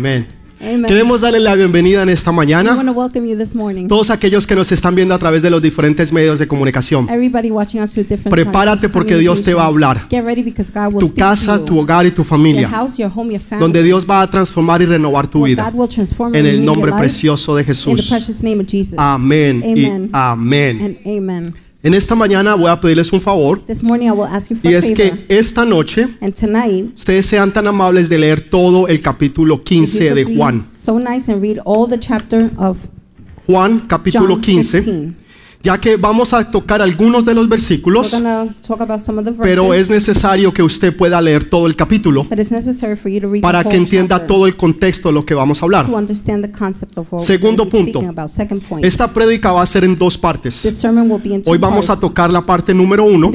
Amén. 0.00 0.26
Amen. 0.62 0.84
Queremos 0.84 1.22
darle 1.22 1.40
la 1.40 1.54
bienvenida 1.54 2.02
en 2.02 2.08
esta 2.10 2.32
mañana 2.32 2.78
todos 3.88 4.10
aquellos 4.10 4.46
que 4.46 4.54
nos 4.54 4.72
están 4.72 4.94
viendo 4.94 5.14
a 5.14 5.18
través 5.18 5.42
de 5.42 5.50
los 5.50 5.60
diferentes 5.62 6.12
medios 6.12 6.38
de 6.38 6.46
comunicación. 6.46 7.06
Prepárate 8.30 8.88
porque 8.88 9.16
Dios 9.18 9.42
te 9.42 9.54
va 9.54 9.64
a 9.64 9.66
hablar. 9.66 10.06
Tu 10.08 11.14
casa, 11.14 11.64
tu 11.64 11.78
hogar 11.78 12.06
y 12.06 12.10
tu 12.12 12.24
familia, 12.24 12.70
donde 13.58 13.82
Dios 13.82 14.06
va 14.08 14.22
a 14.22 14.30
transformar 14.30 14.82
y 14.82 14.86
renovar 14.86 15.26
tu 15.28 15.44
vida 15.44 15.70
en 16.32 16.46
el 16.46 16.64
nombre 16.64 16.92
precioso 16.92 17.56
de 17.56 17.64
Jesús. 17.64 18.10
Amén 18.96 19.62
y 19.64 19.84
Amen. 19.84 20.10
amén. 20.12 21.54
En 21.82 21.94
esta 21.94 22.14
mañana 22.14 22.54
voy 22.56 22.68
a 22.70 22.78
pedirles 22.78 23.10
un 23.10 23.22
favor 23.22 23.58
This 23.64 23.82
morning 23.82 24.08
I 24.08 24.10
will 24.10 24.26
ask 24.30 24.50
you 24.50 24.56
for 24.56 24.70
y 24.70 24.74
es 24.74 24.90
que 24.90 25.24
esta 25.28 25.64
noche 25.64 26.08
and 26.20 26.34
tonight, 26.34 26.92
ustedes 26.94 27.24
sean 27.24 27.50
tan 27.52 27.66
amables 27.66 28.08
de 28.10 28.18
leer 28.18 28.50
todo 28.50 28.86
el 28.86 29.00
capítulo 29.00 29.54
if 29.54 29.60
you 29.60 29.80
15 29.86 30.08
could 30.08 30.14
de 30.14 30.36
Juan. 30.36 30.66
so 30.66 30.98
nice 30.98 31.32
and 31.32 31.40
read 31.42 31.58
all 31.64 31.88
the 31.88 31.98
chapter 31.98 32.50
of 32.58 32.76
Juan 33.46 33.80
capítulo 33.88 34.34
John 34.34 34.42
15, 34.42 34.82
15. 34.82 35.16
Ya 35.62 35.78
que 35.78 35.96
vamos 35.96 36.32
a 36.32 36.50
tocar 36.50 36.80
algunos 36.80 37.24
de 37.26 37.34
los 37.34 37.44
We're 37.44 37.50
versículos, 37.50 38.10
going 38.12 38.22
to 38.22 38.54
talk 38.66 38.80
about 38.80 39.00
some 39.00 39.18
of 39.18 39.24
the 39.24 39.30
verses. 39.30 39.46
pero 39.46 39.74
es 39.74 39.90
necesario 39.90 40.52
que 40.52 40.62
usted 40.62 40.96
pueda 40.96 41.20
leer 41.20 41.44
todo 41.44 41.66
el 41.66 41.76
capítulo 41.76 42.26
para 43.42 43.62
the 43.62 43.68
que 43.68 43.76
entienda 43.76 44.26
todo 44.26 44.46
el 44.46 44.56
contexto 44.56 45.08
de 45.08 45.14
lo 45.14 45.24
que 45.26 45.34
vamos 45.34 45.60
a 45.60 45.66
hablar. 45.66 45.86
Segundo 47.18 47.68
punto. 47.68 48.00
Esta 48.82 49.12
prédica 49.12 49.52
va 49.52 49.62
a 49.62 49.66
ser 49.66 49.84
en 49.84 49.96
dos 49.98 50.16
partes. 50.16 50.84
Hoy 51.46 51.58
vamos 51.58 51.90
a 51.90 51.96
tocar 51.96 52.30
la 52.30 52.44
parte 52.46 52.72
número 52.72 53.04
uno. 53.04 53.30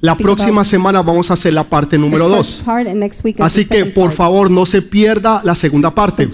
La 0.00 0.16
próxima 0.16 0.64
semana 0.64 1.00
vamos 1.00 1.30
a 1.30 1.34
hacer 1.34 1.54
la 1.54 1.64
parte 1.64 1.96
número 1.96 2.28
dos. 2.28 2.62
Así 3.38 3.64
que 3.64 3.86
por 3.86 4.12
favor 4.12 4.50
no 4.50 4.66
se 4.66 4.82
pierda 4.82 5.40
la 5.44 5.54
segunda 5.54 5.94
parte. 5.94 6.28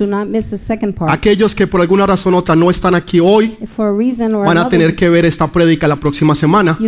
Aquellos 1.07 1.55
que 1.55 1.69
por 1.69 1.81
alguna 1.81 2.07
razón 2.07 2.35
u 2.35 2.39
otra 2.39 2.57
no 2.57 2.69
están 2.69 2.97
aquí 2.97 3.21
hoy 3.21 3.57
van 4.45 4.59
a 4.59 4.69
another 4.88 4.88
tener 4.89 4.97
que 4.97 5.09
ver 5.09 5.25
esta 5.25 5.47
prédica 5.51 5.87
la 5.87 5.97
próxima 5.97 6.35
semana. 6.35 6.79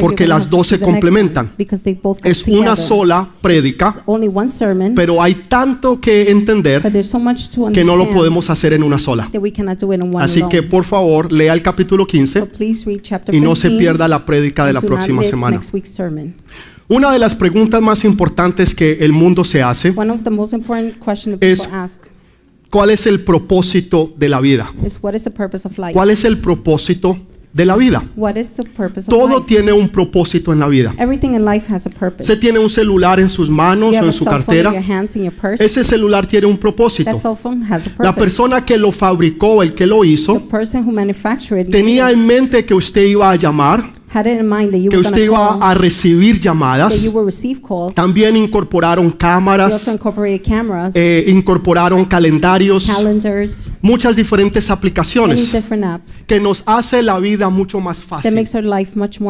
porque 0.00 0.26
las 0.26 0.48
dos 0.48 0.66
se 0.66 0.80
complementan. 0.80 1.52
Es 2.24 2.42
una 2.48 2.76
sola 2.76 3.28
prédica, 3.40 3.94
pero 4.94 5.22
hay 5.22 5.34
tanto 5.48 6.00
que 6.00 6.30
entender 6.30 6.82
que 7.72 7.84
no 7.84 7.96
lo 7.96 8.10
podemos 8.10 8.50
hacer 8.50 8.72
en 8.72 8.82
una 8.82 8.98
sola. 8.98 9.30
Así 10.24 10.42
que 10.48 10.62
por 10.62 10.84
favor 10.84 11.30
lea 11.32 11.52
el 11.52 11.62
capítulo 11.62 12.04
so 12.04 12.08
15 12.08 12.46
please 12.46 12.84
read 12.86 13.00
chapter 13.00 13.34
y 13.34 13.40
no 13.40 13.54
se 13.54 13.68
15 13.68 13.78
pierda 13.78 14.08
la 14.08 14.24
prédica 14.24 14.66
de 14.66 14.72
la 14.72 14.80
próxima 14.80 15.22
semana. 15.22 15.60
Una 16.88 17.10
de 17.12 17.18
las 17.18 17.34
preguntas 17.34 17.80
más 17.80 18.04
importantes 18.04 18.74
que 18.74 18.98
el 19.00 19.12
mundo 19.12 19.44
se 19.44 19.62
hace, 19.62 19.92
Es- 21.40 21.68
¿cuál 22.74 22.90
es 22.90 23.06
el 23.06 23.20
propósito 23.20 24.12
de 24.16 24.28
la 24.28 24.40
vida? 24.40 24.72
is 24.84 24.98
what 25.00 25.14
is 25.14 25.22
the 25.22 25.30
purpose 25.30 25.64
of 25.66 25.78
life? 25.78 25.92
¿Cuál 25.92 26.10
es 26.10 26.24
el 26.24 26.38
propósito 26.38 27.16
de 27.52 27.64
la 27.64 27.76
vida? 27.76 28.02
Todo 29.08 29.38
life? 29.38 29.44
tiene 29.46 29.72
un 29.72 29.88
propósito 29.88 30.52
en 30.52 30.58
la 30.58 30.66
vida. 30.66 30.92
Everything 30.98 31.34
in 31.34 31.44
life 31.44 31.72
has 31.72 31.86
a 31.86 31.90
purpose. 31.90 32.22
Usted 32.24 32.40
tiene 32.40 32.58
un 32.58 32.68
celular 32.68 33.20
en 33.20 33.28
sus 33.28 33.48
manos 33.48 33.94
o 33.94 34.04
en 34.04 34.12
su 34.12 34.24
cartera. 34.24 34.74
Ese 35.60 35.84
celular 35.84 36.26
tiene 36.26 36.48
un 36.48 36.58
propósito. 36.58 37.12
La 38.00 38.12
persona 38.12 38.64
que 38.64 38.76
lo 38.76 38.90
fabricó, 38.90 39.62
el 39.62 39.72
que 39.72 39.86
lo 39.86 40.04
hizo, 40.04 40.42
tenía 41.70 42.10
en 42.10 42.26
mente 42.26 42.64
que 42.64 42.74
usted 42.74 43.06
iba 43.06 43.30
a 43.30 43.36
llamar, 43.36 43.88
que 44.90 44.96
usted 44.98 45.24
iba 45.24 45.54
a 45.70 45.74
recibir 45.74 46.40
llamadas. 46.40 46.94
También 47.94 48.36
incorporaron 48.36 49.10
cámaras, 49.10 49.88
eh, 50.94 51.24
incorporaron 51.28 52.04
calendarios, 52.04 52.88
muchas 53.82 54.14
diferentes 54.16 54.70
aplicaciones 54.70 55.50
que 56.26 56.40
nos 56.40 56.62
hace 56.66 57.02
la 57.02 57.18
vida 57.18 57.48
mucho 57.50 57.80
más 57.80 58.02
fácil, 58.02 58.34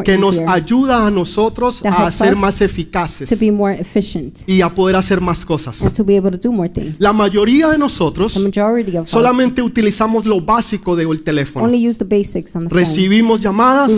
que 0.04 0.18
nos 0.18 0.38
ayuda 0.38 1.06
a 1.06 1.10
nosotros 1.10 1.82
a 1.84 2.10
ser 2.10 2.36
más 2.36 2.60
eficaces 2.60 3.30
y 4.46 4.60
a 4.60 4.74
poder 4.74 4.96
hacer 4.96 5.20
más 5.20 5.44
cosas. 5.44 5.82
La 6.98 7.12
mayoría 7.12 7.68
de 7.68 7.78
nosotros 7.78 8.38
solamente 9.06 9.62
utilizamos 9.62 10.26
lo 10.26 10.40
básico 10.40 10.96
del 10.96 11.22
teléfono. 11.22 11.66
Recibimos 12.70 13.40
llamadas 13.40 13.92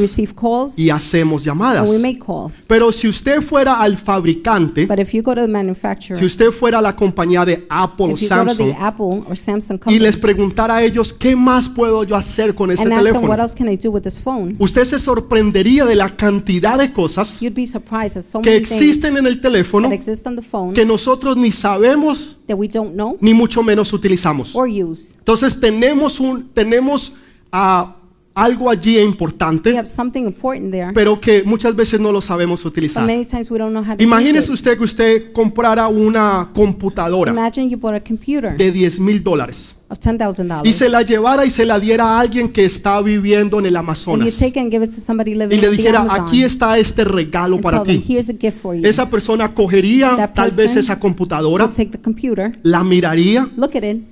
calls 0.76 0.78
y 0.78 0.91
hacemos 0.91 1.44
llamadas. 1.44 1.88
and 1.88 1.91
we 1.91 1.98
make 1.98 2.19
calls. 2.19 2.64
Pero 2.66 2.92
si 2.92 3.09
usted 3.09 3.41
fuera 3.41 3.81
al 3.81 3.97
fabricante, 3.97 4.87
But 4.87 4.98
if 4.98 5.12
you 5.12 5.22
go 5.22 5.34
to 5.34 5.42
the 5.42 5.48
manufacturer, 5.48 6.19
si 6.19 6.25
usted 6.25 6.50
fuera 6.50 6.78
a 6.78 6.82
la 6.82 6.94
compañía 6.94 7.44
de 7.44 7.66
Apple 7.69 8.06
o 8.06 8.10
if 8.12 8.20
you 8.22 8.28
go 8.28 8.44
to 8.44 8.50
Samsung 8.50 8.72
the 8.72 8.76
Apple 8.78 9.22
or 9.28 9.36
Samsung 9.36 9.76
y 9.76 9.78
company 9.78 9.98
les 9.98 10.16
preguntara 10.16 10.76
a 10.76 10.82
ellos 10.82 11.12
qué 11.12 11.36
más 11.36 11.69
puedo 11.69 12.04
yo 12.04 12.16
hacer 12.16 12.54
con 12.54 12.70
este 12.70 12.84
and 12.84 12.92
ask 12.92 13.03
them 13.04 13.15
what 13.15 13.22
teléfono, 13.22 13.42
else 13.42 13.54
can 13.56 13.69
I 13.69 13.76
do 13.76 13.91
with 13.91 14.03
this 14.03 14.20
phone, 14.20 14.56
usted 14.59 14.84
se 14.84 14.98
sorprendería 14.98 15.84
de 15.84 15.94
la 15.94 16.16
cantidad 16.16 16.78
de 16.78 16.92
cosas 16.92 17.41
you'd 17.41 17.54
be 17.54 17.66
surprised 17.66 18.16
at 18.16 18.25
so 18.25 18.41
que 18.41 18.50
many 18.50 18.65
things 18.65 18.82
existen 18.82 19.16
en 19.16 19.26
el 19.26 19.41
teléfono 19.41 19.88
that 19.88 19.94
exist 19.94 20.26
on 20.26 20.36
the 20.36 20.42
phone 20.42 20.75
que 20.75 20.84
nosotros 20.84 21.36
ni 21.36 21.50
sabemos 21.50 22.36
that 22.47 22.56
we 22.56 22.69
don't 22.69 22.92
know 22.92 23.16
ni 23.20 23.34
mucho 23.34 23.62
menos 23.62 23.92
utilizamos. 23.92 24.54
or 24.54 24.69
use. 24.69 25.15
Entonces 25.19 25.59
tenemos 25.59 26.20
un 26.20 26.48
tenemos 26.53 27.12
ah, 27.53 27.95
algo 28.36 28.69
allí 28.70 28.97
We 28.97 29.02
importante, 29.02 29.76
have 29.76 29.86
something 29.88 30.22
important 30.26 30.70
there, 30.70 30.92
pero 30.92 31.19
que 31.19 31.42
muchas 31.42 31.74
veces 31.74 31.98
no 31.98 32.12
lo 32.12 32.20
sabemos 32.20 32.62
but 32.62 32.72
utilizar. 32.72 33.04
many 33.06 33.24
times 33.24 33.50
we 33.50 33.58
don't 33.58 33.72
know 33.72 33.82
how 33.82 33.97
to 33.97 34.02
Imagínese 34.02 34.38
use 34.38 34.48
it. 34.48 34.54
usted 34.54 34.76
que 34.78 34.84
usted 34.84 35.32
comprara 35.32 35.88
una 35.88 36.50
computadora 36.54 37.32
Imagine 37.32 37.70
you 37.70 37.78
bought 37.78 37.97
a 37.97 38.00
computer 38.00 38.56
de 38.56 38.70
10 38.70 39.00
mil 39.00 39.22
dólares 39.24 39.74
of 39.88 39.98
$10,000 40.00 40.66
y 40.66 40.72
se 40.72 40.88
la 40.91 41.00
llevara 41.02 41.47
y 41.47 41.50
se 41.50 41.64
la 41.64 41.78
diera 41.80 42.04
a 42.16 42.20
alguien 42.20 42.48
que 42.50 42.64
está 42.64 43.00
viviendo 43.00 43.58
en 43.58 43.66
el 43.66 43.76
and 43.76 43.84
you 43.86 43.88
Amazonas 43.91 44.36
take 44.38 44.48
it 44.50 44.56
and 44.58 44.70
give 44.70 44.84
it 44.84 44.91
to 44.94 45.00
somebody 45.00 45.30
y 45.30 45.34
living 45.36 45.60
le 45.60 45.68
in 45.68 45.70
the 45.70 45.76
dijera, 45.76 46.00
Amazon 46.00 46.26
aquí 46.26 46.42
está 46.42 46.76
este 46.76 47.04
regalo 47.04 47.54
and 47.56 47.62
para 47.62 47.78
tell 47.82 47.86
them, 47.94 48.03
ti. 48.03 48.12
here's 48.14 48.28
a 48.28 48.34
gift 48.38 48.58
for 48.58 48.74
you. 48.74 48.84
Esa 48.84 49.08
persona 49.08 49.54
cogería 49.54 50.14
That 50.16 50.34
tal 50.34 50.50
vez 50.50 50.76
esa 50.76 50.98
computadora, 51.00 51.64
We'll 51.64 51.74
take 51.74 51.91
the 51.92 52.00
computer, 52.03 52.53
la 52.64 52.84
miraría, 52.84 53.48
look 53.56 53.76
at 53.76 53.84
it, 53.84 54.03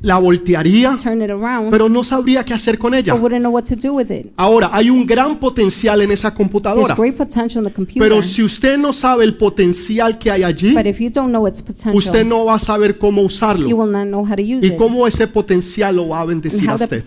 la 0.00 0.18
voltearía, 0.18 0.96
around, 1.04 1.70
pero 1.70 1.88
no 1.88 2.04
sabría 2.04 2.44
qué 2.44 2.54
hacer 2.54 2.78
con 2.78 2.94
ella. 2.94 3.14
but 3.14 3.22
wouldn't 3.22 3.40
know 3.40 3.52
what 3.52 3.64
to 3.64 3.74
do 3.74 3.92
with 3.92 4.10
it. 4.10 4.32
Ahora, 4.36 4.70
hay 4.72 4.90
un 4.90 5.04
gran 5.06 5.38
potencial 5.38 6.00
en 6.02 6.12
esa 6.12 6.32
computadora, 6.32 6.94
great 6.94 7.16
potential 7.16 7.64
in 7.64 7.68
the 7.68 7.74
computer, 7.74 8.02
pero 8.08 8.22
si 8.22 8.42
usted 8.42 8.78
no 8.78 8.92
sabe 8.92 9.24
el 9.24 9.36
potencial 9.36 10.18
que 10.18 10.30
hay 10.30 10.42
allí, 10.42 10.72
but 10.72 10.86
if 10.86 11.00
you 11.00 11.10
don't 11.10 11.30
know 11.30 11.46
its 11.46 11.62
potential, 11.62 11.96
usted 11.96 12.24
no 12.24 12.44
va 12.44 12.54
a 12.54 12.58
saber 12.58 12.96
cómo 12.98 13.22
you 13.22 13.26
usarlo 13.26 13.68
will 13.76 13.90
not 13.90 14.06
know 14.06 14.24
how 14.24 14.36
to 14.36 14.42
use 14.42 14.64
y 14.64 14.70
it 14.70 14.76
cómo 14.76 15.06
ese 15.06 15.26
potencial 15.26 15.96
lo 15.96 16.08
va 16.08 16.20
a 16.20 16.24
bendecir 16.24 16.68
a 16.68 16.74
usted. 16.74 17.02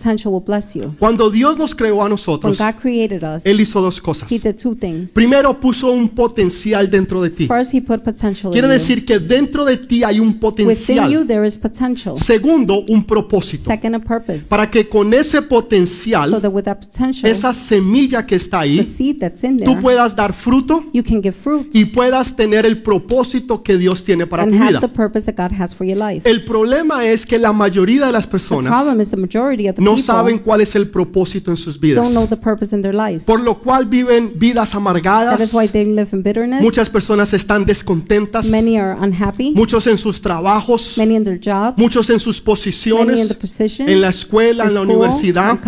Cuando 0.98 1.30
Dios 1.30 1.56
nos 1.56 1.74
creó 1.74 2.00
a 2.00 2.04
When 2.04 2.10
nosotros, 2.10 2.58
God 2.58 2.74
created 2.80 3.22
us, 3.22 3.46
Él 3.46 3.60
hizo 3.60 3.80
dos 3.80 4.00
cosas. 4.00 4.30
He 4.30 4.38
did 4.38 4.56
two 4.56 4.74
things. 4.74 5.12
Primero 5.12 5.58
puso 5.58 5.90
un 5.90 6.08
potencial 6.08 6.90
dentro 6.90 7.22
de 7.22 7.30
ti. 7.30 7.46
First, 7.46 7.74
He 7.74 7.80
put 7.80 8.02
potential 8.02 8.52
Quiere 8.52 8.68
decir 8.68 9.04
que 9.04 9.18
dentro 9.18 9.64
de 9.64 9.76
ti 9.78 10.04
hay 10.04 10.20
un 10.20 10.38
potencial. 10.38 11.26
there 11.26 11.46
is 11.46 11.56
potential. 11.56 12.16
Segundo, 12.16 12.81
un 12.88 13.04
propósito. 13.04 13.64
Second, 13.64 13.96
a 13.96 13.98
purpose. 13.98 14.46
Para 14.48 14.70
que 14.70 14.88
con 14.88 15.12
ese 15.14 15.38
So 15.42 15.48
potencial, 15.48 16.40
that 16.40 16.50
with 16.52 16.64
that 16.64 16.78
potential, 16.80 17.30
esa 17.30 17.52
semilla 17.52 18.26
que 18.26 18.36
está 18.36 18.58
the 18.62 18.64
ahí, 18.64 18.82
seed 18.84 19.16
that's 19.20 19.42
in 19.44 19.58
tú 19.58 19.64
there, 19.64 19.80
puedas 19.80 20.14
dar 20.16 20.32
fruto 20.32 20.84
you 20.92 21.02
can 21.02 21.22
give 21.22 21.32
fruit 21.32 21.68
y 21.74 21.84
puedas 21.86 22.34
tener 22.36 22.66
el 22.66 22.82
propósito 22.82 23.62
que 23.62 23.76
Dios 23.78 24.04
tiene 24.04 24.26
para 24.26 24.42
and 24.44 24.52
tu 24.52 24.58
have 24.58 24.68
vida. 24.68 24.80
the 24.80 24.88
purpose 24.88 25.30
that 25.32 25.36
God 25.36 25.56
has 25.60 25.74
for 25.74 25.86
your 25.86 25.96
life. 25.98 26.28
El 26.28 26.44
problema 26.44 27.04
es 27.06 27.26
que 27.26 27.38
la 27.38 27.52
mayoría 27.52 28.06
de 28.06 28.12
las 28.12 28.24
The 28.26 28.30
personas 28.30 28.72
problem 28.72 29.00
is 29.00 29.10
the 29.10 29.16
majority 29.16 29.68
of 29.68 29.76
the 29.76 29.82
no 29.82 29.96
saben 29.98 30.38
cuál 30.38 30.60
es 30.60 30.74
el 30.74 30.88
propósito 30.90 31.50
en 31.50 31.56
sus 31.56 31.78
vidas, 31.78 32.02
don't 32.04 32.14
know 32.14 32.26
the 32.26 32.36
purpose 32.36 32.74
in 32.74 32.82
their 32.82 32.94
lives. 32.94 33.24
por 33.24 33.40
lo 33.40 33.58
cual 33.60 33.86
viven 33.86 34.32
vidas 34.36 34.70
That 34.70 34.76
amargadas. 34.78 35.40
is 35.40 35.52
why 35.54 35.66
they 35.68 35.84
live 35.84 36.08
in 36.12 36.22
bitterness. 36.22 36.62
Muchas 36.62 36.88
personas 36.90 37.32
están 37.34 37.64
descontentas, 37.66 38.46
Many 38.46 38.78
are 38.78 38.96
unhappy. 39.00 39.52
muchos 39.54 39.86
en 39.86 39.98
sus 39.98 40.20
trabajos, 40.20 40.96
Many 40.98 41.16
in 41.16 41.24
their 41.24 41.38
jobs. 41.40 41.78
muchos 41.78 42.08
en 42.10 42.18
sus 42.20 42.40
in 42.40 42.71
posiciones, 42.72 43.36
en 43.80 44.00
la 44.00 44.08
escuela, 44.08 44.64
in 44.64 44.70
en 44.70 44.74
la 44.74 44.80
universidad, 44.82 45.60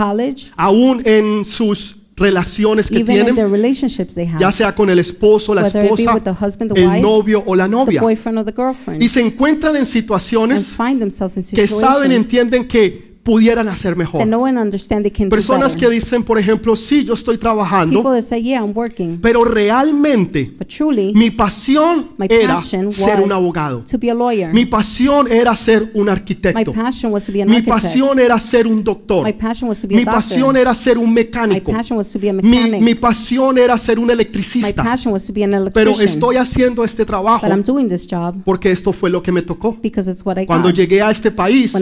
aún 0.57 1.03
en 1.05 1.45
sus 1.45 1.97
relaciones 2.17 2.89
que 2.89 2.99
Even 2.99 3.07
tienen, 3.07 3.35
have. 4.33 4.39
ya 4.39 4.53
sea 4.53 4.75
con 4.75 4.89
el 4.89 4.99
esposo, 4.99 5.55
la 5.55 5.67
esposa, 5.67 6.15
with 6.15 6.23
the 6.23 6.31
husband, 6.31 6.73
the 6.73 6.83
el 6.83 7.03
novio 7.03 7.43
o 7.45 7.57
la 7.57 7.67
novia. 7.67 8.01
Y 9.01 9.09
se 9.09 9.21
encuentran 9.21 9.77
en 9.77 9.87
situaciones 9.87 10.75
que 11.53 11.67
saben, 11.67 12.13
entienden 12.13 12.69
que 12.69 13.14
pudieran 13.25 13.69
hacer 13.69 13.97
mejor. 13.97 14.27
no 14.27 14.39
one 14.39 14.61
understand 14.61 15.03
they 15.03 15.11
can 15.11 15.29
do 15.29 15.31
Personas 15.31 15.75
que 15.77 15.89
dicen, 15.89 16.23
por 16.23 16.39
ejemplo, 16.39 16.77
sí, 16.77 17.05
yo 17.05 17.15
estoy 17.15 17.39
trabajando, 17.39 18.03
that 18.03 18.23
say, 18.23 18.43
yeah, 18.43 18.61
I'm 18.61 18.73
working. 18.75 19.19
pero 19.21 19.45
realmente 19.45 20.53
truly, 20.69 21.13
mi 21.15 21.31
pasión 21.31 22.11
my 22.19 22.27
era 22.29 22.55
passion 22.55 22.93
ser 22.93 23.21
un 23.21 23.33
abogado. 23.33 23.83
to 23.91 23.99
be 23.99 24.11
a 24.11 24.15
lawyer. 24.15 24.53
Mi 24.53 24.67
pasión 24.67 25.31
era 25.31 25.57
ser 25.57 25.91
un 25.95 26.05
My 26.05 26.11
arquitecto. 26.11 26.73
passion 26.73 27.13
was 27.13 27.25
to 27.25 27.33
be 27.33 27.43
an 27.43 27.51
Mi 27.51 27.63
pasión 27.63 28.19
era 28.19 28.39
ser 28.39 28.67
un 28.67 28.85
doctor. 28.85 29.25
My 29.25 29.33
passion 29.33 29.69
was 29.69 29.81
to 29.81 29.89
be 29.89 29.97
a 29.97 29.99
Mi 29.99 30.05
pasión 30.05 30.57
era 30.57 30.75
ser 30.75 30.99
un 30.99 31.13
mecánico. 31.13 31.73
Mi, 32.81 32.95
pasión 32.95 33.59
era 33.59 33.79
ser 33.79 33.99
un 33.99 34.11
electricista. 34.11 34.85
Pero 35.73 35.93
estoy 36.01 36.37
haciendo 36.37 36.85
este 36.85 37.05
trabajo 37.05 37.47
But 37.47 37.55
I'm 37.55 37.63
doing 37.63 37.89
this 37.89 38.07
job 38.09 38.37
porque 38.45 38.71
esto 38.71 38.93
fue 38.93 39.11
lo 39.11 39.23
que 39.23 39.33
me 39.33 39.43
tocó. 39.43 39.77
Cuando 40.47 40.71
llegué 40.71 41.03
a 41.03 41.11
este 41.11 41.31
país, 41.31 41.75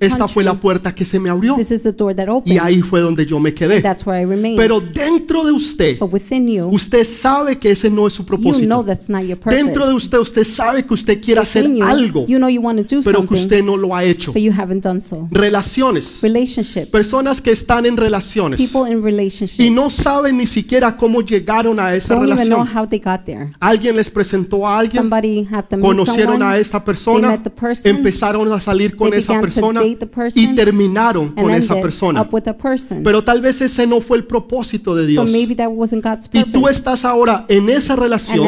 esta 0.00 0.28
fue 0.28 0.44
la 0.44 0.54
country, 0.54 0.73
puerta 0.74 0.92
que 0.94 1.04
se 1.04 1.20
me 1.20 1.30
abrió 1.30 1.54
this 1.54 1.70
is 1.70 1.82
the 1.84 1.92
door 1.92 2.14
that 2.14 2.26
y 2.44 2.58
ahí 2.58 2.74
opened. 2.74 2.84
fue 2.84 3.00
donde 3.00 3.24
yo 3.26 3.38
me 3.38 3.54
quedé. 3.54 3.80
That's 3.80 4.04
where 4.04 4.20
I 4.20 4.24
remained. 4.24 4.56
Pero 4.56 4.80
dentro 4.80 5.44
de 5.44 5.52
usted, 5.52 5.98
But 6.00 6.12
within 6.12 6.48
you, 6.48 6.68
usted 6.68 7.04
sabe 7.04 7.58
que 7.58 7.70
ese 7.70 7.90
no 7.90 8.06
es 8.06 8.14
su 8.14 8.22
you 8.22 8.26
know 8.26 8.36
propósito. 8.36 8.84
that's 8.84 9.08
not 9.08 9.22
your 9.22 9.38
purpose. 9.38 9.62
Dentro 9.62 9.86
de 9.86 9.94
usted, 9.94 10.18
usted 10.18 10.44
sabe 10.44 10.84
que 10.84 10.94
usted 10.94 11.20
quiere 11.22 11.40
hacer 11.40 11.64
you, 11.72 11.84
algo, 11.84 12.26
you 12.26 12.38
know 12.38 12.48
you 12.48 12.60
want 12.60 12.78
to 12.78 12.96
do 12.96 13.02
pero 13.04 13.24
que 13.26 13.34
usted 13.34 13.62
no 13.62 13.76
lo 13.76 13.94
ha 13.94 14.02
hecho. 14.02 14.32
but 14.32 14.42
you 14.42 14.52
haven't 14.52 14.82
done 14.82 15.00
so. 15.00 15.28
Relaciones. 15.30 16.20
Relationships. 16.22 16.88
Personas 16.88 17.40
que 17.40 17.52
están 17.52 17.86
en 17.86 17.96
relaciones 17.96 18.60
People 18.60 18.90
in 18.92 19.02
relationships 19.02 19.60
y 19.60 19.70
no 19.70 19.90
saben 19.90 20.36
ni 20.36 20.46
siquiera 20.46 20.96
cómo 20.96 21.20
llegaron 21.20 21.78
a 21.78 21.94
esa 21.94 22.14
don't 22.14 22.28
even 22.28 22.48
know 22.48 22.64
relación. 22.64 22.76
how 22.76 22.86
they 22.88 22.98
got 22.98 23.24
there. 23.24 23.52
Alguien 23.60 23.94
les 23.96 24.10
presentó 24.10 24.66
a 24.66 24.78
alguien, 24.80 25.02
Somebody 25.02 25.46
had 25.50 25.64
to 25.68 25.76
meet 25.76 25.86
conocieron 25.86 26.34
someone, 26.38 26.54
a 26.54 26.58
esta 26.58 26.78
they 26.78 26.86
persona, 26.86 27.28
met 27.28 27.42
the 27.42 27.50
person, 27.50 27.96
empezaron 27.96 28.52
a 28.52 28.60
salir 28.60 28.96
con 28.96 29.10
they 29.10 29.20
esa 29.20 29.34
began 29.34 29.42
to 29.42 29.54
persona 29.54 29.80
date 29.80 29.96
the 29.96 30.06
person, 30.06 30.42
y 30.42 30.54
terminaron 30.64 31.32
con 31.32 31.50
esa 31.50 31.74
persona. 31.80 32.28
person. 32.28 33.02
Pero 33.02 33.22
tal 33.22 33.40
vez 33.40 33.60
ese 33.60 33.86
no 33.86 34.00
fue 34.00 34.16
el 34.16 34.24
propósito 34.24 34.94
de 34.94 35.06
Dios. 35.06 35.30
Y 35.30 36.44
tú 36.44 36.68
estás 36.68 37.04
ahora 37.04 37.44
en 37.48 37.68
esa 37.68 37.96
relación, 37.96 38.46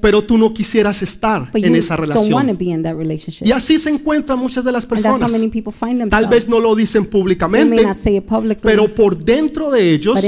pero 0.00 0.22
tú 0.24 0.38
no 0.38 0.52
quisieras 0.52 1.02
estar 1.02 1.50
en 1.54 1.74
esa 1.74 1.96
relación. 1.96 2.46
Y 3.44 3.52
así 3.52 3.78
se 3.78 3.90
encuentran 3.90 4.38
muchas 4.38 4.64
de 4.64 4.72
las 4.72 4.86
personas. 4.86 5.30
Tal 6.08 6.26
vez 6.26 6.48
no 6.48 6.60
lo 6.60 6.74
dicen 6.74 7.06
públicamente, 7.06 7.84
pero 8.62 8.94
por 8.94 9.18
dentro 9.18 9.70
de 9.70 9.92
ellos 9.92 10.18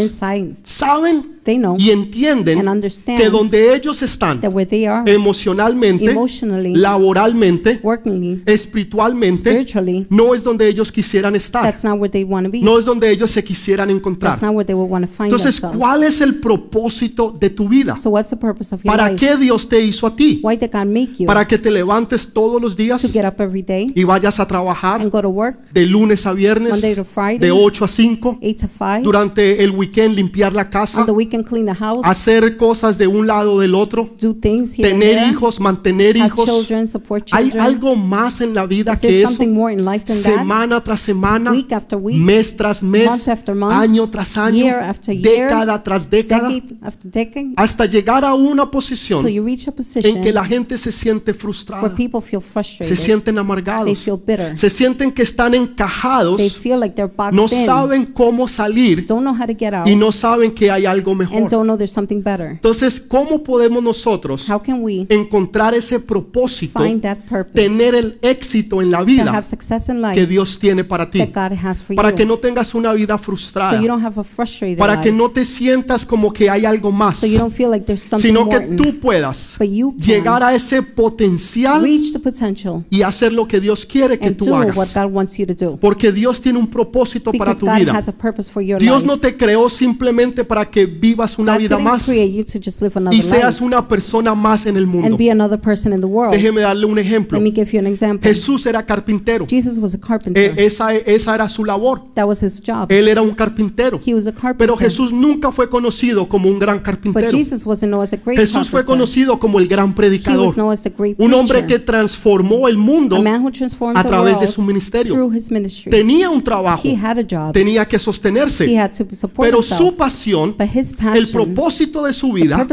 saben 0.65 1.38
they 1.49 1.57
know 1.57 1.77
y 1.79 1.91
entienden 1.91 2.59
and 2.59 2.69
understand 2.69 3.19
que 3.19 3.31
donde 3.31 3.75
ellos 3.75 4.03
están 4.03 4.41
that 4.41 4.53
where 4.53 4.69
they 4.69 4.87
are, 4.87 5.11
emocionalmente, 5.11 6.05
emotionally, 6.11 6.75
laboralmente, 6.75 7.81
workingly, 7.83 8.43
espiritualmente, 8.45 9.67
no 10.11 10.35
es 10.35 10.45
donde 10.45 10.69
ellos 10.69 10.93
quisieran 10.93 11.35
estar, 11.35 11.63
that's 11.63 11.85
not 11.85 11.99
where 11.99 12.11
they 12.11 12.25
be. 12.25 12.61
no 12.61 12.79
es 12.79 12.85
donde 12.85 13.11
ellos 13.11 13.31
se 13.31 13.43
quisieran 13.43 13.89
that's 13.89 13.97
encontrar. 13.99 14.43
not 14.43 14.55
where 14.55 14.67
they 14.67 14.75
would 14.75 14.91
want 14.91 15.07
to 15.07 15.11
find 15.11 15.33
Entonces, 15.33 15.55
themselves. 15.61 15.79
¿cuál 15.79 16.03
es 16.03 16.21
el 16.21 16.35
propósito 16.35 17.35
de 17.39 17.49
tu 17.49 17.67
vida? 17.67 17.97
So 17.97 18.11
what's 18.11 18.29
the 18.29 18.37
purpose 18.37 18.75
of 18.75 18.83
your 18.83 18.95
¿Para 18.95 19.11
life? 19.11 19.17
qué 19.27 19.37
Dios 19.39 19.67
te 19.69 19.81
hizo 19.81 20.07
a 20.07 20.15
ti? 20.15 20.41
Why 20.43 20.57
did 20.57 20.71
God 20.71 20.87
make 20.87 21.15
you 21.19 21.27
¿Para 21.27 21.47
que 21.47 21.57
te 21.57 21.71
levantes 21.71 22.29
todos 22.31 22.61
los 22.61 22.77
días 22.77 23.01
to 23.01 23.09
get 23.09 23.25
up 23.25 23.41
every 23.41 23.63
day 23.63 23.91
y 23.95 24.05
vayas 24.05 24.39
a 24.39 24.47
trabajar 24.47 25.01
and 25.01 25.11
go 25.11 25.23
to 25.23 25.31
work 25.31 25.73
de 25.73 25.87
lunes 25.87 26.27
a 26.27 26.35
viernes, 26.35 26.71
Monday 26.71 26.95
to 26.95 27.05
Friday, 27.05 27.39
de 27.39 27.51
8 27.51 27.85
a 27.85 27.89
5, 27.89 28.39
8 28.43 28.57
to 28.61 28.69
5, 28.69 29.03
durante 29.03 29.65
el 29.65 29.71
weekend 29.71 30.15
limpiar 30.15 30.53
la 30.53 30.69
casa, 30.69 31.01
on 31.01 31.07
the 31.07 31.13
weekend 31.13 31.38
clean 31.45 31.67
the 31.67 31.75
house, 31.75 32.01
hacer 32.05 32.57
cosas 32.57 32.99
de 32.99 33.07
un 33.07 33.27
lado 33.27 33.55
o 33.55 33.61
del 33.61 33.75
otro, 33.75 34.11
do 34.21 34.35
things 34.35 34.79
here 34.79 34.91
and 34.91 35.01
tener 35.01 35.17
there, 35.17 35.31
hijos, 35.31 35.61
mantener 35.61 36.17
have 36.17 36.27
hijos? 36.29 36.45
children, 36.45 36.87
support 36.87 37.27
¿Hay 37.33 37.45
children. 37.45 37.65
algo 37.65 37.97
más 37.97 38.41
en 38.41 38.55
la 38.55 38.67
vida 38.67 38.93
Is 38.95 39.01
que 39.01 39.09
there 39.09 39.21
eso? 39.21 39.29
something 39.29 39.53
more 39.53 39.73
in 39.73 39.85
life 39.85 40.05
than 40.05 40.23
that? 40.23 40.39
Semana 40.39 40.83
tras 40.83 41.01
semana, 41.01 41.51
Week 41.51 41.73
after 41.73 41.99
week, 41.99 42.17
mes 42.19 42.57
tras 42.57 42.83
mes, 42.83 43.07
month 43.07 43.29
after 43.29 43.55
month, 43.55 43.73
año 43.73 44.09
tras 44.09 44.37
año, 44.37 44.65
year 44.65 44.81
after 44.81 45.15
year, 45.15 45.49
década 45.49 45.83
tras 45.83 46.09
década, 46.11 46.49
decade 46.49 46.77
after 46.83 47.11
decade, 47.11 47.53
hasta 47.57 47.87
llegar 47.87 48.25
a 48.25 48.35
una 48.35 48.71
posición 48.71 49.21
so 49.23 49.29
you 49.29 49.45
reach 49.45 49.67
a 49.69 49.71
en 49.71 49.77
position 49.77 50.23
que 50.23 50.33
la 50.33 50.45
gente 50.45 50.77
se 50.79 50.93
siente 50.93 51.31
where 51.33 51.39
frustrada, 51.41 51.95
people 51.95 52.21
feel 52.21 52.41
se 52.41 52.49
frustrated, 52.49 52.97
sienten 52.97 53.35
they 53.35 53.41
amargados, 53.41 53.99
feel 53.99 54.17
bitter, 54.17 54.57
se 54.57 54.71
sienten 54.71 55.13
que 55.13 55.23
están 55.23 55.55
encajados, 55.55 56.37
they 56.37 56.51
feel 56.51 56.79
like 56.81 56.95
they're 56.95 57.13
boxed 57.13 57.35
no 57.35 57.45
in, 57.45 57.65
saben 57.65 58.07
cómo 58.07 58.47
salir 58.49 59.05
don't 59.07 59.23
know 59.23 59.35
how 59.35 59.47
to 59.47 59.55
get 59.59 59.73
out, 59.75 59.87
y 59.87 59.97
no 59.97 60.13
saben 60.13 60.51
que 60.53 60.71
hay 60.71 60.87
algo 60.87 61.15
and 61.33 61.45
mejor. 61.45 61.51
don't 61.51 61.67
know 61.67 61.77
there's 61.77 61.93
something 61.93 62.23
better. 62.23 62.51
Entonces, 62.53 63.01
¿cómo 63.01 63.43
podemos 63.43 63.83
nosotros 63.83 64.49
How 64.49 64.61
can 64.63 64.83
we 64.83 65.07
encontrar 65.09 65.75
ese 65.75 66.01
propósito, 66.01 66.81
find 66.83 67.03
that 67.03 67.19
purpose 67.29 67.53
tener 67.55 67.95
el 67.95 68.19
éxito 68.23 68.81
en 68.83 68.91
la 68.91 68.99
to 69.01 69.05
vida 69.05 69.31
have 69.33 69.43
success 69.45 69.89
in 69.89 70.03
que 70.15 70.27
Dios 70.27 70.59
tiene 70.59 70.85
para 70.85 71.11
ti? 71.11 71.19
that 71.19 71.51
God 71.51 71.57
has 71.65 71.83
for 71.83 71.95
Para 71.97 72.11
you? 72.11 72.17
que 72.17 72.25
no 72.27 72.39
tengas 72.39 72.75
una 72.75 72.93
vida 72.93 73.17
so 73.19 73.25
frustrada, 73.25 73.81
you 73.81 73.87
don't 73.89 74.05
have 74.05 74.19
a 74.21 74.25
frustrated 74.25 74.79
para 74.79 75.01
que 75.01 75.13
no 75.13 75.31
te 75.31 75.45
sientas 75.45 76.05
como 76.05 76.33
que 76.33 76.49
hay 76.51 76.65
algo 76.65 76.91
más, 76.93 77.19
so 77.19 77.27
you 77.27 77.39
don't 77.39 77.53
feel 77.55 77.71
like 77.71 77.85
there's 77.87 78.03
something 78.03 78.29
sino 78.29 78.49
que 78.49 78.61
tú 78.61 78.99
puedas 79.01 79.57
but 79.59 79.69
you 79.69 79.93
can 79.93 80.01
llegar 80.01 80.43
a 80.43 80.55
ese 80.55 80.83
potencial 80.83 81.83
reach 81.83 82.13
the 82.13 82.19
potential 82.19 82.85
y 82.91 83.03
hacer 83.03 83.33
lo 83.33 83.47
que 83.47 83.61
Dios 83.61 83.85
quiere 83.87 84.19
que 84.19 84.29
and 84.29 84.37
tú 84.37 84.47
what 84.51 84.69
hagas. 84.69 84.95
God 84.95 85.13
wants 85.13 85.37
you 85.39 85.47
to 85.47 85.55
do. 85.55 85.77
Porque 85.79 86.13
Dios 86.13 86.41
tiene 86.41 86.59
un 86.59 86.69
propósito 86.69 87.33
para 87.33 87.53
Because 87.53 87.61
tu 87.61 87.67
God 87.67 87.79
vida. 87.79 87.93
has 87.93 88.09
a 88.09 88.13
purpose 88.13 88.51
for 88.51 88.63
your 88.63 88.79
Dios 88.81 89.03
life. 89.03 89.07
no 89.07 89.19
te 89.19 89.37
creó 89.37 89.69
simplemente 89.69 90.45
para 90.45 90.69
que 90.71 90.87
vivas 91.09 91.39
una 91.39 91.53
God 91.55 91.59
vida 91.61 91.77
didn't 91.77 91.85
más 91.91 92.05
create 92.07 92.33
you 92.33 92.45
to 92.45 92.59
just 92.65 92.81
live 92.83 92.93
another 92.97 93.19
y 93.19 93.23
seas 93.23 93.55
life 93.55 93.65
una 93.65 93.87
persona 93.89 94.35
más 94.35 94.67
en 94.67 94.77
el 94.77 94.87
mundo. 94.87 95.07
and 95.07 95.17
be 95.17 95.31
another 95.31 95.59
person 95.59 95.93
in 95.93 96.01
the 96.01 96.07
world. 96.07 96.33
Déjeme 96.35 96.61
darle 96.61 96.87
un 96.87 96.99
ejemplo. 96.99 97.39
Let 97.39 97.45
me 97.45 97.51
give 97.55 97.71
you 97.73 97.79
an 97.79 97.87
example. 97.87 98.29
Jesús 98.29 98.67
era 98.67 98.85
carpintero. 98.85 99.47
Jesus 99.49 99.79
was 99.79 99.95
a 99.95 99.99
carpenter. 100.01 100.55
E- 100.59 100.67
esa, 100.67 100.95
esa 100.95 101.35
era 101.35 101.49
su 101.49 101.65
labor. 101.65 102.03
that 102.15 102.27
was 102.27 102.43
his 102.43 102.61
job. 102.61 102.91
Él 102.91 103.09
era 103.09 103.23
un 103.23 103.35
carpintero. 103.35 104.01
He 104.05 104.15
was 104.15 104.27
a 104.27 104.33
carpenter. 104.33 104.59
Pero 104.59 104.77
Jesús 104.77 105.13
nunca 105.13 105.53
fue 105.53 105.69
conocido 105.69 106.29
como 106.29 106.49
un 106.49 106.59
gran 106.59 106.79
but 106.79 106.85
carpintero. 106.85 107.31
Jesus 107.31 107.65
wasn't 107.67 107.91
known 107.91 108.03
as 108.03 108.13
a 108.13 108.17
great 108.17 108.39
Jesús 108.39 108.69
fue 108.69 108.81
carpenter. 108.81 108.87
conocido 108.87 109.39
como 109.39 109.59
el 109.59 109.69
gran 109.69 109.91
He 109.91 109.95
predicador. 109.95 110.47
was 110.47 110.55
known 110.57 110.73
as 110.73 110.85
a 110.87 110.91
great 110.91 111.17
Un 111.19 111.33
hombre 111.35 111.61
que 111.63 111.79
preacher. 111.79 111.85
transformó 111.87 112.69
el 112.69 112.77
mundo 112.79 113.17
a 113.17 113.23
man 113.23 113.43
who 113.45 113.51
transformed 113.51 113.97
a 113.99 114.03
the 114.03 114.09
través 114.09 114.33
de 114.35 114.45
world 114.47 114.53
su 114.55 114.63
ministerio. 114.63 115.15
through 115.15 115.35
his 115.35 115.51
ministry. 115.51 115.91
Tenía 115.91 116.29
un 116.31 116.43
trabajo, 116.43 116.83
he 116.87 116.95
had 116.97 117.19
a 117.19 117.23
job. 117.29 117.53
tenía 117.53 117.85
que 117.87 117.97
he 117.97 117.99
sostenerse, 117.99 118.77
had 118.79 118.91
to 118.93 119.05
support 119.15 119.47
pero 119.49 119.59
himself. 119.59 119.79
su 119.79 119.97
pasión, 119.97 120.55
but 120.59 120.69
his 120.75 120.93
el 121.15 121.29
propósito 121.29 122.05
de 122.05 122.13
su 122.13 122.33
vida, 122.33 122.67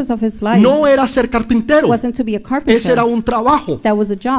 no 0.60 0.86
era 0.86 1.06
ser 1.06 1.30
carpintero. 1.30 1.88
Ese 2.66 2.92
era 2.92 3.04
un 3.04 3.22
trabajo. 3.22 3.80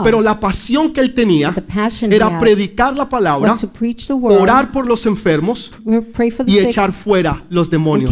Pero 0.03 0.21
la 0.21 0.39
pasión 0.39 0.91
que 0.91 1.01
él 1.01 1.13
tenía 1.13 1.53
era 2.09 2.39
predicar 2.39 2.95
la 2.95 3.07
palabra, 3.07 3.55
orar 4.21 4.71
por 4.71 4.85
los 4.85 5.05
enfermos 5.05 5.71
y 6.45 6.57
echar 6.59 6.93
fuera 6.93 7.43
los 7.49 7.69
demonios. 7.69 8.11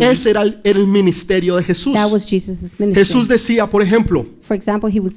Ese 0.00 0.30
era 0.30 0.42
el, 0.42 0.86
ministerio 0.86 1.56
de 1.56 1.64
Jesús. 1.64 1.96
Jesús 2.94 3.28
decía, 3.28 3.68
por 3.68 3.82
ejemplo, 3.82 4.26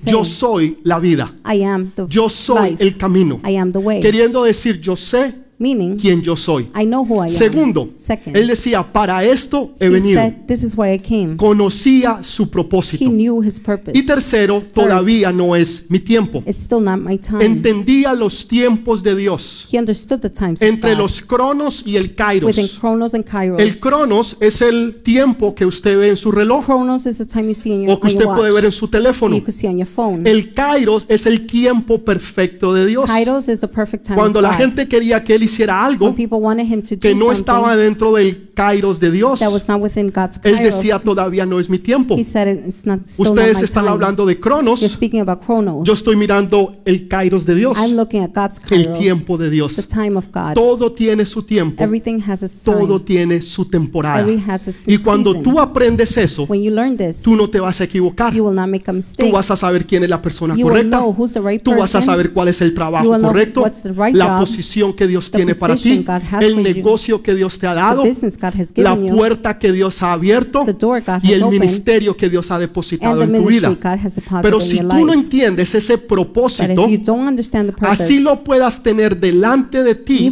yo 0.05 0.23
soy 0.23 0.77
la 0.83 0.99
vida, 0.99 1.33
yo 2.09 2.29
soy 2.29 2.75
el 2.79 2.97
camino. 2.97 3.41
I 3.47 3.57
am 3.57 3.71
the 3.71 3.79
way. 3.79 4.01
Queriendo 4.01 4.43
decir, 4.43 4.79
yo 4.79 4.95
sé 4.95 5.44
Meaning, 5.57 5.97
quién 5.97 6.21
yo 6.21 6.35
soy. 6.35 6.63
I 6.75 6.85
know 6.85 7.05
who 7.07 7.23
I 7.23 7.27
am. 7.27 7.29
Segundo, 7.29 7.89
Second, 7.97 8.35
él 8.35 8.47
decía, 8.47 8.83
para 8.91 9.23
esto 9.23 9.73
he 9.79 9.87
venido. 9.87 10.19
said, 10.21 10.33
this 10.47 10.63
is 10.63 10.75
why 10.77 10.91
I 10.93 10.99
came. 10.99 11.37
Conocía 11.37 12.19
su 12.23 12.43
He 12.43 12.47
propósito. 12.47 13.05
knew 13.09 13.41
his 13.41 13.57
purpose. 13.59 13.97
Y 13.97 14.03
tercero, 14.05 14.61
todavía 14.73 15.31
no 15.31 15.55
es 15.55 15.85
mi 15.89 15.99
tiempo. 15.99 16.43
It's 16.45 16.59
still 16.59 16.81
not 16.83 16.99
my 16.99 17.17
time. 17.17 17.43
Entendía 17.45 18.13
los 18.13 18.47
tiempos 18.49 19.01
de 19.01 19.15
Dios 19.15 19.67
He 19.71 19.77
understood 19.79 20.19
the 20.19 20.29
times 20.29 20.61
entre 20.61 20.91
of 20.91 20.97
God 20.97 21.03
los 21.03 21.21
cronos 21.21 21.83
y 21.85 21.95
el 21.95 22.15
kairos. 22.15 22.47
within 22.49 22.67
Chronos 22.67 23.13
and 23.13 23.23
Kairos. 23.23 23.61
El 23.61 23.79
cronos 23.79 24.35
es 24.41 24.61
el 24.61 25.01
tiempo 25.03 25.55
que 25.55 25.65
usted 25.65 25.97
ve 25.97 26.09
en 26.09 26.17
su 26.17 26.31
reloj 26.31 26.65
Chronos 26.65 27.05
is 27.05 27.17
the 27.19 27.25
time 27.25 27.47
you 27.47 27.53
see 27.53 27.71
in 27.71 27.83
your, 27.83 27.91
o 27.93 27.99
que 28.01 28.07
usted 28.09 28.25
puede 28.25 28.49
watch. 28.49 28.55
ver 28.55 28.65
en 28.65 28.71
su 28.73 28.89
teléfono. 28.89 29.33
you 29.35 29.41
could 29.41 29.53
see 29.55 29.67
on 29.67 29.77
your 29.77 29.87
phone. 29.87 30.27
El 30.27 30.53
kairos 30.53 31.05
es 31.07 31.25
el 31.25 31.45
tiempo 31.47 31.99
perfecto 32.03 32.73
de 32.73 32.85
Dios. 32.85 33.09
Kairos 33.09 33.47
is 33.47 33.61
the 33.61 33.67
perfect 33.69 34.03
time 34.05 34.17
Cuando 34.17 34.39
of 34.39 34.43
la 34.43 34.49
God. 34.49 34.57
gente 34.57 34.87
quería 34.89 35.23
que 35.23 35.35
él 35.35 35.44
hiciera 35.45 35.83
algo 35.83 36.13
que 36.13 37.15
no 37.15 37.31
estaba 37.31 37.75
dentro 37.75 38.13
del 38.13 38.53
kairos 38.53 38.99
de 38.99 39.11
Dios, 39.11 39.39
that 39.39 39.51
was 39.51 39.67
not 39.67 39.81
within 39.81 40.11
God's 40.11 40.39
él 40.43 40.57
decía 40.59 40.97
todavía 40.99 41.45
no 41.45 41.59
es 41.59 41.69
mi 41.69 41.77
tiempo. 41.77 42.15
Ustedes 42.15 43.61
están 43.61 43.87
hablando 43.87 44.25
de 44.25 44.39
cronos, 44.39 44.79
yo 44.79 45.93
estoy 45.93 46.15
mirando 46.15 46.77
el 46.85 47.07
kairos 47.07 47.45
de 47.45 47.55
Dios, 47.55 47.77
I'm 47.77 47.95
looking 47.95 48.23
at 48.23 48.31
God's 48.33 48.59
el 48.71 48.93
tiempo 48.93 49.37
de 49.37 49.49
Dios. 49.49 49.75
time 49.87 50.17
of 50.17 50.27
God. 50.33 50.53
Todo 50.53 50.91
tiene 50.91 51.25
su 51.25 51.43
tiempo, 51.43 51.83
todo 52.63 53.01
tiene 53.01 53.41
su 53.41 53.65
temporada. 53.65 54.25
Y 54.87 54.97
cuando 54.97 55.41
tú 55.41 55.59
aprendes 55.59 56.17
eso, 56.17 56.45
When 56.45 56.61
you 56.61 56.71
learn 56.71 56.97
this, 56.97 57.21
tú 57.21 57.35
no 57.35 57.49
te 57.49 57.59
vas 57.59 57.81
a 57.81 57.83
equivocar. 57.83 58.33
you 58.33 58.45
will 58.45 58.55
not 58.55 58.67
make 58.67 58.89
a 58.89 58.93
mistake. 58.93 59.27
Tú 59.27 59.35
vas 59.35 59.51
a 59.51 59.55
saber 59.55 59.85
quién 59.85 60.03
es 60.03 60.09
la 60.09 60.21
persona 60.21 60.55
correcta. 60.55 61.03
Tú 61.63 61.75
vas 61.75 61.95
a 61.95 62.01
saber 62.01 62.31
cuál 62.31 62.47
es 62.47 62.61
el 62.61 62.73
trabajo 62.73 63.09
correcto, 63.21 63.61
what's 63.61 63.83
the 63.83 63.91
right 63.91 64.15
la 64.15 64.39
posición 64.39 64.93
que 64.93 65.07
Dios 65.07 65.31
tiene 65.35 65.55
para 65.55 65.75
ti, 65.75 66.05
el 66.41 66.63
negocio 66.63 67.21
que 67.21 67.35
Dios 67.35 67.59
te 67.59 67.67
ha 67.67 67.73
dado, 67.73 68.03
la 68.75 68.95
puerta 68.95 69.57
que 69.57 69.71
Dios 69.71 70.01
ha 70.01 70.13
abierto 70.13 70.65
y 71.21 71.33
el 71.33 71.45
ministerio 71.47 72.15
que 72.15 72.29
Dios 72.29 72.51
ha 72.51 72.59
depositado 72.59 73.21
en 73.23 73.33
tu 73.33 73.45
vida. 73.45 73.75
Pero 74.41 74.61
si 74.61 74.79
tú 74.79 75.05
no 75.05 75.13
entiendes 75.13 75.75
ese 75.75 75.97
propósito, 75.97 76.87
así 77.81 78.19
lo 78.19 78.43
puedas 78.43 78.81
tener 78.81 79.19
delante 79.19 79.83
de 79.83 79.95
ti, 79.95 80.31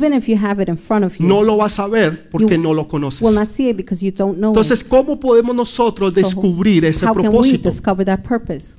no 1.19 1.43
lo 1.43 1.57
vas 1.57 1.79
a 1.79 1.87
ver 1.87 2.29
porque 2.29 2.57
no 2.57 2.73
lo 2.73 2.87
conoces. 2.87 3.21
Entonces. 4.49 4.83
¿cómo 4.83 5.19
podemos 5.19 5.55
nosotros 5.55 6.13
So, 6.13 6.21
descubrir 6.21 6.85
ese 6.85 7.05
propósito? 7.11 7.69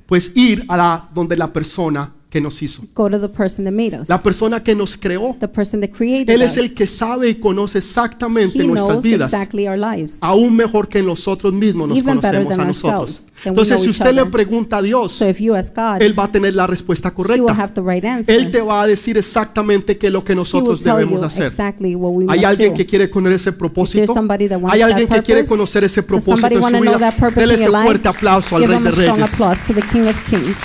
Pues 0.05 0.31
ir 0.35 0.65
a 0.67 0.77
la, 0.77 1.09
donde 1.13 1.35
la 1.37 1.51
persona 1.51 2.14
que 2.29 2.41
nos 2.41 2.61
hizo, 2.61 2.83
Go 2.93 3.09
to 3.09 3.17
the 3.19 3.29
person 3.29 3.63
that 3.63 3.71
made 3.71 3.93
us, 3.97 4.09
la 4.09 4.21
persona 4.21 4.61
que 4.61 4.75
nos 4.75 4.97
creó. 4.97 5.37
the 5.39 5.47
person 5.47 5.79
that 5.79 5.89
created 5.91 6.29
Él 6.35 6.41
es 6.41 6.51
us. 6.53 6.57
el 6.57 6.73
que 6.73 6.85
sabe 6.85 7.29
y 7.29 7.35
conoce 7.35 7.77
exactamente 7.77 8.61
He 8.61 8.67
nuestras 8.67 8.89
knows 8.95 9.03
vidas, 9.05 9.31
exactly 9.33 9.67
our 9.67 9.77
lives. 9.77 10.17
aún 10.19 10.53
mejor 10.55 10.89
que 10.89 11.01
nosotros 11.01 11.53
mismos 11.53 11.87
nos 11.87 11.97
Even 11.97 12.19
better 12.19 12.43
conocemos 12.43 12.49
than 12.49 12.61
a 12.61 12.65
nosotros. 12.67 12.99
ourselves, 12.99 13.25
than 13.25 13.33
we 13.43 13.49
Entonces, 13.51 13.69
know 13.75 13.83
si 13.83 13.89
each 13.89 13.89
usted 14.01 14.13
le 14.13 14.21
other. 14.21 14.31
pregunta 14.31 14.77
a 14.77 14.81
Dios, 14.81 15.13
So 15.13 15.29
if 15.29 15.39
you 15.39 15.55
ask 15.55 15.73
God, 15.73 16.01
Él 16.01 16.17
va 16.17 16.25
a 16.25 16.31
tener 16.31 16.53
la 16.55 16.67
respuesta 16.67 17.07
He 17.09 17.11
will 17.15 17.25
correcta. 17.45 17.53
have 17.63 17.73
the 17.73 17.81
right 17.81 18.03
answer. 18.03 18.35
Él 18.35 18.51
te 18.51 18.59
va 18.61 18.81
a 18.81 18.87
decir 18.87 19.17
exactamente 19.17 19.97
qué 19.97 20.07
es 20.07 20.13
lo 20.13 20.23
que 20.25 20.33
He 20.33 20.35
will 20.35 20.41
nosotros 20.41 20.83
tell 20.83 20.97
debemos 20.97 21.21
you 21.21 21.25
hacer. 21.25 21.45
exactly 21.45 21.95
what 21.95 22.11
we 22.11 22.25
¿Hay 22.27 22.43
alguien 22.43 22.71
do. 22.71 22.75
que 22.77 22.85
quiere 22.85 23.09
conocer 23.09 23.35
ese 23.35 23.53
propósito? 23.53 24.13
somebody 24.13 24.47
that 24.49 24.57
wants 24.59 24.73
¿Hay 24.73 24.79
that 24.81 24.89
alguien 24.91 25.07
que 25.07 25.23
quiere 25.23 25.41
purpose? 25.43 25.49
conocer 25.49 25.83
ese 25.85 26.01
Does 26.01 26.05
propósito 26.07 26.31
somebody 26.35 26.55
en 26.55 26.63
su 26.63 26.69
to 26.69 26.71
know 26.81 26.81
vida? 26.95 26.99
that 26.99 27.13
purpose 27.17 27.39
Dele 27.39 27.53
in 27.53 27.59
your 27.59 27.69
ese 27.69 27.71
life? 27.71 27.85
fuerte 27.85 28.07
aplauso 28.09 28.55
al 28.57 28.61
Give 28.63 28.67
Rey 28.73 28.77
him 28.77 28.83
de 28.83 28.89
a 28.89 28.91
strong 28.91 29.17
Reyes. 29.19 29.33
applause 29.33 29.59
to 29.67 29.73
the 29.73 29.87
King 29.87 30.07
of 30.09 30.15
Kings. 30.29 30.57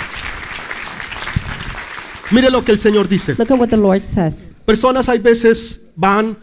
Mire 2.31 2.49
lo 2.49 2.63
que 2.63 2.71
el 2.71 2.79
Señor 2.79 3.07
dice. 3.09 3.35
Look 3.37 3.51
at 3.51 3.59
what 3.59 3.69
the 3.69 3.77
Lord 3.77 4.01
says. 4.01 4.55
Personas 4.65 5.09
hay 5.09 5.19
veces 5.19 5.81
van 5.95 6.37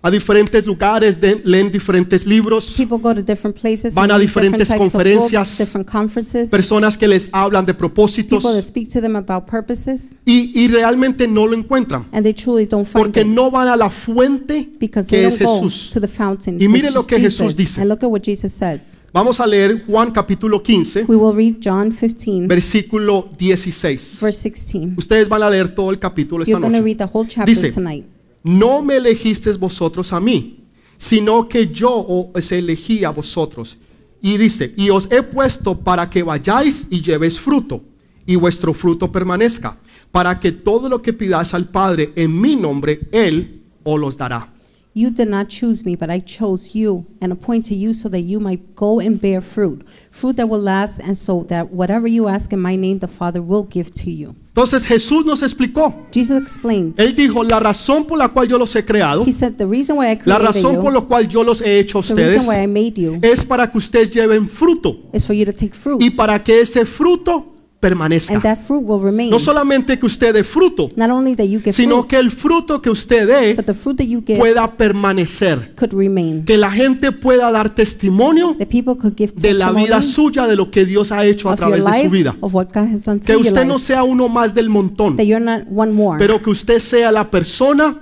a 0.00 0.10
diferentes 0.10 0.64
lugares, 0.64 1.20
de- 1.20 1.42
leen 1.44 1.70
diferentes 1.70 2.24
libros, 2.24 2.74
People 2.76 2.98
go 2.98 3.14
to 3.14 3.22
different 3.22 3.58
places, 3.58 3.94
Van 3.94 4.10
a 4.10 4.18
diferentes 4.18 4.68
different 4.68 4.92
conferencias, 4.92 5.48
books, 5.48 5.58
different 5.58 5.90
conferences. 5.90 6.50
personas 6.50 6.96
que 6.96 7.08
les 7.08 7.28
hablan 7.32 7.66
de 7.66 7.74
propósitos 7.74 8.42
People 8.42 8.54
that 8.54 8.62
speak 8.62 8.90
to 8.90 9.00
them 9.00 9.16
about 9.16 9.46
purposes, 9.50 10.14
y, 10.24 10.52
y 10.54 10.68
realmente 10.68 11.26
no 11.26 11.46
lo 11.46 11.54
encuentran 11.54 12.06
and 12.12 12.22
they 12.22 12.32
truly 12.32 12.64
don't 12.66 12.86
find 12.86 13.06
porque 13.06 13.22
it 13.22 13.26
no 13.26 13.50
van 13.50 13.68
a 13.68 13.76
la 13.76 13.90
fuente 13.90 14.70
que 14.78 15.26
es 15.26 15.38
Jesús. 15.38 15.90
to 15.92 16.00
the 16.00 16.08
fountain. 16.08 16.60
Y 16.60 16.68
mire 16.68 16.90
lo 16.90 17.06
que 17.06 17.18
Jesús 17.18 17.56
dice. 17.56 17.80
And 17.80 17.90
look 17.90 18.04
at 18.04 18.08
what 18.10 18.22
Jesus 18.22 18.52
says. 18.52 18.97
Vamos 19.18 19.40
a 19.40 19.48
leer 19.48 19.84
Juan 19.84 20.12
capítulo 20.12 20.62
15, 20.62 21.06
We 21.08 21.16
will 21.16 21.34
read 21.34 21.56
John 21.60 21.90
15, 21.90 22.46
versículo 22.46 23.28
16. 23.36 24.20
verse 24.22 24.48
16. 24.48 24.94
Ustedes 24.96 25.28
van 25.28 25.42
a 25.42 25.50
leer 25.50 25.74
todo 25.74 25.90
el 25.90 25.98
capítulo 25.98 26.44
esta 26.44 26.52
You're 26.52 26.60
going 26.60 26.72
to 26.72 26.78
noche. 26.78 26.84
read 26.84 26.98
the 26.98 27.10
whole 27.12 27.26
chapter 27.26 27.52
Dice, 27.52 27.72
tonight. 27.72 28.06
No 28.44 28.80
me 28.80 28.94
elegisteis 28.94 29.58
vosotros 29.58 30.12
a 30.12 30.20
mí, 30.20 30.60
sino 30.96 31.48
que 31.48 31.66
yo 31.66 32.30
os 32.32 32.52
elegí 32.52 33.02
a 33.02 33.10
vosotros. 33.10 33.78
Y 34.22 34.36
dice, 34.36 34.72
y 34.76 34.90
os 34.90 35.08
he 35.10 35.24
puesto 35.24 35.76
para 35.76 36.08
que 36.08 36.22
vayáis 36.22 36.86
y 36.88 37.02
llevéis 37.02 37.40
fruto, 37.40 37.82
y 38.24 38.36
vuestro 38.36 38.72
fruto 38.72 39.10
permanezca, 39.10 39.78
para 40.12 40.38
que 40.38 40.52
todo 40.52 40.88
lo 40.88 41.02
que 41.02 41.12
pidáis 41.12 41.54
al 41.54 41.64
Padre 41.64 42.12
en 42.14 42.40
mi 42.40 42.54
nombre, 42.54 43.00
Él 43.10 43.62
os 43.82 43.98
los 43.98 44.16
dará. 44.16 44.54
You 44.98 45.10
did 45.10 45.28
not 45.28 45.48
choose 45.48 45.84
me, 45.84 45.94
but 45.94 46.10
I 46.10 46.18
chose 46.18 46.74
you 46.74 47.06
and 47.20 47.32
appointed 47.32 47.76
you 47.76 47.92
so 47.92 48.08
that 48.08 48.22
you 48.22 48.40
might 48.40 48.74
go 48.74 48.98
and 48.98 49.20
bear 49.20 49.40
fruit, 49.40 49.86
fruit 50.10 50.34
that 50.38 50.48
will 50.48 50.58
last, 50.58 50.98
and 50.98 51.16
so 51.16 51.44
that 51.44 51.70
whatever 51.70 52.08
you 52.08 52.26
ask 52.26 52.52
in 52.52 52.58
my 52.58 52.74
name, 52.74 52.98
the 52.98 53.06
Father 53.06 53.40
will 53.40 53.62
give 53.62 53.94
to 53.94 54.10
you. 54.10 54.34
Entonces 54.48 54.84
Jesús 54.86 55.24
nos 55.24 55.42
explicó. 55.44 55.94
Jesus 56.12 56.42
explained. 56.42 56.96
Él 56.98 57.14
dijo, 57.14 57.44
la 57.44 57.60
razón 57.60 58.08
por 58.08 58.18
la 58.18 58.26
cual 58.26 58.48
yo 58.48 58.58
los 58.58 58.74
he 58.74 58.84
creado, 58.84 59.24
He 59.24 59.30
said, 59.30 59.56
The 59.56 59.68
reason 59.68 59.98
why 59.98 60.06
I 60.10 60.20
la 60.24 60.38
created 60.38 60.46
razón 60.46 60.74
por 60.82 60.92
you, 60.92 60.98
la 60.98 61.00
cual 61.02 61.28
yo 61.28 61.44
los 61.44 61.60
he 61.60 61.78
hecho 61.78 62.00
a 62.00 62.02
the 62.02 62.14
ustedes, 62.14 62.32
reason 62.32 62.48
why 62.48 62.64
I 62.64 62.66
made 62.66 63.00
you, 63.00 63.20
es 63.22 63.44
para 63.44 63.70
que 63.70 63.78
ustedes 63.78 64.12
lleven 64.12 64.48
fruto 64.48 64.98
is 65.12 65.24
for 65.24 65.32
you 65.32 65.44
to 65.44 65.52
take 65.52 65.74
fruit, 65.74 66.02
y 66.02 66.10
para 66.10 66.42
que 66.42 66.60
ese 66.60 66.84
fruto 66.84 67.54
permanezca. 67.80 68.34
and 68.34 68.42
that 68.42 68.58
fruit 68.58 68.82
will 68.84 69.02
remain. 69.02 69.30
No 69.30 69.38
solamente 69.38 69.98
que 69.98 70.06
usted 70.06 70.34
dé 70.34 70.44
fruto, 70.44 70.90
Not 70.96 71.10
only 71.10 71.34
that 71.36 71.46
you 71.46 71.60
get 71.62 71.72
sino 71.74 71.96
fruit, 71.98 72.08
que 72.10 72.16
el 72.16 72.30
fruto 72.30 72.82
que 72.82 72.90
usted 72.90 73.26
dé 73.26 73.54
but 73.54 73.66
the 73.66 73.74
fruit 73.74 73.96
that 73.98 74.06
you 74.06 74.22
give 74.26 74.38
pueda 74.38 74.70
permanecer. 74.76 75.74
could 75.76 75.92
remain. 75.92 76.44
Que 76.44 76.58
la 76.58 76.70
gente 76.70 77.12
pueda 77.12 77.50
dar 77.50 77.70
testimonio 77.70 78.56
That 78.58 78.68
people 78.68 78.96
could 78.96 79.14
give 79.16 79.32
de 79.36 79.54
la 79.54 79.70
vida 79.72 80.02
suya, 80.02 80.46
de 80.46 80.56
lo 80.56 80.70
que 80.70 80.84
Dios 80.84 81.12
ha 81.12 81.24
hecho 81.24 81.50
a 81.50 81.56
través 81.56 81.84
de 81.84 82.02
su 82.04 82.10
vida. 82.10 82.36
of 82.40 82.54
what 82.54 82.68
God 82.74 82.92
has 82.92 83.04
done 83.04 83.20
Que 83.20 83.36
usted 83.36 83.64
no 83.64 83.78
sea 83.78 84.02
uno 84.02 84.28
más 84.28 84.54
del 84.54 84.68
montón, 84.68 85.16
That 85.16 85.24
you're 85.24 85.44
not 85.44 85.62
one 85.70 85.92
more, 85.92 86.18
pero 86.18 86.42
que 86.42 86.50
usted 86.50 86.78
sea 86.78 87.12
la 87.12 87.30
persona 87.30 87.98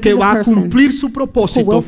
que 0.00 0.14
va 0.14 0.32
a 0.32 0.42
cumplir 0.42 0.92
su 0.92 1.12
propósito 1.12 1.82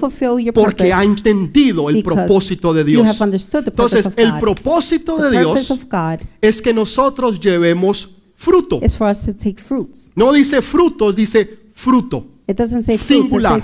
porque 0.54 0.92
ha 0.92 1.02
entendido 1.02 1.88
el 1.88 1.96
because 1.96 2.14
propósito 2.14 2.72
de 2.72 2.84
Dios. 2.84 3.06
have 3.06 3.24
understood 3.24 3.64
the 3.64 3.70
purpose 3.70 3.98
Entonces, 3.98 4.06
of 4.06 4.18
el 4.18 4.32
God. 4.32 4.40
propósito 4.40 5.16
de 5.18 5.38
Dios 5.38 5.78
es 6.40 6.62
que 6.62 6.72
nosotros 6.72 7.40
llevemos 7.40 8.10
fruto. 8.36 8.80
No 10.14 10.32
dice 10.32 10.62
frutos, 10.62 11.16
dice 11.16 11.58
fruto. 11.74 12.26
It 12.48 12.56
doesn't 12.56 12.84
say 12.84 12.96
fruits, 12.96 13.10
it 13.10 13.28
Singular. 13.28 13.62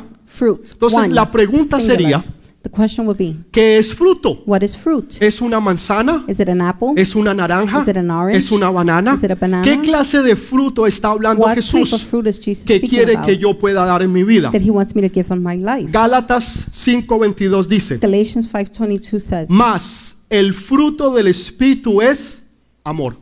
Entonces, 0.72 1.08
la 1.10 1.30
pregunta 1.30 1.78
sería, 1.78 2.24
The 2.62 2.70
question 2.70 3.06
would 3.06 3.18
be, 3.18 3.34
¿Qué 3.50 3.78
es 3.78 3.92
fruto? 3.92 4.40
what 4.46 4.62
is 4.62 4.76
fruit? 4.76 5.20
¿Es 5.20 5.40
una 5.40 5.58
manzana? 5.58 6.24
Is 6.28 6.38
it 6.38 6.48
an 6.48 6.60
apple? 6.60 6.92
¿Es 6.96 7.16
una 7.16 7.34
naranja? 7.34 7.80
Is 7.80 7.88
it 7.88 7.96
an 7.96 8.08
orange? 8.08 8.38
¿Es 8.38 8.52
una 8.52 8.70
banana? 8.70 9.14
Is 9.14 9.24
it 9.24 9.32
a 9.32 9.34
banana? 9.34 9.64
¿Qué 9.64 9.80
clase 9.80 10.22
de 10.22 10.36
fruto 10.36 10.86
está 10.86 11.08
hablando 11.08 11.42
What 11.42 11.56
type 11.56 11.60
of 11.60 11.88
Jesús 11.88 12.04
fruit 12.04 12.28
is 12.28 12.38
Jesus 12.38 12.64
que 12.64 12.76
speaking 12.76 12.88
quiere 12.88 13.14
about 13.14 13.26
que 13.26 13.36
yo 13.36 13.58
pueda 13.58 13.84
dar 13.84 14.00
en 14.02 14.12
mi 14.12 14.22
vida? 14.22 14.52
that 14.52 14.62
he 14.62 14.70
wants 14.70 14.94
me 14.94 15.02
to 15.02 15.12
give 15.12 15.34
in 15.34 15.42
my 15.42 15.56
life? 15.56 15.90
Gálatas 15.90 16.68
5:22 16.70 17.66
dice, 17.66 17.98
Galatians 17.98 18.48
5:22 18.48 19.18
says, 19.18 19.50
más 19.50 20.18
el 20.30 20.54
fruto 20.54 21.12
del 21.12 21.26
Espíritu 21.26 22.00
es 22.00 22.44
amor. 22.84 23.16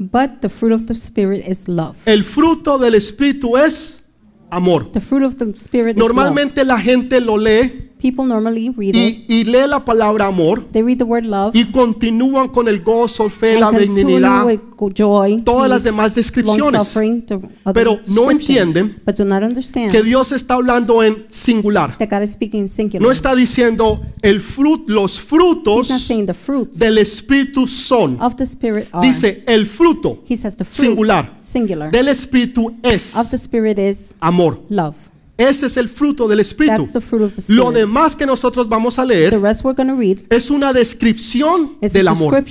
"But 0.00 0.40
the 0.40 0.48
fruit 0.48 0.72
of 0.72 0.86
the 0.86 0.94
spirit 0.94 1.46
is 1.46 1.68
love." 1.68 1.96
El 2.06 2.24
fruto 2.24 2.76
del 2.78 2.96
Espíritu 2.96 3.56
es 3.56 4.02
amor. 4.50 4.90
The 4.90 5.00
fruit 5.00 5.22
of 5.22 5.36
the 5.36 5.44
spirit 5.54 5.96
is 5.96 6.02
love. 6.02 6.08
Normalmente 6.08 6.64
la 6.64 6.80
gente 6.80 7.20
lo 7.20 7.36
lee 7.38 7.87
People 8.00 8.26
normally 8.26 8.70
read 8.70 8.94
it. 8.94 9.24
y, 9.28 9.40
y 9.40 9.44
lee 9.44 9.66
la 9.66 9.84
palabra 9.84 10.26
amor 10.26 10.64
They 10.72 10.82
read 10.82 10.98
the 10.98 11.04
word 11.04 11.24
love 11.24 11.54
y 11.54 11.64
continúan 11.66 12.48
con 12.48 12.68
el 12.68 12.80
gozo, 12.82 13.28
fe, 13.28 13.58
la 13.58 13.68
and 13.68 13.78
continue 13.78 14.04
benignidad, 14.04 14.44
with 14.46 14.60
joy, 14.94 15.42
todas 15.42 15.68
las 15.68 15.82
peace, 15.82 15.90
demás 15.90 16.14
descripciones. 16.14 16.60
long-suffering, 16.72 17.22
the 17.26 17.34
other 17.34 17.74
Pero 17.74 17.90
no 18.06 18.28
descriptions. 18.28 18.30
entienden 18.76 19.02
but 19.04 19.16
do 19.16 19.24
not 19.24 19.42
understand 19.42 19.90
que 19.90 20.02
Dios 20.02 20.30
está 20.32 20.54
hablando 20.54 21.02
en 21.02 21.26
singular. 21.30 21.96
that 21.98 22.08
God 22.08 22.22
is 22.22 22.30
speaking 22.32 22.60
in 22.62 22.68
singular. 22.68 23.04
No 23.04 23.10
está 23.10 23.34
diciendo 23.34 24.00
el 24.22 24.40
frut, 24.40 24.88
los 24.88 25.18
He's 25.18 25.32
not 25.32 25.40
frutos 25.40 25.86
saying 25.88 26.26
the 26.26 26.34
fruits 26.34 26.78
del 26.78 26.98
Espíritu 26.98 27.66
son. 27.66 28.16
of 28.20 28.36
the 28.36 28.44
spirit 28.44 28.86
are. 28.92 29.04
Dice 29.06 29.42
el 29.46 29.66
fruto 29.66 30.22
he 30.28 30.36
says 30.36 30.56
the 30.56 30.64
fruit 30.64 30.88
singular 30.90 31.30
singular 31.40 31.90
del 31.90 32.08
Espíritu 32.08 32.76
es 32.82 33.16
of 33.16 33.28
the 33.30 33.36
spirit 33.36 33.78
is 33.78 34.14
amor. 34.20 34.58
love. 34.68 34.94
Ese 35.38 35.66
es 35.66 35.76
el 35.76 35.88
fruto 35.88 36.26
del 36.26 36.40
Espíritu. 36.40 36.82
That's 36.82 36.92
the 36.92 37.00
fruit 37.00 37.22
of 37.22 37.32
the 37.34 37.52
Lo 37.54 37.70
demás 37.70 38.16
que 38.16 38.26
nosotros 38.26 38.68
vamos 38.68 38.98
a 38.98 39.06
the 39.06 39.14
leer 39.14 39.40
rest 39.40 39.64
we're 39.64 39.76
going 39.76 39.88
to 39.88 39.96
read 39.96 40.18
es 40.30 40.50
una 40.50 40.72
descripción 40.72 41.78
del 41.80 42.08
amor. 42.08 42.44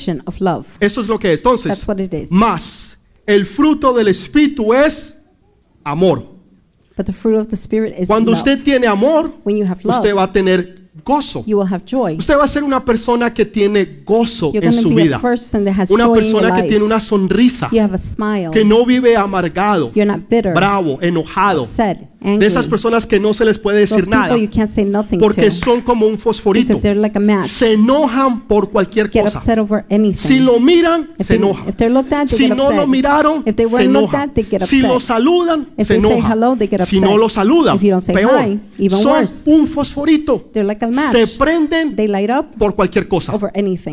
Eso 0.79 1.01
es 1.01 1.08
lo 1.08 1.20
que 1.20 1.34
es. 1.34 1.41
Entonces, 1.41 1.70
That's 1.70 1.88
what 1.88 2.00
it 2.00 2.13
is. 2.13 2.32
más 2.32 2.98
el 3.25 3.46
fruto 3.46 3.94
del 3.94 4.08
Espíritu 4.08 4.74
es 4.74 5.17
amor. 5.84 6.24
But 6.96 7.06
the 7.06 7.13
fruit 7.13 7.38
of 7.38 7.50
the 7.50 7.58
spirit 7.58 7.94
is 8.00 8.08
Cuando 8.08 8.32
usted 8.32 8.63
tiene 8.63 8.88
amor, 8.88 9.32
when 9.44 9.56
you 9.56 9.65
have 9.65 9.82
love, 9.84 9.98
usted 9.98 10.15
va 10.15 10.24
a 10.24 10.32
tener 10.32 10.88
gozo. 11.06 11.44
you 11.46 11.58
will 11.58 11.67
have 11.72 11.84
joy. 11.86 12.15
Usted 12.17 12.38
va 12.38 12.46
a 12.46 12.48
ser 12.48 12.63
una 12.63 12.84
persona 12.84 13.34
que 13.34 13.46
tiene 13.46 14.01
gozo 14.03 14.51
en 14.53 14.74
su 14.74 14.89
vida. 14.89 15.17
a 15.17 15.22
person 15.22 15.63
that 15.63 15.75
has 15.77 15.91
Una 15.91 16.12
persona 16.12 16.56
que 16.56 16.67
tiene 16.67 16.84
una 16.84 17.00
sonrisa, 17.00 17.70
you 17.72 17.82
have 17.82 17.94
a 17.94 18.00
smile. 18.00 18.50
que 18.51 18.65
no 18.65 18.86
vive 18.86 19.15
amargado, 19.15 19.91
You're 19.94 20.12
not 20.12 20.27
bitter, 20.27 20.53
bravo, 20.53 20.98
enojado. 21.01 21.63
Angry. 22.27 22.39
De 22.39 22.46
esas 22.48 22.67
personas 22.67 23.05
que 23.07 23.19
no 23.19 23.34
se 23.34 23.46
les 23.46 23.57
puede 23.57 23.79
decir 23.79 24.07
nada 24.07 24.36
porque 25.19 25.50
son 25.51 25.81
como 25.81 26.05
un 26.07 26.17
fosforito. 26.17 26.67
because 26.75 26.81
they're 26.81 27.00
like. 27.00 27.17
Se 27.48 27.74
enojan 27.74 28.41
por 28.48 28.69
cualquier 28.69 29.10
Get 29.10 29.24
cosa. 29.24 29.38
upset 29.39 29.60
over 29.60 29.86
anything. 29.89 30.17
Si 30.17 30.39
lo 30.39 30.60
miran, 30.60 31.10
If 31.17 31.27
se 31.27 31.34
they- 31.34 31.38
enojan. 31.38 31.69
if 31.69 31.75
they're 31.75 31.93
looked 31.93 32.13
at, 32.13 32.27
they 32.27 32.38
Si 32.38 32.48
no 32.50 32.55
upset. 32.65 32.75
lo 32.77 32.88
miraron, 32.88 33.43
If 33.46 33.55
they 33.55 33.67
se 33.67 33.84
enojan. 33.84 34.31
at, 34.38 34.63
Si 34.65 34.81
lo 34.81 35.00
saludan, 35.00 35.69
If 35.77 35.88
se 35.88 35.96
enojan. 35.96 36.31
hello, 36.31 36.57
Si 36.86 37.00
no 37.00 37.17
lo 37.17 37.29
saludan, 37.29 37.75
If 37.77 37.84
you 37.84 37.91
don't 37.91 38.03
say 38.03 38.15
peor. 38.15 38.31
hi, 38.43 38.60
even 38.77 39.01
Son 39.01 39.12
worse. 39.22 39.50
un 39.51 39.67
fosforito. 39.67 40.50
They're 40.53 40.65
like. 40.67 40.86
Se 41.12 41.38
prenden 41.38 41.96
They 41.96 42.07
light 42.07 42.29
up 42.29 42.46
por 42.57 42.75
cualquier 42.75 43.07
cosa. 43.07 43.34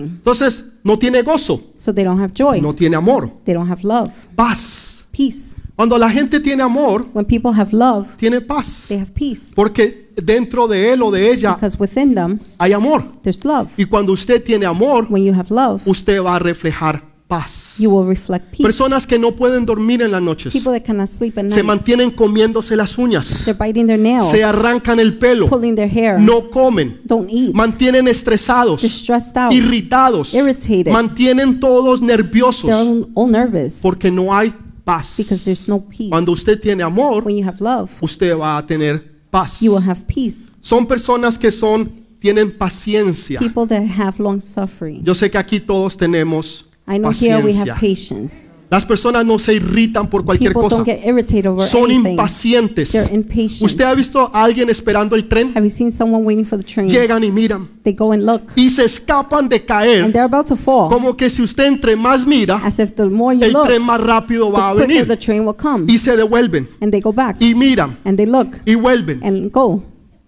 Entonces, 0.02 0.64
no 0.82 0.98
tiene 0.98 1.22
gozo, 1.22 1.62
So 1.76 1.94
they 1.94 2.04
don't 2.04 2.20
have 2.20 2.32
joy. 2.34 2.60
no 2.60 2.74
tiene 2.74 2.96
amor, 2.96 3.30
They 3.44 3.54
don't 3.54 3.70
have 3.70 3.82
love. 3.82 4.10
paz. 4.34 5.04
Peace. 5.10 5.53
Cuando 5.76 5.98
la 5.98 6.08
gente 6.08 6.38
tiene 6.40 6.62
amor, 6.62 7.06
When 7.12 7.24
people 7.26 7.50
have 7.52 7.72
love, 7.72 8.16
tiene 8.16 8.40
paz. 8.40 8.84
they 8.88 8.98
have 8.98 9.12
peace. 9.12 9.52
Porque 9.56 10.12
dentro 10.22 10.68
de 10.68 10.92
él 10.92 11.02
o 11.02 11.10
de 11.10 11.32
ella 11.32 11.54
Because 11.54 11.76
within 11.80 12.14
them, 12.14 12.38
hay 12.58 12.72
amor. 12.72 13.04
there's 13.22 13.44
love. 13.44 13.68
Y 13.76 13.84
cuando 13.86 14.12
usted 14.12 14.42
tiene 14.42 14.66
amor, 14.66 15.06
When 15.10 15.24
you 15.24 15.34
have 15.34 15.52
love, 15.52 15.82
usted 15.86 16.22
va 16.22 16.36
a 16.36 16.38
reflejar 16.38 17.02
paz. 17.26 17.74
You 17.78 17.90
will 17.90 18.06
reflect 18.06 18.50
peace. 18.52 18.62
Personas 18.62 19.04
que 19.06 19.18
no 19.18 19.34
pueden 19.34 19.66
dormir 19.66 20.00
en 20.02 20.12
las 20.12 20.22
noches 20.22 20.52
People 20.52 20.70
that 20.78 20.84
cannot 20.86 21.08
sleep 21.08 21.36
at 21.38 21.46
se 21.50 21.56
night. 21.56 21.64
mantienen 21.64 22.10
comiéndose 22.12 22.76
las 22.76 22.96
uñas, 22.96 23.44
They're 23.44 23.58
biting 23.58 23.86
their 23.88 23.98
nails, 23.98 24.30
se 24.30 24.44
arrancan 24.44 25.00
el 25.00 25.18
pelo, 25.18 25.48
pulling 25.48 25.74
their 25.74 25.90
hair, 25.90 26.20
no 26.20 26.50
comen, 26.50 27.00
don't 27.04 27.28
eat, 27.28 27.52
mantienen 27.52 28.06
estresados, 28.06 28.82
they're 28.82 28.94
stressed 28.94 29.36
out, 29.36 29.52
irritados, 29.52 30.34
irritated. 30.34 30.92
mantienen 30.92 31.58
todos 31.58 32.00
nerviosos 32.00 32.70
they're 32.70 33.06
all 33.14 33.28
nervous 33.28 33.78
porque 33.82 34.10
no 34.12 34.32
hay 34.32 34.54
paz. 34.84 35.14
because 35.16 35.44
there's 35.44 35.68
no 35.68 35.80
peace. 35.80 36.10
Cuando 36.10 36.32
usted 36.32 36.60
tiene 36.60 36.82
amor, 36.82 37.22
When 37.24 37.36
you 37.36 37.44
have 37.44 37.60
love, 37.60 37.90
usted 38.02 38.36
va 38.36 38.58
a 38.58 38.66
tener 38.66 39.02
paz. 39.30 39.60
you 39.60 39.72
will 39.72 39.82
have 39.82 40.04
peace. 40.06 40.50
Son 40.60 40.86
personas 40.86 41.38
que 41.38 41.50
son 41.50 41.90
tienen 42.20 42.50
paciencia. 42.56 43.38
People 43.38 43.66
that 43.66 43.82
have 43.98 44.18
long 44.22 44.40
suffering. 44.40 45.02
Yo 45.04 45.14
sé 45.14 45.30
que 45.30 45.38
aquí 45.38 45.60
todos 45.60 45.96
tenemos 45.96 46.64
I 46.86 46.98
know 46.98 47.10
here 47.10 47.42
we 47.42 47.54
have 47.54 47.66
paciencia. 47.66 47.74
patience. 47.80 48.50
Las 48.74 48.84
personas 48.84 49.24
no 49.24 49.38
se 49.38 49.54
irritan 49.54 50.10
por 50.10 50.24
cualquier 50.24 50.52
People 50.52 50.62
cosa. 50.68 50.76
don't 50.78 50.84
get 50.88 51.06
irritated 51.06 51.46
over 51.46 51.64
Son 51.64 51.84
anything. 51.84 52.10
impacientes. 52.10 52.90
They're 52.90 53.14
impatient. 53.14 53.62
¿Usted 53.62 53.84
ha 53.84 53.94
visto 53.94 54.28
a 54.34 54.42
alguien 54.42 54.68
esperando 54.68 55.14
el 55.14 55.28
tren? 55.28 55.52
Have 55.54 55.62
you 55.64 55.70
seen 55.70 55.92
someone 55.92 56.24
waiting 56.24 56.44
for 56.44 56.58
the 56.58 56.64
train? 56.64 56.88
Llegan 56.88 57.22
y 57.22 57.30
miran 57.30 57.68
They 57.84 57.92
go 57.92 58.10
and 58.10 58.24
look, 58.26 58.42
y 58.56 58.68
se 58.70 58.84
escapan 58.84 59.48
de 59.48 59.56
and 59.58 59.64
caer. 59.64 60.12
they're 60.12 60.24
about 60.24 60.46
to 60.48 60.56
fall. 60.56 60.88
Como 60.88 61.16
que 61.16 61.30
si 61.30 61.40
usted 61.42 61.66
entre 61.66 61.94
más 61.94 62.26
mira, 62.26 62.56
As 62.64 62.80
if 62.80 62.94
the 62.94 63.04
more 63.04 63.36
you 63.36 63.44
el 63.44 63.52
look, 63.52 63.66
tren 63.68 63.80
más 63.82 64.00
rápido 64.00 64.50
va 64.50 64.70
a 64.70 64.74
the 64.74 64.80
quicker 64.86 65.02
the 65.02 65.08
venir. 65.10 65.18
train 65.20 65.46
will 65.46 65.54
come. 65.54 65.84
Y 65.86 65.96
se 65.98 66.16
devuelven 66.16 66.68
And 66.80 66.90
they 66.90 67.00
go 67.00 67.12
back, 67.12 67.36
y 67.40 67.54
miran 67.54 67.96
and 68.04 68.16
they 68.16 68.26
look, 68.26 68.48
y 68.66 68.74
vuelven. 68.74 69.22
and 69.22 69.52
go. 69.52 69.84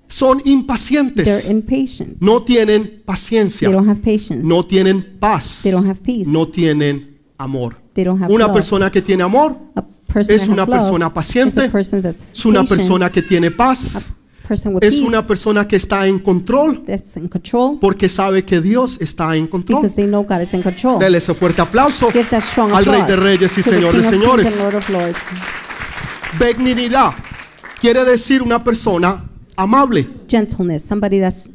Son 0.07 0.39
They're 0.39 0.53
impacientes. 0.53 1.51
impatient. 1.51 2.19
No 2.23 2.45
tienen 2.45 2.85
They 2.85 3.03
paciencia. 3.05 3.69
don't 3.73 3.89
have 3.89 4.01
patience. 4.01 4.45
No 4.45 4.63
tienen 4.65 5.17
paz. 5.19 5.63
They 5.65 5.73
don't 5.73 5.85
have 5.89 6.01
peace. 6.01 6.31
No 6.31 6.47
tienen 6.47 7.19
amor. 7.39 7.85
They 7.97 8.05
don't 8.05 8.23
have 8.23 8.33
Una 8.33 8.45
love. 8.47 8.55
persona 8.55 8.91
que 8.91 9.03
tiene 9.03 9.25
amor 9.25 9.57
A 9.75 9.83
person 10.13 10.37
es 10.37 10.43
that 10.43 10.51
una 10.51 10.63
has 10.63 10.69
love 10.69 10.79
persona 10.79 11.07
is 11.09 11.13
paciente, 11.13 11.61
a 11.65 11.71
person 11.71 12.03
that's 12.03 12.25
es 12.33 12.45
una 12.47 12.61
patient, 12.61 12.79
persona 12.79 13.11
que 13.11 13.23
tiene 13.23 13.51
paz, 13.51 13.97
a 13.97 14.03
person 14.47 14.75
with 14.77 14.85
es 14.85 14.95
peace, 14.95 15.07
una 15.09 15.23
persona 15.27 15.67
que 15.67 15.77
está 15.77 16.07
en 16.07 16.21
control 16.21 16.85
that's 16.87 17.17
in 17.17 17.27
control 17.29 17.79
porque 17.81 18.09
sabe 18.09 18.45
que 18.45 18.61
Dios 18.61 18.99
está 19.01 19.35
en 19.35 19.49
control. 19.49 19.81
because 19.81 19.97
they 19.97 20.07
know 20.07 20.23
God 20.25 20.43
is 20.43 20.55
in 20.55 20.63
control. 20.63 20.99
Dele 21.01 21.19
ese 21.19 21.35
fuerte 21.35 21.61
aplauso 21.61 22.09
Give 22.13 22.29
that 22.31 22.43
strong 22.43 22.71
al 22.73 22.85
Rey 22.85 22.95
applause 23.01 23.11
de 23.11 23.17
Reyes 23.17 23.59
y 23.59 23.63
to 23.63 23.71
the 23.71 23.77
Señor 23.77 23.93
King 23.93 24.01
de 24.03 24.07
of 24.07 24.13
Kings 24.13 24.23
Señores. 24.23 24.47
and 24.47 24.59
Lord 24.61 24.75
of 24.77 24.89
Lords. 24.91 25.19
Benignidad 26.39 27.13
quiere 27.81 28.05
decir 28.05 28.43
una 28.43 28.63
persona 28.63 29.25
amable, 29.57 30.07
Gentleness, 30.29 30.83
somebody 30.85 31.19
that's 31.19 31.49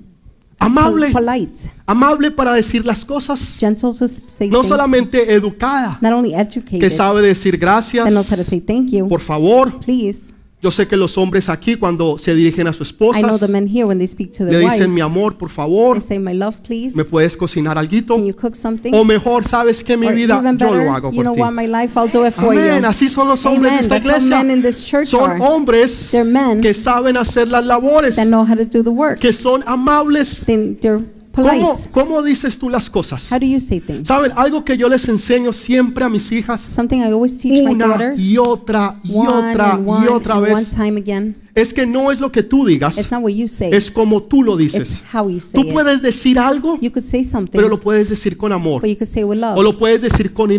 amable, 0.65 1.11
polite, 1.11 1.71
amable 1.85 2.31
para 2.31 2.53
decir 2.53 2.85
las 2.85 3.03
cosas, 3.03 3.57
gentle 3.59 3.93
to 3.93 4.07
say 4.07 4.49
no 4.49 4.61
things, 4.61 4.67
solamente 4.67 5.33
educada, 5.33 5.97
not 6.01 6.13
only 6.13 6.31
que 6.31 6.39
educated, 6.39 6.89
sabe 6.91 7.21
decir 7.21 7.59
that 7.59 7.67
knows 7.69 7.93
how 7.93 8.35
to 8.35 8.43
gracias, 8.43 8.47
say 8.47 8.59
thank 8.61 8.91
you, 8.91 9.07
por 9.07 9.21
favor. 9.21 9.79
please. 9.79 10.33
Yo 10.63 10.69
sé 10.69 10.87
que 10.87 10.95
los 10.95 11.17
hombres 11.17 11.49
aquí 11.49 11.75
cuando 11.75 12.19
se 12.19 12.35
dirigen 12.35 12.67
a 12.67 12.73
su 12.73 12.83
I 12.83 12.87
know 12.99 13.11
esposa 13.13 13.47
the 13.47 13.51
men 13.51 13.67
here 13.67 13.83
when 13.85 13.97
they 13.97 14.05
speak 14.07 14.31
to 14.37 14.43
le 14.45 14.59
dicen 14.59 14.93
mi 14.93 15.01
amor, 15.01 15.35
por 15.35 15.49
favor, 15.49 15.97
they 15.97 16.07
say, 16.07 16.19
my 16.19 16.33
love, 16.35 16.57
please. 16.61 16.95
me 16.95 17.03
puedes 17.03 17.35
cocinar 17.35 17.79
algo 17.79 18.15
Can 18.15 18.25
you 18.27 18.35
cook 18.35 18.53
something? 18.55 18.93
o 18.93 19.03
mejor, 19.03 19.43
sabes 19.43 19.83
que 19.83 19.97
mi 19.97 20.05
Or 20.05 20.13
vida 20.13 20.37
even 20.39 20.59
yo 20.59 20.69
better, 20.69 20.85
lo 20.85 20.91
hago 20.93 21.11
you 21.11 21.23
know 21.23 21.33
what, 21.33 21.49
ti. 21.49 21.55
my 21.55 21.65
life, 21.65 21.97
I'll 21.97 22.07
do 22.07 22.23
it 22.27 22.33
for 22.33 22.51
Amén, 22.53 22.83
you. 22.83 22.87
así 22.87 23.09
son 23.09 23.27
los 23.27 23.43
hombres 23.43 23.71
Amen. 23.73 23.89
de 23.89 23.95
esta 23.97 24.07
That's 24.11 24.23
how 24.25 24.29
men 24.29 24.51
in 24.51 24.59
iglesia. 24.59 24.61
this 24.69 24.85
church 24.87 25.07
Son 25.07 25.31
are. 25.31 25.39
hombres 25.41 26.09
They're 26.11 26.23
men 26.23 26.61
que 26.61 26.75
saben 26.75 27.17
hacer 27.17 27.47
las 27.47 27.65
labores, 27.65 28.15
that 28.17 28.27
know 28.27 28.45
how 28.45 28.55
to 28.55 28.63
do 28.65 28.83
the 28.83 28.91
work. 28.91 29.19
que 29.19 29.33
son 29.33 29.63
amables. 29.65 30.45
They, 30.45 30.77
they're 30.79 30.99
¿Cómo, 30.99 31.20
polite. 31.31 31.89
cómo 31.91 32.21
dices 32.21 32.57
tú 32.57 32.69
las 32.69 32.89
cosas? 32.89 33.31
How 33.31 33.39
do 33.39 33.45
you 33.45 33.59
say 33.59 33.79
things? 33.79 34.07
¿Saben? 34.07 34.31
Algo 34.35 34.63
que 34.63 34.77
yo 34.77 34.89
les 34.89 35.07
enseño 35.09 35.53
siempre 35.53 36.03
a 36.05 36.09
mis 36.09 36.31
hijas, 36.31 36.61
Something 36.61 36.99
I 36.99 37.05
always 37.05 37.37
teach 37.37 37.63
my 37.63 37.73
una 37.73 37.87
daughters, 37.87 38.21
y 38.21 38.37
otra 38.37 38.99
y 39.03 39.15
one 39.15 39.27
otra 39.29 39.71
and 39.73 39.87
one 39.87 40.05
y 40.05 40.07
otra 40.09 40.35
and 40.35 40.43
one 40.43 40.55
vez, 40.55 40.69
time 40.75 40.97
again. 40.97 41.35
Es 41.53 41.73
que 41.73 41.85
no 41.85 42.11
es 42.11 42.19
lo 42.19 42.31
que 42.31 42.43
tú 42.43 42.65
digas, 42.65 42.97
It's 42.97 43.11
not 43.11 43.21
what 43.23 43.31
you 43.31 43.47
say, 43.47 43.69
es 43.73 43.91
como 43.91 44.23
tú 44.23 44.41
lo 44.43 44.59
it's 44.59 44.73
dices. 44.73 45.03
how 45.13 45.29
you 45.29 45.39
say 45.39 45.61
Tú 45.61 45.67
it. 45.67 45.73
puedes 45.73 46.01
decir 46.01 46.39
algo, 46.39 46.77
You 46.81 46.91
could 46.91 47.05
say 47.05 47.23
something, 47.23 47.57
pero 47.57 47.67
lo 47.67 47.79
puedes 47.79 48.09
decir 48.09 48.37
con 48.37 48.51
amor. 48.51 48.81
but 48.81 48.89
you 48.89 48.95
could 48.97 49.07
say 49.09 49.21
it 49.23 49.27
with 49.27 49.37
love. 49.37 49.57
O 49.57 49.63
lo 49.63 49.77
puedes 49.77 50.01
decir 50.01 50.33
con 50.33 50.51
Or 50.51 50.57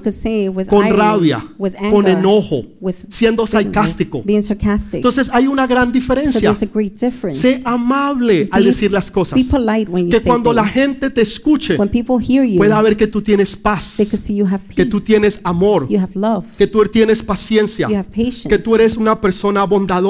could 0.00 0.12
say 0.12 0.46
it 0.46 0.50
with 0.54 0.66
con 0.66 0.84
irony, 0.84 0.98
rabia, 0.98 1.46
with 1.58 1.74
con 1.90 2.06
enojo, 2.06 2.66
with 2.80 2.94
siendo 3.08 3.44
bitterness, 3.44 3.72
sarcástico. 3.72 4.22
being 4.24 4.42
sarcastic. 4.42 4.96
Entonces 4.96 5.30
hay 5.32 5.46
una 5.46 5.66
gran 5.66 5.86
so 5.88 5.92
diferencia. 5.92 6.40
there's 6.40 6.62
a 6.62 6.66
great 6.72 6.94
difference. 6.98 7.40
Sé 7.40 7.62
amable 7.64 8.48
al 8.50 8.62
Be- 8.62 8.66
decir 8.70 8.90
las 8.92 9.10
cosas. 9.10 9.34
Be 9.38 9.44
polite 9.48 9.90
when 9.90 10.06
you 10.06 10.10
Que 10.10 10.20
say 10.20 10.26
cuando 10.28 10.52
la 10.52 10.62
things. 10.62 10.74
gente 10.74 11.10
te 11.10 11.20
escuche, 11.22 11.76
When 11.76 11.88
people 11.88 12.16
hear 12.18 12.44
you, 12.44 12.56
pueda 12.58 12.80
ver 12.82 12.96
que 12.96 13.06
tú 13.06 13.22
tienes 13.22 13.56
paz, 13.56 13.94
they 13.96 14.06
could 14.06 14.20
see 14.20 14.34
you 14.36 14.46
have 14.46 14.62
que 14.74 14.84
tú 14.86 15.00
tienes 15.00 15.40
amor, 15.44 15.86
you 15.88 15.98
have 15.98 16.12
love, 16.14 16.44
que 16.58 16.66
tú 16.66 16.84
tienes 16.86 17.22
paciencia, 17.22 17.88
you 17.88 17.96
have 17.96 18.08
patience, 18.10 18.48
que 18.48 18.58
tú 18.58 18.74
eres 18.74 18.96
una 18.96 19.20
persona 19.20 19.64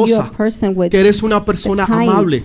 you're 0.09 0.22
bondadosa, 0.31 0.89
que 0.91 1.01
eres 1.01 1.23
una 1.23 1.45
persona 1.45 1.85
amable. 1.85 2.45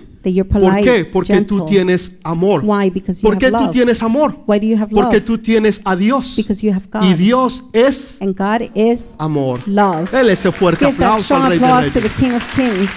¿Por 0.50 0.82
qué? 0.82 1.06
Porque 1.06 1.42
tú 1.42 1.66
tienes 1.66 2.14
amor. 2.24 2.62
Why? 2.66 2.90
Because 2.90 3.22
you 3.22 3.30
¿Por 3.30 3.38
qué 3.38 3.50
tú 3.50 3.60
love. 3.60 3.72
tienes 3.72 4.04
amor? 4.04 4.36
Why 4.46 4.60
do 4.60 4.66
you 4.66 4.78
have 4.78 4.90
Porque 4.94 5.18
love? 5.18 5.26
tú 5.26 5.38
tienes 5.38 5.82
a 5.86 5.96
Dios. 5.96 6.34
Because 6.36 6.66
you 6.66 6.74
have 6.74 6.88
God. 6.92 7.04
Y 7.04 7.14
Dios 7.14 7.64
es 7.72 8.18
and 8.22 8.36
God 8.36 8.70
is 8.76 9.16
amor. 9.20 9.62
love. 9.66 10.12
Dele 10.12 10.34
ese 10.34 10.52
fuerte 10.52 10.86
aplauso 10.86 11.36
al 11.36 11.50
Rey 11.50 11.60
de 11.60 11.66
applause 11.66 11.94
to 11.94 12.02
the 12.02 12.08
Reyes. 12.08 12.14
King 12.20 12.32
of 12.36 12.56
Kings. 12.56 12.92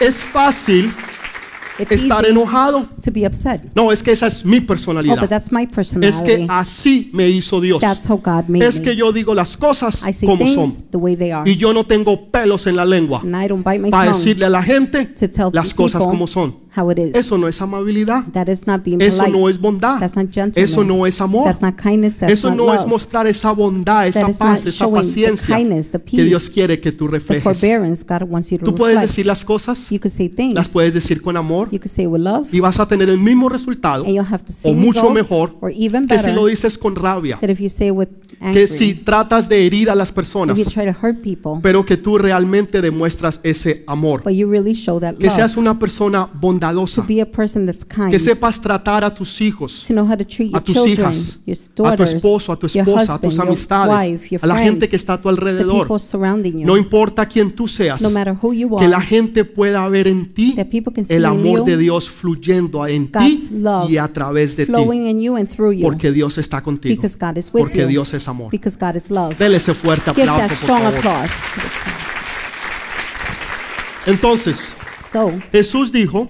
Es 0.00 0.16
fácil 0.16 0.92
It's 1.78 1.90
estar 1.92 2.24
enojado. 2.26 2.86
to 3.02 3.10
be 3.10 3.26
upset. 3.26 3.62
No, 3.74 3.90
es 3.92 4.02
que 4.02 4.10
esa 4.12 4.26
es 4.26 4.44
mi 4.44 4.58
Oh, 4.58 4.66
personalidad. 4.66 5.20
but 5.20 5.28
that's 5.30 5.50
my 5.52 5.62
Es 5.62 5.68
que 5.68 5.74
personality. 5.74 6.46
así 6.48 7.10
me 7.12 7.28
hizo 7.28 7.60
Dios. 7.60 7.80
That's 7.80 8.08
how 8.08 8.16
God 8.18 8.44
made 8.48 8.66
Es 8.66 8.78
que 8.80 8.94
yo 8.94 9.12
digo 9.12 9.34
las 9.34 9.56
cosas 9.56 10.02
I 10.06 10.12
say 10.12 10.26
como 10.28 10.38
things 10.44 10.54
son. 10.54 10.84
the 10.90 10.98
way 10.98 11.16
they 11.16 11.30
are. 11.30 11.50
Y 11.50 11.56
yo 11.56 11.72
no 11.72 11.84
tengo 11.84 12.30
pelos 12.30 12.66
en 12.66 12.76
la 12.76 12.84
lengua 12.84 13.22
para 13.90 14.12
decirle 14.12 14.44
a 14.46 14.50
la 14.50 14.62
gente 14.62 15.06
to 15.06 15.28
tell 15.30 15.48
las 15.52 15.72
cosas 15.74 16.02
como 16.02 16.26
son. 16.26 16.61
How 16.74 16.90
it 16.90 16.98
is. 16.98 17.14
Eso 17.14 17.38
no 17.38 17.48
es 17.48 17.60
amabilidad. 17.60 18.24
That 18.32 18.48
is 18.48 18.66
not 18.66 18.82
being 18.84 19.00
Eso 19.00 19.18
polite. 19.18 19.38
no 19.38 19.48
es 19.48 19.60
bondad. 19.60 19.98
That's 20.00 20.16
not 20.16 20.26
gentleness. 20.32 20.70
Eso 20.70 20.84
no 20.84 21.06
es 21.06 21.20
amor. 21.20 21.44
That's 21.44 21.60
not 21.62 21.76
kindness. 21.76 22.18
That's 22.18 22.32
Eso 22.32 22.48
not 22.50 22.56
no 22.58 22.74
es 22.74 22.86
mostrar 22.86 23.26
esa 23.26 23.52
bondad, 23.52 24.06
esa 24.06 24.20
That 24.20 24.30
is 24.30 24.36
paz, 24.38 24.60
not 24.60 24.68
esa 24.68 24.84
showing 24.84 24.94
the 24.94 25.08
paciencia 25.08 25.56
kindness, 25.56 25.90
the 25.90 26.00
que 26.02 26.24
Dios 26.24 26.50
quiere 26.50 26.80
que 26.80 26.92
tú 26.92 27.06
The 27.06 27.12
reflejes. 27.12 27.42
forbearance 27.42 28.04
God 28.06 28.22
wants 28.28 28.50
you 28.50 28.58
to 28.58 28.64
Tú 28.64 28.74
puedes 28.74 28.94
reflect. 28.96 29.10
decir 29.10 29.26
las 29.26 29.44
cosas, 29.44 29.90
You 29.90 29.98
could 30.00 30.12
say 30.12 30.28
things. 30.28 30.54
las 30.54 30.68
puedes 30.68 30.94
decir 30.94 31.20
con 31.22 31.36
amor 31.36 31.68
You 31.70 31.78
could 31.78 31.90
say 31.90 32.06
with 32.06 32.20
love. 32.22 32.48
y 32.52 32.60
vas 32.60 32.78
a 32.80 32.86
tener 32.86 33.08
el 33.10 33.18
mismo 33.18 33.48
resultado 33.48 34.04
And 34.04 34.14
you'll 34.14 34.26
have 34.32 34.44
the 34.44 34.52
o 34.52 34.56
same 34.56 34.76
mucho 34.80 35.00
result, 35.08 35.14
mejor 35.14 35.54
or 35.60 35.70
even 35.74 36.06
que 36.06 36.18
si 36.18 36.32
lo 36.32 36.46
dices 36.46 36.78
con 36.78 36.94
rabia, 36.96 37.38
that 37.40 37.50
if 37.50 37.60
you 37.60 37.68
say 37.68 37.90
with 37.90 38.08
que 38.52 38.66
si 38.66 38.94
tratas 38.94 39.48
de 39.48 39.66
herir 39.66 39.90
a 39.90 39.94
las 39.94 40.10
personas, 40.10 40.58
if 40.58 40.64
you 40.64 40.70
try 40.70 40.84
to 40.84 40.96
hurt 41.00 41.20
people, 41.22 41.60
pero 41.62 41.84
que 41.84 41.96
tú 41.96 42.18
realmente 42.18 42.80
demuestras 42.80 43.40
ese 43.42 43.84
amor. 43.86 44.22
but 44.24 44.32
you 44.32 44.48
really 44.50 44.74
show 44.74 44.98
that 45.00 45.14
Que 45.16 45.26
love. 45.26 45.36
seas 45.36 45.56
una 45.56 45.78
persona 45.78 46.28
bondadosa, 46.32 47.02
to 47.02 47.06
be 47.08 47.20
a 47.20 47.26
person 47.30 47.66
that's 47.66 47.84
kind. 47.84 48.10
que 48.10 48.18
sepas 48.18 48.60
tratar 48.60 49.04
a 49.04 49.14
tus 49.14 49.40
hijos, 49.40 49.84
to 49.86 49.94
know 49.94 50.04
how 50.06 50.16
to 50.16 50.24
treat 50.24 50.48
a 50.54 50.58
your 50.58 50.62
tus 50.62 50.74
children, 50.74 51.10
hijas, 51.12 51.38
your 51.46 51.56
a 51.56 51.74
tu 51.74 51.82
daughters, 51.82 52.14
esposo, 52.14 52.52
a 52.52 52.56
tu 52.58 52.66
your 52.68 52.88
esposa, 52.88 53.00
a 53.12 53.14
husband, 53.14 53.20
tus 53.22 53.34
your 53.36 53.46
amistades, 53.46 54.10
wife, 54.10 54.28
your 54.30 54.40
a 54.42 54.46
la 54.46 54.58
gente 54.58 54.88
que 54.88 54.96
está 54.96 55.14
a 55.14 55.16
tu 55.18 55.22
the 55.24 55.28
alrededor. 55.30 55.82
people 55.86 55.98
surrounding 55.98 56.58
you. 56.58 56.66
No 56.66 56.76
importa 56.76 57.26
quién 57.26 57.52
tú 57.52 57.68
seas, 57.68 58.00
no 58.02 58.10
matter 58.10 58.34
who 58.40 58.52
you 58.52 58.68
que 58.76 58.84
are, 58.84 58.88
la 58.88 59.00
gente 59.00 59.44
pueda 59.44 59.88
ver 59.88 60.08
en 60.08 60.32
ti 60.32 60.54
that 60.56 60.66
people 60.66 60.92
can 60.92 61.04
see 61.04 61.14
el 61.14 61.24
amor 61.26 61.60
you 61.60 61.64
de 61.64 61.76
Dios 61.76 62.08
fluyendo 62.10 62.86
en 62.86 63.10
ti 63.12 63.48
love 63.52 63.90
y 63.90 63.98
a 63.98 64.08
través 64.12 64.56
de 64.56 64.66
ti, 64.66 64.72
flowing 64.72 65.06
in 65.06 65.20
you 65.20 65.36
and 65.36 65.48
through 65.48 65.72
you 65.72 65.82
porque 65.82 66.10
Dios 66.12 66.38
está 66.38 66.62
contigo, 66.62 66.94
because 66.96 67.16
God 67.18 67.36
is 67.36 67.50
with 67.52 67.60
porque 67.62 67.82
you. 67.82 67.88
Dios 67.88 68.14
es 68.14 68.26
amor. 68.28 68.31
Because 68.50 68.76
God 68.78 68.96
is 68.96 69.10
love. 69.10 69.36
Dele 69.38 69.56
ese 69.56 69.74
fuerte 69.74 70.10
Give 70.14 70.26
that 70.26 70.34
aplauso, 70.34 70.48
por 70.48 70.56
strong 70.56 70.82
favor. 70.82 70.98
applause. 70.98 71.32
Entonces, 74.06 74.74
So, 74.98 75.32
Jesús 75.52 75.92
dijo 75.92 76.28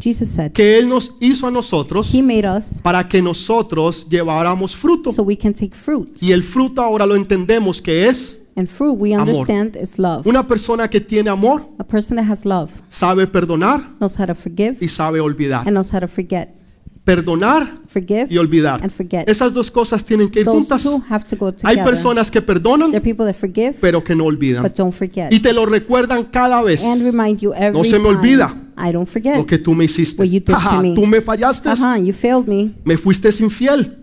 Jesus 0.00 0.28
said, 0.28 0.52
que 0.52 0.78
Él 0.78 0.88
nos 0.88 1.12
hizo 1.20 1.46
a 1.46 1.50
nosotros 1.50 2.12
He 2.12 2.22
made 2.22 2.48
us 2.48 2.80
para 2.82 3.06
que 3.08 3.20
nosotros 3.22 4.06
lleváramos 4.08 4.74
fruto. 4.74 5.12
so 5.12 5.22
we 5.22 5.36
can 5.36 5.52
take 5.52 5.74
fruit. 5.76 6.08
Y 6.20 6.32
el 6.32 6.42
fruto 6.42 6.82
ahora 6.82 7.06
lo 7.06 7.14
entendemos 7.14 7.80
que 7.80 8.08
es 8.08 8.40
And 8.56 8.68
fruit, 8.68 8.96
we 8.98 9.14
Amor. 9.14 9.28
understand, 9.28 9.76
is 9.76 9.98
love. 9.98 10.26
una 10.26 10.46
persona 10.46 10.88
que 10.88 11.00
tiene 11.00 11.30
amor, 11.30 11.66
A 11.78 11.84
person 11.84 12.16
that 12.16 12.26
has 12.28 12.44
love 12.44 12.70
sabe 12.88 13.26
perdonar 13.26 13.80
knows 13.98 14.18
how 14.18 14.26
to 14.26 14.34
forgive 14.34 14.76
y 14.80 14.88
sabe 14.88 15.20
olvidar. 15.20 15.60
and 15.66 15.72
knows 15.74 15.92
how 15.92 16.00
to 16.00 16.08
forget. 16.08 16.54
Perdonar 17.04 17.78
Forgive 17.88 18.28
y 18.30 18.38
olvidar. 18.38 18.80
and 18.80 18.90
forget. 18.92 19.28
Esas 19.28 19.52
dos 19.52 19.70
cosas 19.72 20.04
tienen 20.04 20.30
que 20.30 20.40
ir 20.40 20.44
Those 20.44 20.60
juntas. 20.68 20.82
two 20.84 21.02
have 21.10 21.24
to 21.24 21.36
go 21.36 21.48
Hay 21.48 21.54
together. 21.74 21.84
personas 21.84 22.30
que 22.30 22.40
perdonan, 22.40 22.92
that 22.92 23.34
forgive 23.34 23.74
pero 23.80 24.04
que 24.04 24.14
no 24.14 24.24
olvidan. 24.26 24.62
but 24.62 24.76
don't 24.76 24.92
forget. 24.94 25.32
Y 25.32 25.40
te 25.40 25.52
lo 25.52 25.66
recuerdan 25.66 26.24
cada 26.24 26.62
vez. 26.62 26.84
And 26.84 27.02
remind 27.02 27.40
you 27.40 27.52
every 27.54 27.76
No 27.76 27.82
se 27.84 27.94
me 27.98 28.04
time. 28.04 28.08
olvida 28.18 28.56
I 28.78 28.92
don't 28.92 29.08
forget. 29.08 29.36
Lo 29.36 29.46
que 29.46 29.58
tú 29.58 29.74
me 29.74 29.84
hiciste. 29.86 30.22
What 30.22 30.28
you 30.30 30.38
did 30.40 30.46
to 30.46 30.54
Ajá, 30.54 30.80
me. 30.80 30.94
tú 30.94 31.06
me 31.06 31.20
fallaste, 31.20 31.68
you 31.98 32.12
failed 32.12 32.46
me. 32.46 32.70
me 32.84 32.96
fuiste 32.96 33.28
infiel. 33.40 33.98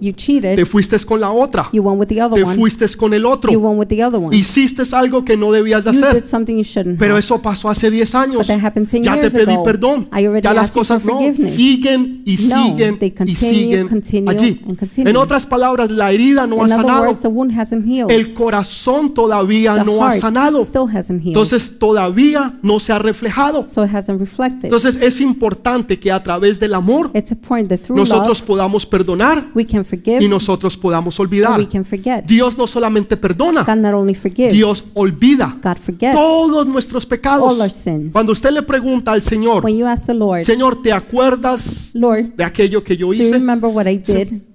You 0.00 0.12
te 0.12 0.16
cheated. 0.16 0.66
fuiste 0.66 0.98
con 1.04 1.20
la 1.20 1.30
otra, 1.30 1.68
You 1.72 1.82
went 1.82 2.00
with 2.00 2.08
the 2.08 2.22
other 2.22 2.36
te 2.38 2.42
one. 2.44 2.56
fuiste 2.56 2.86
con 2.96 3.12
el 3.14 3.26
otro, 3.26 3.52
You 3.52 3.58
went 3.60 3.78
with 3.78 3.88
the 3.88 4.02
other 4.04 4.18
one. 4.20 4.34
hiciste 4.36 4.82
algo 4.92 5.24
que 5.24 5.36
no 5.36 5.52
debías 5.52 5.84
de 5.84 5.92
You 5.92 5.98
hacer. 6.04 6.14
did 6.14 6.24
something 6.24 6.56
you 6.56 6.62
shouldn't 6.64 6.98
Pero 6.98 7.12
have. 7.14 7.20
eso 7.20 7.40
pasó 7.42 7.68
hace 7.68 7.90
10 7.90 8.14
años. 8.14 8.38
But 8.38 8.46
that 8.46 8.64
happened 8.64 8.88
10 8.88 9.02
Ya 9.04 9.20
te 9.20 9.30
pedí 9.30 9.52
ago. 9.52 9.62
perdón. 9.64 10.08
I 10.12 10.24
already 10.26 10.42
Ya 10.44 10.54
las 10.54 10.64
asked 10.66 10.74
you 10.76 10.80
cosas 10.80 11.02
for 11.02 11.12
no 11.12 11.18
forgiveness. 11.20 11.54
siguen 11.54 12.22
y 12.24 12.36
No, 12.36 12.38
siguen 12.70 12.98
they 12.98 13.08
y 13.08 13.10
continue, 13.12 13.36
siguen 13.36 13.88
continue, 13.88 14.30
allí. 14.30 14.60
and 14.66 14.78
continue. 14.78 15.10
En 15.10 15.16
otras 15.16 15.44
palabras, 15.46 15.90
la 15.90 16.10
herida 16.12 16.46
no 16.46 16.62
ha 16.62 16.66
In 16.66 16.72
other 16.72 16.86
sanado. 16.86 17.02
words, 17.08 17.22
the 17.22 17.28
wound 17.28 17.52
hasn't 17.58 17.86
healed. 17.86 18.10
El 18.10 18.32
corazón 18.34 19.12
todavía 19.14 19.74
The 19.76 19.84
no 19.84 20.02
ha 20.04 20.10
heart 20.10 20.20
sanado. 20.22 20.62
still 20.64 20.86
hasn't 20.88 21.20
healed. 21.22 21.28
Entonces 21.36 21.78
todavía 21.78 22.58
no 22.62 22.80
se 22.80 22.92
ha 22.92 22.98
reflejado. 22.98 23.66
so 23.68 23.84
it 23.84 23.90
hasn't 23.94 24.18
reflected. 24.20 24.64
Entonces 24.64 24.98
es 25.00 25.20
importante 25.20 25.98
que 25.98 26.10
a 26.10 26.22
través 26.22 26.58
del 26.58 26.74
amor 26.74 27.10
It's 27.14 27.30
that 27.30 27.78
through 27.80 27.96
nosotros 27.98 28.40
love 28.40 28.46
podamos 28.46 28.86
perdonar 28.86 29.46
we 29.54 29.64
can 29.66 29.84
forgive 29.90 30.24
y 30.24 30.28
nosotros 30.28 30.76
podamos 30.76 31.18
olvidar. 31.20 31.58
we 31.58 31.68
can 31.68 31.84
forget. 31.84 32.24
Dios 32.24 32.56
no 32.56 32.66
solamente 32.66 33.16
perdona, 33.16 33.64
forgives, 33.64 34.52
Dios 34.52 34.84
olvida 34.94 35.56
todos 36.12 36.66
nuestros 36.66 37.04
pecados. 37.06 37.52
all 37.52 37.60
our 37.60 37.70
sins. 37.70 38.12
Cuando 38.12 38.32
usted 38.32 38.50
le 38.50 38.62
pregunta 38.62 39.12
al 39.12 39.22
Señor, 39.22 39.64
When 39.64 39.76
you 39.76 39.86
ask 39.86 40.06
the 40.06 40.14
Lord, 40.14 40.44
Señor, 40.44 40.80
¿te 40.80 40.92
acuerdas 40.92 41.90
Lord, 41.94 42.34
de 42.36 42.44
aquello 42.44 42.82
que 42.82 42.96
yo 42.96 43.12
hice? 43.12 43.40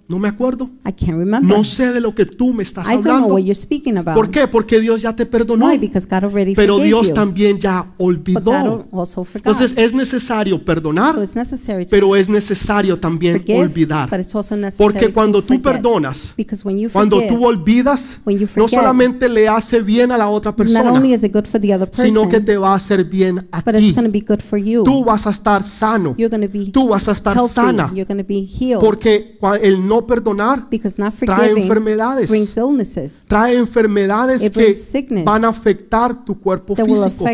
No 0.08 0.20
me 0.20 0.28
acuerdo. 0.28 0.70
I 0.88 0.92
can't 0.94 1.18
remember. 1.18 1.44
No 1.58 1.64
sé 1.64 1.92
de 1.92 2.00
lo 2.00 2.14
que 2.14 2.28
tú 2.28 2.54
me 2.54 2.62
estás 2.62 2.86
I 2.88 2.92
don't 2.92 3.04
know 3.06 3.14
hablando. 3.16 3.34
what 3.34 3.42
you're 3.44 3.56
speaking 3.56 3.98
about. 3.98 4.14
¿Por 4.16 4.30
qué? 4.30 4.48
Porque 4.48 4.80
Dios 4.80 5.02
ya 5.02 5.16
te 5.16 5.26
perdonó. 5.26 5.68
Why? 5.68 5.80
Because 5.80 6.06
God 6.08 6.26
already 6.26 6.54
Pero 6.54 6.74
forgave 6.76 6.88
Dios 6.88 7.08
you. 7.08 7.14
también 7.16 7.58
ya 7.60 7.82
but 7.82 7.90
God 7.98 8.06
olvidó. 8.06 8.88
also 8.94 9.24
forgot. 9.24 9.48
Entonces 9.48 9.74
es 9.76 9.94
necesario 9.96 10.58
so 10.60 10.64
perdonar, 10.66 11.16
it's 11.18 11.36
necessary 11.36 11.86
to 11.86 11.90
pero 11.90 12.16
es 12.16 12.30
necesario 12.30 13.00
también 13.00 13.38
forgive, 13.38 13.60
olvidar. 13.62 14.08
but 14.10 14.20
it's 14.20 14.36
also 14.36 14.56
necessary 14.56 14.94
Porque 14.94 15.12
cuando 15.12 15.42
tú 15.42 15.48
forget. 15.48 15.64
perdonas, 15.64 16.34
Because 16.38 16.64
when 16.68 16.78
you 16.78 16.88
cuando 16.92 17.16
forgive, 17.18 17.36
tú 17.38 17.46
olvidas, 17.46 18.20
when 18.26 18.38
you 18.38 18.44
no 18.44 18.68
forget, 18.68 18.80
solamente 18.80 19.28
le 19.28 19.48
hace 19.48 19.82
bien 19.82 20.12
a 20.12 20.18
la 20.20 20.30
otra 20.30 20.52
not 20.52 20.58
persona, 20.58 20.92
only 20.92 21.14
is 21.16 21.24
it 21.24 21.34
good 21.34 21.46
for 21.48 21.60
the 21.60 21.74
other 21.74 21.90
person, 21.90 22.06
sino 22.14 22.30
que 22.30 22.40
te 22.42 22.58
va 22.58 22.74
a 22.74 22.76
hacer 22.76 23.04
bien 23.06 23.48
a 23.52 23.62
but 23.62 23.74
it's 23.74 23.88
ti. 23.88 23.94
going 23.94 24.06
to 24.06 24.12
be 24.12 24.22
good 24.22 24.42
for 24.42 24.60
you. 24.60 24.84
Tú 24.84 25.04
vas 25.04 25.26
a 25.26 25.32
estar 25.32 25.64
sano, 25.64 26.14
You're 26.16 26.30
going 26.30 26.48
to 26.48 26.52
be 26.54 26.72
tú 26.72 26.90
vas 26.90 27.08
a 27.08 27.12
estar 27.14 27.36
healthy. 27.36 27.54
sana, 27.56 27.92
You're 27.92 28.06
going 28.06 28.20
to 28.20 28.28
be 28.28 28.46
healed. 28.46 28.82
porque 28.82 29.38
cua- 29.40 29.58
el 29.60 29.88
no 29.88 29.95
perdonar. 30.02 30.68
Because 30.70 31.02
not 31.02 31.14
trae 31.14 31.52
enfermedades, 31.52 32.30
brings 32.30 32.58
illnesses. 32.58 33.24
Trae 33.28 33.56
enfermedades 33.56 34.50
que 34.52 34.76
van 35.24 35.46
a 35.46 35.50
afectar 35.50 36.26
tu 36.26 36.40
cuerpo 36.40 36.76
físico. 36.76 37.26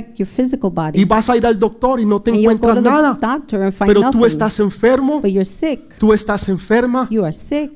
Y 0.93 1.05
vas 1.05 1.29
a 1.29 1.37
ir 1.37 1.45
al 1.45 1.57
doctor 1.57 1.99
y 1.99 2.05
no 2.05 2.21
te 2.21 2.31
encuentras 2.31 2.81
nada, 2.81 3.17
pero 3.85 4.11
tú 4.11 4.25
estás 4.25 4.59
enfermo, 4.59 5.21
tú 5.99 6.13
estás 6.13 6.49
enferma. 6.49 7.09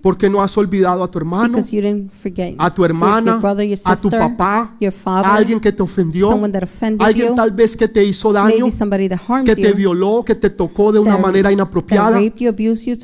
Porque 0.02 0.30
no 0.30 0.42
has 0.42 0.58
olvidado 0.58 1.04
a 1.04 1.10
tu 1.10 1.18
hermano, 1.18 1.58
a 2.58 2.74
tu 2.74 2.86
hermana, 2.86 3.42
a 3.86 3.96
tu 3.96 4.10
papá, 4.10 4.76
a 5.06 5.36
alguien 5.36 5.60
que 5.60 5.72
te 5.72 5.82
ofendió, 5.84 6.30
alguien 7.00 7.36
tal 7.36 7.52
vez 7.52 7.76
que 7.76 7.88
te 7.88 8.04
hizo 8.04 8.32
daño, 8.34 8.68
que 9.46 9.56
te 9.56 9.74
violó, 9.74 10.24
que 10.26 10.36
te 10.36 10.50
tocó 10.50 10.92
de 10.92 11.00
una 11.00 11.18
manera 11.18 11.52
inapropiada, 11.52 12.20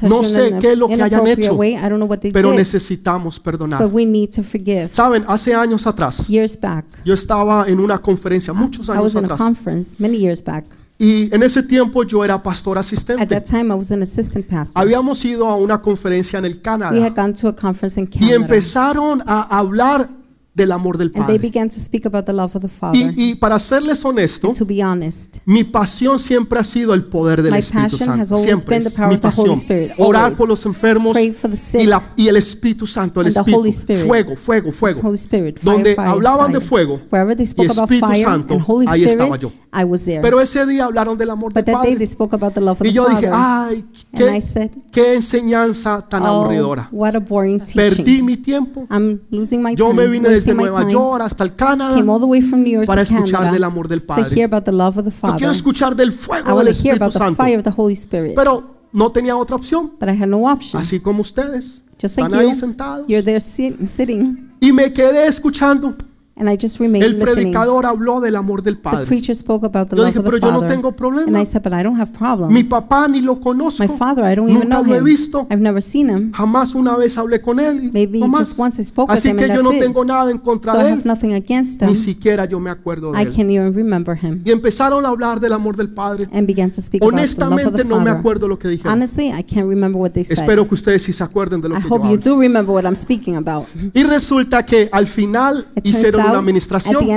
No 0.03 0.23
sé 0.23 0.53
qué 0.59 0.73
es 0.73 0.77
lo 0.77 0.87
que 0.87 1.01
hayan 1.01 1.27
hecho, 1.27 1.57
way. 1.75 1.85
I 1.85 1.89
don't 1.89 1.99
know 1.99 2.07
what 2.09 2.19
they 2.19 2.31
pero 2.31 2.49
did, 2.51 2.59
necesitamos 2.59 3.39
perdonar. 3.39 3.81
but 3.81 3.91
we 3.93 4.05
need 4.05 4.29
to 4.31 4.43
forgive. 4.43 4.89
Saben, 4.91 5.23
hace 5.27 5.53
años 5.55 5.85
atrás, 5.87 6.27
Years 6.27 6.59
back, 6.59 6.85
yo 7.05 7.13
estaba 7.13 7.65
en 7.67 7.79
una 7.79 7.97
conferencia, 7.99 8.53
muchos 8.53 8.87
I 8.87 8.91
años 8.93 9.03
was 9.03 9.13
in 9.15 9.19
a 9.19 9.25
atrás, 9.25 9.39
conference 9.39 9.95
many 9.99 10.17
years 10.17 10.43
back. 10.43 10.65
y 10.99 11.33
en 11.33 11.41
ese 11.41 11.63
tiempo 11.63 12.03
yo 12.03 12.23
era 12.23 12.41
pastor 12.43 12.77
At 12.77 12.81
asistente. 12.85 13.25
that 13.25 13.45
time, 13.45 13.71
I 13.73 13.75
was 13.75 13.91
an 13.91 14.03
assistant 14.03 14.45
pastor. 14.47 14.79
Habíamos 14.79 15.25
ido 15.25 15.47
a 15.47 15.55
una 15.55 15.81
conferencia 15.81 16.37
en 16.37 16.45
el 16.45 16.53
We 16.53 16.59
Canadá 16.61 17.05
had 17.05 17.15
gone 17.15 17.33
to 17.33 17.47
a 17.47 17.55
conference 17.55 17.99
in 17.99 18.07
y 18.13 18.19
Canada, 18.19 18.35
empezaron 18.35 19.23
a 19.25 19.41
hablar 19.57 20.09
del 20.53 20.71
amor 20.73 20.97
del 20.97 21.07
and 21.15 21.27
they 21.27 21.37
Padre. 21.37 21.39
began 21.39 21.69
to 21.69 21.75
speak 21.79 22.05
about 22.05 22.25
the 22.25 22.33
love 22.33 22.53
of 22.55 22.61
the 22.61 22.67
Father. 22.67 22.97
Y, 23.15 23.31
y 23.31 23.35
para 23.35 23.57
serles 23.57 24.03
honesto, 24.03 24.51
to 24.51 24.65
be 24.65 24.83
honest, 24.83 25.37
mi 25.45 25.63
pasión 25.63 26.19
siempre 26.19 26.59
ha 26.59 26.63
sido 26.65 26.93
el 26.93 27.05
poder 27.05 27.41
del 27.41 27.53
My 27.53 27.59
Espíritu 27.59 27.97
passion 27.97 28.19
has 28.19 28.27
Santo. 28.29 28.35
always 28.35 28.49
Siempre 28.49 28.75
been 28.75 28.83
the 28.83 28.89
es 28.89 28.95
power 28.95 29.07
mi 29.09 29.15
of 29.15 29.21
the 29.21 29.27
Holy 29.27 29.49
pasión. 29.49 29.57
Spirit, 29.57 29.91
Orar 29.97 30.23
always. 30.23 30.37
por 30.37 30.47
los 30.49 30.65
enfermos 30.65 31.13
Pray 31.13 31.31
for 31.31 31.49
the 31.49 31.55
sick. 31.55 31.81
y, 31.81 31.85
la- 31.87 32.03
y 32.17 32.27
el 32.27 32.35
Espíritu 32.35 32.85
Santo, 32.85 33.21
el 33.21 33.27
And 33.27 33.33
the 33.35 33.39
Espíritu. 33.39 33.59
Holy 33.61 33.69
Spirit. 33.69 34.05
Fuego, 34.07 34.35
fuego, 34.35 34.71
fuego. 34.73 34.99
Holy 35.03 35.17
Spirit, 35.17 35.57
fire, 35.57 35.73
Donde 35.73 35.95
fire, 35.95 36.07
hablaban 36.09 36.51
de 36.51 36.59
fire. 36.59 36.67
fuego 36.69 37.01
Wherever 37.09 37.35
they 37.37 37.45
spoke 37.45 37.67
y 37.67 37.71
about 37.71 37.83
Espíritu 37.89 38.07
fire 38.07 38.25
Santo, 38.25 38.53
and 38.55 38.63
Holy 38.67 38.85
ahí 38.89 39.03
estaba 39.05 39.35
Spirit, 39.37 39.53
yo. 39.55 39.61
I 39.73 39.85
was 39.85 40.03
there. 40.03 40.19
Pero 40.21 40.41
ese 40.41 40.65
día 40.65 40.83
hablaron 40.83 41.17
del 41.17 41.29
amor 41.29 41.53
del 41.53 41.63
but 41.63 41.71
that 41.71 41.81
day 41.81 41.91
Padre. 41.93 41.97
they 41.99 42.07
spoke 42.07 42.35
about 42.35 42.53
the 42.53 42.59
love 42.59 42.81
of 42.81 42.85
Y 42.85 42.89
the 42.89 42.93
yo 42.93 43.05
dije, 43.07 43.29
Father. 43.29 43.31
ay, 43.33 43.85
and 44.11 44.21
I 44.21 44.39
qué, 44.39 44.41
said, 44.41 44.71
qué 44.91 45.13
enseñanza 45.15 46.05
tan 46.09 46.23
oh, 46.23 46.43
aburridora. 46.43 46.89
what 46.91 47.15
a 47.15 47.19
boring 47.19 47.59
teaching. 47.59 47.75
Perdí 47.81 48.21
mi 48.21 48.35
tiempo. 48.35 48.85
I'm 48.91 49.21
losing 49.29 49.61
my 49.63 49.75
Yo 49.75 49.87
time, 49.91 50.01
me 50.01 50.07
vine 50.07 50.27
desde 50.45 50.53
Nueva. 50.55 50.89
York 50.91 51.21
hasta 51.23 51.43
el 51.43 51.55
Canadá 51.55 51.95
Came 51.95 52.11
all 52.11 52.19
the 52.19 52.25
way 52.25 52.41
from 52.41 52.61
New 52.63 52.73
York 52.73 52.85
para 52.87 53.03
to 53.05 53.13
escuchar 53.13 53.51
del 53.51 53.63
amor 53.63 53.87
del 53.87 54.01
Padre. 54.01 54.35
Yo 54.35 55.35
quiero 55.37 55.51
escuchar 55.51 55.95
del 55.95 56.09
I 56.09 56.11
fuego 56.11 56.57
del 56.59 56.67
Espíritu 56.69 57.03
about 57.03 57.13
the 57.13 57.19
Santo. 57.19 57.43
fire 57.43 57.57
of 57.57 57.63
the 57.63 57.73
Holy 57.75 57.93
Spirit. 57.93 58.33
Pero 58.35 58.75
no 58.93 59.11
tenía 59.11 59.35
otra 59.35 59.55
opción. 59.55 59.91
but 59.99 60.09
I 60.09 60.21
had 60.21 60.27
no 60.27 60.49
option. 60.51 60.81
Así 60.81 60.99
como 60.99 61.21
ustedes. 61.21 61.83
Just 62.01 62.17
Están 62.17 62.31
like 62.31 62.43
ahí 62.45 62.49
you, 62.53 62.55
sentados. 62.59 63.05
you're 63.07 63.23
there 63.23 63.39
sit- 63.39 63.87
sitting, 63.87 64.51
Y 64.59 64.71
me 64.71 64.91
quedé 64.91 65.27
escuchando. 65.27 65.95
And 66.37 66.49
I 66.49 66.57
just 66.57 66.79
remained 66.79 67.03
El 67.05 67.19
listening. 67.19 67.35
predicador 67.35 67.85
habló 67.85 68.19
del 68.21 68.35
amor 68.35 68.61
del 68.63 68.77
The 68.77 68.81
Padre. 68.81 69.05
preacher 69.05 69.35
spoke 69.35 69.65
about 69.65 69.89
the 69.89 69.95
Yo 69.95 70.03
love 70.03 70.11
dije, 70.13 70.19
of 70.19 70.25
the 70.25 70.31
pero 70.31 70.37
yo 70.37 70.51
no 70.51 70.59
Father. 70.61 70.75
tengo 70.75 70.91
problema. 70.93 71.27
And 71.27 71.37
I 71.37 71.45
said, 71.45 71.61
but 71.61 71.73
I 71.73 71.83
don't 71.83 71.99
have 71.99 72.11
problems. 72.13 72.53
Mi 72.53 72.63
papá 72.63 73.07
ni 73.07 73.21
lo 73.21 73.39
conozco. 73.39 73.83
My 73.83 73.87
father, 73.89 74.23
I 74.25 74.35
don't 74.35 74.49
even 74.49 74.61
Nunca 74.69 74.77
know 74.81 74.83
lo 74.85 74.93
he 74.93 74.97
him. 74.99 75.03
visto. 75.05 75.47
I've 75.51 75.61
never 75.61 75.81
seen 75.81 76.09
him. 76.09 76.31
Jamás 76.31 76.73
una 76.73 76.95
vez 76.95 77.17
hablé 77.17 77.41
con 77.41 77.59
él. 77.59 77.83
y 77.85 77.91
Maybe 77.91 78.19
no 78.19 78.27
más. 78.27 78.49
just 78.49 78.59
once 78.59 78.79
I 78.81 78.85
spoke 78.85 79.11
with 79.11 79.19
Así 79.19 79.29
him 79.29 79.37
que 79.37 79.43
and 79.45 79.55
yo 79.55 79.61
no 79.63 79.69
that's 79.69 79.81
it. 79.81 79.87
tengo 79.87 80.05
nada 80.05 80.31
en 80.31 80.37
contra 80.39 80.71
So 80.71 80.79
I 80.79 80.83
de 80.83 80.89
have 80.91 81.01
él. 81.01 81.05
nothing 81.07 81.33
against 81.33 81.81
Ni 81.81 81.89
him. 81.89 81.95
siquiera 81.95 82.45
yo 82.45 82.59
me 82.59 82.69
acuerdo 82.69 83.11
de 83.11 83.19
I 83.19 83.23
él. 83.25 83.35
can't 83.35 83.49
even 83.51 83.73
remember 83.73 84.15
him. 84.15 84.41
Y 84.45 84.51
empezaron 84.51 85.05
a 85.05 85.09
hablar 85.09 85.39
del 85.39 85.53
amor 85.53 85.75
del 85.75 85.89
Padre. 85.89 86.27
And 86.33 86.47
began 86.47 86.71
to 86.71 86.81
speak 86.81 87.03
about 87.03 87.11
the 87.11 87.21
love 87.21 87.29
of 87.37 87.51
Honestamente 87.51 87.77
the 87.77 87.83
no 87.89 87.99
me 87.99 88.05
Father. 88.05 88.19
acuerdo 88.19 88.47
lo 88.47 88.57
que 88.57 88.67
dijeron. 88.69 88.93
Honestly, 88.93 89.27
I 89.27 89.43
can't 89.43 89.67
remember 89.67 89.99
what 90.01 90.11
they 90.11 90.23
said. 90.23 90.39
Espero 90.39 90.67
que 90.67 90.75
ustedes 90.75 91.03
sí 91.03 91.13
se 91.13 91.23
acuerden 91.23 91.61
de 91.61 91.69
lo 91.69 91.77
I 91.77 91.81
que 91.81 91.89
yo 91.89 91.95
hope 91.95 92.07
you 92.07 92.13
hablo. 92.15 92.23
do 92.35 92.39
remember 92.39 92.73
what 92.73 92.83
I'm 92.85 92.95
speaking 92.95 93.35
about. 93.35 93.65
Y 93.93 94.03
resulta 94.03 94.65
que 94.65 94.89
al 94.91 95.07
final 95.07 95.67
It 95.75 95.83
turns 95.83 95.97
hicieron 95.97 96.20
una 96.29 96.39
at 96.39 96.43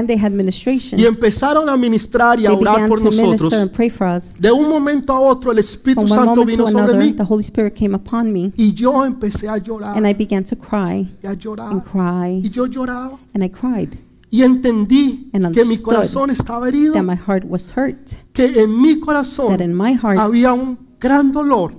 the 0.06 0.16
administración 0.26 1.00
y 1.00 1.04
empezaron 1.04 1.68
a 1.68 1.76
ministrar 1.76 2.38
y 2.40 2.46
a 2.46 2.52
orar 2.52 2.88
por 2.88 3.00
nosotros. 3.02 3.52
De 4.40 4.50
un 4.50 4.68
momento 4.68 5.12
a 5.12 5.20
otro 5.20 5.52
el 5.52 5.58
Espíritu 5.58 6.06
Santo 6.08 6.44
vino 6.44 6.66
sobre 6.66 6.96
mí. 6.98 7.16
y 8.56 8.72
yo 8.74 9.04
empecé 9.04 9.48
a 9.48 9.58
llorar. 9.58 9.96
Y 11.22 11.26
a 11.26 11.34
llorar. 11.34 11.72
y 12.42 12.50
yo 12.50 12.66
lloraba. 12.66 13.18
y 14.30 14.42
entendí 14.42 15.30
que 15.52 15.64
mi 15.64 15.76
corazón 15.82 16.30
estaba 16.30 16.68
herido, 16.68 16.92
que 18.32 18.46
en 18.62 18.80
mi 18.80 18.98
corazón 18.98 19.56
había 20.18 20.52
un 20.52 20.76
gran 20.98 21.30
dolor. 21.32 21.74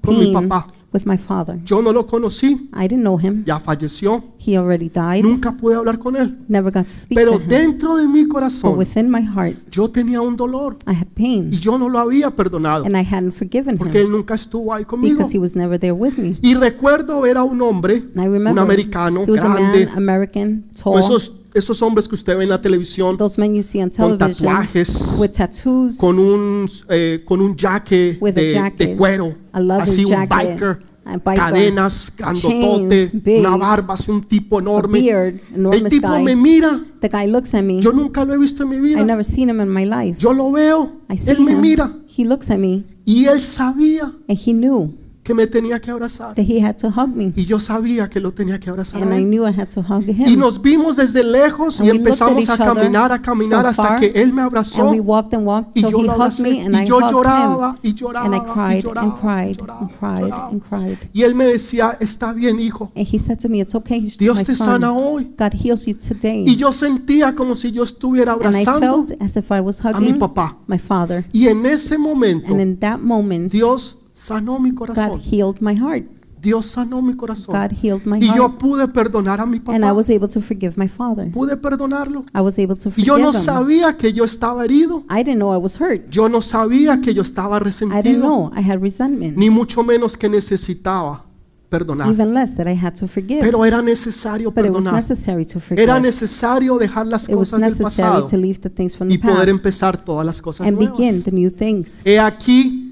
Con 0.00 0.18
mi 0.18 0.32
papá. 0.48 0.66
With 0.94 1.04
my 1.04 1.18
father. 1.18 1.60
Yo 1.66 1.82
no 1.82 1.92
lo 1.92 2.06
conocí, 2.06 2.70
I 2.72 2.82
didn't 2.88 3.00
know 3.02 3.18
him. 3.18 3.42
ya 3.44 3.58
falleció, 3.58 4.22
He 4.38 4.56
already 4.56 4.88
died. 4.88 5.22
nunca 5.24 5.52
pude 5.52 5.74
hablar 5.74 5.98
con 5.98 6.16
él. 6.16 6.38
Never 6.48 6.70
got 6.72 6.84
to 6.86 6.92
speak 6.92 7.18
Pero 7.18 7.32
to 7.32 7.38
him. 7.40 7.48
dentro 7.48 7.96
de 7.96 8.06
mi 8.06 8.22
But 8.24 8.32
corazón 8.32 8.78
within 8.78 9.10
my 9.10 9.22
heart, 9.22 9.56
yo 9.70 9.88
tenía 9.90 10.20
un 10.20 10.36
dolor 10.36 10.76
I 10.86 10.92
had 10.94 11.08
pain, 11.14 11.50
y 11.52 11.56
yo 11.58 11.76
no 11.76 11.88
lo 11.88 11.98
había 11.98 12.30
perdonado 12.30 12.84
and 12.86 12.96
I 12.96 13.00
hadn't 13.04 13.32
forgiven 13.32 13.76
porque 13.76 14.00
him 14.00 14.06
él 14.06 14.12
nunca 14.12 14.34
estuvo 14.34 14.72
ahí 14.72 14.84
conmigo. 14.84 15.16
because 15.18 15.34
he 15.36 15.40
was 15.40 15.56
never 15.56 15.78
there 15.78 15.92
with 15.92 16.14
me. 16.18 16.34
Y 16.40 16.54
recuerdo 16.54 17.20
ver 17.20 17.36
a 17.36 17.42
un 17.44 17.60
hombre, 17.60 17.96
And 17.96 18.20
I 18.20 18.26
un 18.28 18.32
remember 18.32 18.62
americano 18.62 19.24
he 19.26 19.30
was 19.32 19.40
a 19.40 19.48
grande, 19.52 19.86
man, 19.86 19.96
American, 19.98 20.64
con 20.82 20.92
tall, 20.94 20.98
esos, 21.00 21.32
esos 21.54 21.80
hombres 21.82 22.08
que 22.08 22.14
usted 22.16 22.36
ve 22.36 22.42
en 22.44 22.50
la 22.50 22.60
televisión, 22.60 23.16
those 23.16 23.40
men 23.40 23.54
you 23.54 23.62
see 23.62 23.80
on 23.82 23.88
con 23.90 24.18
television 24.18 24.34
tatuajes, 24.52 25.16
with 25.18 25.30
tattoos, 25.30 25.96
con 25.98 26.18
un, 26.18 26.68
eh, 26.90 27.22
con 27.24 27.40
un 27.40 27.56
jaque 27.56 28.18
With 28.20 28.32
a 28.36 28.40
de, 28.40 28.52
jacket, 28.52 28.88
de 28.90 28.96
cuero, 28.96 29.34
a 29.52 29.60
leather 29.60 29.82
así 29.82 30.04
un 30.04 30.10
jacket, 30.10 30.28
biker, 30.30 30.78
a 31.06 31.18
cadenas, 31.20 32.12
grandotote, 32.16 33.08
chains, 33.10 33.22
big, 33.24 33.40
una 33.40 33.56
barba, 33.56 33.94
así 33.94 34.10
un 34.10 34.22
tipo 34.24 34.58
enorme. 34.58 35.00
beard, 35.00 35.34
El 35.52 35.56
enormous 35.60 35.88
tipo 35.90 36.18
me 36.20 36.34
mira, 36.34 36.80
The 37.00 37.08
guy 37.08 37.26
looks 37.30 37.54
at 37.54 37.62
me. 37.62 37.80
yo 37.80 37.92
nunca 37.92 38.24
lo 38.24 38.34
he 38.34 38.38
visto 38.38 38.62
en 38.64 38.70
mi 38.70 38.76
I 38.76 38.80
vida. 38.80 39.04
never 39.04 39.24
seen 39.24 39.48
him 39.50 39.60
in 39.60 39.68
my 39.72 39.84
life. 39.84 40.18
Yo 40.18 40.32
lo 40.32 40.50
veo, 40.50 41.00
I 41.10 41.16
see 41.18 41.30
él 41.30 41.40
me 41.40 41.52
him. 41.52 41.60
mira. 41.60 41.94
He 42.16 42.24
looks 42.24 42.50
at 42.50 42.58
me, 42.58 42.84
y 43.04 43.26
él 43.26 43.40
sabía. 43.40 44.12
And 44.28 44.38
he 44.38 44.52
knew 44.52 44.94
que 45.24 45.32
me 45.34 45.46
tenía 45.46 45.80
que 45.80 45.90
abrazar 45.90 46.34
that 46.34 46.44
he 46.46 46.62
had 46.62 46.76
to 46.76 46.88
hug 46.88 47.08
me, 47.08 47.32
y 47.34 47.46
yo 47.46 47.58
sabía 47.58 48.08
que 48.10 48.20
lo 48.20 48.32
tenía 48.32 48.60
que 48.60 48.68
abrazar. 48.70 49.02
and 49.02 49.10
a 49.12 49.16
I 49.16 49.22
él. 49.22 49.28
knew 49.30 49.44
I 49.46 49.52
had 49.58 49.68
to 49.70 49.80
hug 49.80 50.04
Y 50.06 50.12
him. 50.34 50.38
nos 50.38 50.60
vimos 50.60 50.96
desde 50.96 51.24
lejos 51.24 51.80
And 51.80 51.88
y 51.88 51.90
empezamos 51.90 52.48
a 52.50 52.58
caminar, 52.58 53.10
a 53.10 53.20
caminar 53.22 53.64
hasta 53.66 53.82
far, 53.82 54.00
que 54.00 54.12
él 54.14 54.32
me 54.34 54.42
abrazó 54.42 54.82
And 54.82 54.90
we 54.92 55.00
walked 55.00 55.34
and 55.34 55.46
walked 55.46 55.70
y 55.74 55.80
till 55.82 55.90
yo 55.92 55.98
he 56.02 56.08
hugged 56.10 56.40
me, 56.40 56.60
and 56.66 56.74
y 56.74 56.82
I 56.82 56.86
yo 56.86 56.98
hugged 56.98 57.10
lloraba 57.12 57.78
him. 57.82 57.90
y 57.90 57.94
lloraba 57.94 58.26
And 58.26 58.34
I 58.34 58.38
y 58.38 58.40
cried 58.52 58.84
lloraba, 58.84 59.02
and 59.08 59.20
cried 59.20 59.56
lloraba, 59.56 59.80
and 59.80 59.90
cried 59.98 60.20
lloraba. 60.28 60.48
and 60.50 60.62
cried. 60.62 60.98
Y 61.14 61.22
él 61.22 61.34
me 61.34 61.46
decía, 61.46 61.96
está 62.00 62.32
bien 62.34 62.60
hijo, 62.60 62.92
And 62.94 63.06
he 63.10 63.18
said 63.18 63.38
to 63.40 63.48
me, 63.48 63.60
It's 63.62 63.74
okay, 63.74 64.00
Dios 64.18 64.36
my 64.36 64.44
te 64.44 64.54
son. 64.54 64.66
sana 64.66 64.92
hoy. 64.92 65.32
God 65.38 65.54
heals 65.54 65.86
you 65.86 65.94
today. 65.94 66.44
Y 66.46 66.56
yo 66.56 66.70
sentía 66.70 67.34
como 67.34 67.54
si 67.54 67.72
yo 67.72 67.82
estuviera 67.82 68.32
And 68.34 68.42
I 68.42 68.46
abrazando 68.62 69.06
felt 69.06 69.22
as 69.22 69.36
if 69.38 69.50
I 69.50 69.60
was 69.60 69.82
a 69.84 69.88
mi 69.98 70.08
hugging 70.08 70.18
papá. 70.18 70.58
my 70.66 70.78
father. 70.78 71.24
Y 71.32 71.48
en 71.48 71.64
ese 71.64 71.96
momento 71.96 72.52
And 72.52 72.60
in 72.60 72.78
that 72.80 72.98
moment, 72.98 73.50
Dios 73.50 73.96
sanó 74.14 74.58
mi 74.58 74.70
God 74.70 74.78
corazón. 74.94 75.20
healed 75.20 75.60
my 75.60 75.74
heart. 75.76 76.04
Dios 76.40 76.66
sanó 76.66 77.00
mi 77.00 77.14
corazón. 77.16 77.54
God 77.54 77.72
healed 77.74 78.04
my 78.04 78.18
Y 78.18 78.26
yo 78.26 78.48
heart. 78.48 78.58
pude 78.58 78.86
perdonar 78.88 79.40
a 79.40 79.46
mi 79.46 79.56
And 79.66 79.78
I 79.78 79.88
papá. 79.88 79.92
was 79.94 80.10
able 80.10 80.28
to 80.28 80.40
forgive 80.42 80.74
my 80.76 80.86
father. 80.88 81.30
Pude 81.32 81.56
perdonarlo. 81.56 82.22
I 82.34 82.40
was 82.42 82.58
able 82.58 82.76
to 82.76 82.90
Y 82.90 82.92
forgive 82.92 83.06
yo 83.06 83.18
no 83.18 83.28
him. 83.30 83.34
sabía 83.34 83.96
que 83.96 84.12
yo 84.12 84.24
estaba 84.24 84.62
herido. 84.64 85.04
I 85.10 85.24
didn't 85.24 85.38
know 85.38 85.54
I 85.54 85.58
was 85.58 85.80
hurt. 85.80 86.08
Yo 86.10 86.28
no 86.28 86.42
sabía 86.42 87.00
que 87.00 87.14
yo 87.14 87.22
estaba 87.22 87.56
I 87.56 87.60
didn't 87.60 87.64
resentido. 87.64 88.20
know 88.20 88.52
I 88.54 88.60
had 88.60 88.80
resentment. 88.82 89.36
Ni 89.38 89.48
mucho 89.48 89.82
menos 89.82 90.18
que 90.18 90.28
necesitaba 90.28 91.24
perdonar. 91.70 92.10
Even 92.10 92.34
less 92.34 92.54
that 92.56 92.66
I 92.68 92.76
had 92.78 92.92
to 93.00 93.08
forgive. 93.08 93.40
Pero 93.40 93.64
era 93.64 93.80
necesario 93.80 94.50
But 94.52 94.66
it 94.66 94.70
was 94.70 94.84
perdonar. 94.84 94.94
necessary 95.00 95.46
to 95.46 95.60
forgive. 95.60 95.82
Era 95.82 95.98
necesario 95.98 96.76
dejar 96.76 97.06
las 97.06 97.26
It 97.26 97.36
was 97.36 97.50
cosas 97.52 97.60
del 97.78 97.84
pasado 97.86 98.26
to 98.26 98.36
leave 98.36 98.60
the 98.60 98.68
things 98.68 98.94
from 98.94 99.08
the 99.08 99.14
y 99.14 99.18
poder 99.18 99.36
past 99.36 99.48
empezar 99.48 99.96
todas 100.04 100.26
las 100.26 100.42
cosas 100.42 100.66
and 100.68 100.76
begin 100.78 100.94
nuevas. 101.06 101.24
the 101.24 101.32
new 101.32 101.50
things. 101.50 102.00
He 102.04 102.18
aquí, 102.18 102.83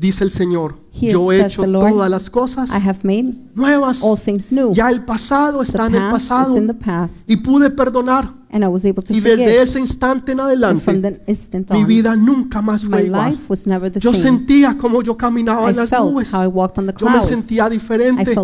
dice 0.00 0.24
el 0.24 0.30
Señor, 0.30 0.76
Here 0.92 1.12
yo 1.12 1.30
he 1.30 1.44
hecho 1.44 1.62
the 1.62 1.68
Lord, 1.68 1.90
todas 1.90 2.10
las 2.10 2.30
cosas 2.30 2.70
I 2.70 2.88
have 2.88 3.00
made 3.02 3.34
nuevas. 3.54 4.02
Ya 4.72 4.88
el 4.88 5.04
pasado 5.04 5.58
The 5.58 5.64
está 5.64 5.86
en 5.86 5.94
el 5.94 6.10
pasado 6.10 6.54
the 6.54 7.06
y 7.26 7.36
pude 7.36 7.70
perdonar. 7.70 8.39
And 8.52 8.64
I 8.64 8.68
was 8.68 8.84
able 8.84 9.02
to 9.02 9.12
Y 9.12 9.20
desde 9.20 9.62
ese 9.62 9.78
instante 9.78 10.32
en 10.32 10.40
adelante, 10.40 11.20
instant 11.26 11.70
mi 11.70 11.82
on, 11.82 11.86
vida 11.86 12.16
nunca 12.16 12.60
más 12.60 12.84
fue 12.84 13.04
igual. 13.04 13.30
life 13.30 13.44
was 13.48 13.66
never 13.66 13.90
the 13.90 14.00
Yo 14.00 14.10
same. 14.12 14.22
sentía 14.22 14.76
como 14.76 15.02
yo 15.02 15.16
caminaba 15.16 15.68
I 15.68 15.70
en 15.70 15.76
las 15.76 15.90
felt 15.90 16.02
nubes. 16.02 16.30
Yo 16.98 17.08
me 17.08 17.22
sentía 17.22 17.68
diferente. 17.68 18.34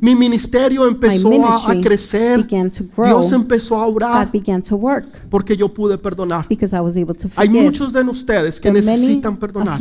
Mi 0.00 0.14
ministerio 0.14 0.86
empezó 0.86 1.30
a, 1.46 1.70
a 1.72 1.80
crecer. 1.80 2.42
began 2.42 2.70
to 2.70 2.84
grow. 2.96 3.06
Dios 3.06 3.32
empezó 3.32 3.76
a 3.76 3.86
orar 3.86 4.30
began 4.32 4.62
to 4.62 4.76
work 4.76 5.06
porque 5.30 5.56
yo 5.56 5.72
pude 5.72 5.96
perdonar. 5.98 6.46
because 6.48 6.74
I 6.74 6.80
was 6.80 6.96
able 6.96 7.14
to 7.14 7.28
Hay 7.36 7.48
muchos 7.48 7.92
de 7.92 8.02
ustedes 8.02 8.60
que 8.60 8.70
necesitan 8.72 9.36
perdonar. 9.36 9.78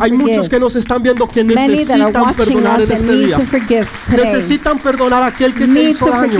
Hay 0.00 0.12
muchos 0.12 0.48
que 0.48 0.58
nos 0.58 0.76
están 0.76 1.02
viendo 1.02 1.28
que 1.28 1.40
are 1.40 1.54
necesitan 1.54 2.34
perdonar 2.34 2.80
en 2.80 2.92
este 2.92 3.12
día. 3.12 3.38
Necesitan 4.16 4.78
perdonar 4.78 5.22
a 5.22 5.26
aquel 5.26 5.54
que 5.54 5.66
te 5.66 5.90
hizo 5.90 6.06
daño, 6.06 6.38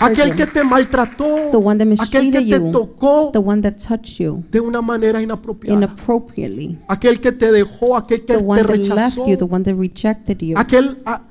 aquel 0.00 0.34
que 0.34 0.46
te 0.46 0.64
maltrató, 0.64 1.19
the 1.50 1.56
one 1.56 1.78
that 1.78 1.86
aquel 2.02 2.30
que 2.30 2.40
mistreated 2.40 2.44
te 2.60 2.66
you, 2.66 2.72
tocó 2.72 3.30
the 3.32 3.38
one 3.38 3.62
that 3.62 3.74
touched 3.76 4.18
you. 4.18 4.44
de 4.50 4.60
una 4.60 4.80
manera 4.82 5.22
inapropiada, 5.22 5.76
inappropriately, 5.76 6.78
aquel 6.88 7.20
que 7.20 7.32
te 7.32 7.50
dejó, 7.52 7.96
aquel 7.96 8.20
que 8.24 8.34
the 8.34 8.38
te 8.38 8.44
one 8.44 8.62
that 8.62 8.70
rechazó, 8.70 8.94
left 8.94 9.28
you, 9.30 9.36
the 9.36 9.44
one 9.44 9.64
that 9.64 9.74
rejected 9.74 10.38
you, 10.42 10.56
aquel, 10.58 10.98
a- 11.04 11.22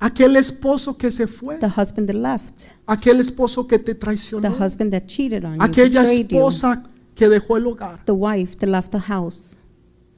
aquel 0.00 0.36
esposo 0.36 0.96
que 0.96 1.10
se 1.10 1.26
fue, 1.26 1.56
the 1.58 1.66
husband 1.66 2.06
that 2.06 2.14
left, 2.16 2.68
aquel 2.86 3.20
esposo 3.20 3.66
que 3.66 3.78
te 3.78 3.94
the 3.94 4.48
husband 4.48 4.90
that 4.92 5.06
cheated 5.06 5.44
on 5.44 5.54
you, 5.56 5.62
aquella 5.62 6.02
betrayed 6.02 6.28
you, 6.30 6.50
que 7.14 7.28
dejó 7.28 7.56
el 7.56 7.66
hogar. 7.66 8.04
the 8.04 8.12
wife 8.12 8.56
that 8.58 8.68
left 8.68 8.90
the 8.92 9.00
house. 9.08 9.58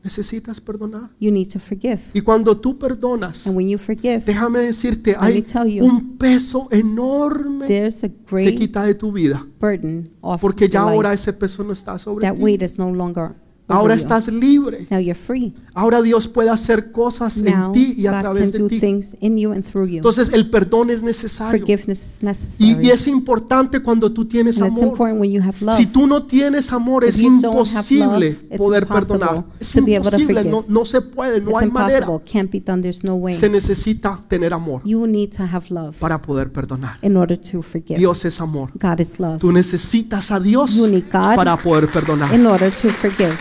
Necesitas 0.03 0.61
perdonar. 0.61 1.11
You 1.21 1.31
need 1.31 1.49
to 1.53 1.59
forgive. 1.61 2.01
Y 2.15 2.23
cuando 2.23 2.59
tú 2.59 2.79
perdonas, 2.79 3.47
And 3.47 3.55
when 3.57 3.69
you 3.69 3.79
forgive, 3.79 4.23
déjame 4.25 4.61
decirte, 4.61 5.15
hay 5.19 5.43
tell 5.43 5.67
you, 5.69 5.85
un 5.85 6.17
peso 6.17 6.69
enorme 6.71 7.67
there's 7.67 7.99
a 8.05 8.09
se 8.09 8.15
great 8.31 8.57
quita 8.57 8.85
de 8.85 8.95
tu 8.95 9.13
vida. 9.13 9.47
burden 9.61 10.09
off 10.23 10.41
Porque 10.41 10.69
ya 10.71 10.81
ahora 10.83 11.13
ese 11.13 11.33
peso 11.35 11.65
no 11.65 11.73
está 11.75 11.99
sobre 11.99 12.27
That 12.27 12.37
ti. 12.37 12.43
weight 12.43 12.63
is 12.63 12.79
no 12.79 12.91
longer 12.91 13.35
Ahora 13.71 13.95
you. 13.95 14.01
estás 14.03 14.29
libre. 14.29 14.87
Now 14.91 14.99
you're 14.99 15.15
free. 15.15 15.53
Ahora 15.75 16.03
Dios 16.03 16.29
puede 16.29 16.51
hacer 16.51 16.93
cosas 16.93 17.39
en 17.39 17.45
Now 17.59 17.73
ti 17.73 17.95
y 17.97 18.07
a 18.07 18.13
God 18.13 18.21
través 18.21 18.43
can 18.45 18.53
de 18.53 18.59
do 18.59 18.69
ti. 18.69 18.81
things 18.81 19.17
in 19.21 19.37
you 19.39 19.53
and 19.53 19.65
through 19.65 19.87
you. 19.89 19.97
Entonces 19.99 20.31
el 20.33 20.51
perdón 20.51 20.91
es 20.91 21.03
necesario. 21.03 21.59
Forgiveness 21.61 21.99
is 22.05 22.23
Y, 22.23 22.25
necessary. 22.27 22.87
y 22.87 22.91
es 22.91 23.07
importante 23.09 23.81
cuando 23.81 24.11
tú 24.13 24.25
tienes 24.27 24.59
And 24.61 24.73
it's 24.73 24.81
amor. 24.81 24.93
important 24.93 25.21
when 25.21 25.31
you 25.31 25.41
have 25.43 25.57
love. 25.61 25.77
Si 25.77 25.87
tú 25.87 26.07
no 26.07 26.25
tienes 26.25 26.73
amor, 26.73 27.05
If 27.05 27.11
es 27.11 27.21
imposible 27.21 28.31
love, 28.51 28.57
poder 28.59 28.87
perdonar. 28.87 29.45
Es 29.59 29.77
imposible, 29.77 30.45
no, 30.45 30.65
no 30.69 30.85
se 30.85 31.01
puede, 31.01 31.41
no 31.41 31.51
it's 31.53 31.61
hay 31.63 31.71
manera. 31.71 31.99
impossible. 32.07 32.25
Can't 32.31 32.51
be 32.51 32.61
done. 32.61 32.83
There's 32.83 33.05
no 33.05 33.15
way. 33.15 33.35
Se 33.35 33.49
necesita 33.49 34.21
tener 34.29 34.53
amor 34.53 34.83
You 34.85 35.07
need 35.07 35.31
to 35.37 35.45
have 35.45 35.67
love 35.71 35.97
para 35.99 36.21
poder 36.21 36.51
perdonar. 36.53 36.99
in 37.03 37.17
order 37.17 37.39
to 37.39 37.63
forgive. 37.63 37.99
Dios 37.99 38.25
es 38.25 38.41
amor. 38.41 38.71
God 38.75 39.01
is 39.01 39.19
love. 39.21 39.39
Tú 39.39 39.53
necesitas 39.53 40.31
a 40.31 40.41
Dios 40.41 40.75
You 40.75 40.87
need 40.87 41.05
God 41.13 41.37
para 41.37 41.57
poder 41.57 41.89
perdonar. 41.91 42.35
In 42.35 42.47
order 42.47 42.71
to 42.75 42.89
forgive. 42.91 43.37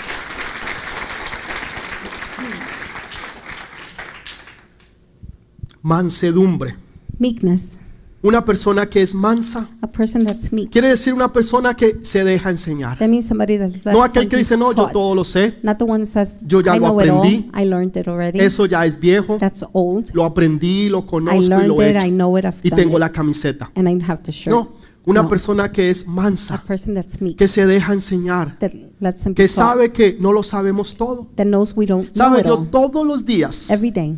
Mansedumbre. 5.81 6.75
Meekness. 7.17 7.79
Una 8.21 8.43
persona 8.43 8.89
que 8.89 9.01
es 9.01 9.15
mansa 9.15 9.65
A 9.81 9.87
person 9.87 10.25
that's 10.25 10.51
meek. 10.51 10.69
quiere 10.71 10.89
decir 10.89 11.13
una 11.13 11.31
persona 11.31 11.73
que 11.73 11.99
se 12.01 12.25
deja 12.25 12.49
enseñar. 12.49 12.97
That 12.97 13.07
means 13.07 13.25
somebody 13.27 13.57
that 13.57 13.69
No 13.93 14.03
aquel 14.03 14.27
que 14.27 14.35
dice, 14.35 14.57
no, 14.57 14.73
yo 14.73 14.89
todo 14.91 15.15
lo 15.15 15.23
sé. 15.23 15.55
Not 15.63 15.77
the 15.77 15.85
one 15.85 16.03
that 16.05 16.11
says, 16.11 16.39
Yo 16.45 16.59
ya 16.59 16.75
I 16.75 16.79
lo 16.79 16.87
aprendí. 16.87 17.49
I 17.57 17.63
learned 17.63 17.95
it 17.95 18.09
already. 18.09 18.39
Eso 18.41 18.65
ya 18.65 18.85
es 18.85 18.99
viejo. 18.99 19.37
That's 19.39 19.65
old. 19.71 20.09
Lo 20.13 20.25
aprendí, 20.25 20.89
lo 20.89 20.99
I 20.99 21.03
conozco 21.05 21.41
y 21.41 21.47
learned 21.47 21.67
lo 21.69 21.81
he 21.81 21.91
it. 21.91 21.95
I 21.95 21.99
hecho. 22.07 22.15
know 22.15 22.37
it. 22.37 22.43
I've 22.43 22.57
Y 22.61 22.69
done 22.71 22.81
tengo 22.81 22.97
it. 22.97 22.99
la 22.99 23.09
camiseta. 23.13 23.71
And 23.75 23.87
I 23.87 24.03
have 24.05 24.21
the 24.23 24.33
shirt. 24.33 24.53
No, 24.53 24.73
una 25.05 25.21
No. 25.23 25.29
persona 25.29 25.71
que 25.71 25.89
es 25.89 26.05
mansa, 26.05 26.61
que 27.37 27.47
se 27.47 27.65
deja 27.65 27.93
enseñar, 27.93 28.57
que 29.33 29.47
sabe 29.47 29.93
que 29.93 30.17
no 30.19 30.33
lo 30.33 30.43
sabemos 30.43 30.95
todo. 30.95 31.29
Sabe, 32.11 32.43
yo 32.45 32.67
todos 32.69 33.07
los 33.07 33.25
días 33.25 33.69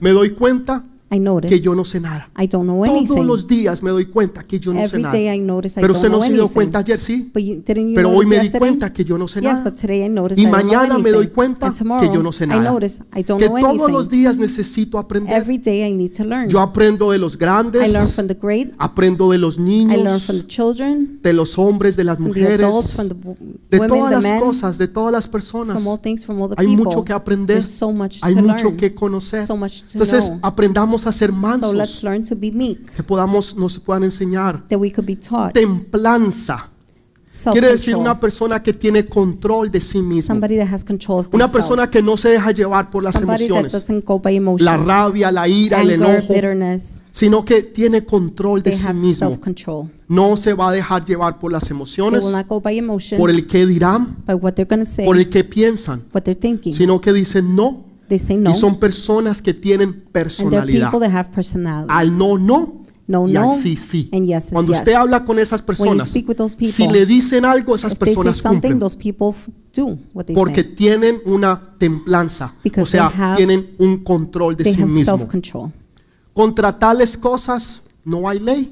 me 0.02 0.10
doy 0.10 0.32
cuenta 0.32 0.86
I 1.14 1.20
notice. 1.20 1.50
que 1.50 1.60
yo 1.60 1.76
no 1.76 1.84
sé 1.84 2.00
nada. 2.00 2.30
I 2.42 2.48
don't 2.48 2.64
know 2.66 2.86
Todos 2.86 2.98
anything. 3.00 3.28
los 3.28 3.46
días 3.48 3.84
me 3.84 3.92
doy 3.92 4.06
cuenta 4.06 4.44
que 4.44 4.60
yo 4.60 4.72
no 4.74 4.80
sé 4.80 4.86
Every 4.86 5.04
nada. 5.04 5.14
day 5.14 5.28
I 5.36 5.40
notice 5.42 5.78
I 5.78 5.82
Pero 5.82 5.94
usted 5.94 6.10
no 6.10 6.22
se 6.22 6.32
dio 6.32 6.48
cuenta 6.48 6.80
ayer, 6.80 7.00
sí. 7.00 7.30
But 7.34 7.44
you, 7.44 7.56
didn't 7.66 7.90
you 7.90 7.96
Pero 7.96 8.10
hoy 8.12 8.26
me 8.26 8.40
di 8.40 8.50
cuenta 8.50 8.94
que 8.94 9.04
yo 9.04 9.18
no 9.18 9.28
sé 9.28 9.42
Yes, 9.42 9.52
nada. 9.60 9.70
but 9.72 9.76
today 9.80 10.06
I 10.06 10.10
notice 10.10 10.40
Y 10.40 10.46
I 10.46 10.50
don't 10.50 10.62
know 10.62 10.72
mañana 10.80 10.98
me 11.00 11.12
doy 11.12 11.28
cuenta 11.28 11.74
tomorrow 11.74 12.08
que 12.10 12.16
yo 12.16 12.24
no 12.24 12.32
sé 12.32 12.46
I 12.46 12.48
nada. 12.48 12.72
notice 12.72 13.04
I 13.16 13.24
don't 13.24 13.42
Que 13.42 13.50
know 13.50 13.60
todos 13.60 13.92
los 13.92 14.10
días 14.10 14.38
necesito 14.38 14.98
aprender. 14.98 15.36
Every 15.36 15.58
day 15.58 15.84
I 15.86 15.92
need 15.92 16.12
to 16.16 16.24
learn. 16.24 16.48
Yo 16.50 16.60
aprendo 16.62 17.12
de 17.12 17.18
los 17.20 17.34
I 17.36 17.38
grandes, 17.40 17.92
learn 17.92 18.08
from 18.08 18.28
the 18.28 18.36
great. 18.42 18.72
aprendo 18.78 19.30
de 19.32 19.38
los 19.38 19.56
I 19.58 19.60
learn 19.60 19.88
niños, 19.90 20.24
from 20.24 20.38
the 20.38 20.48
children, 20.48 21.20
de 21.22 21.34
los 21.34 21.58
hombres, 21.58 21.98
de 21.98 22.06
las 22.06 22.18
from 22.18 22.32
the 22.32 22.46
adults, 22.54 22.62
mujeres, 22.64 22.96
from 22.96 23.08
the 23.10 23.16
w- 23.16 23.60
de 23.70 23.80
todas 23.88 24.12
las 24.14 24.24
men, 24.24 24.40
cosas, 24.40 24.78
de 24.78 24.88
todas 24.88 25.12
las 25.12 25.28
personas. 25.28 25.76
from 25.82 25.88
all 25.92 26.00
things, 26.00 26.26
from 26.26 26.42
all 26.42 26.48
the 26.50 26.56
Hay 26.58 26.68
people. 26.68 26.86
mucho 26.86 27.04
que 27.04 27.12
aprender, 27.12 27.58
There's 27.58 27.68
so 27.70 27.92
much 27.92 28.20
hay 28.22 28.36
mucho 28.36 28.66
learn. 28.66 28.78
que 28.78 28.94
conocer. 28.96 29.46
So 29.46 29.58
much 29.58 29.82
to 29.82 29.86
Entonces 29.94 30.30
know. 30.30 30.40
aprendamos 30.42 31.01
a 31.08 31.12
ser 31.12 31.30
So 31.30 31.36
let's 31.36 31.62
mansos, 31.62 32.04
learn 32.04 32.24
to 32.26 32.36
be 32.36 32.52
meek, 32.52 32.94
que 32.96 33.04
podamos, 33.04 33.56
nos 33.56 33.80
puedan 33.80 34.04
enseñar. 34.04 34.68
that 34.68 34.80
we 34.80 34.92
could 34.92 35.08
be 35.08 35.16
taught. 35.16 35.54
Templanza 35.54 36.72
quiere 37.52 37.70
decir 37.70 37.96
una 37.96 38.20
persona 38.20 38.62
que 38.62 38.74
tiene 38.74 39.06
control 39.06 39.72
de 39.72 39.80
sí 39.80 40.02
mismo. 40.02 40.34
Somebody 40.34 40.58
that 40.58 40.68
has 40.72 40.84
control 40.84 41.20
of 41.20 41.34
Una 41.34 41.50
persona 41.50 41.90
que 41.90 42.02
no 42.02 42.18
se 42.18 42.30
deja 42.30 42.52
llevar 42.52 42.90
por 42.90 43.04
las 43.04 43.16
emociones, 43.16 43.74
la 44.60 44.78
rabia, 44.78 45.32
la 45.32 45.48
ira, 45.48 45.82
el 45.82 45.92
enojo, 45.92 46.34
sino 47.12 47.46
que 47.46 47.64
tiene 47.64 48.06
control 48.06 48.62
de 48.62 48.74
sí 48.74 48.94
mismo. 48.94 49.40
No 50.08 50.36
se 50.36 50.54
va 50.54 50.70
a 50.70 50.72
dejar 50.74 51.06
llevar 51.06 51.40
por 51.40 51.52
las 51.52 51.70
emociones, 51.72 52.24
por 53.18 53.30
el 53.30 53.48
que 53.48 53.66
dirán, 53.66 54.18
por 54.26 55.18
el 55.18 55.30
que 55.30 55.44
piensan, 55.44 56.04
sino 56.74 57.02
que 57.02 57.14
dicen 57.14 57.56
no. 57.56 57.91
They 58.12 58.20
say 58.20 58.36
no. 58.36 58.52
Y 58.52 58.56
son 58.56 58.78
personas 58.78 59.42
que 59.42 59.54
tienen 59.54 59.88
and 59.90 59.96
they're 60.12 60.12
personalidad. 60.26 60.92
people 60.92 61.00
that 61.00 61.16
have 61.18 61.30
personality. 61.32 61.88
Al 61.90 62.18
no, 62.18 62.38
no. 62.38 62.82
No, 63.08 63.26
y 63.28 63.32
no, 63.32 63.52
al 63.54 63.58
sí, 63.58 63.78
sí. 63.78 64.10
and 64.12 64.26
yes 64.26 64.48
is 64.48 64.52
Cuando 64.52 64.72
yes. 64.74 64.80
usted 64.82 64.94
habla 64.94 65.24
con 65.24 65.40
esas 65.40 65.62
When 65.62 65.64
you 65.64 65.84
personas, 65.86 66.10
speak 66.10 66.28
with 66.28 66.36
those 66.38 66.56
people, 66.58 66.74
si 66.74 66.88
le 66.90 67.06
dicen 67.06 67.46
algo, 67.46 67.74
esas 67.76 67.94
if 67.94 68.00
they 68.00 68.08
say 68.08 68.16
personas 68.16 68.38
something, 68.38 68.60
cumplen. 68.72 68.80
those 68.80 68.98
people 68.98 69.30
f- 69.30 69.50
do 69.74 69.98
what 70.14 70.26
they 70.26 70.36
Porque 70.36 70.62
say. 70.64 70.72
tienen 70.76 71.22
una 71.26 71.74
templanza. 71.78 72.54
Because 72.64 72.84
o 72.84 72.86
sea, 72.92 73.10
they 73.10 73.18
have- 73.22 73.38
tienen 73.38 73.76
un 73.80 74.04
control 74.04 74.56
de 74.58 74.64
They 74.66 74.74
sí 74.76 74.82
have 74.82 74.92
mismo. 74.92 75.18
self-control. 75.18 75.72
Contra 76.34 76.78
tales 76.78 77.18
cosas 77.18 77.82
no 78.04 78.28
hay 78.28 78.40
ley. 78.40 78.72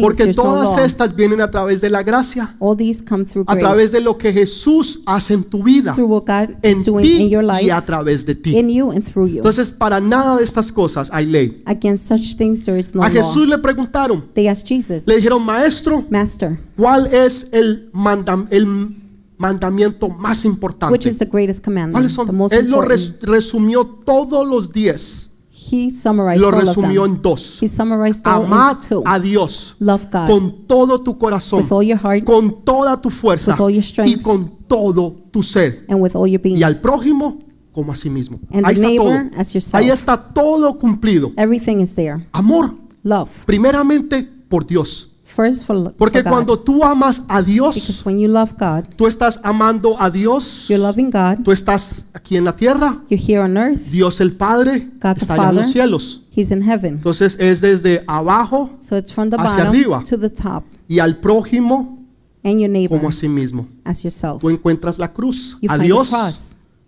Porque 0.00 0.32
todas 0.32 0.78
estas 0.78 1.14
vienen 1.16 1.40
a 1.40 1.50
través 1.50 1.80
de 1.80 1.90
la 1.90 2.02
gracia, 2.02 2.54
All 2.60 2.76
these 2.76 3.04
come 3.04 3.24
through 3.24 3.44
a 3.48 3.56
través 3.56 3.90
de 3.90 4.00
lo 4.00 4.16
que 4.16 4.32
Jesús 4.32 5.00
hace 5.06 5.34
en 5.34 5.44
tu 5.44 5.62
vida, 5.62 5.94
through 5.94 6.08
what 6.10 6.24
God 6.26 6.54
en 6.62 6.84
ti 7.02 7.22
in 7.22 7.28
your 7.28 7.42
life, 7.44 7.64
y 7.64 7.70
a 7.70 7.80
través 7.80 8.24
de 8.24 8.34
ti. 8.34 8.56
Entonces, 8.56 9.70
para 9.70 10.00
nada 10.00 10.36
de 10.36 10.44
estas 10.44 10.70
cosas 10.70 11.10
hay 11.12 11.26
ley. 11.26 11.62
Against 11.66 12.06
such 12.08 12.36
things, 12.36 12.64
there 12.64 12.78
is 12.78 12.94
no 12.94 13.02
A. 13.02 13.10
Jesús 13.10 13.48
le 13.48 13.58
preguntaron, 13.58 14.24
They 14.34 14.46
asked 14.48 14.68
Jesus, 14.68 15.06
le 15.06 15.16
dijeron, 15.16 15.44
maestro, 15.44 16.04
¿cuál 16.76 17.06
es 17.12 17.48
el, 17.52 17.90
mandam- 17.92 18.46
el 18.50 18.66
mandamiento 19.36 20.08
más 20.08 20.44
which 20.44 20.52
importante? 20.54 21.08
is 21.08 21.18
the 21.18 21.26
greatest 21.26 21.64
commandment, 21.64 21.94
¿Cuáles 21.94 22.12
the 22.12 22.24
son? 22.26 22.36
most 22.36 22.54
Él 22.54 22.68
lo 22.70 22.82
res- 22.82 23.14
resumió 23.22 23.84
todos 23.86 24.46
los 24.46 24.72
días, 24.72 25.32
He 25.70 25.90
summarized 25.90 26.40
lo 26.40 26.48
all 26.48 26.54
of 26.54 26.60
resumió 26.60 27.02
them. 27.04 27.16
en 27.16 27.22
dos. 27.22 27.58
He 27.62 27.68
summarized 27.68 28.26
all 28.26 28.44
Amad 28.44 28.76
in 28.82 28.88
two. 28.88 29.02
a 29.06 29.18
Dios 29.18 29.76
Love 29.80 30.06
God 30.10 30.26
con 30.28 30.66
todo 30.66 31.00
tu 31.02 31.18
corazón, 31.18 31.62
with 31.62 31.72
all 31.72 31.82
your 31.86 31.98
heart 32.02 32.24
con 32.24 32.64
toda 32.64 33.00
tu 33.00 33.10
fuerza 33.10 33.52
With 33.52 33.60
all 33.60 33.70
your 33.72 33.82
strength. 33.82 34.18
y 34.18 34.22
con 34.22 34.50
todo 34.68 35.16
tu 35.30 35.42
ser. 35.42 35.84
and 35.88 36.00
with 36.00 36.14
all 36.14 36.26
your 36.28 36.40
being. 36.40 36.56
Y 36.58 36.62
al 36.62 36.80
prójimo 36.80 37.38
como 37.72 37.92
a 37.92 37.96
sí 37.96 38.10
mismo. 38.10 38.40
And 38.50 38.66
Ahí 38.66 38.74
the 38.74 38.80
está 38.82 38.96
todo. 38.96 39.10
neighbor 39.10 39.30
as 39.40 39.52
yourself. 39.54 39.74
Ahí 39.74 39.90
está 39.90 40.16
todo 40.34 40.78
cumplido. 40.78 41.32
Everything 41.36 41.76
is 41.80 41.94
there. 41.94 42.26
Amor, 42.32 42.74
Love. 43.04 43.30
primeramente 43.46 44.28
por 44.48 44.66
Dios. 44.66 45.07
First 45.38 45.64
for, 45.66 45.76
for 45.84 45.92
Porque 45.94 46.22
God. 46.22 46.30
cuando 46.32 46.58
tú 46.58 46.82
amas 46.82 47.22
a 47.28 47.40
Dios, 47.42 48.02
when 48.04 48.18
you 48.18 48.26
love 48.26 48.54
God, 48.58 48.86
tú 48.96 49.06
estás 49.06 49.38
amando 49.44 49.94
a 50.00 50.10
Dios, 50.10 50.66
you're 50.68 50.82
loving 50.82 51.10
God. 51.12 51.44
tú 51.44 51.52
estás 51.52 52.06
aquí 52.12 52.36
en 52.36 52.44
la 52.44 52.56
tierra, 52.56 52.98
You're 53.08 53.24
here 53.24 53.38
on 53.40 53.56
earth. 53.56 53.78
Dios 53.92 54.20
el 54.20 54.32
Padre 54.32 54.88
God 55.00 55.14
the 55.14 55.20
está 55.20 55.34
allá 55.34 55.50
en 55.50 55.54
los 55.56 55.70
cielos. 55.70 56.22
He's 56.34 56.50
in 56.50 56.62
heaven. 56.62 56.94
Entonces 56.94 57.36
es 57.38 57.60
desde 57.60 58.02
abajo 58.08 58.70
So 58.80 58.96
it's 58.96 59.12
from 59.12 59.30
the 59.30 59.36
Hacia 59.36 59.64
bottom 59.64 59.68
arriba. 59.68 60.02
to 60.08 60.18
the 60.18 60.28
top. 60.30 60.64
y 60.88 60.98
al 60.98 61.18
prójimo 61.18 61.98
And 62.42 62.58
your 62.60 62.68
neighbor 62.70 62.98
como 62.98 63.08
a 63.08 63.12
sí 63.12 63.28
mismo. 63.28 63.68
as 63.84 64.02
yourself. 64.02 64.40
Tú 64.40 64.50
encuentras 64.50 64.98
la 64.98 65.12
cruz, 65.12 65.56
You 65.60 65.70
a 65.70 65.78
the 65.78 65.84
Dios. 65.84 66.10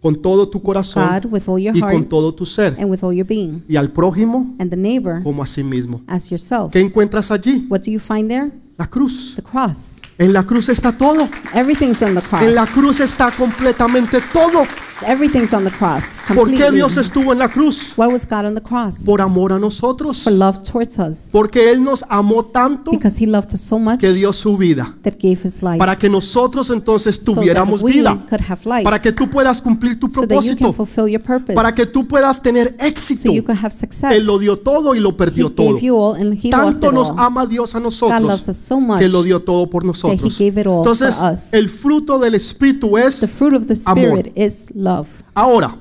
Con 0.01 0.21
todo 0.23 0.49
tu 0.49 0.63
corazón 0.63 1.05
God 1.07 1.31
with 1.33 1.43
all 1.49 1.61
your 1.63 1.77
y 1.77 1.81
con 1.81 1.91
heart 1.91 2.09
todo 2.09 2.33
tu 2.35 2.47
ser, 2.47 2.75
and 2.79 2.91
with 2.91 3.03
all 3.03 3.13
your 3.15 3.27
being. 3.27 3.63
y 3.69 3.77
al 3.77 3.91
prójimo 3.93 4.55
And 4.59 4.71
the 4.71 4.77
neighbor 4.77 5.23
como 5.23 5.43
a 5.43 5.47
sí 5.47 5.63
mismo. 5.63 6.01
as 6.07 6.31
yourself. 6.31 6.73
¿Qué 6.73 6.81
encuentras 6.81 7.31
allí? 7.31 7.67
What 7.69 7.81
do 7.85 7.91
you 7.91 8.01
find 8.01 8.29
there? 8.29 8.51
La 8.81 8.87
cruz. 8.87 9.35
The 9.37 9.43
cross. 9.43 10.01
En 10.17 10.33
la 10.33 10.43
cruz 10.43 10.71
está 10.71 10.91
todo. 10.91 11.29
Everything's 11.53 12.01
on 12.01 12.15
the 12.15 12.23
cross. 12.23 12.43
En 12.43 12.55
la 12.55 12.65
cruz 12.65 13.01
está 13.01 13.31
completamente 13.31 14.23
todo. 14.33 14.63
Everything's 15.07 15.55
on 15.55 15.65
the 15.65 15.71
cross. 15.71 16.05
¿Por 16.35 16.51
qué. 16.53 16.71
Dios 16.71 16.97
estuvo 16.99 17.33
en 17.33 17.39
la 17.39 17.49
cruz? 17.49 17.95
Why 17.97 18.07
was 18.07 18.27
God 18.29 18.45
on 18.45 18.55
the 18.55 18.61
cross? 18.61 18.99
Por 19.07 19.23
amor 19.23 19.53
a 19.55 19.59
nosotros. 19.59 20.23
For 20.23 20.33
love 20.33 20.59
towards 20.63 20.99
us. 20.99 21.29
Porque 21.33 21.71
Él 21.71 21.83
nos 21.83 22.05
amó 22.11 22.45
tanto 22.45 22.91
Because 22.91 23.23
He 23.23 23.27
loved 23.27 23.55
us 23.55 23.63
so 23.63 23.79
much 23.79 23.99
que 23.99 24.13
dio 24.13 24.33
su 24.35 24.59
vida. 24.59 24.95
that 25.03 25.15
gave 25.19 25.39
His 25.43 25.63
life. 25.63 25.79
Para 25.79 25.97
que 25.97 26.11
nosotros 26.11 26.69
entonces 26.71 27.17
so 27.25 27.35
tuviéramos 27.35 27.81
that 27.81 27.87
we 27.87 27.93
vida. 27.93 28.19
could 28.29 28.43
have 28.47 28.61
life. 28.67 28.85
Para 28.85 29.01
que 29.01 29.13
tú 29.13 29.29
puedas 29.31 29.63
cumplir 29.63 29.99
tu 29.99 30.11
so 30.11 30.27
that 30.27 30.35
you 30.43 30.51
can 30.51 30.57
propósito. 30.59 30.73
fulfill 30.75 31.09
your 31.09 31.23
purpose. 31.23 31.55
Para 31.55 31.75
que 31.75 31.87
tú 31.87 32.07
puedas 32.07 32.43
tener 32.43 32.77
so 32.79 32.85
éxito. 32.85 33.33
you 33.33 33.43
can 33.43 33.57
have 33.57 33.73
success. 33.73 34.13
Él 34.13 34.27
lo 34.27 34.39
dio 34.39 34.59
todo 34.59 34.95
y 34.95 35.01
lo 35.01 35.11
he 35.11 35.15
perdió 35.15 35.51
todo. 35.51 35.73
gave 35.77 35.81
you 35.87 35.97
all 35.97 36.15
and 36.15 36.35
He 36.35 36.51
lost 36.51 36.81
Tanto 36.83 36.89
it 36.89 36.93
nos 36.93 37.09
all. 37.09 37.21
ama 37.21 37.47
Dios 37.47 37.75
a 37.75 37.79
God 37.79 37.85
loves 37.85 38.03
nosotros 38.03 38.49
us 38.49 38.70
so 38.71 38.81
much 38.81 38.99
que 39.01 39.09
lo 39.09 39.23
dio 39.23 39.41
todo 39.41 39.69
por 39.69 39.85
nosotros. 39.85 40.23
He 40.41 40.45
gave 40.51 40.61
it 40.61 40.67
all 40.67 40.79
Entonces, 40.79 41.53
el 41.53 41.69
fruto 41.69 42.19
del 42.19 42.35
Espíritu 42.37 42.93
the 42.95 43.07
es 43.07 43.29
fruit 43.31 43.55
of 43.55 43.67
the 43.67 43.77
amor. 43.87 44.05
Spirit 44.19 44.33
is 44.37 44.71
love. 44.75 45.09
Ahora, 45.35 45.77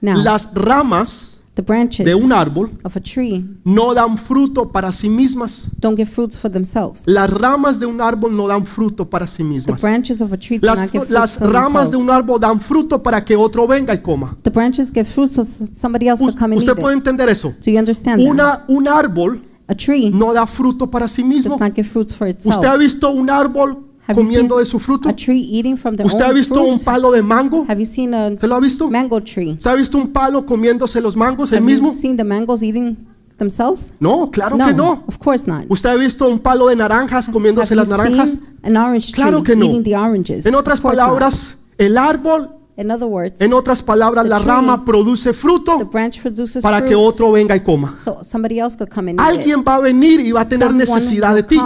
Now, 0.00 0.16
las 0.22 0.50
ramas 0.54 1.34
the 1.54 1.62
branches 1.62 2.06
de 2.06 2.14
un 2.14 2.30
árbol 2.32 2.70
of 2.84 2.96
a 2.96 3.00
tree 3.00 3.44
no 3.64 3.92
dan 3.92 4.16
fruto 4.16 4.70
para 4.70 4.92
sí 4.92 5.08
mismas. 5.10 5.70
don't 5.80 5.96
give 5.96 6.08
fruits 6.08 6.38
for 6.38 6.48
themselves. 6.48 7.02
Las 7.06 7.28
ramas 7.28 7.80
de 7.80 7.86
un 7.86 8.00
árbol 8.00 8.36
no 8.36 8.46
dan 8.46 8.64
fruto 8.64 9.10
para 9.10 9.26
sí 9.26 9.38
The 9.38 9.44
mismas. 9.44 9.82
branches 9.82 10.20
of 10.20 10.32
a 10.32 10.36
tree 10.38 10.60
Las, 10.62 10.78
not 10.78 10.92
give 10.92 11.04
fruits 11.06 11.10
las 11.10 11.38
for 11.38 11.50
ramas 11.52 11.90
de 11.90 11.96
themselves. 11.96 12.04
un 12.04 12.10
árbol 12.10 12.38
dan 12.38 12.60
fruto 12.60 13.02
para 13.02 13.24
que 13.24 13.34
otro 13.34 13.66
venga 13.66 13.92
y 13.92 13.98
coma. 13.98 14.36
The 14.42 14.50
branches 14.50 14.92
give 14.92 15.06
fruits 15.06 15.34
so 15.34 15.42
somebody 15.42 16.06
else 16.06 16.22
U- 16.22 16.26
could 16.28 16.38
come 16.38 16.52
and 16.54 16.60
Usted 16.62 16.76
eat 16.76 16.80
puede 16.80 16.94
it. 16.94 16.98
entender 16.98 17.28
eso. 17.28 17.52
Do 17.64 17.72
you 17.72 17.78
understand 17.80 18.20
that? 18.22 18.30
Una, 18.30 18.64
un 18.68 18.86
árbol 18.86 19.42
A 19.68 19.74
tree 19.74 20.10
no 20.10 20.32
da 20.32 20.46
fruto 20.46 20.90
para 20.90 21.06
sí 21.08 21.22
mismo. 21.22 21.50
does 21.52 21.60
not 21.60 21.74
give 21.74 21.88
fruits 21.88 22.14
for 22.14 22.26
itself. 22.28 22.54
¿Usted 22.56 22.68
ha 22.68 22.76
visto 22.76 23.10
un 23.10 23.28
árbol 23.30 23.84
Have 24.06 24.18
you 24.18 24.24
comiendo 24.24 24.54
seen 24.56 24.64
de 24.64 24.70
su 24.70 24.78
fruto? 24.80 25.08
a 25.08 25.12
tree 25.14 25.46
eating 25.52 25.76
from 25.76 25.94
their 25.96 26.06
¿Usted 26.06 26.22
ha 26.24 26.28
own 26.30 26.34
visto 26.34 26.62
un 26.62 26.78
palo 26.82 27.10
de 27.10 27.22
mango? 27.22 27.66
Have 27.68 27.78
you 27.78 27.84
seen 27.86 28.14
a 28.14 28.28
¿Usted 28.28 28.48
lo 28.48 28.54
ha 28.54 28.60
visto? 28.60 28.88
mango 28.88 29.20
tree? 29.22 29.52
¿Usted 29.52 29.70
ha 29.70 29.74
visto 29.74 29.98
un 29.98 30.08
palo 30.12 30.46
comiéndose 30.46 31.00
los 31.02 31.14
mangos 31.16 31.52
el 31.52 31.58
Have 31.58 31.66
mismo? 31.66 31.88
you 31.92 31.94
seen 31.94 32.16
the 32.16 32.24
mangoes 32.24 32.62
eating 32.62 32.96
themselves? 33.36 33.92
No, 34.00 34.30
claro 34.30 34.56
que 34.56 34.72
no. 34.72 35.04
of 35.06 35.18
course 35.18 35.46
not. 35.46 35.66
¿Usted 35.68 35.90
ha 35.90 35.94
visto 35.96 36.26
un 36.28 36.38
palo 36.38 36.68
de 36.68 36.76
naranjas 36.76 37.28
comiéndose 37.28 37.74
Have 37.74 37.76
las 37.76 37.88
you 37.90 37.96
naranjas? 37.98 38.30
seen 38.30 38.42
an 38.62 38.76
orange 38.78 39.12
tree 39.12 39.22
Claro 39.22 39.42
que 39.42 39.54
no. 39.54 39.66
eating 39.66 39.82
the 39.84 39.94
oranges? 39.96 40.46
En 40.46 40.54
otras 40.54 40.78
Of 40.78 40.82
course 40.84 40.96
not. 40.96 41.06
palabras, 41.08 41.58
el 41.76 41.98
árbol, 41.98 42.52
In 42.78 42.92
other 42.92 43.06
words, 43.08 43.40
en 43.40 43.52
otras 43.52 43.82
palabras, 43.82 44.22
The 44.22 44.30
la 44.30 44.36
tree- 44.36 44.46
rama 44.46 44.84
produce 44.84 45.32
fruto 45.32 45.78
branch 45.90 46.20
produces 46.22 46.62
para 46.62 46.78
fruit 46.78 46.88
que 46.90 46.94
otro 46.94 47.32
venga 47.32 47.56
y 47.56 47.60
coma. 47.60 47.96
so 47.96 48.18
somebody 48.22 48.60
else 48.60 48.76
could 48.76 48.88
come 48.88 49.10
and 49.10 49.18
eat 49.20 49.26
it. 49.34 49.38
Alguien 49.40 49.64
va 49.66 49.74
a 49.74 49.80
venir 49.80 50.20
y 50.20 50.30
va 50.30 50.42
a 50.42 50.48
tener 50.48 50.68
Someone 50.68 50.84
necesidad 50.86 51.34
de 51.34 51.42
ti. 51.42 51.58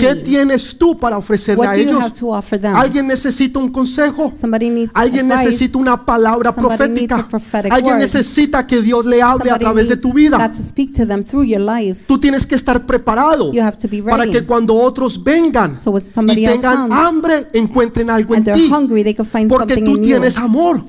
¿Qué 0.00 0.14
need. 0.14 0.24
tienes 0.24 0.76
tú 0.76 0.98
para 0.98 1.18
ofrecerle 1.18 1.60
What 1.66 1.68
a 1.68 1.76
ellos? 1.76 2.02
have 2.02 2.18
to 2.18 2.30
offer 2.34 2.60
them? 2.60 2.74
Alguien 2.74 3.06
necesita 3.06 3.60
un 3.60 3.68
consejo. 3.70 4.32
Somebody 4.34 4.70
needs 4.70 4.90
Alguien 4.94 5.30
advice. 5.30 5.46
necesita 5.50 5.78
una 5.78 6.04
palabra 6.04 6.52
Somebody 6.52 6.76
profética. 7.06 7.14
a 7.70 7.74
Alguien 7.74 7.94
word. 7.94 8.00
necesita 8.02 8.66
que 8.66 8.82
Dios 8.82 9.06
le 9.06 9.22
hable 9.22 9.50
a 9.50 9.54
Somebody 9.54 9.64
través 9.64 9.88
de 9.88 9.96
tu 9.98 10.12
vida. 10.12 10.36
God 10.36 10.56
to 10.56 10.62
speak 10.62 10.92
to 10.96 11.06
them 11.06 11.22
through 11.22 11.44
your 11.44 11.60
life. 11.60 12.06
Tú 12.08 12.18
tienes 12.18 12.44
que 12.44 12.56
estar 12.56 12.84
preparado 12.86 13.52
para 13.52 14.24
ready. 14.24 14.32
que 14.32 14.44
cuando 14.44 14.74
otros 14.74 15.22
vengan 15.22 15.76
So 15.76 15.96
y 15.96 16.44
tengan 16.44 16.92
hambre, 16.92 17.46
encuentren 17.52 18.10
algo 18.10 18.34
en 18.34 18.48
and 18.48 18.52
ti. 18.58 18.68
Porque 19.48 19.76
tú. 19.76 20.07
Tienes 20.12 20.36
amor. 20.36 20.82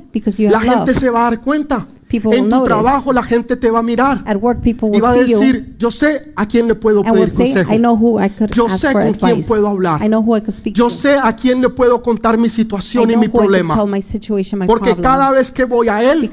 La 0.49 0.59
gente 0.59 0.93
se 0.93 1.09
va 1.09 1.27
a 1.27 1.29
dar 1.31 1.41
cuenta. 1.41 1.87
People 2.09 2.35
En 2.35 2.49
tu 2.49 2.63
trabajo 2.63 3.13
la 3.13 3.21
gente 3.21 3.55
te 3.55 3.69
va 3.69 3.79
a 3.79 3.83
mirar 3.83 4.23
At 4.25 4.37
work, 4.41 4.61
people 4.61 4.89
y 4.91 4.99
va 4.99 5.11
a 5.11 5.15
you 5.15 5.39
decir, 5.39 5.75
yo 5.77 5.91
sé 5.91 6.31
a 6.35 6.47
quién 6.47 6.67
le 6.67 6.73
puedo 6.73 7.03
pedir 7.03 7.27
say, 7.27 7.45
consejo. 7.53 7.71
I 7.71 7.77
know 7.77 7.95
who 7.95 8.19
I 8.19 8.29
could 8.31 8.49
Yo 8.51 8.65
ask 8.65 8.77
sé 8.81 8.93
con 8.93 9.13
quién 9.13 9.43
puedo 9.43 9.67
hablar. 9.67 10.03
I 10.03 10.07
know 10.07 10.23
who 10.23 10.35
I 10.35 10.41
could 10.41 10.55
speak 10.55 10.73
Yo 10.75 10.85
to. 10.85 10.89
sé 10.89 11.13
a 11.21 11.35
quién 11.35 11.61
le 11.61 11.69
puedo 11.69 12.01
contar 12.01 12.35
mi 12.39 12.47
I 12.47 12.49
situación 12.49 13.03
y 13.03 13.13
know 13.13 13.19
mi 13.19 13.27
I 13.27 13.29
problema. 13.29 13.75
my 13.85 14.01
my 14.01 14.65
Porque 14.65 14.95
problem. 14.95 15.03
cada 15.03 15.29
vez 15.29 15.51
que 15.51 15.65
voy 15.65 15.87
a 15.87 16.11
él, 16.11 16.23
I 16.23 16.27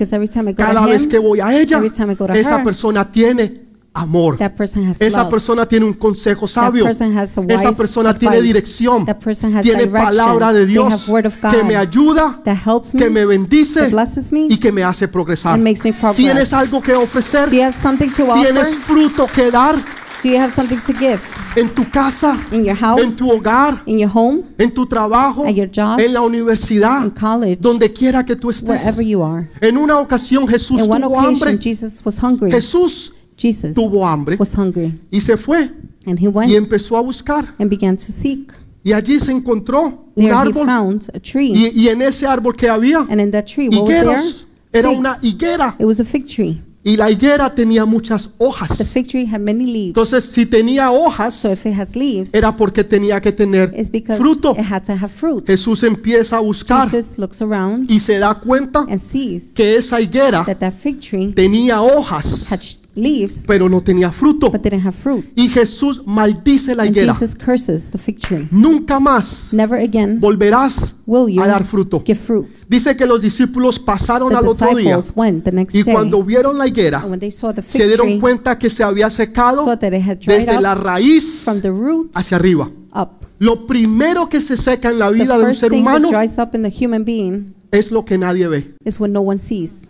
cada 0.55 0.81
to 0.81 0.87
vez 0.88 1.05
him, 1.05 1.11
que 1.11 1.18
voy 1.18 1.40
a 1.40 1.61
ella, 1.61 1.83
I 1.85 2.38
esa 2.38 2.57
her, 2.57 2.64
persona 2.64 3.12
tiene 3.12 3.65
amor. 3.96 4.37
that 4.38 4.52
person 4.56 4.87
has 4.88 5.00
Esa 5.00 5.22
love. 5.22 5.30
persona 5.30 5.66
tiene 5.66 5.85
un 5.87 5.94
consejo 5.94 6.46
sabio. 6.46 6.85
person 6.85 7.16
has 7.16 7.37
a 7.38 7.42
Esa 7.48 7.68
wise 7.70 7.76
persona 7.76 8.14
tiene 8.14 8.37
advice. 8.37 8.46
dirección. 8.52 9.04
That 9.06 9.18
person 9.18 9.54
has 9.56 9.62
Tiene 9.62 9.87
direction. 9.87 10.04
palabra 10.04 10.52
de 10.52 10.64
They 10.66 10.72
Dios 10.72 10.92
have 10.92 11.12
word 11.12 11.26
of 11.26 11.35
God 11.42 11.50
que 11.50 11.64
me 11.64 11.76
ayuda, 11.76 12.40
that 12.44 12.59
helps 12.66 12.94
me, 12.94 13.02
que 13.02 13.11
me 13.11 13.24
bendice 13.24 13.90
that 13.90 14.32
me, 14.32 14.46
y 14.50 14.59
que 14.59 14.70
me 14.72 14.82
hace 14.85 15.09
progresar. 15.09 15.54
and 15.54 15.64
makes 15.64 15.85
me 15.85 15.92
progress. 15.92 16.16
¿Tienes 16.16 16.52
algo 16.52 16.80
que 16.80 16.94
ofrecer? 16.94 17.48
Do 17.50 17.56
you 17.56 17.62
have 17.62 17.72
something 17.72 18.09
to 18.11 18.24
¿Tienes 18.35 18.66
offer? 18.68 18.74
fruto 18.87 19.26
que 19.26 19.50
dar 19.50 19.76
Do 20.22 20.30
you 20.32 20.38
have 20.40 20.50
something 20.50 20.78
to 20.78 20.92
give 20.94 21.20
en 21.56 21.68
tu 21.68 21.88
casa, 21.90 22.37
in 22.50 22.64
your 22.64 22.74
house, 22.76 23.00
en 23.02 23.14
tu 23.16 23.30
hogar, 23.30 23.82
in 23.87 23.98
your 23.98 24.11
home, 24.12 24.42
en 24.59 24.72
tu 24.72 24.87
trabajo, 24.87 25.44
At 25.46 25.52
your 25.54 25.68
job, 25.72 26.00
en 26.00 26.12
la 26.12 26.22
universidad, 26.22 27.04
in 27.04 27.11
college, 27.11 27.59
donde 27.61 27.92
quiera 27.92 28.24
que 28.24 28.35
tú 28.35 28.50
estés? 28.50 28.68
wherever 28.82 29.04
you 29.04 29.22
are? 29.22 29.46
En 29.61 29.76
una 29.76 29.98
ocasión 29.98 30.48
Jesús 30.48 30.80
In 30.82 30.90
one 30.90 31.04
tuvo 31.04 31.14
occasion, 31.18 31.35
hambre. 31.48 31.59
Jesus 31.62 32.00
was 32.04 32.18
hungry. 32.22 32.50
Jesús 32.50 33.12
Jesus 33.37 33.75
tuvo 33.75 34.07
hambre 34.07 34.37
was 34.38 34.55
hungry, 34.57 34.99
y 35.11 35.20
se 35.20 35.37
fue 35.37 35.70
and 36.07 36.18
he 36.20 36.29
went 36.29 36.51
y 36.51 36.57
empezó 36.57 36.96
a 36.96 37.01
buscar. 37.03 37.55
and 37.59 37.68
began 37.70 37.96
to 37.96 38.03
seek. 38.12 38.53
Y 38.85 38.92
allí 38.92 39.18
se 39.18 39.33
encontró 39.33 39.83
un 40.14 40.25
There 40.25 40.29
he 40.29 40.33
árbol 40.33 40.64
found 40.66 41.11
a 41.14 41.18
tree, 41.20 41.53
y, 41.53 41.72
y 41.75 41.88
en 41.88 42.01
ese 42.03 42.27
árbol 42.27 42.55
que 42.57 42.68
había 42.68 42.99
and 43.11 43.20
in 43.20 43.31
that 43.33 43.44
tree, 43.46 43.68
what 43.68 43.81
was 43.83 43.88
there? 43.88 44.03
higueros. 44.12 44.46
Era 44.72 44.88
Figs. 44.90 44.99
una 44.99 45.16
higuera 45.22 45.77
It 45.79 45.85
was 45.87 46.01
a 46.01 46.05
fig 46.05 46.27
tree. 46.27 46.62
y 46.85 46.96
la 46.96 47.11
higuera 47.11 47.53
tenía 47.53 47.85
muchas 47.85 48.29
The 48.29 48.33
hojas. 48.44 48.92
fig 48.92 49.09
tree 49.09 49.27
had 49.27 49.40
many 49.40 49.64
leaves. 49.66 49.88
Entonces, 49.88 50.25
si 50.27 50.46
tenía 50.46 50.92
hojas, 50.92 51.35
So 51.35 51.51
if 51.53 51.66
it 51.66 51.75
has 51.77 51.96
leaves, 51.96 52.33
era 52.33 52.57
porque 52.57 52.85
tenía 52.85 53.20
que 53.20 53.33
tener 53.33 53.75
it's 53.77 53.90
because 53.90 54.18
fruto. 54.20 54.53
it 54.53 54.64
had 54.70 54.85
to 54.85 54.92
have 54.92 55.09
fruit. 55.09 55.44
Jesús 55.46 55.83
empieza 55.83 56.37
a 56.37 56.40
buscar 56.40 56.88
Jesus 56.88 57.18
looks 57.18 57.42
around 57.42 57.90
y 57.90 57.99
se 57.99 58.18
da 58.20 58.35
cuenta 58.35 58.87
and 58.88 59.01
sees 59.01 59.53
que 59.53 59.75
esa 59.77 60.01
higuera 60.01 60.44
that 60.44 60.59
that 60.59 60.72
fig 60.75 61.01
tree 61.01 61.33
tenía 61.33 61.81
hojas, 61.83 62.53
had 62.53 62.61
sh- 62.61 62.77
leaves 62.96 63.44
pero 63.46 63.68
no 63.68 63.82
tenía 63.82 64.11
fruto. 64.11 64.50
but 64.50 64.62
didn't 64.62 64.85
have 64.85 64.92
fruit. 64.96 65.24
Y 65.37 65.48
Jesús 65.48 66.02
maldice 66.06 66.74
la 66.74 66.82
And 66.85 66.90
higuera. 66.96 67.12
Jesus 67.12 67.35
curses 67.37 67.90
the 67.90 67.98
fig 67.98 68.18
tree. 68.18 68.48
Nunca 68.50 68.98
más 68.98 69.50
Never 69.52 69.78
again 69.78 70.18
volverás 70.20 70.94
will 71.06 71.28
you 71.28 71.42
a 71.42 71.46
dar 71.46 71.64
fruto. 71.64 72.02
give 72.04 72.18
fruit. 72.18 72.46
Dice 72.68 72.96
que 72.96 73.06
los 73.06 73.22
discípulos 73.22 73.78
pasaron 73.78 74.30
The 74.30 74.37
al 74.37 74.48
otro 74.48 74.68
día 74.74 74.96
disciples 74.96 75.12
went 75.14 75.44
the 75.44 75.52
next 75.52 75.74
y 75.74 75.82
day, 75.82 75.94
cuando 75.94 76.22
vieron 76.24 76.59
la 76.59 76.66
higuera 76.66 77.00
and 77.00 77.11
when 77.11 77.20
they 77.20 77.30
saw 77.30 77.52
the 77.52 77.62
se 77.62 77.78
fig 77.78 77.87
dieron 77.88 78.06
tree, 78.09 78.18
cuenta 78.20 78.59
que 78.59 78.70
se 78.70 78.82
había 78.82 79.11
secado 79.11 79.64
saw 79.64 79.76
that 79.76 79.92
it 79.92 80.02
had 80.02 80.18
dried 80.18 80.46
desde 80.46 80.61
la 80.61 80.72
up 80.72 80.82
raíz 80.85 81.42
from 81.44 81.61
the 81.61 81.70
root 81.70 82.11
hacia 82.14 82.37
arriba. 82.37 82.70
up. 82.94 83.11
Lo 83.38 83.66
primero 83.66 84.30
que 84.30 84.40
se 84.40 84.56
seca 84.56 84.88
en 84.90 84.98
la 84.98 85.09
The 85.09 85.14
vida 85.14 85.37
de 85.37 85.42
un 85.42 85.48
first 85.48 85.61
ser 85.61 85.70
thing 85.70 85.85
that 85.85 85.96
humano 85.96 86.09
dries 86.09 86.38
up 86.38 86.54
in 86.54 86.62
the 86.62 86.70
human 86.70 87.04
being 87.04 87.54
es 87.70 87.90
lo 87.92 88.04
que 88.06 88.16
nadie 88.16 88.48
ve. 88.48 88.74
is 88.85 88.98
no 88.98 89.20
one 89.20 89.38
sees. 89.38 89.82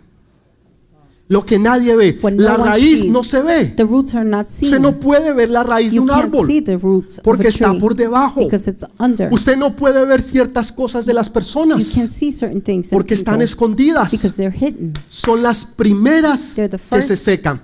Lo 1.29 1.45
que 1.45 1.59
nadie 1.59 1.93
ve. 1.95 2.17
When 2.21 2.37
La 2.37 2.55
raíz 2.55 2.99
sees. 3.01 3.11
no 3.11 3.21
se 3.21 3.41
ve. 3.41 3.73
The 3.75 3.83
roots 3.83 4.15
are 4.15 4.23
not 4.23 4.47
seen. 4.47 4.69
Usted 4.71 4.79
no 4.79 4.97
puede 4.97 5.33
ver 5.33 5.49
la 5.49 5.61
raíz 5.63 5.91
de 5.91 5.97
you 5.97 6.03
un 6.03 6.07
can't 6.07 6.23
árbol 6.23 6.47
see 6.47 6.61
the 6.61 6.77
roots 6.77 7.19
porque 7.21 7.49
está 7.49 7.73
por 7.73 7.95
debajo. 7.95 8.47
Usted 9.31 9.57
no 9.57 9.75
puede 9.75 10.05
ver 10.05 10.21
ciertas 10.21 10.71
cosas 10.71 11.05
de 11.05 11.13
las 11.13 11.27
You 11.27 11.33
personas 11.33 11.91
can't 11.93 12.09
see 12.09 12.31
certain 12.31 12.61
things 12.61 12.91
in 12.91 12.97
porque 12.97 13.13
están 13.13 13.41
escondidas. 13.41 14.13
Son 15.09 15.43
las 15.43 15.65
primeras 15.65 16.53
que 16.55 17.01
se 17.01 17.17
secan. 17.17 17.61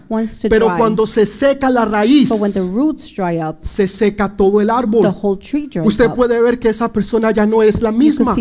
Pero 0.50 0.68
dry. 0.68 0.78
cuando 0.78 1.08
se 1.08 1.26
seca 1.26 1.70
la 1.70 1.86
raíz, 1.86 2.30
But 2.30 2.42
when 2.42 2.52
the 2.52 2.62
roots 2.62 3.14
dry 3.16 3.42
up, 3.42 3.58
se 3.62 3.88
seca 3.88 4.28
todo 4.36 4.60
el 4.60 4.68
the 4.68 4.74
árbol. 4.74 5.06
whole 5.22 5.40
tree 5.40 5.68
dries 5.68 5.88
Usted 5.88 6.08
up. 6.08 6.16
puede 6.16 6.42
ver 6.42 6.60
que 6.60 6.70
esa 6.70 6.92
persona 6.92 7.32
ya 7.32 7.46
no 7.46 7.64
es 7.64 7.82
la 7.82 7.92
misma. 7.94 8.36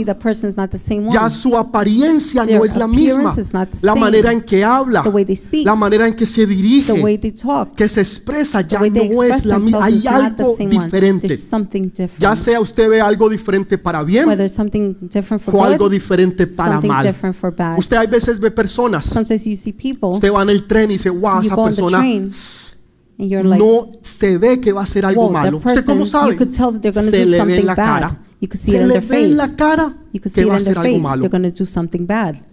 Ya 1.13 1.31
su 1.31 1.57
apariencia 1.57 2.45
Their 2.45 2.59
no 2.59 2.65
es 2.65 2.77
la 2.77 2.89
misma. 2.89 3.35
La 3.83 3.95
manera 3.95 4.33
en 4.33 4.43
que 4.43 4.65
habla, 4.65 5.03
way 5.13 5.25
they 5.25 5.37
speak, 5.37 5.65
la 5.65 5.75
manera 5.75 6.07
en 6.09 6.15
que 6.15 6.27
se 6.27 6.47
the 6.47 6.55
dirige, 6.55 6.93
way 6.93 7.19
they 7.19 7.33
talk, 7.33 7.75
que 7.75 7.89
se 7.89 8.01
expresa, 8.01 8.63
the 8.63 8.71
ya 8.71 8.81
way 8.81 8.91
they 8.91 9.09
no 9.09 9.23
es 9.23 9.45
la 9.45 9.59
misma. 9.59 9.85
Hay 9.85 10.01
the 10.01 10.09
algo 10.09 10.57
diferente. 10.59 11.39
Ya 12.19 12.35
sea 12.35 12.61
usted 12.61 12.89
ve 12.89 13.01
algo 13.01 13.29
diferente 13.29 13.79
para 13.79 14.03
bien 14.03 14.27
Whether 14.27 14.47
it's 14.47 14.55
something 14.55 14.95
different 15.03 15.43
for 15.43 15.55
o 15.55 15.65
algo 15.65 15.89
diferente 15.89 16.47
para 16.47 16.81
mal. 16.81 17.05
different 17.05 17.37
for 17.37 17.55
bad. 17.55 17.79
Usted 17.79 17.97
a 17.97 18.07
veces 18.07 18.41
ve 18.41 18.51
personas, 18.51 19.05
Sometimes 19.05 19.45
you 19.45 19.57
see 19.57 19.73
people, 19.73 20.11
usted 20.11 20.33
va 20.33 20.43
en 20.43 20.51
el 20.51 20.67
tren 20.67 20.91
y 20.91 20.95
dice, 20.95 21.11
wow, 21.11 21.41
esa 21.41 21.55
the 21.55 21.63
persona 21.63 21.99
train, 21.99 22.31
And 23.19 23.29
you're 23.29 23.45
like, 23.45 23.63
no 23.63 23.93
se 24.01 24.39
ve 24.39 24.61
que 24.61 24.73
va 24.73 24.83
a 24.83 24.87
ser 24.87 25.07
algo 25.07 25.31
malo. 25.31 25.59
¿Usted 25.59 25.85
cómo 25.85 26.07
sabe? 26.07 26.37
se 26.39 27.27
le 27.27 27.45
ve 27.45 27.59
en 27.59 27.67
la 27.67 27.77
cara. 27.77 28.21
Se 28.51 28.87
le 28.87 29.01
ve 29.01 29.25
en 29.25 29.37
la 29.37 29.55
cara 29.55 29.95
que 30.13 30.45
va 30.45 30.57
a 30.57 30.61
ser 30.61 30.79
algo 30.79 30.99
malo. 30.99 31.31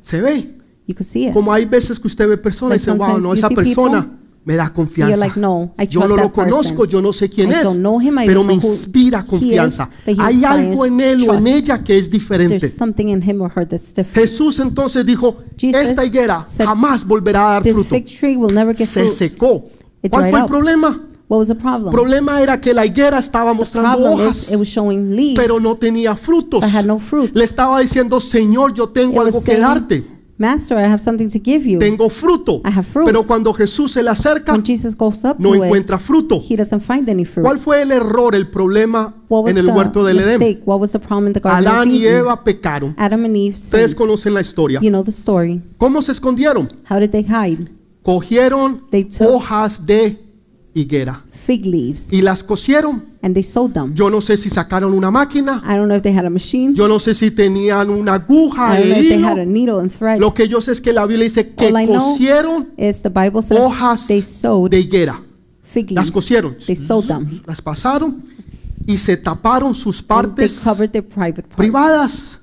Se 0.01 0.22
ve. 0.22 0.59
You 0.89 0.95
could 0.95 1.05
see 1.05 1.27
it. 1.27 1.33
Como 1.33 1.53
hay 1.53 1.65
veces 1.65 1.99
que 1.99 2.07
usted 2.07 2.27
ve 2.27 2.35
personas 2.37 2.81
y 2.81 2.85
Like 2.87 2.91
dice, 2.91 2.97
wow, 2.97 3.05
sometimes 3.05 3.23
no, 3.23 3.29
you 3.29 3.37
esa 3.37 3.47
see 3.49 3.55
persona 3.55 4.01
people, 4.01 4.17
me 4.43 4.55
da 4.55 4.73
confianza. 4.73 5.15
you're 5.15 5.23
like, 5.27 5.39
no, 5.39 5.71
I 5.77 5.85
yo 5.85 5.99
trust 5.99 6.09
no 6.09 6.15
lo 6.15 6.15
that 6.23 6.31
person. 6.33 6.49
conozco, 6.51 6.85
yo 6.85 6.99
no 6.99 7.13
sé 7.13 7.29
quién 7.29 7.51
I 7.51 7.53
es, 7.53 7.63
don't 7.63 7.77
know 7.81 8.01
him, 8.01 8.17
I 8.17 8.25
pero 8.25 8.39
don't 8.39 8.47
me 8.47 8.55
know 8.55 8.63
who 8.67 8.73
inspira 8.73 9.19
he 9.19 9.21
is, 9.23 9.29
confianza. 9.29 9.89
but 10.03 10.15
he 10.17 10.19
Hay 10.19 10.43
algo 10.43 10.87
en 10.87 10.99
él 10.99 11.29
o 11.29 11.35
en 11.35 11.43
trust. 11.43 11.47
ella 11.47 11.83
que 11.83 11.95
es 11.99 12.09
diferente. 12.09 12.67
Something 12.67 13.09
in 13.09 13.21
him 13.21 13.39
or 13.39 13.51
her 13.55 13.67
that's 13.67 13.93
different. 13.93 14.15
Jesús 14.15 14.57
entonces 14.59 15.05
dijo, 15.05 15.37
Jesus 15.55 15.79
esta 15.79 16.03
higuera 16.03 16.43
said, 16.47 16.65
jamás 16.65 17.05
volverá 17.05 17.49
a 17.49 17.53
dar 17.53 17.63
This 17.63 17.73
fruto. 17.73 17.89
fig 17.89 18.05
tree 18.07 18.35
will 18.35 18.51
never 18.51 18.75
get 18.75 18.87
Se 18.87 19.01
fruit. 19.03 19.13
secó. 19.13 19.69
It 20.01 20.09
¿Cuál 20.11 20.23
dried 20.23 20.31
fue 20.31 20.39
el 20.39 20.45
up. 20.45 20.49
problema? 20.49 21.05
What 21.27 21.37
was 21.37 21.47
the 21.49 21.53
El 21.53 21.59
problem? 21.59 21.91
problema 21.91 22.41
era 22.41 22.59
que 22.59 22.73
la 22.73 22.83
higuera 22.87 23.19
estaba 23.19 23.53
mostrando 23.53 23.99
problem 23.99 24.13
is 24.13 24.25
hojas, 24.25 24.51
it 24.51 24.55
was 24.57 24.67
showing 24.67 25.15
leaves, 25.15 25.35
pero 25.35 25.59
no 25.59 25.75
tenía 25.77 26.15
frutos. 26.15 26.63
had 26.73 26.85
no. 26.85 26.99
Le 27.35 27.43
estaba 27.43 27.79
diciendo, 27.81 28.19
Señor, 28.19 28.73
yo 28.73 28.85
It 28.85 28.93
tengo 28.93 29.17
was 29.21 29.27
algo 29.27 29.43
que 29.43 29.51
saying, 29.51 29.61
darte. 29.61 30.18
Master, 30.39 30.77
I 30.77 30.85
have 30.85 30.99
something 30.99 31.29
to 31.29 31.37
give 31.37 31.69
you. 31.69 31.79
Tengo 31.79 32.09
fruto. 32.09 32.61
I 32.63 32.69
have 32.69 32.83
fruit. 32.87 33.05
Pero 33.05 33.23
cuando 33.25 33.53
Jesús 33.53 33.91
se 33.91 34.01
le 34.01 34.09
acerca, 34.09 34.53
When 34.53 34.63
Jesus 34.65 34.95
goes 34.97 35.25
up 35.25 35.35
no 35.37 35.49
to 35.49 35.55
it, 35.55 35.63
encuentra 35.65 35.99
fruto. 35.99 36.41
he 36.41 36.55
doesn't 36.55 36.79
find 36.81 37.09
any 37.09 37.25
fruit. 37.25 37.43
¿Cuál 37.45 37.59
fue 37.59 37.81
el 37.81 37.91
error, 37.91 38.33
el 38.33 38.47
problema 38.49 39.13
What 39.27 39.43
was 39.43 39.51
en 39.51 39.57
el 39.59 39.65
the 39.65 39.71
huerto 39.73 40.05
del 40.05 40.17
Edén? 40.19 40.61
What 40.65 40.79
was 40.79 40.93
the 40.93 40.99
problem 40.99 41.27
in 41.27 41.33
the 41.33 41.41
Garden 41.41 41.67
of 41.67 41.73
Adán 41.73 41.91
y 41.91 42.05
Eden? 42.05 42.19
Eva 42.21 42.41
pecaron. 42.41 42.95
Adam 42.97 43.25
and 43.25 43.35
Eve 43.35 43.55
Ustedes 43.55 43.93
conocen 43.93 44.33
la 44.33 44.39
historia. 44.39 44.79
You 44.81 44.89
know 44.89 45.03
the 45.03 45.11
story. 45.11 45.61
¿Cómo 45.77 46.01
se 46.01 46.13
escondieron? 46.13 46.69
How 46.89 46.99
did 46.99 47.09
they 47.11 47.23
hide? 47.23 47.69
Cogieron 48.01 48.83
They 48.91 49.03
took- 49.03 49.27
hojas 49.27 49.85
de 49.85 50.17
higuera 50.82 51.23
Fig 51.32 51.65
leaves. 51.65 52.07
y 52.11 52.21
las 52.21 52.43
cosieron. 52.43 53.03
And 53.21 53.34
they 53.34 53.43
sewed 53.43 53.71
them. 53.71 53.93
Yo 53.95 54.09
no 54.09 54.21
sé 54.21 54.38
si 54.38 54.49
sacaron 54.49 54.93
una 54.93 55.11
máquina. 55.11 55.61
I 55.65 55.75
don't 55.75 55.88
know 55.88 55.95
if 55.97 56.03
they 56.03 56.15
had 56.15 56.25
a 56.25 56.30
machine. 56.30 56.73
Yo 56.75 56.88
no 56.88 56.99
sé 56.99 57.13
si 57.13 57.32
tenían 57.32 57.89
una 57.89 58.13
aguja 58.15 58.73
I 58.75 58.77
don't 58.80 58.89
know 58.91 58.99
if 59.01 59.09
they 59.09 59.23
had 59.23 59.39
a 59.39 59.45
needle 59.45 59.80
and 59.80 59.91
thread. 59.91 60.19
Lo 60.19 60.34
que 60.34 60.47
yo 60.47 60.61
sé 60.61 60.71
es 60.71 60.82
que 60.82 60.93
la 60.93 61.05
Biblia 61.05 61.23
dice 61.25 61.53
que 61.53 61.67
All 61.67 61.82
I 61.84 61.86
know 61.86 61.99
cosieron 62.11 62.69
Is 62.77 63.01
the 63.01 63.09
Bible 63.09 63.41
says 63.41 63.57
hojas 63.59 64.07
they 64.07 64.21
sewed 64.21 64.71
de 64.71 64.80
higuera. 64.80 65.21
fig 65.63 65.91
Las 65.91 66.05
leaves. 66.05 66.11
cosieron. 66.13 66.55
They 66.65 66.75
sewed 66.75 67.05
them. 67.07 67.41
Las 67.45 67.61
pasaron 67.61 68.23
y 68.88 68.97
se 68.97 69.17
taparon 69.17 69.75
sus 69.75 69.99
And 69.99 70.07
they 70.07 70.07
partes 70.07 70.61
covered 70.63 70.91
their 70.91 71.03
private 71.05 71.43
parts. 71.43 71.55
privadas. 71.57 72.39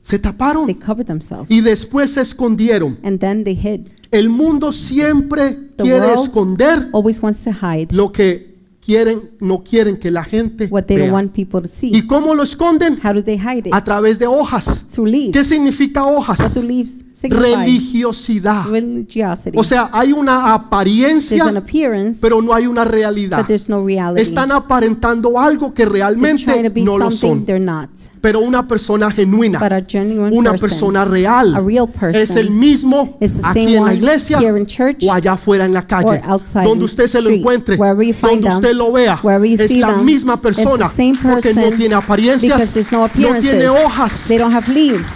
Se 0.00 0.18
They 0.18 0.22
taparon 0.30 0.72
covered 0.74 1.06
themselves. 1.06 1.50
y 1.50 1.60
después 1.60 2.10
se 2.12 2.20
escondieron. 2.20 2.98
And 3.04 3.18
then 3.20 3.44
they 3.44 3.54
hid. 3.54 3.86
El 4.12 4.28
mundo 4.28 4.72
siempre 4.72 5.54
The 5.76 5.84
quiere 5.84 6.06
world 6.06 6.28
esconder 6.28 6.88
always 6.92 7.22
wants 7.22 7.42
to 7.44 7.50
hide 7.50 7.88
lo 7.90 8.12
que 8.12 8.51
quieren, 8.84 9.30
no 9.40 9.62
quieren 9.62 9.96
que 9.98 10.10
la 10.10 10.24
gente 10.24 10.66
what 10.70 10.84
they 10.84 10.96
don't 10.96 11.06
vea. 11.08 11.12
want 11.14 11.32
people 11.32 11.60
to 11.62 11.68
¿Y 11.68 11.92
see. 11.92 12.06
cómo 12.06 12.34
lo 12.34 12.42
esconden? 12.42 12.98
How 13.02 13.12
do 13.12 13.22
they 13.22 13.38
hide 13.38 13.68
it? 13.68 13.72
A 13.74 13.82
través 13.84 14.18
de 14.18 14.26
hojas. 14.26 14.84
Through 14.92 15.06
¿Qué 15.06 15.12
leaves. 15.32 15.46
significa 15.46 16.02
What 16.04 16.16
hojas? 16.18 16.54
do 16.54 16.62
leaves 16.62 17.04
signify? 17.14 17.66
Religiosidad. 17.96 18.66
Religiosity. 18.66 19.56
O 19.58 19.62
sea, 19.62 19.90
hay 19.92 20.12
una 20.12 20.32
There's 20.32 20.44
an 20.44 20.50
apariencia, 20.50 21.48
appearance, 21.56 22.18
pero 22.20 22.42
no 22.42 22.52
hay 22.52 22.66
una 22.66 22.84
realidad. 22.84 23.38
but 23.38 23.46
there's 23.46 23.68
no 23.68 23.84
reality. 23.84 24.20
Están 24.22 24.50
aparentando 24.50 25.38
algo 25.38 25.72
que 25.72 25.84
They're 25.86 25.90
trying 25.92 26.18
realmente 26.18 26.70
be 26.70 26.82
no 26.82 26.98
lo 26.98 27.10
something 27.10 27.28
son. 27.38 27.46
they're 27.46 27.64
not. 27.64 27.90
Pero 28.20 28.40
una 28.40 28.66
persona 28.66 29.10
genuina, 29.10 29.58
But 29.60 29.72
a 29.72 29.82
genuine 29.86 30.36
una 30.36 30.50
person, 30.52 30.68
persona 30.70 31.04
real, 31.04 31.54
a 31.54 31.60
real 31.60 31.86
person, 31.88 32.20
es 32.20 32.34
el 32.36 32.50
mismo 32.50 33.16
is 33.20 33.40
the 33.40 33.46
aquí 33.46 33.60
en 33.68 33.74
la 33.76 33.80
one 33.82 33.94
iglesia 33.94 34.38
here 34.40 34.58
in 34.58 34.66
church 34.66 35.04
o 35.06 35.12
allá 35.12 35.32
afuera 35.34 35.64
en 35.64 35.72
la 35.74 35.86
calle, 35.86 36.08
or 36.08 36.20
outside 36.24 36.64
donde 36.64 36.84
in 36.84 36.90
usted 36.90 37.06
se 37.06 37.20
lo 37.20 37.28
street, 37.28 37.40
encuentre, 37.40 37.76
wherever 37.76 38.04
you 38.04 38.12
find 38.14 38.42
donde 38.42 38.48
them, 38.48 38.56
usted 38.56 38.71
lo 38.74 38.92
vea, 38.92 39.20
es 39.42 39.76
la 39.76 39.94
them, 39.94 40.04
misma 40.04 40.40
persona, 40.40 40.88
same 40.88 41.14
porque 41.22 41.54
no 41.54 41.60
person, 41.60 41.76
tiene 41.78 41.94
apariencias, 41.94 42.92
no 42.92 43.00
no 43.00 43.08
tiene 43.08 43.68
hojas, 43.68 44.24
They 44.28 44.38
don't 44.38 44.54
have 44.54 44.72
leaves. 44.72 45.08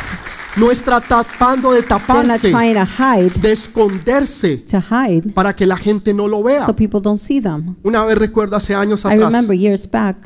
no 0.57 0.71
está 0.71 1.01
tratando 1.01 1.73
de 1.73 1.83
taparse, 1.83 2.51
trying 2.51 2.75
to 2.75 2.87
hide 2.87 3.41
de 3.41 3.53
esconderse 3.53 4.59
to 4.59 4.79
hide 4.79 5.33
para 5.33 5.55
que 5.55 5.67
la 5.67 5.77
gente 5.77 6.15
no 6.15 6.27
lo 6.29 6.43
vea. 6.43 6.65
so 6.67 6.75
people 6.75 7.01
don't 7.01 7.19
see 7.19 7.41
them. 7.41 7.77
Una 7.83 8.05
vez 8.05 8.19
recuerdo 8.19 8.57
hace 8.57 8.75
años 8.75 9.05
I 9.05 9.09
atrás, 9.09 9.33
remember 9.33 9.57
years 9.57 9.91
back, 9.91 10.17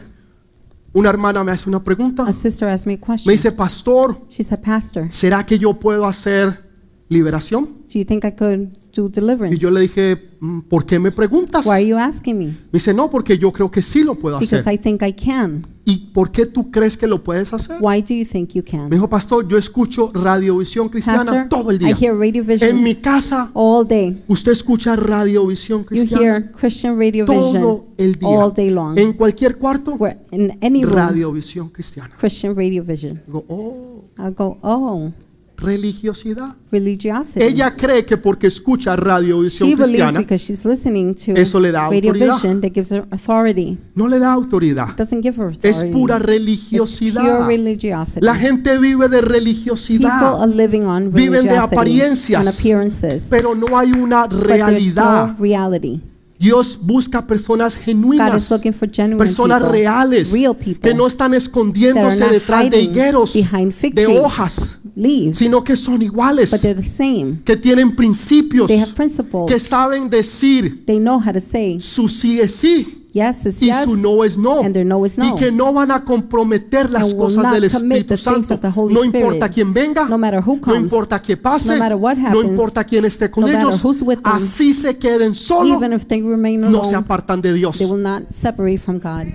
una 0.92 1.10
hermana 1.10 1.44
me 1.44 1.52
hace 1.52 1.68
una 1.68 1.82
pregunta. 1.82 2.24
a 2.24 2.32
sister 2.32 2.68
asked 2.68 2.86
me 2.86 2.94
a 2.94 3.16
Me 3.26 3.32
dice, 3.32 3.52
pastor, 3.52 4.20
She 4.28 4.42
said, 4.42 4.60
Pastor, 4.60 5.06
¿será 5.10 5.44
que 5.44 5.58
yo 5.58 5.74
puedo 5.74 6.06
hacer 6.06 6.69
liberación? 7.10 7.64
do 7.92 7.98
you 7.98 8.04
think 8.06 8.24
I 8.24 8.30
could 8.32 8.68
do 8.94 9.08
deliverance? 9.08 9.54
Y 9.56 9.58
yo 9.58 9.70
le 9.72 9.80
dije, 9.80 10.30
"Mm, 10.40 10.60
¿por 10.60 10.86
qué 10.86 10.98
me 11.00 11.10
preguntas? 11.10 11.66
Why 11.66 11.72
are 11.72 11.84
Me 11.84 11.88
you 11.90 11.96
asking 11.98 12.38
me? 12.38 12.56
dice, 12.72 12.94
no, 12.94 13.10
porque 13.10 13.36
yo 13.36 13.52
creo 13.52 13.68
que 13.70 13.82
sí 13.82 14.04
lo 14.04 14.14
puedo 14.14 14.38
Because 14.38 14.56
hacer. 14.60 14.72
I 14.74 14.78
think 14.78 15.02
I 15.02 15.12
can. 15.12 15.66
¿Y 15.84 16.10
por 16.14 16.30
qué 16.30 16.46
tú 16.46 16.70
crees 16.70 16.96
que 16.96 17.08
lo 17.08 17.24
puedes 17.24 17.52
hacer? 17.52 17.78
Why 17.80 18.00
do 18.02 18.14
you 18.14 18.24
think 18.24 18.50
you 18.52 18.62
Me 18.62 18.70
can? 18.70 18.90
dijo, 18.90 19.08
pastor, 19.08 19.48
yo 19.48 19.58
escucho 19.58 20.12
radiovisión 20.14 20.88
cristiana 20.88 21.24
Pastor, 21.24 21.48
todo 21.48 21.70
el 21.72 21.76
I 21.82 21.86
día. 21.86 21.96
hear 22.00 22.16
Radio 22.16 22.42
En 22.42 22.46
Vision 22.46 22.82
mi 22.82 22.94
casa, 22.94 23.50
all 23.54 23.86
day. 23.88 24.22
usted 24.28 24.52
escucha 24.52 24.94
radiovisión 24.94 25.80
You 25.80 25.86
cristiana 25.86 26.22
hear 26.22 26.52
Christian 26.52 26.96
Radio 26.96 27.24
todo 27.26 27.52
Vision 27.52 27.84
el 27.98 28.14
día. 28.14 28.28
all 28.28 28.54
day 28.54 28.70
long. 28.70 28.96
En 28.98 29.14
cualquier 29.14 29.56
cuarto, 29.56 29.94
Where 29.96 30.20
in 30.30 30.56
any 30.62 30.84
room, 30.84 30.94
radiovisión 30.94 31.70
cristiana. 31.70 32.14
Christian 32.20 32.54
Radio 32.54 32.84
Vision. 32.84 33.20
Digo, 33.26 33.44
oh, 33.48 34.04
I 34.16 34.30
go, 34.32 34.58
oh, 34.62 35.10
religiosidad. 35.60 36.54
religiosity. 36.72 37.42
Ella 37.44 37.74
cree 37.76 38.04
que 38.04 38.16
porque 38.16 38.46
escucha 38.46 38.96
radiovisión 38.96 39.68
she 39.68 39.74
believes 39.76 39.88
cristiana, 40.02 40.18
because 40.20 40.44
she's 40.44 40.64
listening 40.64 41.14
to 41.14 41.32
Eso 41.32 41.58
le 41.60 41.70
da 41.72 41.88
Radio 41.88 42.10
autoridad. 42.12 42.60
That 42.60 42.72
gives 42.72 42.90
her 42.92 43.04
authority. 43.10 43.78
no 43.94 44.08
le 44.08 44.18
da 44.18 44.32
autoridad. 44.32 44.96
Doesn't 44.96 45.22
give 45.22 45.36
her 45.40 45.50
Es 45.50 45.58
authority. 45.78 45.92
pura 45.92 46.16
It's 46.16 46.24
pure 46.26 46.38
religiosidad. 46.38 47.46
religiosity. 47.46 48.24
La 48.24 48.34
gente 48.34 48.78
vive 48.78 49.08
de 49.08 49.18
People 49.20 49.28
religiosidad, 49.38 50.42
are 50.42 50.46
living 50.54 50.82
on 50.86 51.12
Viven 51.12 51.32
de 51.44 51.50
religiosity 51.50 51.74
apariencias, 51.74 52.46
and 52.46 52.48
appearances, 52.58 53.26
pero 53.28 53.54
no 53.54 53.78
hay 53.78 53.90
una 53.92 54.26
but 54.26 54.30
there's 54.30 54.46
realidad. 54.46 55.26
no 55.28 55.36
reality. 55.38 56.00
Dios 56.40 56.78
busca 56.80 57.26
personas 57.26 57.76
genuinas, 57.76 58.48
personas 59.18 59.60
people, 59.60 59.72
reales, 59.72 60.32
people 60.32 60.74
que 60.80 60.94
no 60.94 61.06
están 61.06 61.34
escondiéndose 61.34 62.24
detrás 62.30 62.70
de 62.70 62.80
higueros, 62.80 63.34
de 63.34 64.06
hojas, 64.06 64.78
leaves, 64.96 65.36
sino 65.36 65.62
que 65.62 65.76
son 65.76 66.00
iguales, 66.00 66.48
same. 66.48 67.42
que 67.44 67.58
tienen 67.58 67.94
principios, 67.94 68.70
que 69.46 69.60
saben 69.60 70.08
decir 70.08 70.86
They 70.86 70.98
know 70.98 71.20
how 71.20 71.30
to 71.34 71.40
say 71.40 71.78
su 71.78 72.08
sí 72.08 72.40
es 72.40 72.54
sí 72.54 72.99
yes 73.12 73.46
is 73.46 73.60
y 73.62 73.66
yes 73.66 73.84
su 73.84 73.96
no 73.96 74.24
es 74.24 74.36
no, 74.38 74.60
and 74.60 74.72
their 74.74 74.84
no 74.86 75.04
is 75.04 75.18
y 75.18 75.22
no. 75.22 75.34
que 75.34 75.50
no 75.52 75.72
van 75.72 75.90
a 75.90 76.04
comprometer 76.04 76.90
las 76.90 77.02
And 77.04 77.12
will 77.12 77.18
cosas 77.28 77.42
not 77.44 77.52
del 77.54 77.70
commit 77.70 78.10
Espíritu 78.10 78.14
things 78.34 78.46
Santo. 78.46 78.54
of 78.54 78.60
the 78.60 78.70
Holy 78.70 78.94
No 78.94 79.04
importa 79.04 79.46
Spirit. 79.46 79.54
quién 79.54 79.74
venga, 79.74 80.04
No 80.08 80.18
matter 80.18 80.40
who 80.44 80.56
no 80.56 80.60
comes, 80.60 80.80
importa 80.82 81.20
qué 81.20 81.36
pase, 81.36 81.72
no 81.72 81.78
matter 81.78 81.96
what 81.96 82.16
no 82.16 82.28
happens, 82.28 82.44
importa 82.50 82.84
quién 82.84 83.04
esté 83.04 83.30
con 83.30 83.42
no 83.42 83.48
matter 83.48 83.68
ellos, 83.68 83.84
who's 83.84 84.02
with 84.02 84.16
them, 84.22 84.32
así 84.32 84.72
se 84.72 84.96
queden 84.98 85.34
solos, 85.34 85.76
Even 85.76 85.92
if 85.92 86.06
they 86.06 86.22
remain 86.22 86.60
no 86.60 86.70
se 86.70 86.76
alone, 86.90 86.96
apartan 86.96 87.40
de 87.42 87.52
Dios. 87.52 87.78
they 87.78 87.86
will 87.90 88.02
not 88.02 88.22
separate 88.30 88.78
from 88.78 88.98
God. 88.98 89.26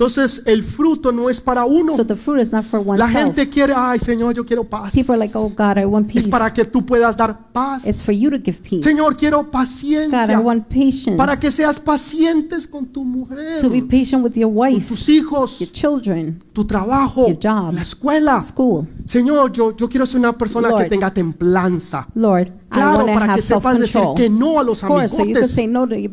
Entonces 0.00 0.44
el 0.46 0.64
fruto 0.64 1.12
no 1.12 1.28
es 1.28 1.42
para 1.42 1.66
uno. 1.66 1.94
So 1.94 2.06
the 2.06 2.16
fruit 2.16 2.40
is 2.40 2.52
not 2.54 2.64
for 2.64 2.82
La 2.96 3.06
gente 3.06 3.50
quiere, 3.50 3.74
ay 3.76 3.98
Señor, 3.98 4.34
yo 4.34 4.46
quiero 4.46 4.64
paz. 4.64 4.94
People 4.94 5.12
are 5.12 5.18
like, 5.18 5.36
oh 5.36 5.50
God, 5.54 5.76
I 5.76 5.84
want 5.84 6.08
Es 6.08 6.14
peace. 6.22 6.28
para 6.30 6.50
que 6.54 6.64
tú 6.64 6.86
puedas 6.86 7.14
dar 7.18 7.52
paz. 7.52 7.86
It's 7.86 8.02
for 8.02 8.14
you 8.14 8.30
to 8.30 8.38
give 8.42 8.60
peace. 8.62 8.82
Señor, 8.82 9.14
quiero 9.14 9.42
God, 9.42 9.48
I 9.48 9.50
paciencia. 9.52 10.40
want 10.40 10.68
patience. 10.68 11.16
Para 11.18 11.38
que 11.38 11.50
seas 11.50 11.78
pacientes 11.78 12.66
con 12.66 12.86
tu 12.86 13.04
mujer, 13.04 13.60
To 13.60 13.68
be 13.68 13.82
patient 13.82 14.24
with 14.24 14.32
your 14.36 14.48
con 14.50 14.56
wife, 14.72 14.88
tus 14.88 15.06
hijos, 15.10 15.58
your 15.58 15.70
children, 15.70 16.42
tu 16.54 16.64
trabajo, 16.64 17.26
your 17.28 17.36
job, 17.38 17.74
la 17.74 17.82
escuela. 17.82 18.40
school. 18.40 18.88
Señor, 19.04 19.52
yo, 19.52 19.76
yo 19.76 19.86
quiero 19.86 20.06
ser 20.06 20.18
una 20.20 20.32
persona 20.32 20.68
que 20.68 20.74
Lord. 20.76 20.88
tenga 20.88 21.10
templanza. 21.12 22.08
Lord, 22.14 22.50
Claro, 22.70 23.06
para 23.06 23.34
que 23.34 23.40
sepas 23.40 23.78
decir 23.78 24.00
que 24.16 24.30
no 24.30 24.58
a 24.60 24.62
los 24.62 24.80
course, 24.80 25.16
so 25.16 25.22
amigotes. 25.22 25.50
say 25.50 25.66
no 25.66 25.88
to 25.88 25.96
your. 25.96 26.12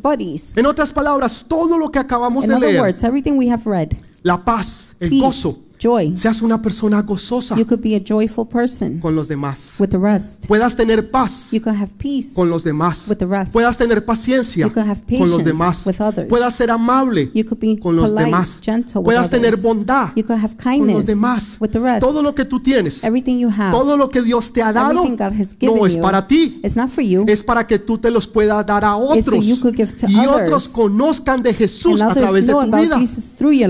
En 0.55 0.65
otras 0.65 0.91
palabras, 0.91 1.45
todo 1.47 1.77
lo 1.77 1.91
que 1.91 1.99
acabamos 1.99 2.43
In 2.43 2.49
de 2.49 2.59
leer, 2.59 2.81
words, 2.81 3.03
everything 3.03 3.33
we 3.33 3.49
have 3.49 3.63
read, 3.65 3.89
la 4.23 4.43
paz, 4.43 4.95
el 4.99 5.09
peace, 5.09 5.21
gozo, 5.21 5.59
joy, 5.79 6.15
seas 6.17 6.41
una 6.41 6.61
persona 6.61 7.01
gozosa 7.01 7.55
you 7.57 7.65
could 7.65 7.81
be 7.81 7.95
a 7.95 7.99
joyful 8.05 8.47
person 8.47 8.99
con 8.99 9.15
los 9.15 9.27
demás. 9.27 9.75
with 9.79 9.89
the 9.89 9.97
rest. 9.97 10.45
Puedas 10.47 10.75
tener 10.75 11.09
paz 11.11 11.49
You 11.51 11.61
could 11.61 11.75
have 11.79 11.91
peace 11.97 12.33
con 12.35 12.49
los 12.49 12.63
demás. 12.63 13.07
with 13.07 13.17
the 13.17 13.25
rest. 13.25 13.53
Puedas 13.53 13.77
tener 13.77 14.03
paciencia 14.05 14.65
You 14.67 14.73
could 14.73 14.87
have 14.87 15.01
con 15.17 15.29
los 15.29 15.43
demás. 15.43 15.85
with 15.85 15.99
others. 16.01 16.27
Puedas 16.27 16.55
ser 16.55 16.71
amable 16.71 17.31
You 17.33 17.43
could 17.45 17.59
be 17.59 17.77
con 17.79 17.95
los 17.95 18.09
polite, 18.09 18.25
demás. 18.25 18.59
gentle 18.61 18.99
with 18.99 19.05
Puedas 19.05 19.27
others. 19.27 19.41
tener 19.41 19.57
bondad 19.57 20.09
You 20.15 20.23
could 20.25 20.39
have 20.39 20.55
con 20.55 20.65
los 20.65 20.77
kindness 20.87 21.05
demás. 21.05 21.57
with 21.59 21.69
the 21.71 21.79
rest. 21.79 21.99
Todo 22.01 22.21
lo 22.21 22.33
que 22.33 22.45
tú 22.45 22.59
tienes, 22.61 23.03
Everything 23.03 23.37
you 23.37 23.49
have, 23.49 23.71
todo 23.71 23.97
lo 23.97 24.09
que 24.09 24.21
Dios 24.21 24.51
te 24.53 24.61
ha 24.61 24.73
dado, 24.73 24.91
everything 25.03 25.15
God 25.17 25.39
has 25.39 25.55
given 25.57 25.75
no 25.77 25.85
es 25.85 25.97
para 25.97 26.27
ti. 26.27 26.59
it's 26.63 26.75
not 26.75 26.89
for 26.89 27.03
you. 27.03 27.25
Es 27.27 27.43
para 27.43 27.65
que 27.67 27.79
tú 27.79 27.97
te 27.97 28.11
los 28.11 28.27
puedas 28.27 28.65
dar 28.65 28.83
a 28.83 28.93
so 28.95 29.09
otros 29.09 29.45
you 29.45 29.59
could 29.59 29.75
give 29.75 29.93
to 29.93 30.07
y 30.07 30.25
otros 30.25 30.67
conozcan 30.67 31.41
de 31.43 31.53
Jesús 31.53 32.01
a 32.01 32.13
través 32.13 32.45
de 32.45 32.53
tu 32.53 32.61
vida. 32.61 32.99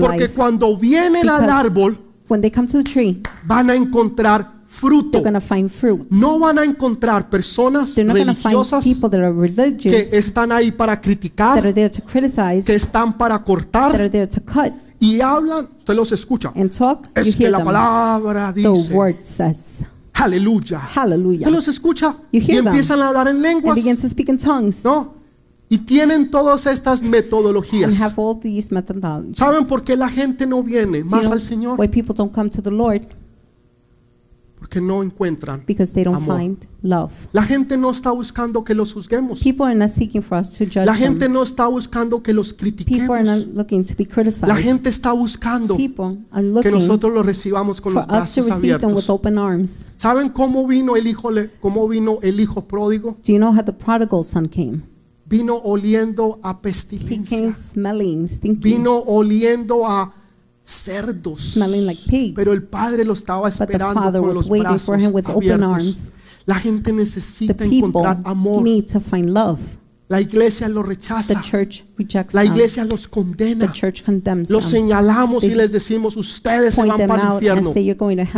Porque 0.00 0.28
cuando 0.30 0.76
vienen 0.76 1.28
al 1.28 1.48
árbol 1.50 1.98
When 2.28 2.40
they 2.40 2.50
come 2.50 2.66
to 2.68 2.78
the 2.78 2.84
tree, 2.84 3.22
van 3.46 3.70
a 3.70 3.74
encontrar 3.74 4.52
fruto. 4.68 5.10
They're 5.12 5.22
going 5.22 5.34
to 5.34 5.40
find 5.40 5.70
fruit. 5.70 6.06
No 6.10 6.38
van 6.38 6.58
a 6.58 6.64
encontrar 6.64 7.28
personas 7.28 7.94
find 8.34 8.54
religiosas 8.54 8.84
people 8.84 9.08
that 9.10 9.20
are 9.20 9.32
que 9.32 9.40
religious, 9.40 10.12
están 10.12 10.52
ahí 10.52 10.70
para 10.70 10.94
that 10.96 11.02
criticar, 11.02 11.58
are 11.58 11.72
there 11.72 11.90
to 11.90 12.02
criticize, 12.02 12.64
que 12.64 12.74
están 12.74 13.16
para 13.16 13.38
that 13.38 13.44
cortar 13.46 13.94
are 13.94 14.08
there 14.10 14.26
to 14.26 14.40
cut 14.42 14.72
y 15.00 15.20
hablan, 15.20 15.68
usted 15.78 15.94
los 15.94 16.12
escucha. 16.12 16.52
and 16.54 16.70
talk. 16.70 17.08
Es 17.14 17.34
que 17.34 17.48
la 17.50 17.58
them. 17.58 17.66
palabra 17.66 18.52
The 18.52 18.60
dice, 18.68 18.92
word 18.92 19.22
says, 19.22 19.78
aleluya. 20.14 20.80
Usted 21.46 21.50
los 21.50 21.68
escucha 21.68 22.14
You 22.32 22.38
y 22.40 22.40
hear 22.40 22.56
them. 22.58 22.66
empiezan 22.68 23.00
a 23.00 23.08
hablar 23.08 23.28
en 23.28 23.36
And 23.36 23.42
lenguas, 23.42 23.76
begin 23.76 23.96
to 23.96 24.08
speak 24.08 24.28
in 24.28 24.36
tongues 24.38 24.84
¿no? 24.84 25.14
Y 25.70 25.78
tienen 25.78 26.30
todas 26.30 26.66
estas 26.66 27.02
and 27.02 27.10
metodologías. 27.10 28.00
have 28.00 28.14
all 28.16 28.38
these 28.40 28.72
methodologies. 28.74 29.36
¿Saben 29.36 29.66
por 29.66 29.82
qué 29.84 29.96
la 29.96 30.08
gente 30.08 30.46
no 30.46 30.62
viene 30.62 31.00
you 31.00 31.04
más 31.04 31.22
know 31.22 31.32
al 31.32 31.40
Señor? 31.40 31.78
why 31.78 31.88
people 31.88 32.14
don't 32.14 32.32
come 32.34 32.48
to 32.48 32.62
the 32.62 32.70
Lord? 32.70 33.02
Porque 34.58 34.80
no 34.80 35.02
encuentran. 35.04 35.62
Because 35.66 35.92
they 35.92 36.02
don't 36.02 36.16
Amor. 36.16 36.36
find 36.36 36.58
love. 36.82 37.12
La 37.32 37.42
gente 37.44 37.76
no 37.76 37.90
está 37.90 38.10
buscando 38.10 38.64
que 38.64 38.74
los 38.74 38.92
juzguemos. 38.92 39.40
People 39.40 39.66
are 39.66 39.74
not 39.74 39.88
seeking 39.90 40.20
for 40.20 40.36
us 40.36 40.52
to 40.54 40.64
judge 40.64 40.84
La 40.84 40.94
gente 40.96 41.20
them. 41.26 41.32
no 41.34 41.42
está 41.44 41.68
buscando 41.68 42.22
que 42.24 42.32
los 42.32 42.52
People 42.54 42.66
are 42.66 42.72
critiquemos. 42.72 43.46
not 43.46 43.54
looking 43.54 43.84
to 43.84 43.94
be 43.96 44.04
La 44.04 44.10
criticized. 44.14 44.56
gente 44.56 44.88
está 44.88 45.12
buscando 45.12 45.76
People 45.76 46.18
are 46.32 46.42
que 46.42 46.48
looking 46.50 46.72
nosotros 46.72 47.12
los 47.12 47.24
recibamos 47.24 47.80
con 47.80 47.94
los 47.94 48.02
us 48.02 48.08
to 48.08 48.12
brazos 48.12 48.46
receive 48.46 48.78
them 48.80 48.90
with 48.90 49.04
abiertos. 49.04 49.10
open 49.10 49.38
arms. 49.38 49.84
¿Saben 49.96 50.28
cómo 50.30 50.66
vino 50.66 50.96
el 50.96 51.06
hijo 51.06 51.28
cómo 51.60 51.86
vino 51.86 52.18
el 52.22 52.40
hijo 52.40 52.66
pródigo? 52.66 53.12
Do 53.24 53.32
you 53.32 53.38
know 53.38 53.52
how 53.54 53.62
the 53.62 53.72
prodigal 53.72 54.24
son 54.24 54.48
came? 54.48 54.82
Vino 55.28 55.56
oliendo 55.56 56.38
a 56.42 56.60
pestilencia. 56.62 57.52
smelling, 57.52 58.26
Vino 58.60 58.96
oliendo 58.96 59.86
a 59.86 60.14
cerdos. 60.64 61.52
smelling 61.52 61.86
like 61.86 62.00
pigs. 62.08 62.34
Pero 62.34 62.52
el 62.52 62.62
padre 62.62 63.04
lo 63.04 63.12
estaba 63.12 63.48
esperando 63.48 64.10
con 64.20 64.28
los 64.28 64.48
brazos 64.48 64.82
for 64.82 64.98
him 65.00 65.14
with 65.14 65.24
open 65.28 65.62
abiertos. 65.62 65.74
arms. 65.74 66.12
La 66.46 66.54
gente 66.54 66.92
necesita 66.92 67.64
encontrar 67.64 68.22
amor. 68.24 68.64
La 70.10 70.22
iglesia 70.22 70.68
lo 70.68 70.80
The 70.82 70.88
rechaza. 70.88 71.40
church 71.42 71.84
rejects 71.98 72.32
La 72.32 72.40
them. 72.42 72.52
iglesia 72.52 72.84
los 72.86 73.02
The 73.02 73.08
condena. 73.10 73.70
church 73.72 74.02
condemns 74.04 74.48
Los 74.48 74.64
them. 74.64 74.72
señalamos 74.72 75.44
y 75.44 75.50
les 75.50 75.70
decimos, 75.70 76.16
ustedes 76.16 76.74
se 76.76 76.82
van 76.86 77.06
para 77.06 77.28
el 77.28 77.32
infierno. 77.34 77.72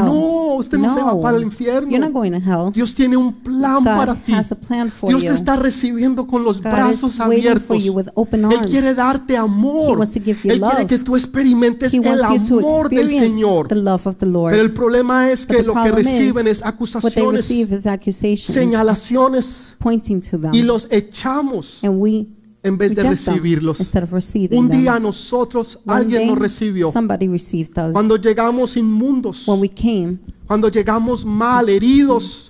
No, 0.04 0.54
usted 0.56 0.78
no 0.78 0.92
se 0.92 1.00
va 1.00 1.20
para 1.20 1.36
el 1.36 1.44
infierno. 1.44 1.88
You're 1.88 2.00
not 2.04 2.12
going 2.12 2.32
to 2.32 2.38
hell. 2.38 2.72
Dios 2.72 2.92
tiene 2.94 3.16
un 3.16 3.32
plan 3.34 3.84
para 3.84 4.16
ti. 4.16 4.32
Dios 4.32 5.20
te 5.20 5.28
está 5.28 5.54
recibiendo 5.54 6.26
con 6.26 6.42
los 6.42 6.60
brazos 6.60 7.20
abiertos. 7.20 7.84
you 7.84 7.92
with 7.92 8.08
open 8.14 8.44
Él 8.50 8.60
quiere 8.68 8.92
darte 8.94 9.36
amor. 9.36 9.96
wants 9.98 10.14
to 10.14 10.20
give 10.20 10.40
you 10.42 10.50
Él 10.50 10.60
quiere 10.60 10.86
que 10.86 10.98
tú 10.98 11.14
experimentes 11.16 11.94
el 11.94 12.04
amor 12.24 12.88
del 12.90 13.06
Señor. 13.08 13.68
the 13.68 13.76
love 13.76 14.06
of 14.08 14.16
the 14.16 14.26
Lord. 14.26 14.50
Pero 14.52 14.62
el 14.64 14.72
problema 14.72 15.30
es 15.30 15.46
que 15.46 15.62
lo 15.62 15.74
que 15.74 15.92
reciben 15.92 16.48
es 16.48 16.64
acusaciones, 16.64 17.46
señalaciones 18.40 19.76
pointing 19.78 20.20
to 20.20 20.38
them. 20.38 20.52
y 20.54 20.62
los 20.62 20.88
echamos 20.90 21.59
and 21.82 22.00
we 22.00 22.26
en 22.62 22.76
vez 22.76 22.94
de 22.94 23.02
recibirlos. 23.02 23.80
Un 23.80 24.68
them. 24.68 24.68
día 24.68 24.98
nosotros, 24.98 25.80
One 25.86 25.96
alguien 25.96 26.28
nos 26.28 26.38
recibió. 26.38 26.92
Cuando 27.92 28.16
llegamos 28.16 28.76
inmundos, 28.76 29.48
when 29.48 29.60
we 29.60 29.68
came 29.68 30.18
cuando 30.46 30.68
llegamos 30.68 31.24
mal, 31.24 31.68
heridos, 31.68 32.49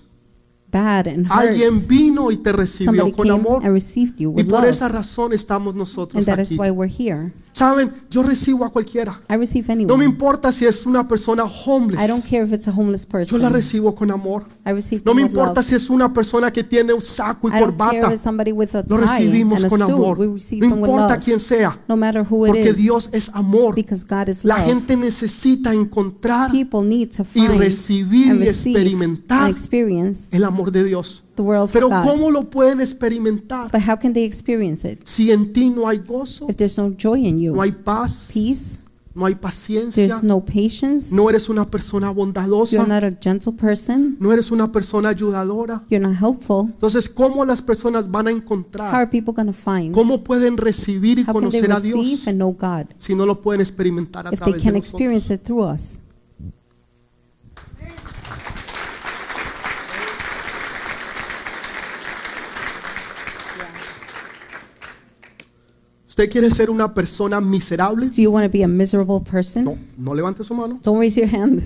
bad 0.70 1.06
and 1.08 1.26
hurt, 1.26 1.32
alguien 1.50 1.86
vino 1.88 2.30
y 2.30 2.36
te 2.38 2.52
recibió 2.52 2.92
somebody 2.92 3.12
con 3.12 3.26
came 3.26 3.38
amor. 3.40 3.64
and 3.64 3.72
received 3.74 4.16
you 4.18 4.30
Y 4.30 4.34
with 4.42 4.48
por 4.48 4.60
love. 4.60 4.70
esa 4.70 4.88
razón 4.88 5.32
estamos 5.32 5.74
nosotros 5.74 6.16
and 6.16 6.26
that 6.26 6.42
is 6.42 6.48
aquí. 6.52 6.58
why 6.58 6.70
we're 6.70 6.92
here. 6.92 7.32
Saben, 7.52 7.90
yo 8.10 8.22
recibo 8.22 8.64
a 8.64 8.70
cualquiera. 8.70 9.20
I 9.28 9.34
receive 9.36 9.66
No 9.68 9.74
me 9.74 9.82
anyone. 9.82 10.04
importa 10.04 10.52
si 10.52 10.66
es 10.66 10.86
una 10.86 11.06
persona 11.08 11.42
I 11.42 11.46
don't 11.46 11.66
homeless. 11.66 12.26
care 12.30 12.44
if 12.44 12.52
it's 12.52 12.68
a 12.68 12.70
homeless 12.72 13.04
Yo 13.04 13.10
person. 13.10 13.42
la 13.42 13.48
recibo 13.48 13.94
con 13.94 14.10
amor. 14.12 14.46
I 14.64 14.70
receive 14.70 15.02
No 15.04 15.10
them 15.10 15.16
me 15.16 15.22
with 15.24 15.30
importa 15.32 15.54
love. 15.60 15.64
si 15.64 15.74
es 15.74 15.90
una 15.90 16.12
persona 16.12 16.52
que 16.52 16.62
tiene 16.62 16.92
un 16.92 17.02
saco 17.02 17.48
y 17.48 17.52
I 17.56 17.60
don't 17.60 17.76
care 17.76 17.90
corbata. 18.00 18.06
if 18.06 18.12
it's 18.14 18.22
somebody 18.22 18.52
with 18.52 18.74
a 18.76 18.84
Lo 18.88 18.96
tie 18.96 18.98
recibimos 19.00 19.56
and 19.58 19.64
a 19.66 19.68
con 19.68 19.78
suit. 19.80 19.90
amor. 19.90 20.18
We 20.18 20.26
receive 20.28 20.60
No 20.64 20.70
them 20.70 20.80
with 20.80 20.88
importa 20.90 21.14
love. 21.16 21.24
quién 21.24 21.40
sea. 21.40 21.78
no 21.88 21.96
matter 21.96 22.24
who 22.30 22.46
it 22.46 22.50
Porque 22.52 22.70
is. 22.70 22.76
Dios 22.76 23.08
es 23.12 23.30
amor. 23.34 23.74
because 23.74 24.04
God 24.08 24.28
is 24.28 24.44
La 24.44 24.56
love. 24.58 24.66
gente 24.66 24.96
necesita 24.96 25.74
encontrar 25.74 26.50
People 26.52 26.82
need 26.88 27.08
to 27.16 27.22
y 27.22 27.40
find 27.40 27.58
recibir 27.58 28.30
and 28.30 28.40
y 28.42 28.46
receive 28.46 28.78
experimentar 28.80 29.42
and 29.42 29.50
experience 29.50 30.28
el 30.30 30.44
amor 30.60 30.72
de 30.72 30.84
Dios. 30.84 31.24
Pero. 31.36 31.90
¿cómo 32.04 32.30
lo 32.30 32.50
pueden 32.50 32.80
experimentar 32.80 33.70
But 33.72 33.80
how 33.88 33.96
can 33.98 34.12
they 34.12 34.24
experience 34.24 34.86
it 34.86 35.00
si 35.04 35.30
en 35.30 35.52
ti 35.52 35.70
no 35.70 35.88
hay 35.88 35.98
gozo, 35.98 36.48
if 36.48 36.56
there's 36.56 36.76
no 36.76 36.90
joy 36.90 37.26
in 37.26 37.38
you? 37.38 37.54
no 37.54 37.62
hay 37.62 37.72
paz, 37.72 38.30
Peace, 38.32 38.80
no 39.14 39.24
hay 39.26 39.34
paciencia, 39.34 40.06
there's 40.06 40.22
no 40.22 40.40
patience, 40.44 41.14
no 41.14 41.30
eres 41.30 41.48
una 41.48 41.64
persona 41.64 42.08
you're 42.08 42.16
bondadosa, 42.16 42.86
not 42.86 43.02
a 43.02 43.16
gentle 43.18 43.52
person, 43.52 44.16
no 44.20 44.32
eres 44.32 44.50
una 44.50 44.70
persona 44.70 45.08
ayudadora? 45.08 45.82
you're 45.88 46.06
not 46.06 46.16
helpful. 46.20 46.66
Entonces, 46.66 47.08
¿cómo 47.08 47.44
las 47.44 47.62
personas 47.62 48.10
van 48.10 48.28
a 48.28 48.30
How 48.30 48.36
are 48.36 49.08
encontrar? 49.08 49.92
¿Cómo 49.92 50.22
pueden 50.22 50.58
recibir 50.58 51.18
y 51.18 51.22
How 51.22 51.32
can 51.32 51.50
they 51.50 51.62
conocer 51.62 51.72
a 51.72 51.80
Dios 51.80 52.28
and 52.28 52.36
know 52.36 52.52
God 52.52 52.86
si 52.98 53.14
no 53.14 53.24
lo 53.24 53.40
pueden 53.40 53.62
experimentar 53.62 54.26
a 54.26 54.30
if 54.34 54.40
they 54.40 54.52
través 54.52 54.64
de 54.64 54.72
nosotros? 54.72 54.92
experience 54.92 55.34
it 55.34 55.42
through 55.42 55.64
us? 55.64 55.98
¿Usted 66.10 66.28
quiere 66.28 66.50
ser 66.50 66.70
una 66.70 66.92
persona 66.92 67.40
miserable? 67.40 68.06
Do 68.08 68.20
you 68.20 68.32
want 68.32 68.44
to 68.44 68.50
be 68.50 68.64
a 68.64 68.68
miserable 68.68 69.20
person? 69.20 69.64
No, 69.64 69.78
no 69.96 70.12
levante 70.12 70.42
su 70.42 70.52
mano. 70.54 70.80
Don't 70.82 70.98
raise 70.98 71.20
your 71.20 71.32
hand. 71.32 71.62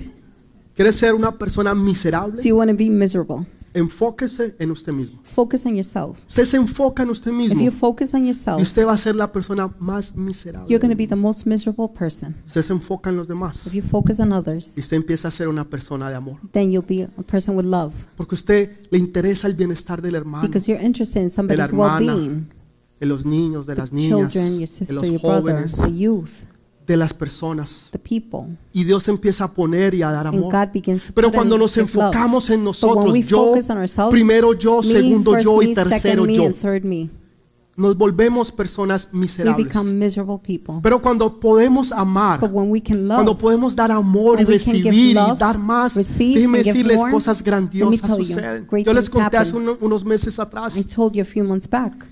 ¿Quiere 0.75 0.91
ser 0.91 1.15
una 1.15 1.31
persona 1.31 1.71
Do 1.71 1.77
miserable? 1.77 2.43
you 2.43 2.55
want 2.55 2.69
to 2.69 2.77
be 2.77 2.87
miserable? 2.91 3.47
Enfóquese 3.73 4.55
en 4.59 4.69
usted 4.69 4.93
mismo. 4.93 5.19
Focus 5.23 5.65
on 5.65 5.73
yourself. 5.75 6.19
Usted 6.29 6.45
se 6.45 6.57
enfoca 6.57 7.01
en 7.01 7.09
usted 7.09 7.31
If 7.31 7.37
mismo 7.37 7.59
you 7.59 7.71
focus 7.71 8.13
on 8.13 8.25
y 8.25 8.27
yourself, 8.27 8.61
usted 8.61 8.85
va 8.85 8.93
a 8.93 8.97
ser 8.99 9.15
la 9.15 9.31
persona 9.31 9.67
más 9.79 10.13
you're 10.13 10.27
miserable. 10.27 10.77
going 10.77 10.91
to 10.91 10.95
be 10.95 11.07
the 11.07 11.15
most 11.15 11.47
miserable 11.47 11.89
person. 11.89 12.35
Usted 12.45 12.61
se 12.61 12.71
enfoca 12.71 13.09
en 13.09 13.17
los 13.17 13.27
demás 13.27 13.65
If 13.65 13.73
you 13.73 13.81
focus 13.81 14.19
on 14.19 14.31
others, 14.31 14.77
y 14.77 14.79
usted 14.79 14.97
empieza 14.97 15.29
a 15.29 15.31
ser 15.31 15.47
una 15.47 15.67
persona 15.67 16.07
de 16.11 16.17
amor. 16.17 16.37
then 16.51 16.71
you'll 16.71 16.85
be 16.87 17.01
a 17.01 17.23
person 17.23 17.57
with 17.57 17.65
love 17.65 17.93
Porque 18.15 18.35
usted 18.35 18.69
le 18.91 18.99
interesa 18.99 19.47
el 19.47 19.55
bienestar 19.55 20.03
del 20.03 20.13
hermano, 20.13 20.47
because 20.47 20.71
you're 20.71 20.85
interested 20.85 21.23
in 21.23 21.31
somebody's 21.31 21.73
well-being. 21.73 22.45
De 22.99 23.05
los 23.05 23.25
niños, 23.25 23.65
de 23.65 23.75
las 23.75 23.89
The 23.89 23.95
niñas, 23.97 24.31
children, 24.33 24.51
your 24.53 24.59
de 24.61 24.67
sister, 24.67 24.95
los 24.95 25.05
your 25.09 25.21
brother, 25.21 25.41
jóvenes, 25.55 25.75
the 25.81 25.93
youth, 25.97 26.29
de 26.87 26.97
las 26.97 27.13
personas. 27.13 27.89
the 27.91 27.99
people. 27.99 28.57
Y 28.71 28.83
Dios 28.83 29.07
empieza 29.07 29.45
a 29.45 29.47
poner 29.53 29.93
y 29.93 30.01
a 30.03 30.11
dar 30.11 30.27
And 30.27 30.37
amor. 30.37 30.53
God 30.53 30.71
begins 30.73 31.07
to 31.07 31.13
Pero 31.13 31.27
put 31.29 31.35
cuando 31.35 31.55
in 31.55 31.61
nos 31.61 31.73
give 31.73 31.83
love. 31.85 31.95
enfocamos 31.95 32.49
en 32.49 32.55
But 32.55 32.57
when 32.57 32.63
nosotros, 32.65 33.11
we 33.11 33.21
yo, 33.23 33.37
focus 33.47 33.69
on 33.69 33.77
ourselves, 33.77 34.11
primero 34.11 34.53
yo, 34.53 34.77
me, 34.77 34.83
segundo 34.83 35.31
first 35.31 35.45
yo 35.45 35.57
me, 35.57 35.65
y 35.65 35.73
tercero 35.73 35.99
second 35.99 36.27
me, 36.27 36.35
yo, 36.35 36.45
and 36.45 36.55
third 36.55 36.83
me, 36.85 37.09
nos 37.77 37.97
volvemos 37.97 38.53
personas 38.53 39.09
we 39.11 39.19
miserables. 39.19 39.67
become 39.67 39.93
miserable 39.95 40.37
people. 40.41 40.75
Pero 40.81 41.01
cuando 41.01 41.37
podemos 41.41 41.91
amar, 41.91 42.39
But 42.39 42.51
when 42.53 42.69
we 42.71 42.81
can 42.81 43.05
cuando 43.07 43.31
love, 43.33 43.41
podemos 43.41 43.75
dar 43.75 43.91
amor 43.91 44.37
y 44.37 44.41
and 44.43 44.49
we 44.49 44.57
can 44.59 44.73
give 44.75 44.83
recibir 44.91 45.07
y 45.09 45.13
love, 45.15 45.37
dar 45.37 45.57
más, 45.57 45.95
receive 45.95 46.35
déjenme 46.35 46.59
and 46.59 46.63
give 46.63 46.73
decirles 46.73 46.97
more, 46.99 47.11
cosas 47.11 47.43
grandiosas 47.43 48.01
tell 48.01 48.17
you, 48.19 48.25
suceden. 48.25 48.65
great 48.69 48.85
Yo 48.85 48.93
les 48.93 49.05
things 49.05 49.09
conté 49.23 49.35
hace 49.37 49.49
happen. 49.51 49.63
uno- 49.69 49.77
unos 49.81 50.05
meses 50.05 50.37
I 50.37 50.41
atrás. 50.43 50.85
told 50.87 51.13
you 51.15 51.21
a 51.23 51.25
few 51.25 51.43
months 51.43 51.67
back. 51.69 52.07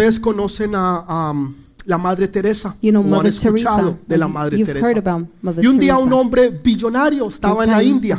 Ustedes 0.00 0.18
conocen 0.18 0.74
a 0.74 1.30
um, 1.30 1.52
la 1.84 1.98
Madre 1.98 2.26
Teresa. 2.26 2.74
You 2.80 2.90
know 2.90 3.04
o 3.04 3.20
han 3.20 3.26
escuchado 3.26 3.76
Teresa. 3.76 3.98
de 4.06 4.16
la 4.16 4.28
Madre 4.28 4.56
You've 4.56 4.72
Teresa. 4.72 4.88
heard 4.88 5.06
about 5.06 5.28
Mother 5.42 5.62
Y 5.62 5.66
un 5.68 5.78
día 5.78 5.92
Teresa. 5.92 6.06
un 6.06 6.12
hombre 6.14 6.48
billonario 6.48 7.28
estaba 7.28 7.64
en 7.64 7.70
la 7.70 7.82
India 7.82 8.18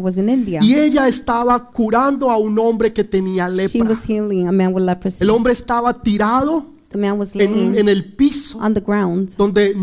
was 0.00 0.16
in 0.18 0.28
India. 0.28 0.60
y 0.62 0.76
ella 0.76 1.08
estaba 1.08 1.68
curando 1.72 2.30
a 2.30 2.36
un 2.36 2.56
hombre 2.60 2.92
que 2.92 3.02
tenía 3.02 3.48
lepra. 3.48 3.88
was 3.88 4.04
healing 4.04 4.46
a 4.46 4.52
man 4.52 4.72
with 4.72 4.84
leprosy. 4.84 5.24
El 5.24 5.30
hombre 5.30 5.52
estaba 5.52 6.00
tirado 6.00 6.64
The 6.90 6.98
man 6.98 7.18
was 7.18 7.34
en 7.34 7.88
el 7.88 8.12
piso 8.12 8.58
on 8.58 8.74
the 8.74 8.80
ground 8.80 9.30
donde, 9.36 9.74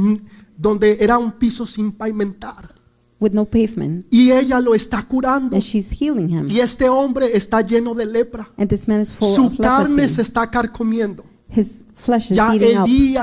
donde 0.58 0.98
era 1.02 1.18
un 1.18 1.34
piso 1.34 1.66
sin 1.66 1.92
pavimentar. 1.92 2.74
with 3.20 3.34
no 3.34 3.44
pavement, 3.44 4.06
Y 4.12 4.32
ella 4.32 4.62
lo 4.62 4.74
está 4.76 5.04
curando. 5.04 5.54
and 5.56 5.62
she's 5.62 5.92
healing 5.92 6.30
him. 6.30 6.48
Y 6.50 6.62
este 6.62 6.88
hombre 6.88 7.36
está 7.36 7.60
lleno 7.62 7.94
de 7.96 8.06
lepra. 8.06 8.50
And 8.58 8.70
this 8.70 8.88
man 8.88 9.02
is 9.02 9.12
full 9.12 9.28
Su 9.36 9.48
of 9.48 9.58
carne 9.60 9.90
leprosy. 9.96 10.16
se 10.16 10.22
está 10.22 10.50
carcomiendo. 10.50 11.26
His 11.56 11.86
flesh 11.96 12.32
is 12.32 12.38
Ya 12.38 12.54
eating 12.56 12.78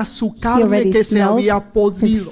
su 0.05 0.27
He 0.35 0.39
carne 0.39 0.89
que 0.89 1.03
se 1.03 1.21
había 1.21 1.59
podrido. 1.73 2.31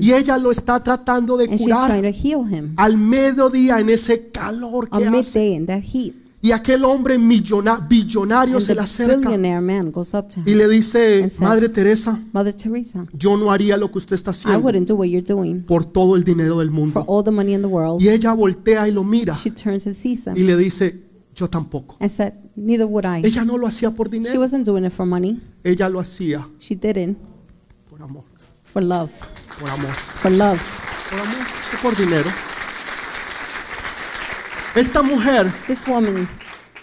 Y 0.00 0.12
ella 0.12 0.38
lo 0.38 0.50
está 0.50 0.82
tratando 0.82 1.36
de 1.36 1.44
And 1.46 1.58
curar 1.58 2.00
to 2.02 2.08
heal 2.08 2.46
him 2.52 2.74
al 2.76 2.96
mediodía 2.96 3.78
en 3.80 3.90
ese 3.90 4.30
calor 4.30 4.88
que 4.88 4.96
hace. 5.06 5.10
midday 5.10 5.54
in 5.54 5.66
that 5.66 5.82
heat. 5.82 6.14
Y 6.40 6.52
aquel 6.52 6.84
hombre 6.84 7.18
millona- 7.18 7.80
billonario 7.80 8.60
se 8.60 8.72
le 8.72 8.80
acerca 8.82 9.16
billionaire 9.16 9.60
man 9.60 9.90
goes 9.90 10.14
up 10.14 10.28
to 10.28 10.40
y 10.46 10.54
le 10.54 10.68
dice, 10.68 11.28
Madre 11.40 11.68
Teresa, 11.68 12.16
Mother 12.32 12.54
Teresa, 12.54 13.04
yo 13.12 13.36
no 13.36 13.50
haría 13.50 13.76
lo 13.76 13.90
que 13.90 13.98
usted 13.98 14.14
está 14.14 14.30
I 14.30 14.34
haciendo 14.34 14.60
wouldn't 14.60 14.86
do 14.86 14.94
what 14.94 15.06
you're 15.06 15.20
doing 15.26 15.62
por 15.66 15.84
todo 15.84 16.14
el 16.14 16.22
dinero 16.22 16.60
del 16.60 16.68
for 16.68 16.74
mundo. 16.76 17.04
all 17.08 17.24
the 17.24 17.32
money 17.32 17.54
in 17.54 17.62
the 17.62 17.66
world. 17.66 18.00
Y 18.00 18.08
ella 18.08 18.32
voltea 18.34 18.86
y 18.86 18.92
lo 18.92 19.02
mira 19.02 19.34
She 19.34 19.50
turns 19.50 19.88
and 19.88 19.96
sees 19.96 20.28
y 20.36 20.44
le 20.44 20.56
dice, 20.56 21.07
yo 21.38 21.48
tampoco. 21.48 21.96
and 22.00 22.10
said, 22.10 22.32
Neither 22.56 22.86
would 22.86 23.04
I. 23.06 23.22
Ella 23.26 23.44
no 23.44 23.56
lo 23.56 23.66
hacía 23.66 23.90
por 23.94 24.08
She 24.08 24.18
dinero, 24.18 24.40
wasn't 24.40 24.64
doing 24.66 24.84
it 24.84 24.92
for 24.92 25.06
money. 25.06 25.40
ella 25.64 25.88
lo 25.88 26.00
hacía 26.00 26.48
She 26.58 26.74
did 26.74 26.96
it 26.96 27.16
por 27.88 28.02
amor, 28.02 28.24
for 28.64 28.82
love. 28.82 29.10
por 29.58 29.70
amor, 29.70 29.92
For 29.92 30.30
love. 30.32 30.60
por 31.10 31.20
amor, 31.20 31.36
no 31.72 31.78
por 31.82 31.96
dinero. 31.96 32.28
Esta 34.74 35.02
mujer 35.02 35.50
This 35.66 35.86
woman 35.86 36.28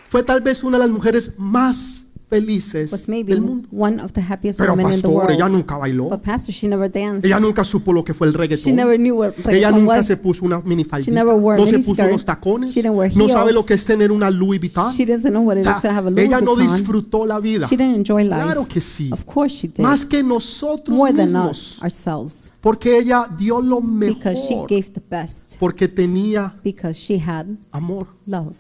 fue 0.09 0.23
tal 0.23 0.41
vez 0.41 0.63
una 0.63 0.77
de 0.77 0.83
las 0.85 0.89
mujeres 0.91 1.33
más 1.37 2.04
felices 2.29 2.91
was 2.91 3.07
maybe 3.07 3.33
del 3.33 3.41
mundo. 3.41 3.67
one 3.71 3.99
of 4.01 4.11
the 4.13 4.21
happiest 4.21 4.59
Pero 4.59 4.73
women 4.73 4.85
in 4.87 4.91
the 4.91 5.07
pastor, 5.07 5.09
world. 5.11 5.31
ella 5.31 5.47
nunca 5.49 5.77
bailó. 5.77 6.09
But 6.09 6.21
pastor, 6.21 6.51
she 6.53 6.67
never 6.67 6.89
danced. 6.91 7.25
Ella 7.25 7.39
nunca 7.39 7.63
supo 7.63 7.93
lo 7.93 8.03
que 8.03 8.13
fue 8.13 8.27
el 8.27 8.33
She 8.33 8.37
reggaetón. 8.39 8.75
never 8.75 8.97
knew 8.97 9.15
what 9.15 9.33
Ella 9.47 9.71
nunca 9.71 9.97
was. 9.97 10.07
se 10.07 10.17
puso 10.17 10.43
una 10.45 10.59
She 10.61 10.67
minifaldita. 10.67 11.11
never 11.11 11.35
wore 11.35 11.61
a 11.61 11.65
No 11.65 11.69
se 11.71 11.79
puso 11.79 12.03
unos 12.03 12.25
tacones. 12.25 12.71
She 12.73 12.81
didn't 12.81 12.97
wear 12.97 13.15
No 13.15 13.27
sabe 13.27 13.53
lo 13.53 13.65
que 13.65 13.73
es 13.75 13.85
tener 13.85 14.11
una 14.11 14.29
Louis 14.31 14.59
Vuitton. 14.59 14.91
She 14.93 15.05
doesn't 15.05 15.31
know 15.31 15.43
what 15.43 15.57
it 15.57 15.65
O 15.67 15.69
is 15.69 15.75
to 15.75 15.81
sea, 15.81 15.91
have 15.95 16.07
a 16.07 16.11
Louis 16.11 16.25
ella 16.25 16.41
no 16.41 16.55
disfrutó 16.55 17.25
la 17.25 17.39
vida. 17.39 17.67
She 17.67 17.77
didn't 17.77 17.95
enjoy 17.95 18.23
life. 18.23 18.35
Claro 18.41 18.67
que 18.67 18.81
sí. 18.81 19.09
Of 19.11 19.25
course 19.25 19.55
she 19.55 19.67
did. 19.67 19.79
Más 19.83 20.05
que 20.05 20.23
nosotros 20.23 20.95
More 20.97 21.13
than 21.13 21.25
mismos. 21.31 21.77
us, 21.77 21.83
ourselves. 21.83 22.39
Porque 22.61 22.97
ella 22.97 23.29
dio 23.37 23.61
lo 23.61 23.79
Because 23.79 24.41
she 24.41 24.55
mejor. 24.55 24.67
gave 24.69 24.89
the 24.91 25.03
best. 25.07 25.57
Porque 25.59 25.87
tenía 25.87 26.55
Because 26.63 26.99
she 26.99 27.19
had 27.19 27.45
amor. 27.71 28.07
love. 28.25 28.55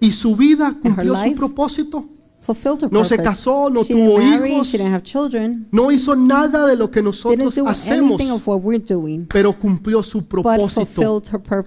Y 0.00 0.12
su 0.12 0.36
vida 0.36 0.76
cumplió 0.80 1.16
su 1.16 1.34
propósito. 1.34 2.06
No 2.90 3.04
se 3.04 3.18
casó, 3.18 3.70
no 3.70 3.82
she 3.82 3.94
tuvo 3.94 4.18
marry, 4.18 4.52
hijos. 4.52 4.72
children. 5.02 5.68
No 5.70 5.90
hizo 5.90 6.16
nada 6.16 6.66
de 6.66 6.76
lo 6.76 6.90
que 6.90 7.02
nosotros 7.02 7.58
hacemos. 7.66 8.20
doing. 8.86 9.26
Pero 9.26 9.58
cumplió 9.58 10.02
su 10.02 10.26
propósito 10.26 11.22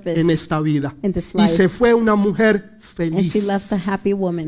en 0.06 0.30
esta 0.30 0.60
vida. 0.62 0.96
Y 1.02 1.48
se 1.48 1.70
fue 1.70 1.94
una 1.94 2.16
mujer 2.16 2.78
feliz. 2.80 3.32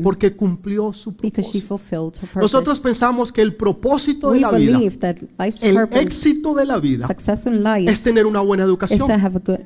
Porque 0.02 0.34
cumplió 0.34 0.92
su 0.92 1.16
propósito. 1.16 1.80
Nosotros 2.34 2.80
pensamos 2.80 3.32
que 3.32 3.42
el 3.42 3.54
propósito 3.54 4.30
de 4.30 4.36
we 4.36 4.40
la 4.40 4.50
vida, 4.50 4.80
el 5.62 5.88
éxito 5.92 6.54
de 6.54 6.64
la 6.64 6.78
vida, 6.78 7.08
es 7.86 8.02
tener 8.02 8.26
una 8.26 8.40
buena 8.40 8.64
educación. 8.64 9.00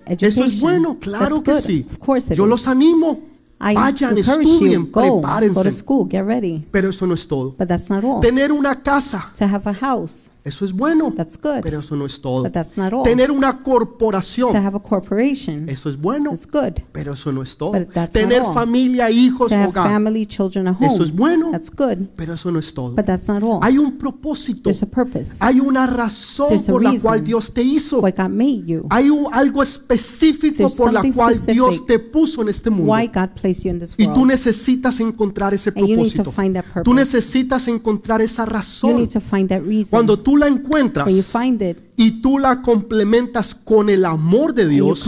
Eso 0.07 0.45
es 0.45 0.61
bueno, 0.61 0.99
claro 1.01 1.43
That's 1.43 1.43
que 1.43 1.53
good. 1.53 1.61
sí. 1.61 2.35
Yo 2.35 2.45
is. 2.45 2.51
los 2.51 2.69
animo. 2.69 3.21
I 3.61 3.75
Vayan, 3.75 4.17
encourage 4.17 4.49
estudien, 4.49 4.83
you, 4.85 4.87
go, 4.91 5.01
go 5.01 5.21
to 5.21 5.21
prepárense. 5.23 5.73
school, 5.73 6.07
get 6.09 6.25
ready. 6.25 6.65
Pero 6.71 6.91
eso 6.91 7.07
no 7.07 7.15
es 7.15 7.27
todo. 7.27 7.55
But 7.59 7.67
that's 7.69 7.91
not 7.91 8.05
all. 8.05 8.21
Tener 8.21 8.53
una 8.53 8.83
casa, 8.83 9.33
To 9.37 9.45
have 9.47 9.69
a 9.69 9.75
house, 9.75 10.31
eso 10.49 10.65
es 10.65 10.73
bueno. 10.73 11.13
that's 11.17 11.39
good. 11.41 11.61
Pero 11.63 11.81
eso 11.81 11.95
no 11.97 12.07
es 12.07 12.21
todo. 12.21 12.43
But 12.43 12.53
that's 12.53 12.77
not 12.77 12.93
all. 12.93 13.03
Tener 13.05 13.31
una 13.31 13.53
To 13.59 13.63
corporación, 13.63 14.55
have 14.57 14.77
a 14.77 14.81
corporation, 14.81 15.69
eso 15.69 15.89
es 15.89 15.97
bueno. 15.97 16.31
that's 16.31 16.47
good. 16.51 16.83
Pero 16.93 17.13
eso 17.15 17.31
no 17.33 17.43
es 17.43 17.57
todo. 17.57 17.73
But 17.73 17.91
that's 17.93 18.13
Tener 18.13 18.39
not 18.41 18.49
all. 18.49 18.55
familia, 18.55 19.11
hijos, 19.11 19.51
To 19.51 19.55
have 19.57 19.69
hogar, 19.69 19.89
family, 19.91 20.27
children, 20.27 20.69
a 20.69 20.73
home, 20.73 20.87
eso 20.87 21.05
es 21.05 21.15
bueno. 21.15 21.51
that's 21.51 21.71
good. 21.71 22.09
Pero 22.17 22.35
eso 22.35 22.51
no 22.51 22.59
es 22.59 22.73
todo. 22.75 22.95
But 22.95 23.05
that's 23.07 23.29
not 23.29 23.43
all. 23.43 23.59
Hay 23.63 23.79
un 23.79 23.99
propósito. 23.99 24.63
There's 24.65 24.83
a 24.83 24.87
purpose. 24.87 25.37
Hay 25.41 25.61
una 25.61 25.87
razón 25.87 26.49
There's 26.49 26.65
por 26.67 26.83
la 26.83 26.99
cual 26.99 27.23
Dios 27.23 27.53
te 27.53 27.63
hizo. 27.63 28.01
Why 28.01 28.13
God 28.17 28.29
made 28.31 28.65
you. 28.67 28.87
Hay 28.91 29.11
un- 29.11 29.27
algo 29.33 29.63
específico 29.63 30.57
There's 30.57 30.77
por 30.77 30.93
la 30.93 31.03
cual 31.13 31.35
Dios 31.47 31.85
te 31.87 31.99
puso 31.99 32.43
en 32.43 32.49
este 32.49 32.71
mundo. 32.71 32.93
Why 32.93 33.07
God 33.09 33.31
placed 33.41 33.65
you 33.65 33.71
in 33.71 33.79
this 33.79 33.95
Y 33.99 34.05
tú 34.07 34.11
world. 34.13 34.27
necesitas 34.29 35.01
encontrar 35.01 35.53
ese 35.55 35.71
And 35.71 35.87
you 35.87 35.97
need 35.97 36.13
to 36.15 36.23
propósito. 36.25 36.33
find 36.33 36.55
that 36.57 36.65
Tú 36.85 36.95
necesitas 36.95 37.69
encontrar 37.69 38.21
esa 38.23 38.45
You 38.45 38.51
razón. 38.51 38.97
need 38.97 39.09
to 39.11 39.21
find 39.21 39.49
that 39.49 39.63
reason. 39.63 39.91
Cuando 39.91 40.19
tú 40.19 40.37
la 40.39 40.49
encuentras 40.49 41.07
When 41.07 41.17
you 41.17 41.23
find 41.23 41.63
it, 41.63 41.79
y 41.97 42.23
tú 42.23 42.39
la 42.39 42.63
complementas 42.63 43.55
con 43.55 43.91
el 43.91 44.05
amor 44.05 44.55
de 44.55 44.69
Dios, 44.69 45.05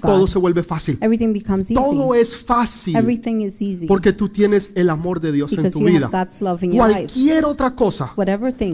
todo 0.00 0.26
se 0.26 0.38
vuelve 0.38 0.62
fácil. 0.62 0.98
everything 1.00 1.32
becomes 1.32 1.68
Todo 1.68 2.14
es 2.14 2.36
fácil 2.36 2.96
porque 3.86 4.12
tú 4.12 4.28
tienes 4.28 4.70
el 4.74 4.90
amor 4.90 5.20
de 5.20 5.32
Dios 5.32 5.52
en 5.52 5.70
tu 5.70 5.80
vida. 5.84 6.10
Cualquier 6.74 7.44
otra 7.44 7.74
cosa 7.74 8.12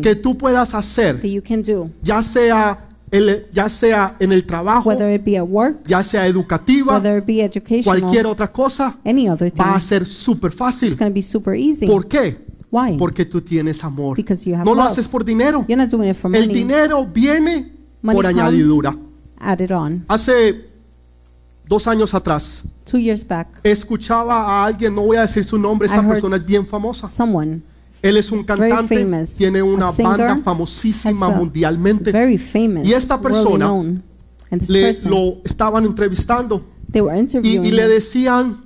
que 0.03 0.15
tú 0.15 0.39
puedas 0.39 0.75
hacer, 0.75 1.21
that 1.21 1.29
you 1.29 1.43
can 1.43 1.63
do, 1.63 1.91
ya 2.03 2.23
sea, 2.23 2.89
el- 3.11 3.47
ya 3.53 3.69
sea 3.69 4.17
en 4.21 4.33
el 4.33 4.45
trabajo, 4.47 4.89
whether 4.89 5.13
it 5.13 5.25
be 5.25 5.37
at 5.37 5.47
work, 5.47 5.85
ya 5.87 6.03
sea 6.03 6.27
educativa, 6.27 6.95
whether 6.95 7.19
it 7.19 7.27
be 7.27 7.43
educational, 7.43 8.01
cualquier 8.01 8.27
otra 8.27 8.51
cosa, 8.51 8.97
va 9.05 9.75
a 9.75 9.81
ser 9.81 10.07
súper 10.07 10.53
fácil. 10.53 10.89
it's 10.89 10.99
going 10.99 11.11
to 11.11 11.15
be 11.15 11.23
super 11.23 11.55
easy. 11.55 11.87
¿Por 11.87 12.07
qué? 12.07 12.52
Why? 12.73 12.97
Porque 12.99 13.25
tú 13.27 13.41
tienes 13.41 13.85
amor. 13.85 14.16
Because 14.16 14.45
you 14.49 14.57
have 14.57 14.64
No 14.64 14.75
lo 14.75 14.83
love. 14.83 14.91
haces 14.93 15.07
por 15.07 15.25
dinero. 15.25 15.64
You're 15.68 15.77
not 15.77 15.91
doing 15.91 16.09
it 16.11 16.16
for 16.16 16.35
El 16.35 16.41
money. 16.47 16.55
dinero 16.55 17.07
viene 17.07 17.70
Money 18.01 18.16
por 18.16 18.27
añadidura. 18.27 18.97
Added 19.39 19.70
on. 19.73 20.05
Hace 20.09 20.68
dos 21.68 21.87
años 21.87 22.14
atrás, 22.14 22.62
Two 22.91 22.99
years 22.99 23.27
back, 23.27 23.47
escuchaba 23.62 24.35
a 24.47 24.64
alguien, 24.66 24.95
no 24.95 25.03
voy 25.03 25.16
a 25.16 25.23
decir 25.23 25.45
su 25.45 25.59
nombre, 25.59 25.87
esta 25.87 26.03
I 26.03 26.07
persona 26.09 26.37
es 26.37 26.45
bien 26.45 26.66
famosa. 26.66 27.09
someone 27.09 27.62
Él 28.03 28.16
es 28.16 28.33
un 28.33 28.43
cantante, 28.43 28.99
famous, 29.05 29.35
tiene 29.35 29.62
una 29.62 29.93
singer, 29.93 30.18
banda 30.18 30.39
famosísima 30.43 31.29
mundialmente. 31.31 32.11
very 32.11 32.37
famous, 32.39 32.87
Y 32.89 32.93
esta 32.93 33.20
persona 33.20 33.66
known, 33.66 34.03
and 34.51 34.61
this 34.61 34.70
Le, 34.70 34.83
person, 34.89 35.11
lo 35.12 35.37
estaban 35.45 35.85
entrevistando 35.85 36.62
they 36.91 37.01
were 37.01 37.16
y, 37.16 37.20
interviewing 37.20 37.64
y 37.64 37.70
le 37.70 37.87
decían, 37.89 38.57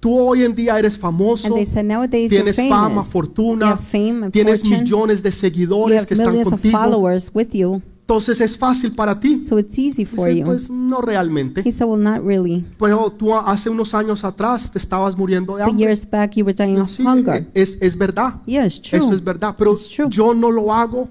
tú 0.00 0.18
hoy 0.18 0.42
en 0.44 0.54
día 0.54 0.78
eres 0.78 0.98
famoso, 0.98 1.54
said, 1.64 2.08
tienes 2.28 2.56
fama, 2.68 3.02
fortuna, 3.02 3.76
fame 3.76 4.30
tienes 4.30 4.60
fortune. 4.62 4.82
millones 4.82 5.22
de 5.22 5.30
seguidores 5.30 6.06
que 6.06 6.14
están 6.14 6.42
contigo. 6.42 7.82
Entonces 8.10 8.40
es 8.40 8.58
fácil 8.58 8.92
para 8.92 9.20
ti. 9.20 9.40
so 9.40 9.56
it's 9.56 9.78
easy 9.78 10.04
for 10.04 10.26
Dice, 10.26 10.40
you. 10.40 10.44
pues 10.44 10.68
no 10.68 11.00
realmente. 11.00 11.62
He 11.64 11.70
said, 11.70 11.86
well, 11.86 12.02
not 12.02 12.24
really. 12.24 12.64
Pero 12.76 13.08
tú 13.12 13.32
hace 13.36 13.70
unos 13.70 13.94
años 13.94 14.24
atrás 14.24 14.72
te 14.72 14.78
estabas 14.78 15.16
muriendo 15.16 15.54
de 15.56 15.62
hambre. 15.62 15.78
years 15.86 16.10
back, 16.10 16.32
you 16.34 16.44
were 16.44 16.52
dying 16.52 16.80
of 16.80 16.90
Sí, 16.90 17.04
hunger. 17.04 17.48
es, 17.54 17.78
es 17.80 17.96
verdad. 17.96 18.42
Yeah, 18.46 18.64
it's 18.66 18.82
true. 18.82 18.98
Eso 18.98 19.12
es 19.14 19.22
verdad. 19.22 19.54
Pero 19.56 19.74
It's 19.74 19.88
true. 19.88 20.08
yo 20.10 20.34
no 20.34 20.50
lo 20.50 20.72
hago. 20.74 21.08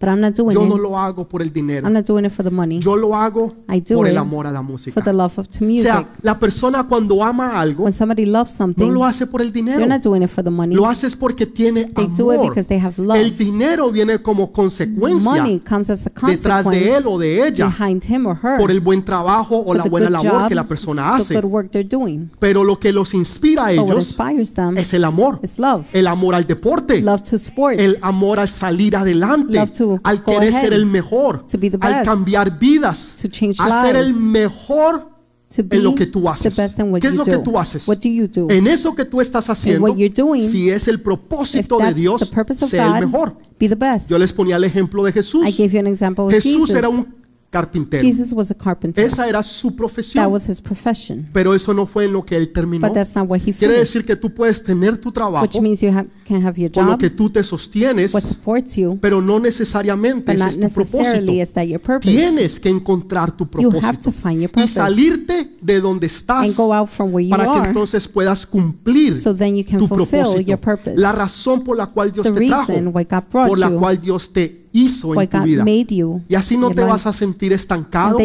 But 0.00 0.10
I'm 0.10 0.20
not 0.20 0.34
doing 0.34 0.54
Yo 0.54 0.64
no 0.66 0.76
it. 0.76 0.82
lo 0.82 0.96
hago 0.96 1.28
por 1.28 1.42
el 1.42 1.52
dinero. 1.52 1.84
I'm 1.86 1.92
not 1.92 2.04
doing 2.06 2.24
it 2.24 2.30
for 2.32 2.44
the 2.44 2.52
money. 2.52 2.78
Yo 2.80 2.96
lo 2.96 3.16
hago 3.16 3.52
I 3.68 3.80
do 3.80 3.96
por 3.96 4.06
el 4.06 4.12
it 4.14 4.18
amor 4.18 4.46
a 4.46 4.52
la 4.52 4.60
For 4.62 4.70
música. 4.70 5.00
the 5.02 5.12
love 5.12 5.36
of 5.38 5.48
to 5.48 5.64
O 5.64 5.66
music. 5.66 5.86
sea, 5.86 6.08
la 6.22 6.38
persona 6.38 6.84
cuando 6.84 7.22
ama 7.24 7.58
algo 7.58 7.82
When 7.82 7.92
somebody 7.92 8.24
loves 8.24 8.52
no 8.52 8.56
something, 8.66 8.90
lo 8.92 9.04
hace 9.04 9.26
por 9.26 9.42
el 9.42 9.50
dinero. 9.52 9.78
they're 9.78 9.88
not 9.92 10.02
doing 10.02 10.22
it 10.22 10.30
for 10.30 10.44
the 10.44 10.50
money. 10.50 10.76
Lo 10.76 10.86
haces 10.86 11.16
porque 11.16 11.46
tiene 11.46 11.86
They 11.86 12.06
do 12.16 12.30
it 12.32 12.38
amor. 12.38 12.48
because 12.50 12.68
they 12.68 12.78
have 12.78 12.94
love. 13.02 13.16
El 13.18 13.36
dinero 13.36 13.90
viene 13.90 14.22
como 14.22 14.52
consecuencia 14.52 15.30
Money 15.32 15.60
comes 15.60 15.90
as 15.90 16.06
a 16.06 16.10
detrás 16.26 16.64
de 16.70 16.94
él 16.96 17.02
consequence 17.02 17.08
o 17.08 17.18
de 17.18 17.48
ella 17.48 17.66
behind 17.66 18.04
him 18.04 18.26
or 18.26 18.36
her 18.40 18.56
por 18.58 18.70
el 18.70 18.80
buen 18.80 19.04
trabajo 19.04 19.56
o 19.58 19.64
for 19.64 19.76
la 19.78 19.82
the 19.82 19.90
buena 19.90 20.06
good 20.10 20.12
labor 20.22 20.40
job, 20.42 20.48
que 20.48 20.54
la 20.54 20.64
persona 20.64 21.02
the 21.02 21.22
hace. 21.22 21.34
good 21.34 21.44
work 21.50 21.70
they're 21.72 21.82
doing. 21.88 22.30
Pero 22.38 22.62
lo 22.62 22.78
que 22.78 22.92
los 22.92 23.14
inspira 23.14 23.66
a 23.66 23.70
But 23.74 23.78
what 23.80 23.92
ellos 23.94 24.06
inspires 24.16 24.54
them 24.54 24.76
es 24.78 24.94
el 24.94 25.02
amor. 25.02 25.40
is 25.42 25.58
love. 25.58 25.86
El 25.92 26.06
amor 26.06 26.36
al 26.36 26.46
deporte. 26.46 27.00
Love 27.02 27.22
to 27.22 27.36
sports, 27.36 27.80
El 27.80 27.98
amor 28.02 28.38
al 28.38 28.46
salir 28.48 28.94
adelante. 28.94 29.58
Love 29.58 29.70
to 29.72 29.87
Al 30.04 30.18
go 30.18 30.24
querer 30.24 30.48
ahead, 30.48 30.60
ser 30.62 30.72
el 30.72 30.86
mejor. 30.86 31.46
to 31.46 31.58
be 31.58 31.70
the 31.70 31.78
Al 31.80 31.92
best, 31.92 32.04
cambiar 32.04 32.58
vidas. 32.58 33.16
to 33.22 33.28
change 33.28 33.56
A 33.60 33.82
ser 33.82 33.96
el 33.96 34.14
mejor 34.14 35.08
to 35.54 35.62
be 35.64 35.76
en 35.78 35.84
lo 35.84 35.94
que 35.94 36.04
tú 36.06 36.22
the 36.22 36.28
haces. 36.28 36.56
best 36.56 36.78
in 36.78 36.92
what 36.92 37.00
¿Qué 37.00 37.06
es 37.08 37.12
you 37.14 37.18
lo 37.18 37.24
que 37.24 37.32
do. 37.36 37.42
tú 37.42 37.58
haces? 37.58 37.88
What 37.88 37.98
do 37.98 38.08
you 38.08 38.28
do? 38.28 38.48
En 38.50 38.66
eso 38.66 38.94
que 38.94 39.04
tú 39.06 39.20
estás 39.20 39.48
haciendo, 39.48 39.86
what 39.88 39.96
you're 39.96 40.14
doing, 40.14 40.46
si 40.46 40.68
es 40.68 40.88
el 40.88 40.96
If 40.96 41.00
propósito 41.02 41.78
de 41.78 41.84
that's 41.84 41.96
Dios, 41.96 42.20
the 42.20 42.26
purpose 42.34 42.64
of 42.64 42.70
sé 42.70 42.78
el 42.78 43.06
mejor. 43.06 43.34
be 43.58 43.68
the 43.68 43.74
best. 43.74 44.10
Yo 44.10 44.18
les 44.18 44.32
ponía 44.32 44.56
el 44.56 44.64
ejemplo 44.64 45.02
de 45.04 45.12
Jesús. 45.12 45.48
I 45.48 45.52
gave 45.52 45.70
you 45.72 45.78
an 45.80 45.86
example 45.86 46.26
of 46.26 46.32
Jesús 46.32 46.52
Jesus. 46.66 46.70
era 46.74 46.88
un 46.88 47.17
carpintero. 47.50 48.02
Jesus 48.02 48.32
was 48.32 48.50
a 48.50 48.54
carpenter. 48.54 49.02
Esa 49.04 49.26
era 49.28 49.42
su 49.42 49.70
That 49.70 49.76
profesión. 49.76 50.26
was 50.32 50.48
his 50.48 50.60
profession. 50.60 51.28
Pero 51.32 51.54
eso 51.54 51.72
no 51.72 51.86
fue 51.86 52.04
en 52.04 52.12
lo 52.12 52.24
que 52.24 52.36
él 52.36 52.52
terminó. 52.52 52.86
But 52.86 52.94
that's 52.94 53.14
not 53.16 53.28
what 53.28 53.38
he 53.38 53.52
Quiere 53.52 53.74
finished. 53.74 53.78
decir 53.78 54.04
que 54.04 54.16
tú 54.16 54.32
puedes 54.34 54.62
tener 54.62 54.98
tu 54.98 55.10
trabajo 55.12 55.44
Which 55.44 55.60
means 55.60 55.80
you 55.80 55.88
have, 55.90 56.08
can 56.26 56.44
have 56.46 56.60
your 56.60 56.70
con 56.70 56.84
lo 56.86 56.92
job, 56.92 57.00
que 57.00 57.10
tú 57.10 57.30
te 57.30 57.42
sostienes, 57.42 58.12
what 58.12 58.22
supports 58.22 58.76
you, 58.76 58.98
pero 59.00 59.22
no 59.22 59.38
necesariamente 59.40 60.32
but 60.32 60.34
ese 60.34 60.44
not 60.44 60.48
es 60.50 60.74
tu 60.74 60.80
necessarily 60.80 61.26
propósito. 61.26 61.42
is 61.42 61.52
that 61.54 61.64
your 61.64 61.80
purpose. 61.80 62.10
Tienes 62.10 62.60
que 62.60 62.68
encontrar 62.68 63.32
tu 63.36 63.44
You 63.58 63.70
have 63.70 63.98
propósito 63.98 64.02
to 64.02 64.12
find 64.12 64.40
your 64.40 64.50
y 64.50 64.52
purpose 64.52 64.74
salirte 64.74 65.50
de 65.62 65.80
donde 65.80 66.06
estás 66.06 66.46
and 66.46 66.56
go 66.56 66.72
out 66.74 66.88
from 66.88 67.12
where 67.14 67.24
you 67.26 67.30
para 67.30 67.44
que 67.44 67.50
are 67.58 67.68
entonces 67.68 68.06
puedas 68.08 68.46
cumplir 68.46 69.14
so 69.16 69.34
then 69.34 69.56
you 69.56 69.64
can 69.64 69.78
tu 69.78 69.88
fulfill 69.88 70.20
propósito. 70.22 70.40
your 70.42 70.58
purpose. 70.58 70.96
La 70.98 71.12
razón 71.12 71.64
por 71.64 71.76
la 71.76 71.86
cual 71.86 72.12
Dios 72.12 72.24
The 72.24 72.32
te 72.32 72.46
trajo, 72.46 72.66
reason 72.72 72.88
why 72.94 73.04
God 73.04 73.24
brought 73.30 73.48
por 73.48 73.58
la 73.58 73.70
you, 73.70 73.78
cual 73.78 73.98
Dios 74.00 74.32
te 74.32 74.67
hizo 74.72 75.20
en 75.20 75.28
tu 75.28 75.38
God 75.38 75.44
vida. 75.44 75.64
made 75.64 75.86
you. 75.88 76.22
Y 76.28 76.34
así 76.34 76.56
no 76.56 76.68
te 76.68 76.76
life. 76.76 76.88
vas 76.88 77.06
a 77.06 77.12
sentir 77.12 77.52
estancado, 77.52 78.18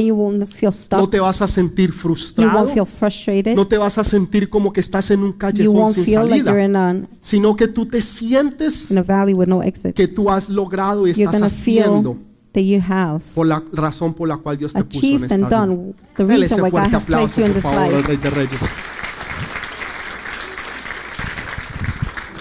no 0.91 1.09
te 1.09 1.19
vas 1.19 1.41
a 1.41 1.47
sentir 1.47 1.91
frustrado, 1.91 2.67
no 3.55 3.67
te 3.67 3.77
vas 3.77 3.97
a 3.97 4.03
sentir 4.03 4.49
como 4.49 4.71
que 4.71 4.79
estás 4.79 5.11
en 5.11 5.21
un 5.21 5.31
You 5.31 5.37
callejón 5.37 5.93
sin 5.93 6.29
like 6.29 6.43
salida, 6.43 7.07
sino 7.21 7.55
que 7.55 7.67
tú 7.67 7.85
te 7.85 8.01
sientes 8.01 8.91
no 8.91 9.03
que 9.93 10.07
tú 10.07 10.29
has 10.29 10.49
logrado 10.49 11.07
y 11.07 11.11
estás 11.11 11.41
haciendo 11.41 12.17
that 12.53 12.61
you 12.61 12.79
have 12.79 13.21
por 13.33 13.47
la 13.47 13.63
razón 13.73 14.13
por 14.13 14.27
la 14.27 14.37
cual 14.37 14.57
Dios 14.57 14.73
te 14.73 14.83
puso 14.83 15.05
en 15.05 15.23
esta 15.23 15.37
vida. 15.37 15.49
done 15.49 15.93
the 16.15 16.23
Dele 16.23 16.41
reason 16.41 16.59
ese 16.59 16.69
fuerte 16.69 16.95
has 16.95 17.05
placed 17.05 17.43
aplauso, 17.43 17.53
por 17.53 17.61
favor. 17.61 18.07
Rey 18.07 18.17
de 18.17 18.29
Reyes. 18.29 18.61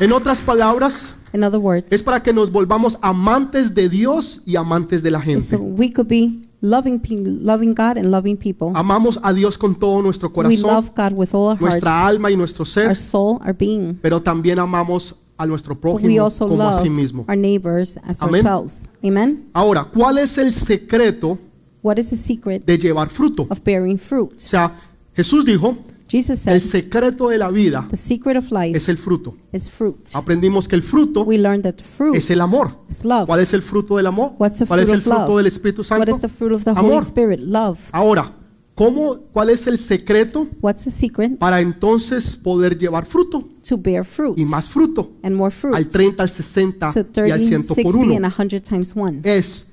En 0.01 0.13
otras 0.13 0.41
palabras, 0.41 1.12
In 1.33 1.43
other 1.45 1.59
words, 1.59 1.91
es 1.93 2.03
para 2.03 2.23
que 2.23 2.33
nos 2.33 2.51
volvamos 2.53 2.99
amantes 3.01 3.75
de 3.75 3.89
Dios 3.89 4.43
y 4.47 4.57
amantes 4.57 5.03
de 5.03 5.11
la 5.11 5.19
so 5.21 5.25
gente. 5.25 5.57
we 5.57 5.91
could 5.93 6.09
be 6.09 6.43
loving, 6.61 7.01
loving 7.43 7.75
God 7.75 7.97
and 7.97 8.11
loving 8.11 8.37
people. 8.37 8.71
Amamos 8.75 9.19
a 9.23 9.33
Dios 9.33 9.57
con 9.57 9.75
todo 9.75 10.03
nuestro 10.03 10.29
We 10.29 10.35
corazón, 10.35 10.71
love 10.71 10.91
God 10.97 11.13
with 11.15 11.31
all 11.35 11.49
our 11.53 11.61
nuestra 11.61 11.91
hearts, 11.91 12.11
alma 12.17 12.31
y 12.31 12.37
nuestro 12.37 12.65
ser, 12.65 12.89
our 12.89 12.97
soul, 12.97 13.39
our 13.45 13.55
being. 13.57 13.95
pero 14.03 14.21
también 14.21 14.59
amamos 14.59 15.15
a 15.39 15.47
nuestro 15.47 15.75
But 15.75 15.85
we 15.85 15.91
prójimo 16.01 16.25
also 16.25 16.47
como 16.49 16.69
a 16.69 16.75
sí 16.75 16.91
mismo. 16.91 17.25
our 17.29 17.37
neighbors 17.37 17.97
as 18.07 18.23
Amén. 18.23 18.47
ourselves. 18.47 18.89
Amen. 19.05 19.49
Ahora, 19.55 19.85
¿cuál 19.85 20.19
es 20.19 20.37
el 20.39 20.53
secreto 20.53 21.39
What 21.83 21.97
is 21.99 22.11
the 22.11 22.17
secret 22.17 22.65
de 22.65 22.79
llevar 22.79 23.09
fruto? 23.09 23.43
O 23.45 23.47
of 23.53 23.61
bearing 23.65 23.99
fruit? 23.99 24.31
sea, 24.37 24.73
Jesús 25.17 25.45
dijo, 25.45 25.77
Jesus 26.13 26.47
el 26.47 26.61
said, 26.61 26.83
secreto 26.83 27.29
de 27.31 27.39
la 27.39 27.51
vida 27.51 27.87
the 27.91 27.97
secret 27.97 28.37
of 28.37 28.51
life 28.53 28.77
es 28.77 28.89
el 28.89 28.99
fruto. 28.99 29.35
is 29.53 29.71
fruit. 29.71 29.97
Aprendimos 30.15 30.69
que 30.69 30.77
el 30.77 30.83
fruto 30.83 31.23
We 31.25 31.39
learned 31.39 31.63
that 31.65 31.83
fruit 31.83 32.15
es 32.15 32.31
el 32.31 32.41
amor. 32.43 32.77
is 32.89 33.05
love. 33.05 33.27
¿Cuál 33.27 33.41
es 33.41 33.55
el 33.55 33.63
fruto 33.63 33.97
del 33.97 34.07
amor? 34.07 34.33
What's 34.39 34.59
the 34.59 34.67
¿Cuál 34.67 34.81
es 34.81 34.87
fruit 34.89 34.95
el 34.95 34.99
of 35.01 35.05
fruto 35.17 35.29
love? 35.29 35.37
del 35.39 35.47
Espíritu 35.47 35.81
What 35.81 35.87
Santo? 35.87 36.11
is 36.15 36.21
the 36.21 36.29
fruit 36.29 36.53
of 36.53 36.65
the 36.65 36.71
Holy 36.73 36.91
Amor. 36.91 37.03
Spirit? 37.03 37.41
Love. 37.41 37.79
Ahora, 37.93 38.31
¿cómo, 38.75 39.17
¿cuál 39.33 39.51
es 39.51 39.67
el 39.67 39.79
secreto 39.79 40.47
What's 40.61 40.85
the 40.85 40.91
secret? 40.91 41.39
para 41.39 41.61
entonces 41.61 42.37
poder 42.37 42.77
llevar 42.79 43.07
fruto 43.07 43.49
To 43.69 43.79
bear 43.79 44.05
fruit 44.05 44.39
y 44.39 44.45
más 44.45 44.69
fruto? 44.69 45.13
and 45.23 45.35
more 45.35 45.51
fruit. 45.51 45.75
Al 45.75 45.89
30, 45.89 46.23
al 46.23 46.29
60 46.31 46.93
So 46.93 47.01
y 47.27 47.31
al 47.31 47.41
100 47.41 47.67
30, 47.67 47.69
por 47.69 47.77
60, 47.77 47.99
uno. 47.99 48.15
and 48.17 48.27
100 48.27 48.61
times 48.63 48.93
1 48.95 49.21
Es 49.25 49.69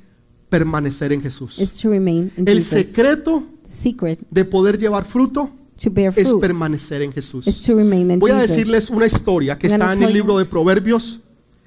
permanecer 0.50 1.12
en 1.14 1.22
Jesús. 1.22 1.60
is 1.60 1.78
to 1.80 1.90
remain 1.90 2.32
in 2.38 2.48
El 2.48 2.56
Jesus. 2.58 2.70
secreto 2.86 3.44
secret 3.68 4.20
de 4.32 4.46
poder 4.46 4.78
llevar 4.80 5.06
fruto 5.06 5.50
to 5.84 5.90
bear 5.92 6.14
es 6.16 6.28
fruit 6.28 6.42
permanecer 6.42 7.02
en 7.02 7.10
is 7.10 7.16
Jesús. 7.16 7.62
to 7.66 7.76
remain 7.76 8.12
in 8.12 8.20
Voy 8.20 8.32
a 8.32 8.40
Jesus. 8.42 8.50
decirles 8.56 8.90
una 8.90 9.06
historia 9.06 9.58
que 9.58 9.68
I'm 9.68 9.74
gonna 9.80 9.86
está 9.86 9.94
en 9.94 10.00
tell 10.00 10.08
el 10.10 10.14
you- 10.16 10.18
libro 10.24 10.38
de 10.38 10.46
Proverbios, 10.46 11.14
I'm 11.14 11.22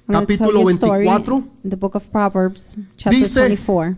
gonna 0.07 0.25
tell 0.25 0.37
capítulo 0.37 0.61
you 0.61 0.69
a 0.69 0.71
story 0.73 1.05
24. 1.05 1.43
in 1.63 1.69
the 1.69 1.75
book 1.75 1.95
of 1.95 2.03
Proverbs, 2.11 2.77
chapter 2.97 3.19
Dice- 3.19 3.33
24. 3.39 3.97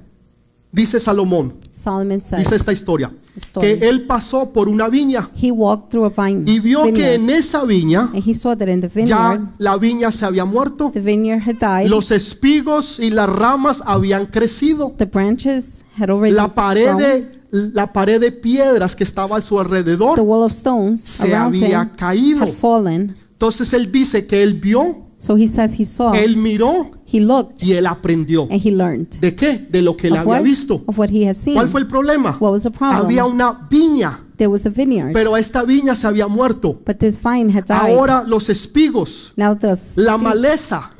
Dice 0.72 1.00
Salomón, 1.00 1.54
Solomon 1.72 2.20
says, 2.22 2.40
dice 2.40 2.56
esta 2.56 2.72
historia, 2.74 3.12
story. 3.38 3.80
que 3.80 3.88
él 3.88 4.06
pasó 4.06 4.52
por 4.52 4.70
una 4.70 4.88
viña 4.90 5.30
he 5.42 5.52
walked 5.52 5.90
through 5.90 6.06
a 6.06 6.26
vine 6.26 6.50
y 6.50 6.60
vio 6.60 6.84
que 6.84 6.92
vineyard, 6.92 7.16
en 7.16 7.30
esa 7.30 7.64
viña 7.64 8.10
and 8.14 8.24
he 8.26 8.34
saw 8.34 8.56
that 8.56 8.68
in 8.68 8.82
the 8.82 8.88
ya 8.88 8.94
vineyard, 8.94 9.42
la 9.58 9.78
viña 9.78 10.12
se 10.12 10.26
había 10.26 10.46
muerto, 10.46 10.92
the 10.94 11.00
vineyard 11.00 11.42
had 11.48 11.56
died, 11.60 11.90
los 11.90 12.12
espigos 12.12 13.00
y 13.00 13.10
las 13.10 13.30
ramas 13.30 13.84
habían 13.86 14.26
crecido, 14.28 14.94
the 14.98 15.06
branches 15.06 15.86
had 15.98 16.10
already 16.10 16.36
la 16.36 16.54
pared 16.54 16.96
de, 16.96 17.42
la 17.52 17.94
pared 17.94 18.20
de 18.20 18.32
piedras 18.32 18.96
que 18.96 19.04
estaba 19.04 19.38
a 19.38 19.42
su 19.42 19.56
the 19.56 19.62
alrededor 19.62 20.20
wall 20.20 20.44
of 20.44 20.52
stones 20.52 21.02
se 21.02 21.36
había 21.36 21.92
caído. 21.96 22.44
had 22.44 22.54
fallen. 22.54 23.16
Entonces 23.32 23.74
él 23.74 23.92
dice 23.92 24.26
que 24.26 24.44
él 24.44 24.54
vio, 24.56 25.04
So 25.18 25.38
he 25.38 25.48
says 25.48 25.80
he 25.80 25.86
saw, 25.86 26.14
él 26.14 26.38
miró 26.38 26.92
he 27.12 27.20
looked, 27.20 27.64
y 27.64 27.74
él 27.74 27.86
aprendió. 27.86 28.44
and 28.52 28.62
he 28.66 28.72
learned. 28.72 29.08
¿De 29.20 29.36
qué? 29.36 29.58
De 29.70 29.82
lo 29.82 29.96
que 29.96 30.08
él 30.08 30.14
Of 30.14 30.20
había 30.20 30.32
what? 30.40 30.44
visto. 30.44 30.82
Of 30.88 30.98
what 30.98 31.10
he 31.10 31.28
has 31.28 31.38
seen. 31.38 31.56
¿Cuál 31.56 31.70
fue 31.70 31.82
el 31.82 31.88
problema? 31.88 32.38
What 32.40 32.52
was 32.52 32.64
the 32.64 32.72
problem? 32.72 33.06
Había 33.06 33.26
una 33.26 33.68
viña, 33.70 34.20
There 34.38 34.48
was 34.48 34.66
a 34.66 34.70
vineyard, 34.70 35.14
pero 35.14 35.38
esta 35.38 35.64
viña 35.64 35.96
se 35.96 36.08
había 36.08 36.28
muerto. 36.28 36.80
but 36.86 36.98
this 36.98 37.18
vine 37.22 37.50
had 37.52 37.66
died. 37.66 37.96
Ahora 37.96 38.24
los 38.28 38.50
espigos, 38.50 39.32
now 39.38 39.56
the, 39.56 39.74
la 39.96 40.18
maleza, 40.18 40.92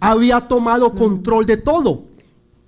había 0.00 0.40
tomado 0.48 0.94
control 0.94 1.46
de 1.46 1.56
todo. 1.56 2.02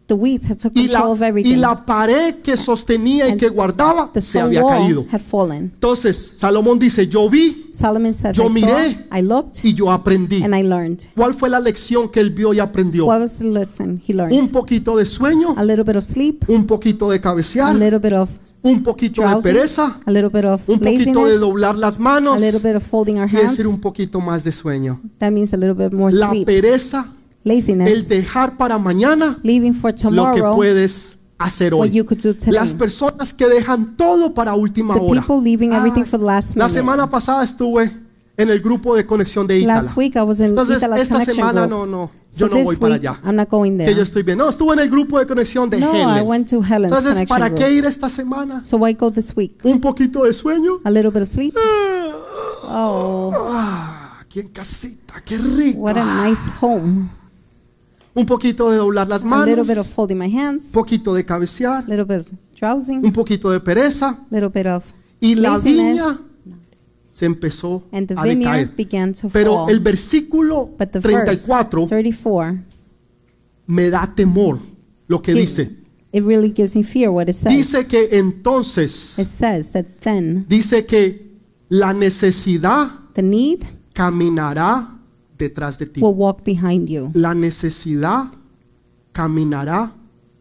The 0.07 0.15
weeds 0.15 0.51
had 0.51 0.59
took 0.59 0.73
Y 0.77 0.89
la, 0.89 1.01
control 1.01 1.13
of 1.13 1.21
y 1.21 1.25
everything. 1.25 1.57
la 1.61 1.87
pared 1.87 2.35
que 2.43 2.57
sostenía 2.57 3.27
y 3.29 3.33
And 3.33 3.41
que 3.41 3.49
guardaba 3.49 4.11
the 4.13 4.21
se 4.21 4.39
stone 4.39 4.45
había 4.59 4.63
wall 4.65 4.79
caído. 4.79 5.07
had 5.11 5.21
fallen. 5.21 5.71
Entonces 5.75 6.17
Salomón 6.39 6.79
dice, 6.79 7.07
yo 7.09 7.29
vi 7.31 7.71
Solomon 7.73 8.13
says, 8.15 8.37
Yo 8.37 8.47
I 8.49 8.53
miré 8.53 8.93
saw, 9.11 9.19
I 9.19 9.23
looked, 9.23 9.65
y 9.65 9.75
yo 9.75 9.91
aprendí. 9.91 10.43
and 10.45 10.55
I 10.55 10.63
learned. 10.63 11.01
¿Cuál 11.17 11.35
fue 11.35 11.49
la 11.51 11.59
lección 11.61 12.09
que 12.11 12.21
él 12.21 12.31
vio 12.31 12.53
y 12.53 12.61
aprendió? 12.61 13.07
What 13.07 13.21
was 13.21 13.39
the 13.39 13.45
lesson 13.45 14.01
he 14.07 14.13
learned? 14.15 14.39
Un 14.39 14.51
poquito 14.51 14.97
de 14.97 15.07
sueño, 15.07 15.55
a 15.57 15.65
little 15.65 15.85
bit 15.85 15.97
of 15.97 16.05
sleep, 16.05 16.45
un 16.49 16.67
poquito 16.67 17.09
de 17.11 17.17
a 17.17 17.21
cabecear, 17.21 17.75
little 17.75 17.99
bit 17.99 18.13
of 18.13 18.31
un 18.63 18.83
poquito 18.83 19.21
de 19.23 19.29
drowsing, 19.29 19.53
pereza, 19.53 20.01
a 20.07 20.11
little 20.11 20.29
bit 20.31 20.45
of 20.45 20.67
un 20.69 20.79
poquito 20.79 21.27
de 21.27 21.37
doblar 21.39 21.77
las 21.77 21.97
a 21.97 22.01
manos 22.01 22.41
little 22.41 22.61
bit 22.61 22.77
of 22.77 22.83
folding 22.83 23.19
our 23.19 23.29
y 23.31 23.37
hands. 23.37 23.51
decir 23.53 23.67
un 23.67 23.81
poquito 23.81 24.21
más 24.21 24.43
de 24.45 24.53
sueño. 24.53 25.01
That 25.19 25.33
means 25.33 25.53
a 25.53 25.57
little 25.57 25.75
bit 25.75 25.93
more 25.93 26.15
La 26.15 26.31
sleep. 26.31 26.47
pereza, 26.47 27.07
Laziness, 27.45 27.89
el 27.93 28.09
dejar 28.09 28.57
para 28.57 28.79
mañana 28.79 29.39
leaving 29.43 29.75
for 29.75 29.91
lo 29.93 29.97
que 29.97 30.03
tomorrow 30.41 30.57
puedes 30.57 31.19
hacer 31.39 31.75
what 31.75 31.83
hoy. 31.89 31.91
you 31.91 32.05
could 32.05 32.21
do 32.23 32.33
today. 32.35 32.53
Las 32.53 32.73
personas 32.73 33.33
que 33.35 33.47
dejan 33.47 33.97
todo 33.97 34.33
para 34.35 34.55
última 34.55 34.95
The 34.95 35.01
hora. 35.01 35.21
people 35.21 35.43
leaving 35.43 35.73
everything 35.73 36.03
Ah, 36.03 36.07
for 36.07 36.19
the 36.19 36.25
last 36.27 36.57
La 36.57 36.69
semana 36.69 37.09
pasada 37.11 37.45
estuve 37.45 37.91
en 38.37 38.51
el 38.51 38.61
grupo 38.61 38.97
de 38.97 39.05
conexión 39.07 39.47
de 39.47 39.59
Ítala. 39.59 39.83
Last 39.83 39.97
week 39.97 40.17
I 40.17 40.23
was 40.23 40.39
in 40.41 40.47
Entonces, 40.47 40.79
Itala's 40.79 41.03
esta 41.03 41.15
connection 41.17 41.37
semana 41.37 41.67
group. 41.67 41.71
no, 41.71 41.87
no, 41.87 42.11
So 42.31 42.49
yo 42.49 42.57
no 42.57 42.65
voy 42.65 42.77
para 42.77 42.95
allá. 42.95 43.21
I'm 43.25 43.37
not 43.37 43.49
going 43.51 43.77
there. 43.77 43.91
Que 43.91 43.95
yo 43.97 44.03
estoy 44.03 44.23
bien. 44.23 44.39
No, 44.39 44.49
estuve 44.49 44.73
en 44.73 44.81
el 44.81 44.89
grupo 44.91 45.19
de 45.19 45.27
conexión 45.27 45.69
de 45.71 45.79
No, 45.81 45.93
I 45.93 46.01
Helen. 46.15 46.27
went 46.27 46.49
to 46.51 46.57
Helen's 46.63 46.85
Entonces, 46.87 47.13
connection 47.13 47.27
¿para 47.29 47.49
group. 47.51 47.59
qué 47.61 47.73
ir 47.73 47.85
esta 47.85 48.09
semana? 48.09 48.63
So 48.65 48.79
why 48.79 48.95
go 48.95 49.11
this 49.13 49.37
week? 49.37 49.61
Un 49.65 49.81
poquito 49.81 50.25
de 50.25 50.33
sueño. 50.33 50.81
A 50.83 50.91
little 50.91 51.11
bit 51.11 51.23
of 51.23 51.29
sleep? 51.29 51.55
Ah, 51.59 52.11
Oh, 52.67 53.31
ah, 53.35 54.19
aquí 54.23 54.41
en 54.41 54.49
casita, 54.49 55.15
qué 55.25 55.37
rico. 55.39 55.79
what 55.81 55.97
a 55.99 56.27
nice 56.27 56.41
home. 56.61 57.11
Un 58.17 58.27
poquito 58.27 58.71
de 58.71 58.77
doblar 58.77 59.09
las 59.09 59.23
A 59.25 59.27
manos. 59.27 59.47
little 59.49 59.65
bit 59.65 59.79
of 59.79 59.87
folding 59.89 60.17
my 60.19 60.31
hands, 60.37 60.65
Un 60.67 60.73
poquito 60.73 61.15
de 61.15 61.25
cabecear. 61.25 61.85
a 61.85 61.89
little 61.89 62.05
bit 62.05 62.19
of 62.21 62.33
drowsing, 62.59 63.05
Un 63.05 63.13
poquito 63.13 63.51
de 63.51 63.61
pereza. 63.61 64.09
a 64.11 64.27
little 64.31 64.49
bit 64.51 64.67
of 64.67 64.85
Y 65.21 65.35
la 65.35 65.57
laziness, 65.57 65.95
viña 65.97 66.21
se 67.13 67.27
empezó 67.27 67.85
and 67.93 68.09
the 68.09 68.15
a 68.17 68.25
decaer. 68.25 68.71
began 68.77 69.15
to 69.15 69.29
Pero 69.29 69.55
fall. 69.67 69.71
el 69.71 69.81
versículo 69.81 70.71
But 70.79 70.91
the 70.91 71.01
verse 71.01 71.47
34 71.47 71.87
34, 71.89 72.59
me 73.67 73.91
da 73.91 74.07
temor 74.15 74.59
lo 75.09 75.21
que 75.23 75.33
it, 75.33 75.37
dice. 75.37 75.71
it 76.13 76.23
really 76.25 76.53
gives 76.53 76.77
me 76.77 76.83
fear 76.85 77.11
what 77.11 77.29
it 77.29 77.35
says. 77.35 77.53
Dice 77.53 77.87
que 77.87 78.09
entonces, 78.19 79.19
It 79.19 79.27
says 79.27 79.73
that 79.73 79.87
then 80.03 80.45
dice 80.49 80.85
que 80.87 81.39
la 81.69 81.93
necesidad 81.93 82.91
the 83.15 83.23
need 83.23 83.65
caminará 83.93 84.94
detrás 85.39 85.79
de 85.79 85.87
ti. 85.87 86.01
will 86.01 86.15
walk 86.15 86.45
behind 86.45 86.89
you. 86.89 87.11
La 87.15 87.35
necesidad 87.35 88.27
caminará 89.13 89.93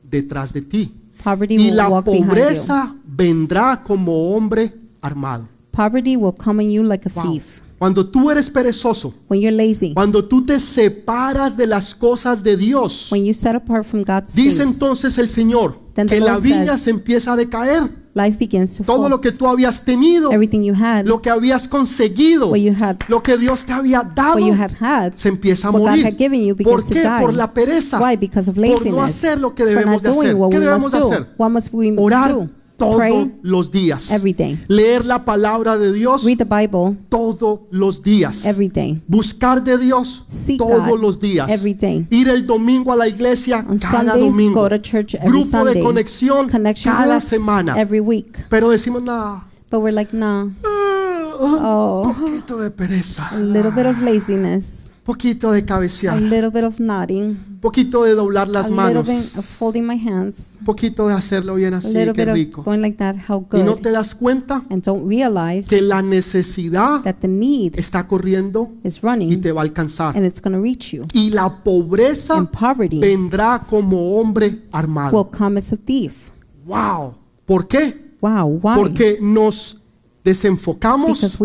detrás 0.09 0.53
de 0.53 0.61
ti. 0.61 0.93
Poverty 1.23 1.55
Y 1.55 1.57
will 1.69 1.75
la 1.75 1.89
walk 1.89 2.05
pobreza 2.05 2.95
vendrá 3.05 3.81
como 3.83 4.35
hombre 4.35 4.73
armado. 5.01 5.47
Poverty 5.71 6.15
will 6.15 6.33
come 6.35 6.63
on 6.63 6.69
you 6.69 6.83
like 6.83 7.07
a 7.07 7.11
Wow. 7.13 7.31
thief. 7.31 7.61
Cuando 7.79 8.05
tú 8.07 8.31
eres 8.31 8.49
perezoso, 8.49 9.13
When 9.29 9.41
you're 9.41 9.55
lazy, 9.55 9.93
cuando 9.93 10.23
tú 10.23 10.45
te 10.45 10.59
separas 10.59 11.57
de 11.57 11.67
las 11.67 11.93
cosas 11.93 12.41
de 12.43 12.55
Dios, 12.55 13.11
when 13.11 13.25
you 13.25 13.33
set 13.33 13.55
apart 13.55 13.85
from 13.85 14.03
God's 14.03 14.33
dice 14.33 14.63
entonces 14.63 15.17
el 15.17 15.27
Señor 15.27 15.77
Then 15.95 16.07
the 16.07 16.15
que 16.15 16.21
la 16.21 16.31
Lord 16.33 16.43
viña 16.43 16.65
says, 16.73 16.81
se 16.81 16.89
empieza 16.89 17.33
a 17.33 17.35
decaer. 17.35 17.83
life 18.15 18.37
begins 18.39 18.77
to 18.77 18.83
Todo 18.83 19.01
fall. 19.03 19.09
lo 19.11 19.21
que 19.21 19.31
tú 19.31 19.47
habías 19.47 19.83
tenido, 19.85 20.31
Everything 20.31 20.61
you 20.63 20.73
had, 20.73 21.05
lo 21.05 21.21
que 21.21 21.29
habías 21.29 21.67
conseguido, 21.67 22.47
what 22.49 22.57
you 22.59 22.73
had, 22.79 22.97
lo 23.07 23.21
que 23.21 23.37
Dios 23.37 23.65
te 23.65 23.73
había 23.73 24.01
dado, 24.03 24.35
what 24.35 24.43
you 24.47 24.53
had 24.53 24.71
had, 24.79 25.13
se 25.15 25.29
empieza 25.29 25.67
a 25.67 25.71
what 25.71 25.81
God 25.81 25.89
morir. 25.89 26.05
had 26.07 26.17
given 26.17 26.41
you 26.41 26.55
¿Por 26.55 26.65
begins 26.81 26.87
to 26.89 26.93
qué? 26.95 27.01
die. 27.01 27.21
Por 27.21 27.33
la 27.35 27.53
pereza. 27.53 27.99
Why? 27.99 28.15
Because 28.17 28.49
of 28.49 28.55
Por 28.55 28.65
no 28.67 28.73
laziness. 28.75 29.03
hacer 29.03 29.39
lo 29.39 29.53
que 29.53 29.65
debemos 29.65 30.01
de 30.01 30.09
hacer. 30.09 30.35
¿Qué 30.35 30.35
we 30.35 30.59
debemos 30.59 30.81
must 30.81 30.93
de 30.95 30.99
do. 30.99 31.11
hacer? 31.11 31.27
What 31.37 31.49
must 31.51 31.69
we 31.73 31.93
Orar 31.97 32.33
do? 32.33 32.49
Todos 32.77 32.95
Pray 32.97 33.33
los 33.41 33.71
días. 33.71 34.11
every 34.11 34.33
day. 34.33 34.59
Leer 34.67 35.05
la 35.05 35.23
palabra 35.25 35.77
de 35.77 35.91
Dios 35.93 36.23
Read 36.23 36.37
the 36.39 36.43
Bible 36.45 36.97
todos 37.09 37.61
los 37.71 38.01
días. 38.03 38.45
every 38.45 38.67
day. 38.69 39.01
Buscar 39.07 39.63
de 39.63 39.77
Dios 39.77 40.25
Seek 40.27 40.57
todos 40.57 40.87
God 40.87 40.99
los 40.99 41.19
días. 41.19 41.49
every 41.49 41.73
day. 41.73 42.05
Ir 42.09 42.27
el 42.29 42.45
domingo 42.45 42.91
a 42.91 42.95
la 42.95 43.07
iglesia 43.07 43.65
On 43.69 43.77
cada 43.77 43.99
Sundays, 44.13 44.31
domingo. 44.31 44.61
go 44.61 44.69
to 44.69 44.79
church 44.81 45.15
every 45.15 45.29
Grupo 45.29 45.45
Sunday. 45.49 45.73
de 45.75 45.81
conexión 45.83 46.49
Connection 46.49 46.93
cada 46.93 47.21
semana. 47.21 47.79
every 47.79 47.99
week. 47.99 48.45
Pero 48.49 48.69
decimos 48.69 49.01
nada. 49.03 49.45
But 49.69 49.79
we're 49.81 49.91
like, 49.93 50.13
nah, 50.15 50.43
Un 50.43 51.57
oh, 51.61 52.13
poquito 52.15 52.59
de 52.59 52.69
pereza. 52.69 53.27
a 53.31 53.39
little 53.39 53.71
bit 53.71 53.85
of 53.87 53.99
laziness, 54.01 54.82
poquito 55.03 55.51
de 55.51 55.59
a 55.59 55.65
cabecear. 55.65 56.21
little 56.21 56.49
bit 56.49 56.63
of 56.63 56.79
nodding, 56.79 57.37
poquito 57.61 58.03
de 58.03 58.13
doblar 58.15 58.47
a 58.47 58.51
las 58.51 58.69
little 58.69 58.75
manos. 58.75 59.07
bit 59.07 59.37
of 59.37 59.45
folding 59.45 59.83
my 59.85 59.97
hands, 59.97 60.37
poquito 60.65 61.07
de 61.07 61.13
hacerlo 61.13 61.55
bien 61.55 61.73
a 61.73 61.77
así. 61.77 61.93
little 61.93 62.13
Qué 62.13 62.21
bit 62.21 62.29
of 62.29 62.33
rico. 62.35 62.63
going 62.63 62.79
like 62.81 62.97
that, 62.97 63.15
how 63.29 63.45
Y 63.53 63.57
no 63.63 63.73
good. 63.73 63.81
te 63.81 63.91
das 63.91 64.15
cuenta 64.15 64.63
And 64.69 64.81
don't 64.83 65.07
realize 65.07 65.67
que 65.67 65.81
la 65.81 66.01
necesidad 66.01 67.01
that 67.03 67.15
the 67.19 67.27
need 67.27 67.73
está 67.77 68.07
corriendo 68.07 68.71
is 68.83 68.97
y 68.97 68.99
running 69.01 69.41
te 69.41 69.51
va 69.51 69.61
a 69.61 69.63
alcanzar. 69.63 70.15
and 70.15 70.25
it's 70.25 70.41
going 70.41 70.53
to 70.55 70.61
reach 70.61 70.91
you. 70.93 71.05
Y 71.13 71.29
la 71.31 71.63
pobreza 71.63 72.35
And 72.37 72.49
poverty 72.49 72.99
vendrá 72.99 73.65
como 73.69 74.17
hombre 74.19 74.59
armado. 74.71 75.29
come 75.29 75.59
as 75.59 75.71
a 75.73 75.77
thief. 75.77 76.31
Wow. 76.65 77.15
¿Por 77.45 77.67
qué? 77.67 78.13
Wow, 78.21 78.59
why? 78.63 78.75
Porque 78.75 79.17
nos 79.21 79.79
desenfocamos 80.23 81.37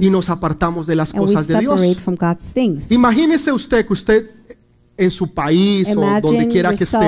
y 0.00 0.10
nos 0.10 0.28
apartamos 0.28 0.86
de 0.86 0.96
las 0.96 1.12
cosas 1.12 1.46
de 1.46 1.58
Dios. 1.58 1.80
Imagínese 2.90 3.52
usted 3.52 3.86
que 3.86 3.92
usted 3.92 4.30
en 5.00 5.10
su 5.10 5.32
país 5.32 5.88
o 5.96 6.20
donde 6.20 6.46
quiera 6.48 6.74
que 6.74 6.84
esté, 6.84 6.98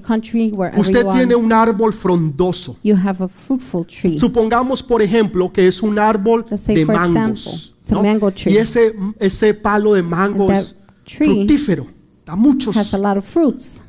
country, 0.00 0.54
usted 0.76 1.06
tiene 1.12 1.34
un 1.34 1.52
árbol 1.52 1.92
frondoso. 1.92 2.78
You 2.82 2.96
have 2.96 3.22
a 3.22 3.28
fruitful 3.28 3.86
tree. 3.86 4.18
Supongamos, 4.18 4.82
por 4.82 5.02
ejemplo, 5.02 5.52
que 5.52 5.66
es 5.66 5.82
un 5.82 5.98
árbol 5.98 6.46
say, 6.56 6.74
de 6.76 6.82
example, 6.82 7.20
mangos. 7.20 7.74
¿no? 7.90 8.02
mango. 8.02 8.32
Y 8.46 8.56
ese, 8.56 8.94
ese 9.18 9.52
palo 9.52 9.92
de 9.92 10.02
mango 10.02 10.50
es 10.50 10.74
fructífero. 11.04 11.86
Da 12.24 12.36
muchos, 12.36 12.74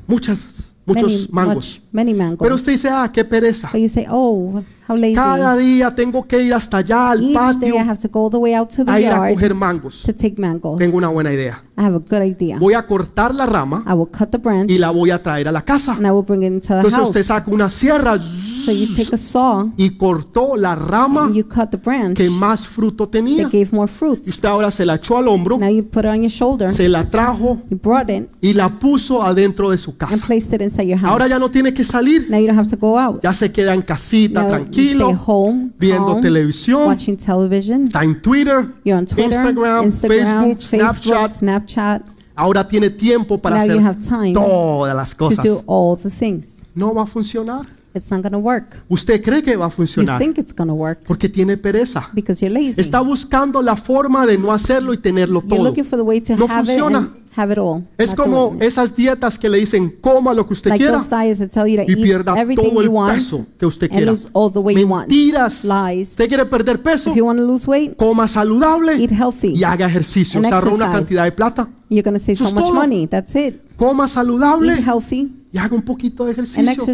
muchas, 0.06 0.74
muchos 0.84 1.10
many, 1.10 1.28
mangos. 1.30 1.80
much- 1.80 1.80
many 1.92 2.12
mangoes. 2.12 2.40
Pero 2.40 2.54
usted 2.56 2.72
dice, 2.72 2.88
ah, 2.90 3.10
qué 3.10 3.24
pereza. 3.24 3.70
say, 3.88 4.06
oh, 4.10 4.62
how 4.88 4.96
lazy. 4.96 5.14
Cada 5.14 5.56
día 5.56 5.94
tengo 5.94 6.26
que 6.26 6.42
ir 6.42 6.52
hasta 6.54 6.78
allá 6.78 7.10
al 7.12 7.22
Each 7.22 7.26
day 7.28 7.34
patio 7.34 7.74
I 7.74 7.78
have 7.78 7.98
to 8.00 8.08
go 8.08 8.24
all 8.24 8.30
the 8.30 8.36
way 8.38 8.54
out 8.54 8.70
to 8.70 8.84
the 8.84 8.90
a 8.92 9.00
ir 9.00 9.06
a 9.06 9.10
yard 9.16 9.34
coger 9.34 9.54
mangos. 9.54 10.02
to 10.02 10.12
take 10.14 10.34
mangoes. 10.38 10.78
Tengo 10.78 10.96
una 10.98 11.08
buena 11.08 11.32
idea. 11.32 11.62
I 11.76 11.80
have 11.82 11.96
a 11.96 11.98
good 11.98 12.22
idea. 12.22 12.58
Voy 12.60 12.74
a 12.74 12.86
cortar 12.86 13.34
la 13.34 13.46
rama 13.46 13.82
I 13.86 13.94
will 13.94 14.08
cut 14.08 14.30
the 14.30 14.38
branch 14.38 14.70
y 14.70 14.78
la 14.78 14.90
voy 14.90 15.10
a 15.10 15.20
traer 15.20 15.48
a 15.48 15.52
la 15.52 15.62
casa. 15.62 15.94
and 15.96 16.06
I 16.06 16.10
will 16.12 16.22
bring 16.24 16.42
it 16.44 16.52
into 16.52 16.68
the 16.68 16.74
Entonces 16.76 16.94
house. 16.98 17.08
usted 17.08 17.22
saca 17.24 17.50
una 17.50 17.68
sierra 17.68 18.18
So 18.18 18.70
you 18.72 18.86
take 18.94 19.14
a 19.14 19.18
saw 19.18 19.66
y 19.76 19.90
cortó 19.96 20.56
la 20.56 20.74
rama 20.76 21.24
and 21.24 21.34
you 21.34 21.44
cut 21.48 21.70
the 21.70 21.76
branch 21.76 22.16
que 22.16 22.30
más 22.30 22.66
fruto 22.66 23.08
tenía. 23.08 23.44
that 23.44 23.52
gave 23.52 23.68
more 23.72 23.90
Y 24.24 24.30
usted 24.30 24.48
ahora 24.48 24.70
se 24.70 24.86
la 24.86 24.94
echó 24.96 25.16
al 25.18 25.26
hombro, 25.28 25.58
Now 25.58 25.68
you 25.70 25.82
put 25.82 26.04
it 26.04 26.10
on 26.10 26.20
your 26.22 26.30
shoulder, 26.30 26.70
se 26.70 26.88
la 26.88 27.08
trajo 27.10 27.60
you 27.70 27.76
brought 27.82 28.08
it 28.10 28.28
y 28.40 28.52
la 28.52 28.68
puso 28.68 29.22
adentro 29.22 29.70
de 29.70 29.78
su 29.78 29.90
and 29.90 29.98
casa. 29.98 30.26
placed 30.26 30.52
it 30.54 30.60
inside 30.60 30.86
your 30.86 30.98
house. 30.98 31.10
Ahora 31.10 31.26
ya 31.26 31.38
no 31.40 31.50
tiene 31.50 31.74
que 31.74 31.82
salir, 31.84 32.26
Now 32.30 32.38
you 32.38 32.46
don't 32.46 32.58
have 32.58 32.68
to 32.70 32.76
go 32.76 32.98
out. 32.98 33.20
ya 33.22 33.32
se 33.34 33.50
queda 33.50 33.74
en 33.74 33.82
casita 33.82 34.42
Now 34.44 34.52
tranquilo, 34.74 35.20
home, 35.26 35.70
viendo 35.78 36.06
calm, 36.06 36.20
televisión, 36.20 36.92
está 36.92 38.04
en 38.04 38.20
Twitter, 38.20 38.74
Instagram, 38.84 39.84
Instagram, 39.84 40.56
Facebook, 40.56 40.62
Snapchat. 40.62 41.38
Snapchat. 41.38 42.02
Ahora 42.36 42.66
tiene 42.66 42.90
tiempo 42.90 43.38
para 43.38 43.56
Now 43.56 43.62
hacer 43.64 43.76
you 43.76 43.86
have 43.86 44.00
time 44.00 44.32
todas 44.32 44.94
las 44.96 45.10
to 45.10 45.16
cosas. 45.16 45.44
do 45.44 45.62
all 45.66 45.96
the 45.96 46.10
things. 46.10 46.62
No 46.74 46.92
va 46.92 47.02
a 47.02 47.06
funcionar. 47.06 47.66
It's 47.94 48.10
not 48.10 48.22
going 48.22 48.32
to 48.32 48.38
work. 48.38 48.82
Usted 48.88 49.22
cree 49.22 49.40
que 49.42 49.54
va 49.56 49.66
a 49.66 49.68
You 49.68 49.74
funcionar 49.76 50.18
think 50.18 50.36
it's 50.38 50.52
going 50.52 50.66
to 50.68 50.74
work 50.74 51.04
porque 51.06 51.28
tiene 51.28 51.56
pereza. 51.56 52.08
because 52.12 52.44
you're 52.44 52.52
lazy. 52.52 52.80
Está 52.80 53.00
buscando 53.00 53.62
la 53.62 53.76
forma 53.76 54.26
de 54.26 54.36
no 54.36 54.52
hacerlo 54.52 54.92
y 54.92 54.98
tenerlo 54.98 55.40
You're 55.42 55.56
todo. 55.56 55.64
looking 55.68 55.84
for 55.84 55.96
the 55.96 56.02
way 56.04 56.20
to 56.20 56.36
No 56.36 56.46
have 56.48 56.66
funciona. 56.66 56.98
it 56.98 57.04
and 57.04 57.24
have 57.36 57.52
it 57.52 57.58
all. 57.58 57.84
Es 57.96 58.10
not 58.10 58.16
como 58.18 58.54
it. 58.56 58.62
esas 58.64 58.96
dietas 58.96 59.38
que 59.38 59.48
le 59.48 59.58
dicen 59.58 59.96
coma 60.00 60.34
lo 60.34 60.44
que 60.44 60.54
usted 60.54 60.70
like 60.70 60.82
quiera 60.84 60.98
those 60.98 61.08
diets 61.08 61.38
that 61.38 61.50
tell 61.50 61.68
you 61.68 61.76
to 61.76 61.82
y 61.88 61.92
eat 61.94 62.02
pierda 62.02 62.34
everything 62.36 62.64
todo 62.68 62.80
el 62.80 62.86
you 62.86 62.92
want 62.92 63.14
peso 63.14 63.46
que 63.58 63.66
usted 63.66 63.86
and 63.90 63.96
quiera. 63.96 64.10
lose 64.10 64.28
all 64.32 64.50
the 64.52 64.58
weight 64.58 64.76
you 64.78 64.88
want. 64.88 65.08
Mentiras. 65.08 65.64
Lies. 65.64 66.10
Usted 66.10 66.28
quiere 66.28 66.46
perder 66.46 66.82
peso, 66.82 67.10
If 67.10 67.16
you 67.16 67.24
want 67.24 67.38
to 67.38 67.44
lose 67.46 67.68
weight, 67.70 67.96
coma 67.96 68.26
saludable 68.26 68.96
eat 69.00 69.12
healthy. 69.12 69.54
y 69.54 69.62
haga 69.62 69.86
ejercicio. 69.86 70.38
And 70.40 70.48
Se 70.48 70.52
ahorra 70.54 70.66
una 70.74 70.84
exercise. 70.86 70.98
cantidad 70.98 71.24
de 71.24 71.30
plata. 71.32 71.68
You're 71.88 72.02
going 72.02 72.14
to 72.14 72.18
save 72.20 72.32
Eso 72.32 72.44
so 72.44 72.48
es 72.48 72.54
much 72.54 72.64
todo. 72.64 72.74
money. 72.74 73.06
That's 73.06 73.36
it. 73.36 73.60
Coma 73.76 74.08
saludable 74.08 74.72
Eat 74.76 74.84
healthy 74.84 75.32
y 75.54 75.58
haga 75.58 75.76
un 75.76 75.82
poquito 75.82 76.24
de 76.24 76.32
ejercicio. 76.32 76.84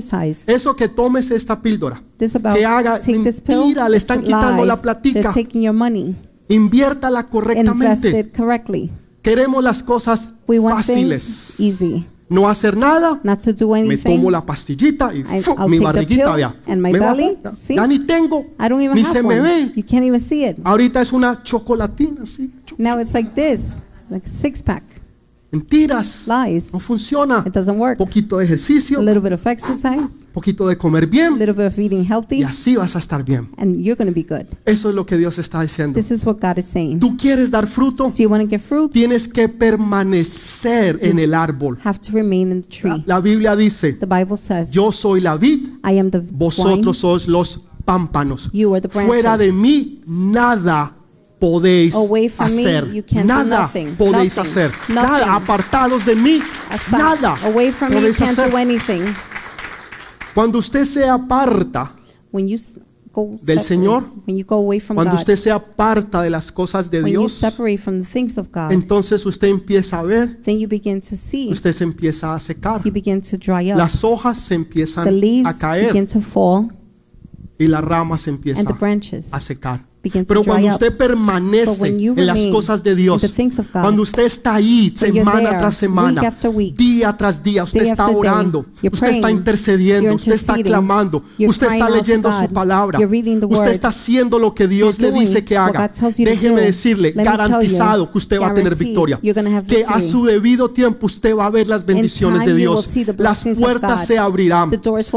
Eso 0.47 0.77
que 0.77 0.87
tomes 0.87 1.31
esta 1.31 1.63
píldora. 1.63 2.03
Que 2.19 2.67
haga 2.67 3.01
mentira, 3.07 3.89
le 3.89 3.97
están 3.97 4.23
quitando 4.23 4.67
la 4.67 4.77
platica. 4.77 5.35
Inviértala 6.47 7.23
correctamente. 7.23 8.31
Queremos 9.23 9.65
las 9.65 9.83
cosas 9.83 10.29
fáciles. 10.47 11.57
No 12.29 12.49
hacer 12.49 12.77
nada. 12.77 13.19
Not 13.25 13.41
to 13.41 13.53
do 13.55 13.73
Me 13.83 13.97
tomo 13.97 14.31
la 14.31 14.45
pastillita 14.45 15.13
y 15.15 15.21
I- 15.21 15.43
¡fu! 15.43 15.57
Mi 15.67 15.79
barriguita, 15.79 16.37
my 16.69 16.93
Me 16.93 16.99
belly, 17.01 17.39
ya, 17.43 17.57
see? 17.57 17.75
ya 17.75 17.87
ni 17.89 17.99
tengo, 18.01 18.47
ni 18.95 19.05
se 19.05 19.23
me 19.23 19.41
ve. 19.41 19.73
You 19.75 19.83
can't 19.83 20.05
even 20.05 20.21
see 20.21 20.45
it. 20.45 20.59
Ahorita 20.63 21.01
es 21.01 21.13
una 21.13 21.43
chocolatina, 21.43 22.25
sí. 22.27 22.53
Now 22.79 23.01
it's 23.01 23.15
like 23.15 23.31
this, 23.35 23.71
like 24.11 24.29
six 24.29 24.63
pack. 24.63 24.85
Mentiras. 25.53 26.27
Lies. 26.29 26.73
No 26.73 26.79
funciona. 26.79 27.43
It 27.47 27.53
doesn't 27.53 27.77
work. 27.79 27.99
Poquito 27.99 28.39
de 28.39 28.45
A 28.45 28.47
ejercicio, 28.47 29.01
little 29.03 29.21
bit 29.21 29.33
of 29.33 29.45
exercise, 29.47 30.09
poquito 30.33 30.69
de 30.69 30.77
comer 30.79 31.05
a 31.05 31.07
bien 31.07 31.39
little 31.39 31.53
bit 31.53 31.67
of 31.67 31.79
eating 31.79 32.05
healthy, 32.05 32.37
y 32.37 32.43
así 32.45 32.77
vas 32.77 32.95
a 32.95 33.01
estar 33.01 33.25
bien. 33.25 33.49
and 33.57 33.77
you're 33.83 33.97
going 33.97 34.07
to 34.09 34.15
be 34.15 34.23
good. 34.23 34.47
Eso 34.65 34.91
es 34.91 34.95
lo 34.95 35.05
que 35.05 35.17
Dios 35.17 35.39
está 35.39 35.61
diciendo. 35.63 35.99
This 35.99 36.13
is 36.13 36.25
what 36.25 36.37
God 36.41 36.59
is 36.59 36.67
saying. 36.67 37.01
Tú 37.01 37.17
quieres 37.17 37.51
dar 37.51 37.67
fruto, 37.67 38.13
Do 38.17 38.23
you 38.23 38.29
want 38.31 38.45
to 38.45 38.49
get 38.49 38.61
fruit? 38.61 38.93
tienes 38.93 39.27
que 39.27 39.49
permanecer 39.49 40.99
en 41.03 41.19
el 41.19 41.35
árbol. 41.35 41.79
Have 41.85 41.99
to 42.01 42.13
remain 42.13 42.53
in 42.53 42.63
the 42.63 42.69
La, 42.89 42.95
tree. 42.95 43.05
la 43.07 43.21
Biblia 43.21 43.57
dice, 43.57 43.95
The 43.95 44.07
Bible 44.07 44.37
says, 44.37 44.71
yo 44.71 44.93
soy 44.93 45.21
la 45.21 45.37
vid, 45.37 45.67
I 45.85 45.99
am 45.99 46.11
the 46.11 46.21
vosotros 46.21 46.99
sois 46.99 47.27
los 47.27 47.61
pámpanos. 47.85 48.51
You 48.53 48.73
are 48.75 48.81
the 48.81 48.89
Fuera 48.89 49.37
de 49.37 49.51
branches. 49.51 49.55
mí 49.55 50.01
nada 50.07 50.95
podéis 51.41 51.95
Away 51.95 52.29
from 52.29 52.55
me, 52.55 52.63
hacer. 52.63 52.85
do 53.23 53.27
Nada 53.27 53.63
nothing. 53.63 53.87
podéis 53.97 54.37
Nothing. 54.37 54.51
hacer. 54.51 54.71
Nothing. 54.89 54.95
Nada 54.95 55.35
apartados 55.35 56.05
de 56.07 56.15
mí. 56.15 56.41
Aside. 56.71 56.99
Nada 56.99 57.37
Away 57.45 57.71
from 57.73 57.89
me, 57.91 57.95
you 57.97 58.01
podéis 58.03 58.19
can't 58.19 58.39
hacer. 58.39 58.51
do 58.51 58.57
anything. 58.57 59.03
Cuando 60.35 60.59
usted 60.59 60.85
se 60.85 61.09
aparta, 61.09 61.95
When 62.33 62.47
you 62.47 62.55
s- 62.55 62.79
go 63.13 63.37
Del 63.43 63.59
Señor, 63.61 64.05
when 64.27 64.37
you 64.39 64.45
go 64.47 64.57
away 64.59 64.79
from 64.79 64.95
cuando 64.95 65.11
God, 65.15 65.19
usted 65.21 65.35
se 65.35 65.51
aparta 65.51 66.23
de 66.23 66.31
las 66.31 66.53
cosas 66.53 66.89
de 66.91 67.03
Dios, 67.03 67.33
God, 68.53 68.71
entonces 68.71 69.27
usted 69.27 69.49
empieza 69.49 69.99
a 69.99 70.03
ver, 70.05 70.39
see, 71.17 71.51
usted 71.51 71.73
se 71.73 71.83
empieza 71.83 72.33
a 72.35 72.39
secar. 72.39 72.81
up. 73.73 73.79
Las 73.79 74.05
hojas 74.05 74.39
se 74.39 74.55
empiezan 74.55 75.09
a 75.45 75.59
caer 75.59 76.07
fall, 76.23 76.69
y 77.59 77.67
la 77.67 77.81
rama 77.81 78.17
se 78.17 78.31
empieza 78.31 78.61
and 78.61 78.69
the 78.69 78.75
branches 78.75 79.29
a 79.33 79.41
secar. 79.41 79.85
Pero 80.03 80.43
cuando 80.45 80.69
usted 80.69 80.97
permanece 80.97 81.89
en 81.89 82.27
las 82.27 82.39
cosas 82.47 82.83
de 82.83 82.95
Dios, 82.95 83.23
cuando 83.71 84.03
usted 84.03 84.25
está 84.25 84.55
ahí 84.55 84.95
semana 84.97 85.59
tras 85.59 85.75
semana, 85.75 86.23
día 86.75 87.15
tras 87.17 87.43
día, 87.43 87.65
usted 87.65 87.83
está 87.83 88.09
orando, 88.09 88.65
usted 88.83 89.09
está 89.09 89.31
intercediendo, 89.31 90.15
usted 90.15 90.33
está 90.33 90.55
clamando, 90.55 91.23
usted 91.39 91.73
está 91.73 91.91
leyendo 91.91 92.33
su 92.33 92.49
palabra, 92.49 92.99
usted 92.99 93.71
está 93.71 93.89
haciendo 93.89 94.39
lo 94.39 94.55
que 94.55 94.67
Dios 94.69 94.99
le 94.99 95.13
dice 95.13 95.45
que 95.45 95.57
haga. 95.57 95.91
Déjeme 96.17 96.63
decirle, 96.63 97.13
garantizado 97.13 98.11
que 98.11 98.19
usted 98.19 98.41
va 98.41 98.49
a 98.49 98.55
tener 98.55 98.77
victoria, 98.77 99.21
que 99.67 99.85
a 99.87 100.01
su 100.01 100.25
debido 100.25 100.71
tiempo 100.71 101.07
usted 101.07 101.37
va 101.37 101.47
a 101.47 101.51
ver 101.51 101.69
las 101.69 101.85
bendiciones 101.85 102.47
de 102.47 102.55
Dios, 102.55 102.89
las 103.19 103.47
puertas 103.59 104.07
se 104.07 104.19
abrirán, 104.19 104.71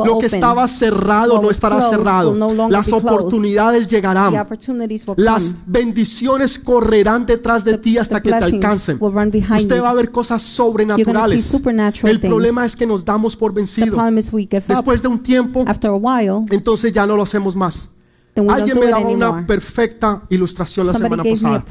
lo 0.05 0.19
que 0.19 0.25
estaba 0.25 0.67
cerrado 0.67 1.41
no 1.41 1.49
estará 1.49 1.89
cerrado, 1.89 2.35
las 2.69 2.91
oportunidades 2.91 3.87
llegarán. 3.87 4.33
Las 5.17 5.55
bendiciones 5.65 6.59
correrán 6.59 7.25
detrás 7.25 7.63
de 7.63 7.77
ti 7.77 7.97
hasta 7.97 8.21
que 8.21 8.29
te 8.29 8.35
alcancen. 8.35 8.97
Usted 9.01 9.81
va 9.81 9.89
a 9.89 9.93
ver 9.93 10.11
cosas 10.11 10.41
sobrenaturales. 10.41 11.53
El 12.03 12.19
problema 12.19 12.65
es 12.65 12.75
que 12.75 12.85
nos 12.85 13.03
damos 13.05 13.35
por 13.35 13.53
The 13.53 13.59
vencido. 13.61 13.87
problem 13.87 14.17
is 14.17 14.31
we 14.33 14.43
give 14.43 14.57
up. 14.67 14.75
Después 14.75 15.01
de 15.01 15.07
un 15.07 15.19
tiempo, 15.19 15.63
After 15.67 15.91
a 15.91 15.95
while, 15.95 16.45
entonces 16.51 16.91
ya 16.93 17.05
no 17.05 17.15
lo 17.15 17.23
hacemos 17.23 17.55
más. 17.55 17.89
Alguien 18.35 18.79
me 18.79 18.87
daba 18.87 19.07
una 19.07 19.45
perfecta 19.45 20.23
ilustración 20.29 20.87
la 20.87 20.93
semana 20.93 21.23
pasada. 21.23 21.63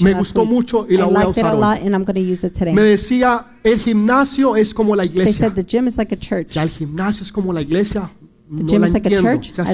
Me 0.00 0.14
gustó 0.14 0.44
mucho 0.44 0.84
y 0.88 0.96
la 0.96 1.04
voy 1.04 1.22
a 1.22 1.28
usar 1.28 1.54
hoy. 1.54 2.72
Me 2.74 2.82
decía, 2.82 3.46
el 3.62 3.78
gimnasio 3.78 4.56
es 4.56 4.74
como 4.74 4.96
la 4.96 5.04
iglesia. 5.04 5.48
said 5.48 5.52
the 5.52 5.64
gym 5.64 5.86
is 5.86 5.96
like 5.96 6.12
a 6.12 6.18
church. 6.18 6.48
Ya 6.48 6.64
el 6.64 6.70
gimnasio 6.70 7.22
es 7.22 7.30
como 7.30 7.52
la 7.52 7.62
iglesia. 7.62 8.10
The 8.48 8.62
No 8.62 8.68
gym 8.68 8.80
la 8.80 8.88
is 8.88 8.94
like 8.94 9.06
a 9.08 9.10
entiendo. 9.16 9.40
church. 9.42 9.50
O 9.52 9.54
sea, 9.54 9.64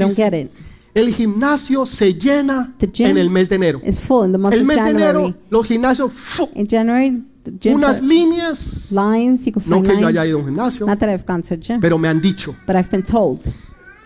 El 0.95 1.15
gimnasio 1.15 1.87
se 1.87 2.13
llena 2.15 2.75
en 2.81 3.17
el 3.17 3.31
mes 3.31 3.49
de 3.49 3.57
enero. 3.57 3.81
Full 3.81 4.27
in 4.27 4.33
the 4.33 4.39
month 4.39 4.55
El 4.55 4.61
of 4.63 4.67
mes 4.67 4.85
de 4.85 4.91
enero, 4.91 5.35
los 5.49 5.67
gimnasios. 5.67 6.13
In 6.55 6.67
January, 6.69 7.25
unas 7.67 8.03
líneas. 8.03 8.93
lines. 8.93 9.47
You 9.47 9.53
can 9.53 9.63
No 9.67 9.77
find 9.77 9.89
que 9.89 10.01
yo 10.01 10.07
haya 10.09 10.27
ido 10.27 10.39
a 10.39 10.41
un 10.41 10.47
gimnasio, 10.47 10.87
Not 10.87 10.99
that 10.99 11.09
I've 11.09 11.25
gone 11.27 11.43
to 11.43 11.55
a 11.55 11.57
gym, 11.57 11.81
pero 11.81 11.99
me 11.99 12.09
han 12.09 12.21
dicho, 12.21 12.55
but 12.67 12.77
I've 12.77 12.91
been 12.91 13.03
told 13.03 13.41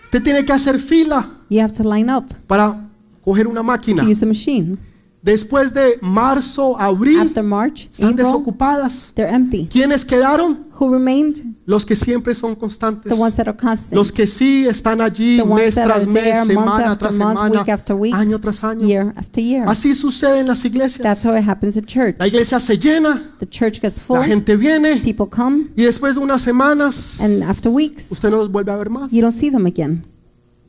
usted 0.05 0.23
tiene 0.23 0.45
que 0.45 0.53
hacer 0.53 0.79
fila 0.79 1.29
you 1.49 1.59
have 1.61 1.73
to 1.73 1.83
line 1.83 2.09
up 2.09 2.33
para 2.47 2.89
coger 3.23 3.45
una 3.47 3.61
máquina. 3.61 4.01
to 4.03 4.09
use 4.09 4.23
a 4.23 4.27
machine. 4.27 4.77
Después 5.23 5.73
de 5.73 5.97
marzo, 6.01 6.79
abril, 6.79 7.19
After 7.19 7.43
March, 7.43 7.89
están 7.91 8.11
April, 8.11 8.25
desocupadas. 8.25 9.11
they're 9.15 9.33
empty. 9.33 9.67
¿Quiénes 9.69 10.05
quedaron? 10.05 10.67
Who 10.79 10.91
remained? 10.91 11.37
Los 11.65 11.85
que 11.85 11.95
siempre 11.95 12.35
son 12.35 12.55
constantes. 12.55 13.11
The 13.11 13.19
ones 13.19 13.35
that 13.35 13.47
are 13.47 13.57
constant. 13.57 13.93
Los 13.93 14.11
que 14.11 14.27
sí 14.27 14.65
están 14.67 15.01
allí 15.01 15.37
The 15.37 15.43
mes 15.45 15.73
tras 15.73 16.05
mes, 16.05 16.23
there 16.23 16.45
semana 16.45 16.95
tras 16.97 17.15
month, 17.15 17.37
semana, 17.39 17.59
week 17.61 17.69
after 17.69 17.95
week, 17.95 18.13
año 18.13 18.39
tras 18.39 18.63
año. 18.63 18.85
year 18.87 19.11
after 19.17 19.43
year. 19.43 19.63
Así 19.67 19.95
sucede 19.95 20.39
en 20.39 20.47
las 20.47 20.59
That's 20.61 20.65
iglesias. 20.73 21.25
how 21.25 21.35
it 21.35 21.43
happens 21.49 21.75
at 21.77 21.85
church. 21.85 22.15
La 22.19 22.27
iglesia 22.27 22.59
se 22.59 22.77
llena, 22.77 23.21
The 23.39 23.47
church 23.49 23.81
gets 23.81 23.99
full, 23.99 24.19
la 24.19 24.25
gente 24.25 24.55
viene 24.55 24.97
people 24.97 25.25
come, 25.29 25.65
y 25.75 25.83
después 25.83 26.13
de 26.15 26.21
unas 26.21 26.41
semanas 26.43 27.19
and 27.19 27.41
after 27.43 27.69
weeks, 27.71 28.11
usted 28.11 28.29
no 28.29 28.37
los 28.37 28.51
vuelve 28.51 28.71
a 28.71 28.75
ver 28.77 28.91
más. 28.91 29.11
you 29.11 29.21
don't 29.21 29.33
see 29.33 29.49
them 29.49 29.65
again. 29.65 30.03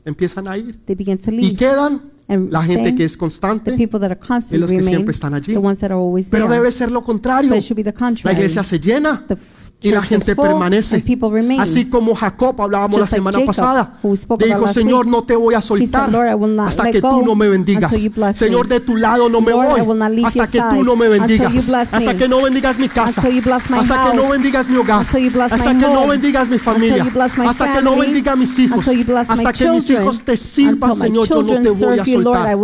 Empiezan 0.05 0.47
a 0.47 0.57
ir 0.57 0.75
They 0.85 0.95
begin 0.95 1.19
to 1.19 1.29
y 1.31 1.35
leave. 1.35 1.55
quedan 1.55 2.01
And 2.29 2.51
la 2.53 2.61
gente 2.61 2.95
que 2.95 3.03
es 3.03 3.13
the 3.13 3.17
constante, 3.17 3.71
people 3.73 3.99
that 3.99 4.11
are 4.11 4.19
constant 4.19 4.53
y 4.53 4.57
los 4.59 4.69
que 4.69 4.83
siempre 4.83 5.11
están 5.11 5.33
allí. 5.33 5.53
the 5.53 5.57
ones 5.57 5.79
that 5.79 5.87
are 5.91 5.99
always 5.99 6.27
pero 6.29 6.47
there. 6.47 6.59
debe 6.59 6.71
ser 6.71 6.91
lo 6.91 7.03
contrario. 7.03 7.51
La 8.23 8.33
iglesia 8.33 8.63
se 8.63 8.79
llena 8.79 9.25
y 9.81 9.91
la 9.91 10.01
gente 10.01 10.35
permanece. 10.35 11.03
Así 11.59 11.85
como 11.85 12.13
Jacob 12.13 12.61
hablábamos 12.61 12.99
la 12.99 13.07
semana 13.07 13.39
pasada. 13.45 13.97
Dijo, 14.39 14.67
Señor, 14.73 15.07
no 15.07 15.23
te 15.23 15.35
voy 15.35 15.55
a 15.55 15.61
soltar 15.61 16.09
hasta 16.65 16.91
que 16.91 17.01
tú 17.01 17.23
no 17.25 17.35
me 17.35 17.47
bendigas. 17.47 17.91
Señor, 18.33 18.67
de 18.67 18.79
tu 18.79 18.95
lado 18.95 19.29
no 19.29 19.41
me 19.41 19.53
voy 19.53 19.67
hasta 20.25 20.47
que 20.47 20.59
tú 20.59 20.83
no 20.83 20.95
me 20.95 21.07
bendigas. 21.07 21.55
Hasta 21.91 22.17
que 22.17 22.27
no 22.27 22.41
bendigas 22.41 22.77
mi 22.77 22.89
casa. 22.89 23.21
Hasta 23.21 24.11
que 24.11 24.17
no 24.17 24.29
bendigas 24.29 24.69
mi 24.69 24.77
hogar. 24.77 25.05
Hasta 25.49 25.77
que 25.77 25.87
no 25.87 26.07
bendigas 26.07 26.49
mi 26.49 26.59
familia. 26.59 27.07
Hasta 27.47 27.73
que 27.73 27.81
no 27.81 27.91
family. 27.91 28.07
bendiga 28.07 28.33
a 28.33 28.35
mis 28.35 28.59
hijos. 28.59 28.87
Hasta 29.27 29.53
que 29.53 29.69
mis 29.71 29.89
hijos 29.89 30.21
te 30.21 30.35
sirvan, 30.35 30.95
Señor, 30.95 31.27
yo 31.27 31.41
no 31.41 31.61
te 31.61 31.69
voy 31.69 31.99
a 31.99 32.05
soltar. 32.05 32.57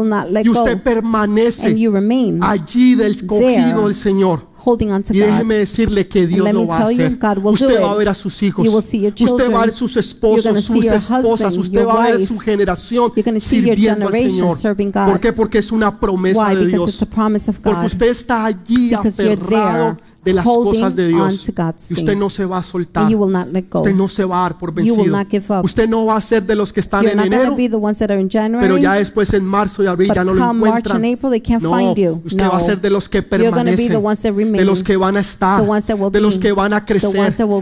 Y 0.43 0.49
usted 0.49 0.81
permanece 0.81 1.67
allí 2.41 2.95
del 2.95 3.15
escogido 3.15 3.85
del 3.85 3.95
Señor. 3.95 4.54
Holding 4.65 4.91
on 4.91 5.03
to 5.03 5.13
Y 5.13 5.19
God. 5.19 5.27
déjeme 5.27 5.55
decirle 5.55 6.07
que 6.07 6.25
Dios 6.27 6.51
lo 6.53 6.65
va 6.67 6.77
a 6.77 6.85
tell 6.87 6.97
you, 6.97 7.03
hacer. 7.05 7.17
God 7.19 7.37
will 7.43 7.53
Usted 7.53 7.67
do 7.77 7.81
va 7.81 7.89
a 7.91 7.93
it. 7.93 7.97
ver 7.99 8.09
a 8.09 8.13
sus 8.13 8.41
hijos. 8.43 8.65
You 8.65 8.71
will 8.73 8.81
see 8.81 9.01
your 9.01 9.13
Usted 9.13 9.27
va 9.27 9.33
a 9.33 9.65
ver 9.65 9.71
children. 9.71 9.71
sus 9.71 9.97
esposos, 9.97 10.61
sus 10.63 10.83
your 10.83 10.93
esposas. 10.95 11.57
Usted 11.57 11.79
your 11.79 11.87
va 11.87 12.03
a 12.05 12.11
ver 12.11 12.25
su 12.27 12.37
generación 12.39 13.11
sirviendo 13.39 14.07
al 14.07 14.13
generation 14.13 14.31
Señor. 14.31 14.57
serving 14.57 14.91
God. 14.91 15.05
¿Por 15.05 15.19
qué? 15.19 15.33
Porque 15.33 15.57
es 15.59 15.71
una 15.71 15.99
promesa 15.99 16.47
Why? 16.49 16.55
de 16.55 16.65
Because 16.65 16.71
Dios. 16.77 16.89
it's 16.93 17.01
a 17.01 17.05
promise 17.05 17.49
of 17.49 17.59
Porque 17.59 17.79
God. 17.79 17.85
usted 17.87 18.07
está 18.09 18.45
allí 18.45 18.89
Because 18.89 19.23
you're 19.23 19.33
aferrado 19.33 19.95
there, 19.95 20.14
de 20.25 20.33
las 20.33 20.43
cosas 20.73 20.95
de 20.95 21.07
Dios. 21.09 21.33
Y 21.89 21.93
usted 21.93 22.17
no 22.17 22.29
se 22.29 22.45
va 22.45 22.57
a 22.57 22.63
soltar. 22.63 23.05
Usted 23.81 23.95
no 23.95 24.07
se 24.09 24.25
va 24.25 24.39
a 24.39 24.41
dar 24.41 24.57
por 24.57 24.73
vencido. 24.73 24.97
Usted 25.63 25.87
no 25.87 26.05
va 26.07 26.17
a 26.17 26.21
ser 26.21 26.43
de 26.45 26.55
los 26.55 26.73
que 26.73 26.79
están 26.79 27.01
You're 27.03 27.13
en 27.13 27.19
enero, 27.27 27.43
January. 27.43 27.55
pero 28.61 28.77
ya 28.77 28.93
después 28.95 29.33
en 29.33 29.45
marzo 29.45 29.83
y 29.83 29.87
abril 29.87 30.11
ya 30.15 30.23
no 30.23 30.33
lo 30.33 30.39
encuentran. 30.67 30.97
April, 30.97 30.99
No, 31.61 31.69
usted 32.25 32.37
va 32.51 32.57
a 32.57 32.59
ser 32.65 32.81
de 32.81 32.89
los 32.89 33.07
que 33.07 33.21
permanecen, 33.21 34.01
de 34.59 34.65
los 34.65 34.83
que 34.83 34.97
van 34.97 35.15
a 35.15 35.19
estar, 35.19 35.61
de 36.11 36.21
los 36.21 36.39
que 36.39 36.51
van 36.51 36.73
a 36.73 36.83
crecer, 36.85 37.11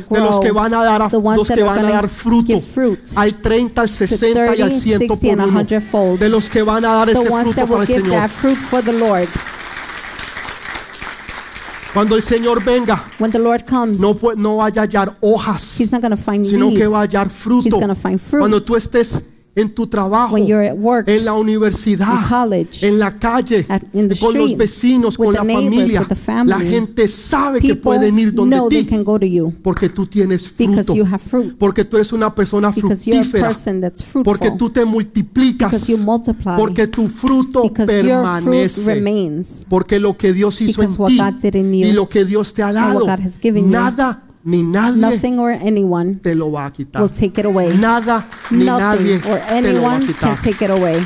de 0.10 0.20
los 0.22 0.40
que 0.40 0.52
van 0.52 0.74
a 0.74 0.84
dar, 0.84 1.02
a- 1.02 1.10
los 1.38 1.48
que 1.56 1.64
van 1.64 1.80
a 1.80 1.82
dar 1.92 2.10
fruto 2.10 2.54
al 3.18 3.34
30, 3.36 3.82
al 3.82 3.90
60 3.90 4.28
y 4.56 4.62
al 4.62 4.70
30, 4.70 4.80
100 4.80 5.00
60 5.00 5.16
por 5.44 5.50
uno, 5.50 5.60
de 6.20 6.30
los 6.30 6.50
que 6.50 6.62
van 6.64 6.86
a 6.86 6.92
dar 6.94 7.10
ese 7.10 7.20
fruto 7.44 7.68
para 7.68 7.82
el 7.82 7.88
Señor. 8.04 8.16
that 8.22 8.30
fruit 8.30 8.58
for 8.58 8.82
the 8.84 8.94
Lord. 8.94 9.28
Cuando 11.94 12.16
el 12.16 12.24
Señor 12.24 12.64
venga, 12.64 13.04
When 13.20 13.32
the 13.32 13.38
Lord 13.40 13.66
comes, 13.66 14.00
no, 14.00 14.16
pu- 14.16 14.36
no 14.36 14.58
vaya 14.58 14.82
a 14.82 14.86
hallar 14.86 15.16
hojas, 15.22 15.80
He's 15.80 15.92
not 15.92 16.02
going 16.02 16.16
to 16.16 16.18
find 16.18 16.44
sino 16.46 16.74
que 16.74 16.88
va 16.88 17.00
a 17.00 17.02
hallar 17.04 17.30
fruto. 17.30 17.78
He's 17.80 17.98
find 18.02 18.20
fruit. 18.20 18.40
Cuando 18.40 18.64
tú 18.64 18.76
estés 18.76 19.26
en 19.56 19.70
tu 19.70 19.88
trabajo, 19.88 20.34
When 20.34 20.48
you're 20.48 20.68
at 20.68 20.78
work, 20.78 21.08
en 21.08 21.26
la 21.26 21.34
universidad, 21.34 22.28
college, 22.28 22.88
en 22.88 22.98
la 22.98 23.18
calle, 23.20 23.66
at- 23.70 23.84
in 23.94 24.08
the 24.10 24.18
con 24.18 24.34
los 24.34 24.50
street, 24.52 24.58
vecinos, 24.58 25.20
with 25.20 25.28
con 25.28 25.34
la 25.36 25.40
familia, 25.42 26.04
family, 26.04 26.50
la 26.50 26.60
gente 26.60 27.08
sabe 27.08 27.60
que 27.60 27.76
pueden 27.76 28.18
ir 28.18 28.34
donde 28.34 28.60
ti 28.70 28.86
can 28.86 29.04
go 29.04 29.20
to 29.20 29.26
you 29.26 29.54
porque 29.62 29.90
tú 29.90 30.08
tienes 30.08 30.52
because 30.58 30.86
fruto, 30.86 30.96
you 30.96 31.06
have 31.06 31.20
fruit. 31.20 31.56
porque 31.58 31.86
tú 31.86 31.98
eres 31.98 32.12
una 32.14 32.34
persona 32.34 32.74
fructífera, 32.74 33.54
fruitful. 33.54 34.24
porque 34.24 34.52
tú 34.58 34.70
te 34.70 34.86
multiplicas, 34.86 35.90
multiply. 36.00 36.54
porque 36.58 36.88
tu 36.88 37.08
fruto 37.08 37.72
permanece. 37.72 38.96
remains. 38.96 39.48
Porque 39.70 40.00
lo 40.00 40.18
que 40.18 40.34
Dios 40.34 40.60
hizo 40.62 40.82
en 40.82 40.90
what 40.98 41.10
ti 41.10 41.58
y 41.58 41.92
lo 41.92 42.10
que 42.10 42.26
Dios 42.26 42.54
te 42.54 42.64
ha 42.64 42.74
dado, 42.74 43.02
God 43.02 43.10
has 43.10 43.38
given 43.40 43.66
you, 43.66 43.72
nada 43.72 44.24
ni 44.46 44.62
nadie 44.64 45.00
Nothing 45.02 45.40
or 45.40 45.52
anyone 45.52 46.16
te 46.22 46.36
lo 46.36 46.52
va 46.52 46.66
a 46.66 46.72
quitar. 46.72 47.02
will 47.02 47.10
take 47.10 47.38
it 47.40 47.46
away. 47.46 47.76
Nada 47.78 48.26
ni 48.52 48.66
nadie 48.66 49.18
Nothing 49.20 49.32
or 49.32 49.40
te 49.40 49.74
lo 49.74 49.82
va 49.82 49.92
a 49.92 49.96
anyone 49.96 50.06
quitar. 50.08 50.36
can 50.36 50.38
take 50.44 50.66
it 50.66 50.70
away. 50.72 51.06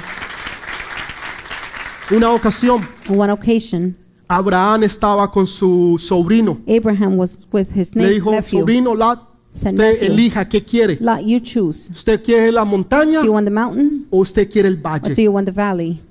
Una 2.11 2.31
ocasión, 2.31 2.81
On 3.09 3.17
one 3.19 3.29
occasion, 3.31 3.95
Abraham 4.29 4.83
estaba 4.83 5.29
con 5.31 5.45
su 5.45 5.97
sobrino. 5.99 6.57
Abraham 6.67 7.17
was 7.17 7.37
with 7.51 7.69
his 7.73 7.93
Le 7.95 8.03
ne- 8.03 8.09
dijo, 8.13 8.31
nephew. 8.31 8.59
sobrino, 8.61 8.95
Lot, 8.95 9.19
Said, 9.51 9.73
usted 9.73 9.99
"Nephew." 10.01 10.13
elija 10.13 10.47
qué 10.49 10.61
quiere. 10.63 10.97
Lot, 11.01 11.21
you 11.25 11.39
choose. 11.39 11.89
¿Usted 11.91 12.23
quiere 12.23 12.51
la 12.51 12.63
montaña 12.63 13.19
Do 13.19 13.25
you 13.25 13.33
want 13.33 13.45
the 13.45 13.51
mountain 13.51 14.07
o 14.09 14.19
usted 14.19 14.49
quiere 14.49 14.67
el 14.69 14.75
or 14.75 14.77
do 14.99 15.09
valle? 15.09 15.21
you 15.23 15.31
want 15.31 15.45
the 15.47 15.51
valley? 15.51 16.01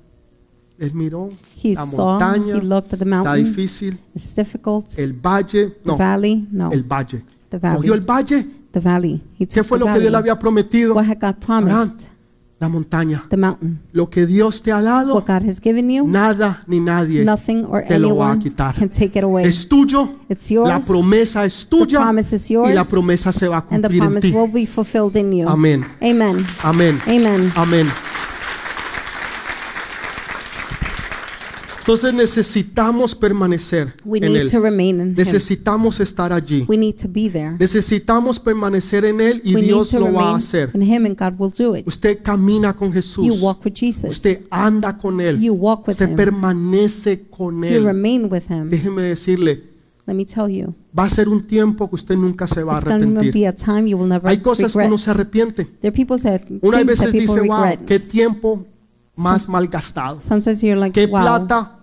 Les 0.78 0.92
miró, 0.92 1.30
He 1.70 1.74
la 1.74 1.86
saw, 1.86 2.18
montaña 2.18 2.56
he 2.56 2.60
looked 2.60 2.92
at 2.92 2.98
the 2.98 3.04
está 3.04 3.22
mountain. 3.24 3.44
difícil, 3.44 3.98
It's 4.14 4.34
difficult. 4.34 4.86
el 4.98 5.12
valle, 5.14 5.68
The 5.70 5.80
no, 5.84 5.96
valley? 5.96 6.46
No. 6.50 6.70
el 6.72 6.82
valle. 6.84 7.24
The 7.50 7.58
valley. 7.58 7.76
Cogió 7.78 7.94
el 7.94 8.00
valle. 8.00 8.46
The 8.72 8.80
valley. 8.80 9.22
He 9.38 9.46
¿Qué 9.46 9.56
took 9.60 9.64
fue 9.66 9.78
the 9.78 9.84
lo 9.84 9.86
que 9.86 10.00
Dios 10.00 10.04
le 10.04 10.10
valley. 10.10 10.20
había 10.30 10.38
prometido? 10.38 10.94
What 10.94 11.04
had 11.06 11.18
God 11.20 11.36
promised? 11.44 12.08
La 12.58 12.70
montaña. 12.70 13.22
The 13.28 13.36
mountain. 13.36 13.80
Lo 13.92 14.08
que 14.08 14.24
Dios 14.26 14.62
te 14.62 14.72
ha 14.72 14.80
dado, 14.80 15.14
What 15.14 15.26
God 15.26 15.46
has 15.46 15.60
given 15.60 15.90
you, 15.90 16.06
nada 16.08 16.62
ni 16.66 16.80
nadie 16.80 17.22
nothing 17.22 17.66
or 17.68 17.82
te 17.86 17.98
lo 17.98 18.16
va 18.16 18.28
a 18.28 18.32
anyone 18.32 18.42
quitar. 18.42 18.74
can 18.74 18.88
take 18.88 19.18
it 19.18 19.22
away. 19.24 19.44
Es 19.44 19.68
tuyo, 19.68 20.08
It's 20.30 20.48
yours. 20.50 20.66
la 20.70 20.80
promesa 20.80 21.44
es 21.44 21.66
tuya 21.68 22.00
promise 22.00 22.34
is 22.36 22.50
y 22.50 22.54
yours, 22.54 22.74
la 22.74 22.84
promesa 22.84 23.30
se 23.30 23.46
va 23.46 23.58
a 23.58 23.60
and 23.70 23.82
the 23.84 23.88
cumplir 23.88 24.02
en 24.02 24.08
promise 24.08 24.28
ti. 24.28 24.34
will 24.34 24.50
be 24.50 24.64
fulfilled 24.66 25.16
in 25.16 25.32
you. 25.32 25.46
Amén. 25.46 25.84
Amen. 26.00 26.42
Amén. 26.62 26.98
Amen. 27.06 27.52
Amén. 27.56 27.86
Entonces 31.86 32.12
necesitamos 32.14 33.14
permanecer 33.14 33.94
We 34.04 34.18
en 34.18 34.32
need 34.32 34.40
Él. 34.42 34.50
to 34.50 34.60
remain 34.60 35.00
in 35.00 35.08
Him. 35.10 35.14
Necesitamos 35.16 36.00
estar 36.00 36.32
allí. 36.32 36.64
We 36.66 36.76
need 36.76 36.96
to 36.96 37.08
be 37.08 37.30
there. 37.30 37.52
Necesitamos 37.60 38.40
permanecer 38.40 39.04
en 39.04 39.20
Él 39.20 39.40
y 39.44 39.54
We 39.54 39.60
need 39.60 39.68
Dios 39.70 39.90
to 39.90 40.00
lo 40.00 40.06
va 40.06 40.10
a 40.10 40.12
remain 40.24 40.36
hacer. 40.36 40.70
in 40.74 40.82
Him, 40.82 41.06
and 41.06 41.16
God 41.16 41.34
will 41.38 41.52
do 41.56 41.76
it. 41.76 41.86
Usted 41.86 42.22
camina 42.24 42.74
con 42.74 42.88
You 42.88 42.94
Jesús. 42.94 43.40
walk 43.40 43.64
with 43.64 43.74
Jesus. 43.74 44.10
Usted 44.10 44.42
anda 44.50 44.98
con 44.98 45.20
Él. 45.20 45.40
You 45.40 45.54
walk 45.54 45.86
with 45.86 45.92
Usted 45.92 46.08
Him. 46.10 46.16
permanece 46.16 47.26
con 47.30 47.58
You 47.62 47.64
Él. 47.66 47.84
remain 47.84 48.24
with 48.32 48.50
Him. 48.50 48.68
Déjeme 48.68 49.02
decirle, 49.02 49.62
Let 50.08 50.14
me 50.14 50.24
tell 50.24 50.48
you, 50.48 50.74
va 50.96 51.04
a 51.04 51.08
ser 51.08 51.28
un 51.28 51.46
tiempo 51.46 51.88
que 51.88 51.94
usted 51.94 52.16
nunca 52.16 52.48
se 52.48 52.64
va 52.64 52.76
a 52.76 52.78
it's 52.78 52.84
going 52.88 52.98
to 53.00 53.06
arrepentir. 53.20 53.32
be 53.32 53.46
a 53.46 53.52
time 53.54 53.88
you 53.88 53.96
will 53.96 54.08
never 54.08 54.28
Hay 54.28 54.38
cosas 54.38 54.72
que 54.72 54.78
regret. 54.78 54.88
uno 54.88 54.98
se 54.98 55.10
arrepiente. 55.12 55.64
There 55.64 55.88
are 55.88 55.92
people 55.92 56.16
that 56.20 56.40
things 56.42 56.60
people 56.60 57.12
dice, 57.12 57.40
wow, 57.42 57.62
regret. 57.62 57.84
qué 57.86 57.98
tiempo 58.00 58.64
más 59.16 59.48
mal 59.48 59.66
gastado. 59.68 60.20
Sometimes 60.20 60.62
you're 60.62 60.78
like, 60.78 60.92
Qué 60.92 61.06
wow, 61.06 61.22
plata 61.22 61.75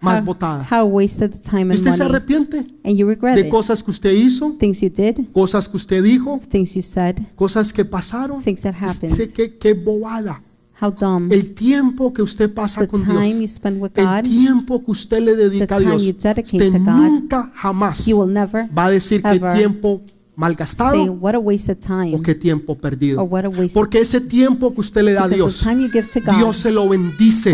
más 0.00 0.20
how, 0.20 0.24
botada. 0.26 0.66
how 0.70 0.84
wasted 0.86 1.32
the 1.32 1.38
time 1.40 1.72
¿Y 1.74 1.76
and 1.76 1.80
usted 1.80 1.92
se 1.92 2.02
arrepiente 2.04 2.58
and 2.84 2.96
you 2.96 3.06
regret 3.08 3.34
de 3.34 3.42
it. 3.42 3.48
cosas 3.50 3.82
que 3.82 3.90
usted 3.90 4.12
hizo, 4.12 4.52
Things 4.58 4.80
you 4.80 4.90
did, 4.90 5.26
cosas 5.32 5.68
que 5.68 5.76
usted 5.76 6.02
dijo, 6.02 6.40
things 6.50 6.74
you 6.74 6.82
said, 6.82 7.16
cosas 7.36 7.72
que 7.72 7.84
pasaron? 7.84 8.42
things 8.42 8.62
that 8.62 8.74
happened. 8.80 9.32
Que 9.34 9.58
qué 9.58 9.74
bobada. 9.74 10.42
How 10.80 10.92
dumb. 10.92 11.32
El 11.32 11.54
tiempo 11.54 12.12
que 12.12 12.22
usted 12.22 12.54
pasa 12.54 12.82
The 12.82 12.86
con 12.86 13.02
time 13.02 13.30
you 13.30 13.38
Dios, 13.40 13.50
spend 13.50 13.82
with 13.82 13.90
el 13.96 14.06
God, 14.06 14.22
tiempo 14.22 14.84
que 14.84 14.92
usted 14.92 15.20
le 15.20 15.34
dedica 15.34 15.74
a 15.74 15.78
the 15.78 15.84
time 15.84 15.96
Dios, 15.96 16.04
you 16.04 16.12
dedicate 16.12 16.64
usted 16.66 16.72
to 16.72 16.78
God, 16.78 16.94
nunca 16.94 17.52
jamás 17.56 18.06
you 18.06 18.16
will 18.20 18.32
never 18.32 18.68
va 18.72 18.86
a 18.86 18.90
decir 18.90 19.20
ever 19.24 19.54
tiempo 19.54 20.00
mal 20.38 20.52
say, 20.52 20.56
gastado 20.56 21.12
what 21.14 21.34
a 21.34 21.38
wasted 21.38 21.80
time, 21.80 22.14
o 22.14 22.22
qué 22.22 22.32
tiempo 22.32 22.72
or 22.72 22.78
perdido. 22.78 23.22
what 23.24 23.44
a 23.44 23.48
wasted 23.48 23.74
Porque 23.74 23.98
ese 23.98 24.20
tiempo 24.20 24.72
que 24.72 24.80
usted 24.80 25.02
le 25.02 25.12
da 25.12 25.24
a 25.24 25.28
Dios, 25.28 25.64
God, 25.64 26.36
Dios 26.36 26.56
se 26.56 26.70
lo 26.70 26.88
bendice. 26.88 27.52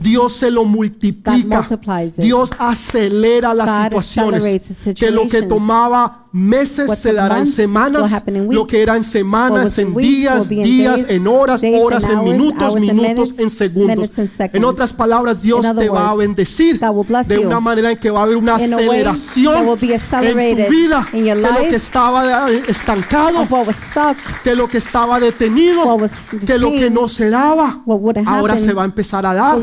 Dios 0.00 0.32
se 0.32 0.50
lo 0.50 0.64
multiplica. 0.64 1.66
Dios 2.16 2.50
acelera 2.58 3.52
las 3.52 3.84
situaciones. 3.84 4.94
Que 4.94 5.10
lo 5.10 5.28
que 5.28 5.42
tomaba 5.42 6.23
meses 6.34 6.98
se 6.98 7.10
took 7.10 7.16
dará 7.16 7.36
en 7.36 7.42
months 7.42 7.54
semanas. 7.54 8.22
Lo 8.50 8.66
que 8.66 8.82
era 8.82 8.96
en 8.96 9.02
What 9.02 9.08
semanas, 9.08 9.78
en 9.78 9.94
días, 9.94 10.48
días, 10.48 11.06
en 11.08 11.28
horas, 11.28 11.62
horas, 11.80 12.04
en 12.04 12.24
minutos, 12.24 12.74
minutos, 12.74 13.34
en 13.38 13.50
segundos. 13.50 14.10
En 14.52 14.64
otras 14.64 14.92
palabras, 14.92 15.40
Dios 15.40 15.64
te 15.76 15.88
va 15.88 16.10
a 16.10 16.14
bendecir 16.14 16.80
de 16.80 17.38
una 17.38 17.60
manera 17.60 17.92
en 17.92 17.98
que 17.98 18.10
va 18.10 18.20
a 18.20 18.22
haber 18.24 18.36
una 18.36 18.56
aceleración 18.56 19.78
en 20.22 20.66
tu 20.66 20.70
vida. 20.70 21.06
Que 21.12 21.34
lo 21.34 21.68
que 21.70 21.76
estaba 21.76 22.50
eh, 22.50 22.62
estancado, 22.66 23.46
que 24.42 24.56
lo 24.56 24.68
que 24.68 24.78
estaba 24.78 25.20
detenido, 25.20 25.82
que 26.44 26.58
lo 26.58 26.72
que 26.72 26.90
no 26.90 27.08
se 27.08 27.30
daba, 27.30 27.82
ahora 28.26 28.58
se 28.58 28.72
va 28.72 28.82
a 28.82 28.86
empezar 28.86 29.24
a 29.24 29.34
dar. 29.34 29.58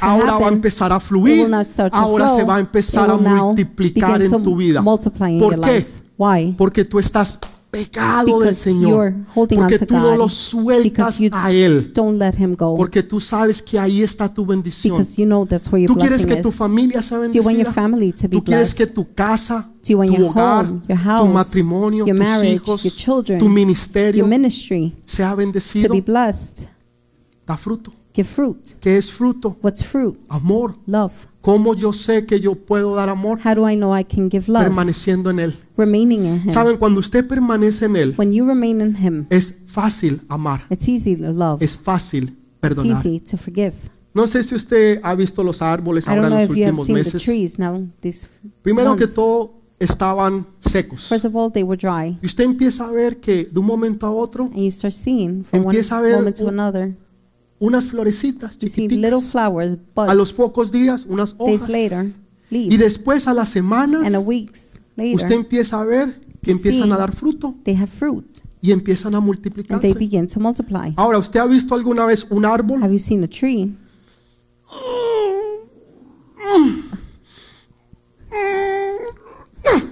Ahora 0.00 0.38
va 0.38 0.46
a 0.46 0.52
empezar 0.52 0.92
a 0.92 1.00
fluir. 1.00 1.46
Ahora 1.92 2.30
se 2.30 2.42
va 2.42 2.56
a 2.56 2.60
empezar 2.60 3.10
a 3.10 3.16
multiplicar 3.16 4.22
en 4.22 4.42
tu 4.42 4.56
vida. 4.56 4.82
¿Por 4.82 5.60
qué? 5.60 6.05
Why? 6.18 6.54
Porque 6.56 6.84
tú 6.84 6.98
estás 6.98 7.38
pegado 7.70 8.40
del 8.40 8.56
Señor. 8.56 9.14
Porque 9.34 9.78
tú 9.78 9.94
no 9.94 10.16
lo 10.16 10.28
sueltas 10.28 11.20
a 11.32 11.52
Él. 11.52 11.92
don't 11.92 12.18
let 12.18 12.34
Him 12.38 12.54
go. 12.56 12.76
Porque 12.76 13.02
tú 13.02 13.20
sabes 13.20 13.60
que 13.60 13.78
ahí 13.78 14.02
está 14.02 14.32
tu 14.32 14.46
bendición. 14.46 14.96
Because 14.96 15.20
you 15.20 15.26
know 15.26 15.44
that's 15.46 15.70
where 15.70 15.82
your 15.82 15.92
Tú 15.92 16.00
quieres 16.00 16.24
que 16.24 16.36
tu 16.36 16.50
familia 16.50 17.02
sea 17.02 17.18
bendecida. 17.18 17.74
Tú 18.30 18.42
quieres 18.42 18.74
que 18.74 18.86
tu 18.86 19.12
casa, 19.14 19.68
tu 19.82 20.00
hogar, 20.00 20.66
tu 20.66 21.26
matrimonio, 21.26 22.04
tus 22.04 22.14
marriage, 22.14 22.54
hijos, 22.54 22.82
your 22.82 22.94
children, 22.94 23.38
tu 23.38 23.48
ministerio 23.48 24.26
sea 25.04 25.34
bendecido. 25.34 25.94
Da 27.46 27.56
fruto. 27.56 27.92
Give 28.16 28.26
fruit. 28.28 28.56
¿Qué 28.80 28.96
es 28.96 29.12
fruto? 29.12 29.58
What's 29.62 29.84
fruit? 29.84 30.16
Amor. 30.28 30.74
Love. 30.86 31.12
¿Cómo 31.42 31.74
yo 31.74 31.92
sé 31.92 32.24
que 32.24 32.40
yo 32.40 32.54
puedo 32.54 32.94
dar 32.96 33.08
amor? 33.10 33.38
How 33.44 33.54
do 33.54 33.70
I 33.70 33.76
know 33.76 33.96
I 33.96 34.04
can 34.04 34.30
give 34.30 34.50
love? 34.50 34.62
Permaneciendo 34.64 35.28
en 35.30 35.38
Él. 35.38 35.54
Remaining 35.76 36.24
in 36.24 36.40
Him. 36.44 36.50
Saben, 36.50 36.78
cuando 36.78 36.98
usted 37.00 37.26
permanece 37.28 37.84
en 37.84 37.96
Él, 37.96 38.14
When 38.16 38.32
you 38.32 38.46
remain 38.46 38.80
in 38.80 38.96
Him, 38.96 39.26
es 39.30 39.64
fácil 39.66 40.22
amar, 40.28 40.64
it's 40.70 40.88
easy 40.88 41.14
to 41.16 41.30
love. 41.30 41.62
es 41.62 41.76
fácil 41.76 42.24
It's 42.24 42.34
perdonar. 42.58 42.96
easy 42.96 43.20
to 43.20 43.36
forgive. 43.36 43.74
No 44.14 44.26
sé 44.26 44.42
si 44.42 44.54
usted 44.54 44.98
ha 45.04 45.14
visto 45.14 45.44
los 45.44 45.60
árboles 45.60 46.08
ahora 46.08 46.26
en 46.28 46.34
los 46.48 46.48
últimos 46.50 46.88
meses. 46.88 47.22
trees. 47.22 47.56
These 48.00 48.28
Primero 48.62 48.96
que 48.96 49.02
months. 49.04 49.14
todo, 49.14 49.52
estaban 49.78 50.46
secos. 50.58 51.06
First 51.08 51.26
of 51.26 51.36
all, 51.36 51.52
they 51.52 51.62
were 51.62 51.76
dry, 51.76 52.18
Y 52.22 52.26
usted 52.26 52.44
empieza 52.44 52.86
a 52.88 52.90
ver 52.90 53.20
que 53.20 53.44
de 53.44 53.60
un 53.60 53.66
momento 53.66 54.06
a 54.06 54.10
otro, 54.10 54.44
and 54.46 54.56
you 54.56 54.70
start 54.70 54.94
seeing 54.94 55.44
from 55.44 55.60
one 55.66 55.66
Empieza 55.76 55.98
a 55.98 56.00
ver 56.00 56.16
moment 56.16 56.36
to 56.38 56.44
un- 56.46 56.58
another. 56.58 56.96
Unas 57.58 57.86
florecitas 57.88 58.58
chiquititas. 58.58 59.24
flowers, 59.30 59.78
A 59.96 60.14
los 60.14 60.32
pocos 60.32 60.70
días, 60.70 61.06
unas 61.08 61.36
Days 61.38 61.62
hojas. 61.62 61.70
later, 61.70 62.04
Y 62.50 62.54
leaves, 62.70 62.78
después 62.78 63.26
a 63.26 63.34
las 63.34 63.48
semanas, 63.48 64.06
and 64.06 64.14
a 64.14 64.20
weeks 64.20 64.80
usted 64.96 65.06
later, 65.28 65.32
empieza 65.32 65.80
a 65.80 65.84
ver 65.84 66.20
que 66.42 66.52
empiezan 66.52 66.92
a 66.92 66.96
dar 66.96 67.12
fruto 67.14 67.56
they 67.64 67.74
have 67.74 67.88
fruit, 67.88 68.24
y 68.60 68.70
empiezan 68.72 69.14
a 69.14 69.18
and 69.18 69.24
they 69.24 69.26
multiplicarse. 69.26 69.94
begin 69.98 70.26
to 70.26 70.38
multiply. 70.40 70.92
Ahora, 70.96 71.18
¿usted 71.18 71.40
ha 71.40 71.46
visto 71.46 71.74
alguna 71.74 72.04
vez 72.06 72.26
un 72.30 72.44
árbol 72.44 72.82
Have 72.82 72.92
you 72.92 72.98
seen 72.98 73.24
a 73.24 73.28
tree? 73.28 73.74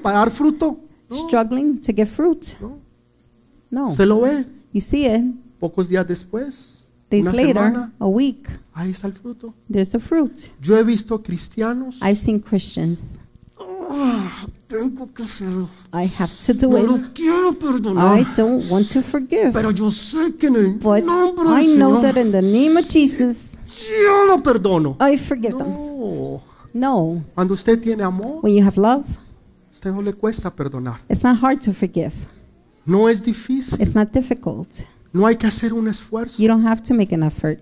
para 0.02 0.18
dar 0.18 0.30
fruto. 0.30 0.78
No, 1.10 1.16
struggling 1.16 1.80
to 1.80 1.92
get 1.94 2.08
fruit. 2.08 2.56
no. 2.60 2.78
No. 3.70 3.88
Usted 3.90 4.06
lo 4.06 4.20
ve. 4.20 4.44
You 4.72 4.80
see 4.80 5.06
it. 5.06 5.22
Pocos 5.58 5.88
días 5.88 6.06
después, 6.06 6.73
Days 7.14 7.22
una 7.26 7.32
later, 7.32 7.54
semana, 7.54 7.92
a 7.98 8.06
week, 8.06 8.48
ahí 8.74 8.90
está 8.90 9.06
el 9.08 9.12
fruto. 9.14 9.54
there's 9.70 9.90
the 9.90 9.98
fruit. 9.98 10.32
Yo 10.60 10.76
he 10.76 10.82
visto 10.82 11.22
cristianos. 11.22 12.00
I've 12.02 12.16
seen 12.18 12.40
Christians. 12.40 13.18
"Ah, 13.90 14.46
tengo 14.66 15.12
que 15.12 15.22
hacerlo. 15.22 15.68
I 15.92 16.10
have 16.18 16.32
to 16.46 16.54
do 16.54 16.68
No 16.70 16.78
it. 16.78 16.86
lo 17.02 17.08
quiero 17.14 17.52
perdonar. 17.52 18.18
I 18.18 18.24
don't 18.36 18.68
want 18.70 18.88
to 18.92 19.02
forgive. 19.02 19.52
Pero 19.52 19.70
yo 19.70 19.90
sé 19.90 20.34
que 20.36 20.48
en 20.48 20.56
el 20.56 20.74
But 20.78 21.04
nombre 21.04 21.44
del 21.48 21.62
I 21.62 21.76
know 21.76 22.00
Señor, 22.00 22.02
that 22.02 22.16
in 22.16 22.32
the 22.32 22.42
name 22.42 22.76
of 22.78 22.86
Jesus, 22.88 23.36
yo 23.66 24.26
lo 24.26 24.42
perdono. 24.42 24.96
I 25.00 25.16
forgive 25.18 25.56
them. 25.58 25.68
No. 25.68 26.42
No. 26.72 27.24
Cuando 27.34 27.54
usted 27.54 27.80
tiene 27.80 28.02
amor, 28.02 28.40
When 28.42 28.54
you 28.54 28.64
have 28.66 28.76
love, 28.80 29.04
a 29.06 29.72
usted 29.72 29.92
no 29.92 30.02
le 30.02 30.12
cuesta 30.14 30.50
perdonar. 30.50 31.00
it's 31.08 31.22
not 31.22 31.38
hard 31.40 31.60
to 31.60 31.72
forgive. 31.72 32.12
No 32.86 33.08
es 33.08 33.22
difícil. 33.22 33.80
It's 33.80 33.94
not 33.94 34.12
difficult. 34.12 34.68
No 35.14 35.26
hay 35.26 35.36
que 35.36 35.46
hacer 35.46 35.72
un 35.72 35.86
esfuerzo. 35.88 36.42
You 36.42 36.48
don't 36.48 36.66
have 36.66 36.82
to 36.82 36.92
make 36.92 37.14
an 37.14 37.22
effort. 37.22 37.60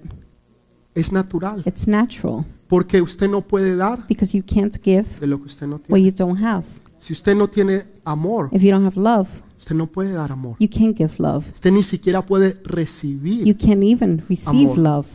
Es 0.95 1.13
natural. 1.13 1.63
It's 1.65 1.87
natural 1.87 2.45
Porque 2.67 3.01
usted 3.03 3.29
no 3.29 3.43
puede 3.43 3.77
dar 3.77 4.07
because 4.09 4.37
you 4.37 4.43
can't 4.43 4.75
give 4.83 5.07
de 5.21 5.27
lo 5.27 5.39
que 5.39 5.47
usted 5.47 5.67
no 5.67 5.77
what 5.77 5.85
tiene. 5.87 6.03
you 6.07 6.13
don't 6.13 6.43
have. 6.43 6.65
Si 6.97 7.13
usted 7.13 7.35
no 7.37 7.47
tiene 7.49 7.85
amor, 8.05 8.49
If 8.53 8.63
you 8.63 8.71
don't 8.71 8.85
have 8.85 8.99
love, 8.99 9.29
usted 9.59 9.75
no 9.75 9.87
puede 9.87 10.13
dar 10.15 10.33
amor. 10.33 10.57
you 10.59 10.69
can't 10.69 10.97
give 10.97 11.13
love. 11.19 11.45
Usted 11.53 11.73
ni 11.73 11.83
siquiera 11.83 12.25
puede 12.25 12.55
recibir. 12.65 13.47
You 13.47 13.55
can't 13.55 13.83
even 13.85 14.23
receive 14.29 14.73
Amor. 14.73 14.79
love. 14.79 15.07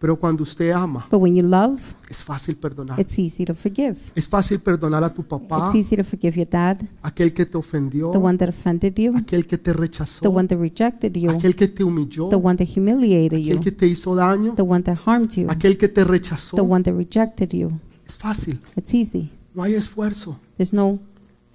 Pero 0.00 0.14
cuando 0.16 0.44
usted 0.44 0.70
ama, 0.70 1.06
But 1.10 1.20
when 1.20 1.34
you 1.34 1.42
love, 1.42 1.80
es 2.08 2.22
fácil 2.22 2.54
perdonar. 2.56 3.00
it's 3.00 3.18
easy 3.18 3.44
to 3.44 3.52
forgive. 3.54 3.96
Es 4.14 4.28
fácil 4.28 4.60
perdonar 4.60 5.02
a 5.02 5.12
tu 5.12 5.24
papá, 5.24 5.66
It's 5.66 5.74
easy 5.74 5.96
to 5.96 6.04
forgive 6.04 6.36
your 6.36 6.48
dad, 6.48 6.78
aquel 7.02 7.34
que 7.34 7.44
te 7.44 7.58
ofendió, 7.58 8.12
the 8.12 8.18
one 8.18 8.38
that 8.38 8.48
offended 8.48 8.94
you, 8.96 9.16
aquel 9.16 9.44
que 9.46 9.58
te 9.58 9.72
the 9.72 9.78
rechazó, 9.78 10.28
one 10.30 10.46
that 10.46 10.56
rejected 10.58 11.12
you, 11.14 11.30
aquel 11.30 11.56
que 11.56 11.66
te 11.66 11.82
humilló, 11.82 12.28
the 12.28 12.36
one 12.36 12.56
that 12.56 12.68
humiliated 12.78 13.38
you, 13.40 13.54
aquel 13.56 13.60
que 13.60 13.72
te 13.72 13.86
hizo 13.88 14.14
daño, 14.14 14.54
the 14.54 14.62
one 14.62 14.82
that 14.84 14.98
harmed 15.04 15.30
you, 15.32 15.50
aquel 15.50 15.76
que 15.76 15.88
te 15.88 16.04
the 16.04 16.04
rechazó. 16.04 16.56
one 16.62 16.84
that 16.84 16.94
rejected 16.94 17.50
you. 17.50 17.80
Es 18.06 18.14
fácil, 18.16 18.60
It's 18.76 18.94
easy. 18.94 19.30
no 19.54 19.64
hay 19.64 19.74
esfuerzo. 19.74 20.38
There's 20.56 20.72
no 20.72 21.00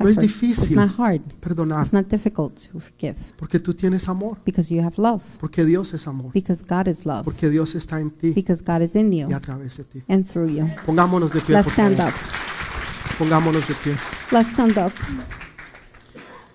No 0.03 0.09
es 0.09 0.17
effort. 0.17 0.23
It's 0.25 0.41
difícil 0.41 0.75
not 0.75 0.91
hard. 0.99 1.21
perdonar 1.39 1.83
It's 1.83 1.93
not 1.93 2.07
difficult 2.07 2.59
to 2.71 2.79
forgive 2.79 3.15
porque 3.37 3.59
tú 3.59 3.73
tienes 3.73 4.07
amor, 4.07 4.37
because 4.45 4.73
you 4.73 4.81
have 4.83 4.95
love, 4.97 5.21
porque 5.39 5.65
Dios 5.65 5.93
es 5.93 6.07
amor, 6.07 6.31
because 6.33 6.63
God 6.67 6.87
is 6.87 7.05
love, 7.05 7.23
porque 7.23 7.49
Dios 7.49 7.75
está 7.75 7.99
en 7.99 8.11
ti 8.11 8.31
because 8.31 8.63
God 8.63 8.81
is 8.81 8.95
in 8.95 9.11
you 9.11 9.27
y 9.29 9.33
a 9.33 9.39
través 9.39 9.77
de 9.77 9.83
ti. 9.85 10.03
and 10.07 10.25
through 10.27 10.49
you. 10.49 10.67
Pongámonos 10.85 11.31
de 11.33 11.39
pie, 11.41 11.55
Let's 11.55 11.65
por 11.65 11.73
stand 11.73 11.97
favor. 11.97 12.11
up. 12.13 13.17
Pongámonos 13.17 13.67
de 13.67 13.73
pie. 13.75 13.95
Let's 14.31 14.49
stand 14.51 14.77
up. 14.77 14.91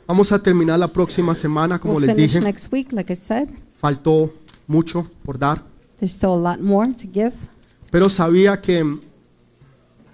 Vamos 0.07 0.33
a 0.33 0.39
terminar 0.43 0.79
la 0.79 0.89
próxima 0.89 1.35
semana, 1.35 1.79
como 1.79 1.95
We'll 1.95 2.07
les 2.07 2.15
finish 2.15 2.33
dije. 2.35 2.45
next 2.45 2.73
week, 2.73 2.93
like 2.93 3.13
I 3.13 3.17
said. 3.17 3.49
Faltó 3.81 4.33
mucho 4.67 5.07
por 5.23 5.39
dar, 5.39 5.63
There's 5.99 6.15
still 6.15 6.31
a 6.31 6.53
lot 6.55 6.61
more 6.61 6.93
to 6.95 7.09
give, 7.13 7.33
pero 7.91 8.09
sabía 8.09 8.61
que 8.61 8.85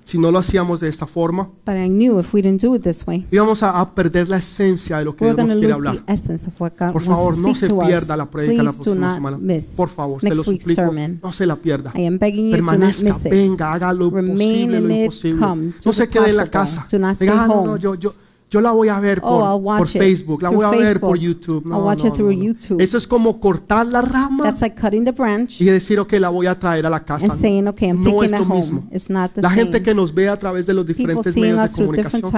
si 0.04 0.18
no 0.18 0.30
lo 0.30 0.38
hacíamos 0.38 0.80
de 0.80 0.88
esta 0.88 1.06
forma, 1.06 1.50
but 1.66 1.74
I 1.76 1.88
knew 1.88 2.20
if 2.20 2.32
we 2.34 2.42
didn't 2.42 2.60
do 2.62 2.74
it 2.76 2.82
this 2.82 3.06
way, 3.06 3.26
íbamos 3.30 3.62
a, 3.62 3.80
a 3.80 3.94
perder 3.94 4.28
la 4.28 4.36
esencia 4.36 4.98
de 4.98 5.06
lo 5.06 5.16
que 5.16 5.24
we're 5.24 5.34
Dios 5.34 5.48
nos 5.48 5.56
quiere 5.56 5.72
lose 5.74 5.88
hablar. 5.88 6.04
the 6.04 6.12
essence 6.12 6.46
of 6.46 6.60
what 6.60 6.72
God 6.78 6.92
Por 6.92 7.02
wants 7.02 7.06
favor, 7.08 7.34
to 7.34 7.40
no 7.40 7.48
speak 7.48 7.56
se 7.56 7.68
to 7.68 7.78
pierda 7.80 8.14
us. 8.14 8.18
la 8.18 8.30
prédica 8.30 8.62
la 8.62 8.70
Please 8.72 8.78
do 8.78 8.84
próxima 8.84 9.06
not 9.06 9.14
semana. 9.16 9.38
miss 9.38 9.64
Por 9.76 9.88
favor, 9.88 10.20
te 10.20 10.28
lo 10.34 10.42
week's 10.42 10.62
suplico, 10.64 10.82
sermon. 10.82 11.20
no 11.22 11.32
se 11.32 11.46
la 11.46 11.56
pierda. 11.56 11.92
I 11.96 12.06
am 12.06 12.18
begging 12.18 12.50
you, 12.50 12.56
do 12.56 12.62
not 12.62 12.70
Permanezca, 12.72 13.08
miss 13.14 13.24
it. 13.24 13.30
venga, 13.32 13.72
haga 13.72 13.92
lo 13.94 14.10
Remain 14.10 14.68
posible, 14.68 14.80
lo 14.80 14.90
it, 14.94 15.00
imposible. 15.04 15.40
come, 15.46 15.72
No 15.84 15.92
se 15.94 16.08
quede 16.08 16.30
en 16.30 16.36
la 16.36 16.44
possible. 16.46 16.50
casa. 16.82 16.86
Do 16.90 16.98
not 16.98 17.18
Diga, 17.18 17.32
stay 17.32 17.38
"Ah, 17.42 17.46
no, 17.48 17.54
no, 17.64 17.70
home. 17.72 17.80
yo, 17.80 17.94
yo, 17.94 18.14
yo 18.54 18.60
la 18.60 18.70
voy 18.70 18.88
a 18.88 19.00
ver 19.00 19.20
Oh, 19.24 19.60
por, 19.64 19.88
Facebook, 19.88 20.42
la 20.42 20.50
voy 20.50 20.64
a 20.64 20.70
ver 20.70 21.00
por. 21.00 21.18
YouTube. 21.18 21.64
No, 21.66 21.76
I'll 21.76 21.84
watch 21.84 22.04
no, 22.04 22.08
it 22.08 22.14
through 22.14 22.36
no. 22.36 22.44
YouTube. 22.44 22.80
Eso 22.80 22.96
es 22.96 23.06
como 23.08 23.40
cortar 23.40 23.84
la 23.86 24.00
rama 24.00 24.44
That's 24.44 24.60
like 24.60 24.80
cutting 24.80 25.04
the 25.04 25.10
branch 25.10 25.60
y 25.60 25.64
decir, 25.64 25.98
ok, 25.98 26.12
la 26.14 26.28
voy 26.28 26.46
a 26.46 26.56
traer 26.58 26.86
a 26.86 26.90
la 26.90 27.04
casa. 27.04 27.26
and 27.26 27.34
saying, 27.34 27.66
okay, 27.66 27.88
I'm 27.88 27.98
no 27.98 28.04
taking 28.04 28.24
es 28.24 28.30
lo 28.30 28.38
home. 28.46 28.54
mismo. 28.54 28.88
It's 28.92 29.10
not 29.10 29.32
the 29.32 29.42
La 29.42 29.48
same. 29.48 29.62
gente 29.62 29.82
que 29.82 29.92
nos 29.92 30.14
ve 30.14 30.28
a 30.28 30.36
través 30.36 30.66
de 30.66 30.74
los 30.74 30.86
diferentes 30.86 31.36
medios 31.36 31.72
de 31.72 31.82
comunicación, 31.84 32.30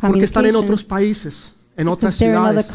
porque 0.00 0.24
están 0.24 0.46
en 0.46 0.56
otros 0.56 0.84
países, 0.84 1.54
en 1.76 1.88
otras 1.88 2.14
ciudades. 2.16 2.70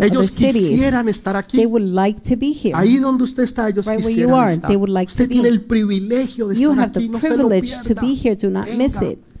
Ellos 0.00 0.30
quisieran 0.30 1.08
estar 1.10 1.36
aquí. 1.36 1.66
would 1.66 1.82
like 1.84 2.20
to 2.22 2.34
be 2.38 2.52
here. 2.52 2.72
Ahí 2.74 2.96
donde 2.96 3.24
usted 3.24 3.42
está, 3.42 3.68
ellos 3.68 3.86
quisieran 3.88 4.48
estar. 4.50 4.68
they 4.68 4.76
would 4.76 4.90
like 4.90 5.06
to 5.08 5.12
usted 5.12 5.28
be. 5.28 5.34
tiene 5.34 5.48
el 5.48 5.60
privilegio 5.60 6.48
de 6.48 6.54
estar 6.54 6.80
aquí, 6.80 7.08
no 7.10 7.20
se 7.20 7.36
lo 7.36 7.48
pierda. 7.50 8.64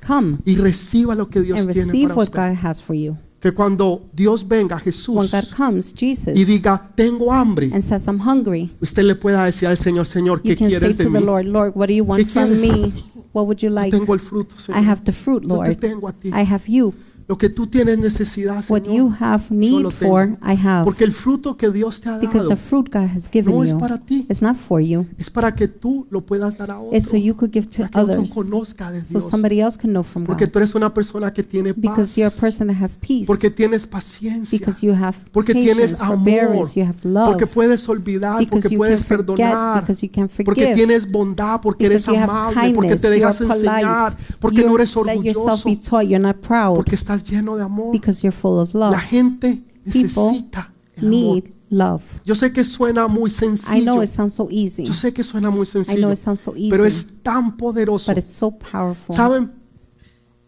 Be 0.04 0.10
here. 0.10 0.16
Do 0.16 0.22
not 0.22 0.22
miss 0.22 0.34
Venga 0.34 0.34
it. 0.34 0.38
Come 0.38 0.38
y 0.44 0.56
reciba 0.56 1.14
lo 1.14 1.28
que 1.28 1.40
Dios 1.42 1.58
and 1.60 1.72
tiene 1.72 1.86
receive 1.86 2.08
para 2.08 2.16
what 2.16 2.28
usted. 2.28 2.38
God 2.38 2.66
has 2.66 2.80
for 2.82 2.94
you. 2.94 3.16
Que 3.40 3.52
cuando 3.52 4.02
Dios 4.12 4.42
venga, 4.48 4.74
When 4.76 4.84
Jesús, 4.84 5.30
God 5.30 5.44
comes, 5.56 5.94
Jesus, 5.94 6.36
y 6.36 6.44
diga, 6.44 6.90
tengo 6.96 7.32
hambre, 7.32 7.70
and 7.72 7.82
says, 7.84 8.08
I'm 8.08 8.18
hungry, 8.18 8.72
usted 8.80 9.04
le 9.04 9.14
pueda 9.14 9.44
decir 9.44 9.68
al 9.68 9.76
Señor, 9.76 10.06
Señor, 10.06 10.42
you 10.42 10.50
¿qué 10.50 10.56
can 10.56 10.70
say 10.70 10.78
quieres 10.78 10.96
de 10.98 11.04
to 11.04 11.10
the 11.12 11.20
mí? 11.20 11.24
Lord, 11.24 11.44
Lord, 11.46 11.72
what 11.76 11.86
do 11.86 11.92
you 11.94 12.02
want 12.04 12.20
¿Qué 12.24 12.28
from 12.28 12.48
quieres? 12.56 12.94
me? 12.94 13.04
What 13.32 13.46
would 13.46 13.58
you 13.62 13.68
Yo 13.68 13.74
like? 13.76 13.92
tengo 13.96 14.12
el 14.14 14.18
fruto, 14.18 14.56
I 14.56 14.60
Señor. 14.62 14.84
have 14.88 15.04
the 15.04 15.12
fruit, 15.12 15.42
Yo 15.44 15.48
te 15.50 15.54
Lord. 15.54 15.76
tengo 15.78 16.08
a 16.08 16.12
ti. 16.12 16.30
I 16.30 16.42
have 16.44 16.66
you. 16.66 16.92
Lo 17.28 17.36
que 17.36 17.50
tú 17.50 17.66
tienes 17.66 17.98
necesidad, 17.98 18.64
What 18.70 18.84
you 18.84 19.10
Señor. 19.10 19.16
have 19.20 19.44
lo 19.50 19.56
need 19.56 19.76
tengo. 19.76 19.90
for, 19.90 20.38
I 20.42 20.54
have. 20.56 20.84
Porque 20.84 21.04
el 21.04 21.12
fruto 21.12 21.58
que 21.58 21.70
Dios 21.70 22.00
te 22.00 22.08
ha 22.08 22.16
Because 22.18 22.38
dado 22.38 22.48
the 22.48 22.56
fruit 22.56 22.88
God 22.90 23.02
has 23.14 23.28
given 23.30 23.54
no 23.54 23.62
es 23.62 23.70
you 23.72 23.78
para 23.78 23.98
ti, 23.98 24.24
is 24.30 24.40
not 24.40 24.56
for 24.56 24.80
you. 24.80 25.04
es 25.18 25.28
para 25.28 25.54
que 25.54 25.68
tú 25.68 26.06
lo 26.10 26.24
puedas 26.24 26.56
dar 26.56 26.70
a 26.70 26.80
otro. 26.80 26.96
It's 26.96 27.10
so 27.10 27.18
you 27.18 27.34
could 27.36 27.52
give 27.52 27.66
to 27.68 27.82
Para 27.82 27.88
que 27.90 27.98
otro 28.00 28.14
others. 28.22 28.32
conozca 28.32 28.90
de 28.90 29.02
So 29.02 29.18
Dios. 29.18 29.28
somebody 29.30 29.60
else 29.60 29.76
can 29.78 29.90
know 29.90 30.02
from 30.02 30.24
Porque 30.24 30.46
God. 30.46 30.52
tú 30.52 30.58
eres 30.60 30.74
una 30.74 30.94
persona 30.94 31.30
que 31.30 31.42
tiene 31.42 31.74
paz. 31.74 31.82
Because 31.82 32.18
you're 32.18 32.34
a 32.34 32.40
person 32.40 32.68
that 32.68 32.82
has 32.82 32.96
peace. 32.96 33.26
Porque 33.26 33.50
tienes 33.50 33.86
paciencia. 33.86 34.58
Because 34.58 34.86
you 34.86 34.94
have 34.94 35.14
Porque 35.30 35.52
patience, 35.52 35.74
tienes 35.74 36.00
amor. 36.00 36.16
forbearance, 36.16 36.80
you 36.80 36.86
have 36.86 36.96
love. 37.04 37.26
Porque 37.26 37.46
puedes 37.46 37.86
olvidar, 37.90 38.38
Because 38.38 38.62
porque 38.62 38.74
you 38.74 38.78
puedes 38.78 39.02
can 39.02 39.18
forget, 39.18 39.36
perdonar. 39.36 39.80
because 39.82 40.06
you 40.06 40.10
can 40.10 40.28
Porque 40.28 40.44
forgive. 40.62 40.74
tienes 40.74 41.10
bondad, 41.10 41.60
porque 41.60 41.84
eres 41.86 42.06
Because 42.06 42.16
you 42.16 42.22
have 42.22 42.32
amable, 42.32 42.72
porque 42.74 42.88
kindness, 42.96 43.02
te 43.02 43.06
you 43.08 43.12
are 43.12 43.18
dejas 43.20 43.40
enseñar, 43.42 44.16
porque 44.40 44.56
You 44.62 44.66
no 44.66 44.74
eres 44.76 44.96
let 44.96 45.14
yourself 45.16 45.46
orgulloso, 45.66 45.68
be 45.68 45.76
taught. 45.76 46.04
You're 46.08 46.18
not 46.26 46.36
proud 46.40 46.76
porque 46.76 46.94
estás 46.94 47.17
lleno 47.24 47.56
de 47.56 47.62
amor. 47.64 47.92
because 47.92 48.22
you're 48.22 48.36
full 48.36 48.58
of 48.58 48.74
love. 48.74 48.92
La 48.92 49.00
gente 49.00 49.62
necesita 49.84 50.72
el 50.96 51.06
amor. 51.08 51.34
Need 51.34 51.44
love. 51.70 52.02
Yo 52.24 52.34
sé 52.34 52.52
que 52.52 52.64
suena 52.64 53.08
muy 53.08 53.30
I 53.30 53.34
know 53.34 53.50
sencillo. 53.56 54.02
it 54.02 54.08
sounds 54.08 54.34
so 54.34 54.48
easy, 54.50 54.84
Yo 54.84 54.94
sé 54.94 55.12
que 55.12 55.22
suena 55.22 55.50
muy 55.50 55.66
I 55.66 55.70
know 55.70 55.84
sencillo, 55.84 56.12
it 56.12 56.18
sounds 56.18 56.40
so 56.40 56.52
pero 56.70 56.84
easy, 56.86 56.96
es 56.98 57.22
tan 57.22 57.56
poderoso. 57.56 58.10
but 58.12 58.18
it's 58.18 58.32
so 58.32 58.50
powerful. 58.50 59.14
¿Saben? 59.14 59.52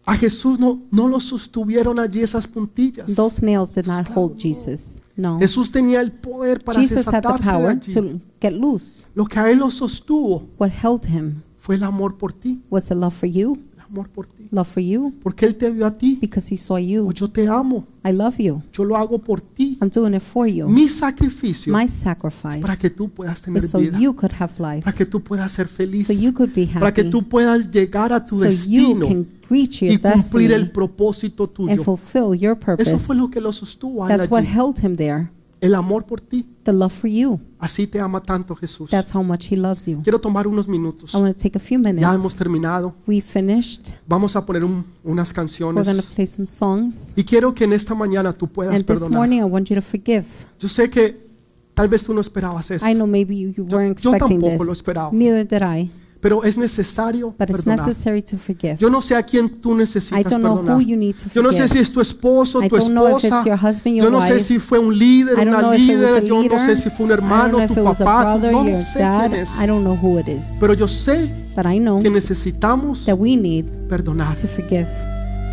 A 0.03 0.15
Jesús 0.15 0.59
no, 0.59 0.81
no 0.91 1.07
lo 1.07 1.19
sostuvieron 1.19 1.99
allí 1.99 2.21
esas 2.23 2.47
puntillas. 2.47 3.13
Those 3.15 3.45
nails 3.45 3.75
did 3.75 3.85
not 3.85 4.07
hold 4.15 4.35
Jesus. 4.37 4.99
No. 5.15 5.37
Jesús 5.39 5.71
tenía 5.71 6.01
el 6.01 6.11
poder 6.11 6.63
para 6.63 6.79
Jesus 6.81 7.05
had 7.07 7.21
the 7.21 7.31
de 7.33 7.51
power 7.51 7.69
allí. 7.71 7.93
to 7.93 8.19
get 8.41 8.53
loose. 8.53 9.05
Lo 9.13 9.25
que 9.25 9.39
a 9.39 9.51
él 9.51 9.59
lo 9.59 9.69
sostuvo 9.69 10.47
What 10.57 10.71
held 10.71 11.05
him 11.05 11.43
fue 11.59 11.75
el 11.75 11.83
amor 11.83 12.17
por 12.17 12.33
ti, 12.33 12.59
was 12.71 12.87
the 12.87 12.95
love 12.95 13.13
for 13.13 13.29
you, 13.29 13.55
amor 13.91 14.09
por 14.09 14.25
ti. 14.27 14.47
love 14.51 14.67
for 14.67 14.81
you, 14.81 15.13
Porque 15.21 15.45
él 15.45 15.55
te 15.55 15.69
vio 15.69 15.85
a 15.85 15.91
ti. 15.97 16.17
because 16.21 16.53
he 16.53 16.57
saw 16.57 16.77
you. 16.77 17.11
yo 17.13 17.29
te 17.29 17.47
amo, 17.47 17.85
I 18.05 18.11
love 18.11 18.37
you. 18.39 18.61
yo 18.73 18.83
lo 18.85 18.95
hago 18.95 19.19
por 19.19 19.41
ti. 19.41 19.77
I'm 19.81 19.89
doing 19.89 20.13
it 20.15 20.21
for 20.21 20.47
you. 20.47 20.67
Mi 20.67 20.87
sacrificio 20.87 21.73
My 21.73 21.87
sacrifice 21.87 22.59
para 22.61 22.77
que 22.77 22.89
tú 22.89 23.09
puedas 23.09 23.41
tener 23.41 23.61
so 23.63 23.79
vida, 23.79 23.99
you 23.99 24.13
could 24.15 24.33
have 24.39 24.53
life, 24.59 24.83
para 24.83 24.95
que 24.95 25.05
tú 25.05 25.21
puedas 25.21 25.51
ser 25.51 25.67
feliz, 25.67 26.07
so 26.07 26.13
you 26.13 26.33
could 26.33 26.51
be 26.55 26.67
para 26.67 26.93
que 26.93 27.01
happy, 27.01 27.11
tú 27.11 27.27
puedas 27.27 27.69
llegar 27.69 28.13
a 28.13 28.23
tu 28.23 28.39
so 28.39 28.49
you 28.69 28.99
can 28.99 29.27
reach 29.49 29.81
your 29.81 29.91
y 29.91 29.97
cumplir 29.97 30.51
el 30.53 30.61
destiny 30.61 30.73
propósito 30.73 31.51
and 31.69 31.81
fulfill 31.83 32.33
your 32.33 32.53
Eso 32.57 32.65
purpose. 32.65 32.97
fue 32.99 33.15
lo 33.15 33.29
que 33.29 33.41
lo 33.41 33.51
sostuvo 33.51 34.05
a 34.05 34.07
That's 34.07 34.29
what 34.31 34.43
held 34.45 34.79
him 34.79 34.95
there. 34.95 35.29
El 35.61 35.75
amor 35.75 36.05
por 36.05 36.19
ti. 36.19 36.45
The 36.63 36.73
love 36.73 36.91
for 36.91 37.07
you. 37.09 37.39
Así 37.59 37.85
te 37.85 37.99
ama 37.99 38.21
tanto 38.21 38.55
Jesús. 38.55 38.89
That's 38.89 39.13
how 39.15 39.23
much 39.23 39.51
he 39.51 39.55
loves 39.55 39.85
you. 39.85 40.01
Quiero 40.03 40.19
tomar 40.19 40.47
unos 40.47 40.67
minutos. 40.67 41.13
I 41.13 41.17
want 41.17 41.37
to 41.37 41.41
take 41.41 41.55
a 41.55 41.61
few 41.61 41.79
Ya 41.81 41.89
hemos 41.91 42.03
minutes. 42.17 42.35
terminado. 42.35 42.95
We 43.07 43.21
finished. 43.21 43.89
Vamos 44.07 44.35
a 44.35 44.43
poner 44.45 44.65
un- 44.65 44.83
unas 45.03 45.29
We're 45.29 45.35
canciones. 45.35 45.85
going 45.87 46.01
to 46.01 46.07
play 46.15 46.25
some 46.25 46.47
songs. 46.47 47.13
Y 47.15 47.23
quiero 47.23 47.53
que 47.53 47.63
en 47.65 47.73
esta 47.73 47.93
mañana 47.93 48.33
tú 48.33 48.47
puedas 48.47 48.73
And 48.73 48.83
this 48.83 48.87
perdonar. 48.87 49.17
morning, 49.19 49.37
I 49.39 49.43
want 49.43 49.69
you 49.69 49.75
to 49.75 49.81
forgive. 49.83 50.25
Yo 50.59 50.67
sé 50.67 50.89
que 50.89 51.29
tal 51.75 51.87
vez 51.87 52.03
tú 52.03 52.13
no 52.13 52.21
esperabas 52.21 52.71
esto, 52.71 52.87
I 52.89 52.93
know 52.95 53.05
maybe 53.05 53.37
you, 53.37 53.49
you 53.51 53.63
weren't 53.65 53.99
yo 54.01 54.11
expecting 54.13 54.41
tampoco 54.41 54.63
lo 54.63 54.73
esperaba. 54.73 55.11
Neither 55.13 55.47
did 55.47 55.61
I. 55.61 55.91
pero 56.21 56.43
es 56.43 56.55
necesario 56.57 57.35
But 57.37 57.49
it's 57.49 57.63
perdonar. 57.63 57.87
necessary 57.87 58.21
to 58.21 58.37
forgive. 58.37 58.77
Yo 58.79 58.89
no 58.89 59.01
sé 59.01 59.15
a 59.15 59.23
quién 59.23 59.49
tú 59.59 59.73
I 59.73 59.77
necesitas 59.79 60.23
don't 60.31 60.41
know 60.43 60.55
perdonar. 60.57 60.75
who 60.77 60.81
you 60.81 60.95
need 60.95 61.15
to 61.15 61.25
Yo 61.33 61.41
no 61.41 61.49
sé 61.51 61.61
forgive. 61.63 61.67
si 61.69 61.79
es 61.79 61.91
tu 61.91 61.99
esposo, 61.99 62.61
I 62.63 62.69
tu 62.69 62.75
don't 62.77 62.93
know 62.93 63.07
if 63.17 63.23
esposa. 63.23 63.37
it's 63.37 63.45
your 63.47 63.57
husband, 63.57 63.95
your 63.97 64.05
Yo 64.05 64.11
no 64.11 64.21
sé 64.21 64.33
wife. 64.33 64.39
si 64.43 64.59
fue 64.59 64.79
un 64.79 64.97
líder, 64.97 65.33
I 65.33 65.45
don't 65.45 65.47
una 65.49 65.61
know 65.61 65.73
if 65.73 65.81
it 65.81 65.89
was 65.89 65.97
líder. 65.99 66.23
Yo 66.23 66.43
no 66.43 66.59
sé 66.65 66.75
si 66.75 66.89
fue 66.91 67.05
un 67.05 67.11
I 67.11 67.15
don't 67.15 67.23
hermano, 67.23 67.59
if 67.63 67.73
tu 67.73 67.79
it 67.79 67.85
was 67.85 68.01
a 68.01 68.05
papá. 68.05 68.23
brother, 68.37 68.51
No 68.51 68.67
your 68.67 68.77
sé 68.83 68.99
dad. 68.99 69.29
quién 69.31 69.41
es. 69.41 69.59
I 69.61 69.65
don't 69.67 69.83
know 69.83 69.95
who 70.01 70.19
it 70.19 70.27
is. 70.27 70.45
Pero 70.59 70.73
yo 70.73 70.87
sé 70.87 71.29
But 71.55 71.65
I 71.65 71.79
know 71.79 71.99
que 72.01 72.09
necesitamos 72.09 73.05
that 73.05 73.17
we 73.17 73.35
need 73.35 73.65
perdonar. 73.89 74.35
to 74.37 74.47
forgive. 74.47 74.87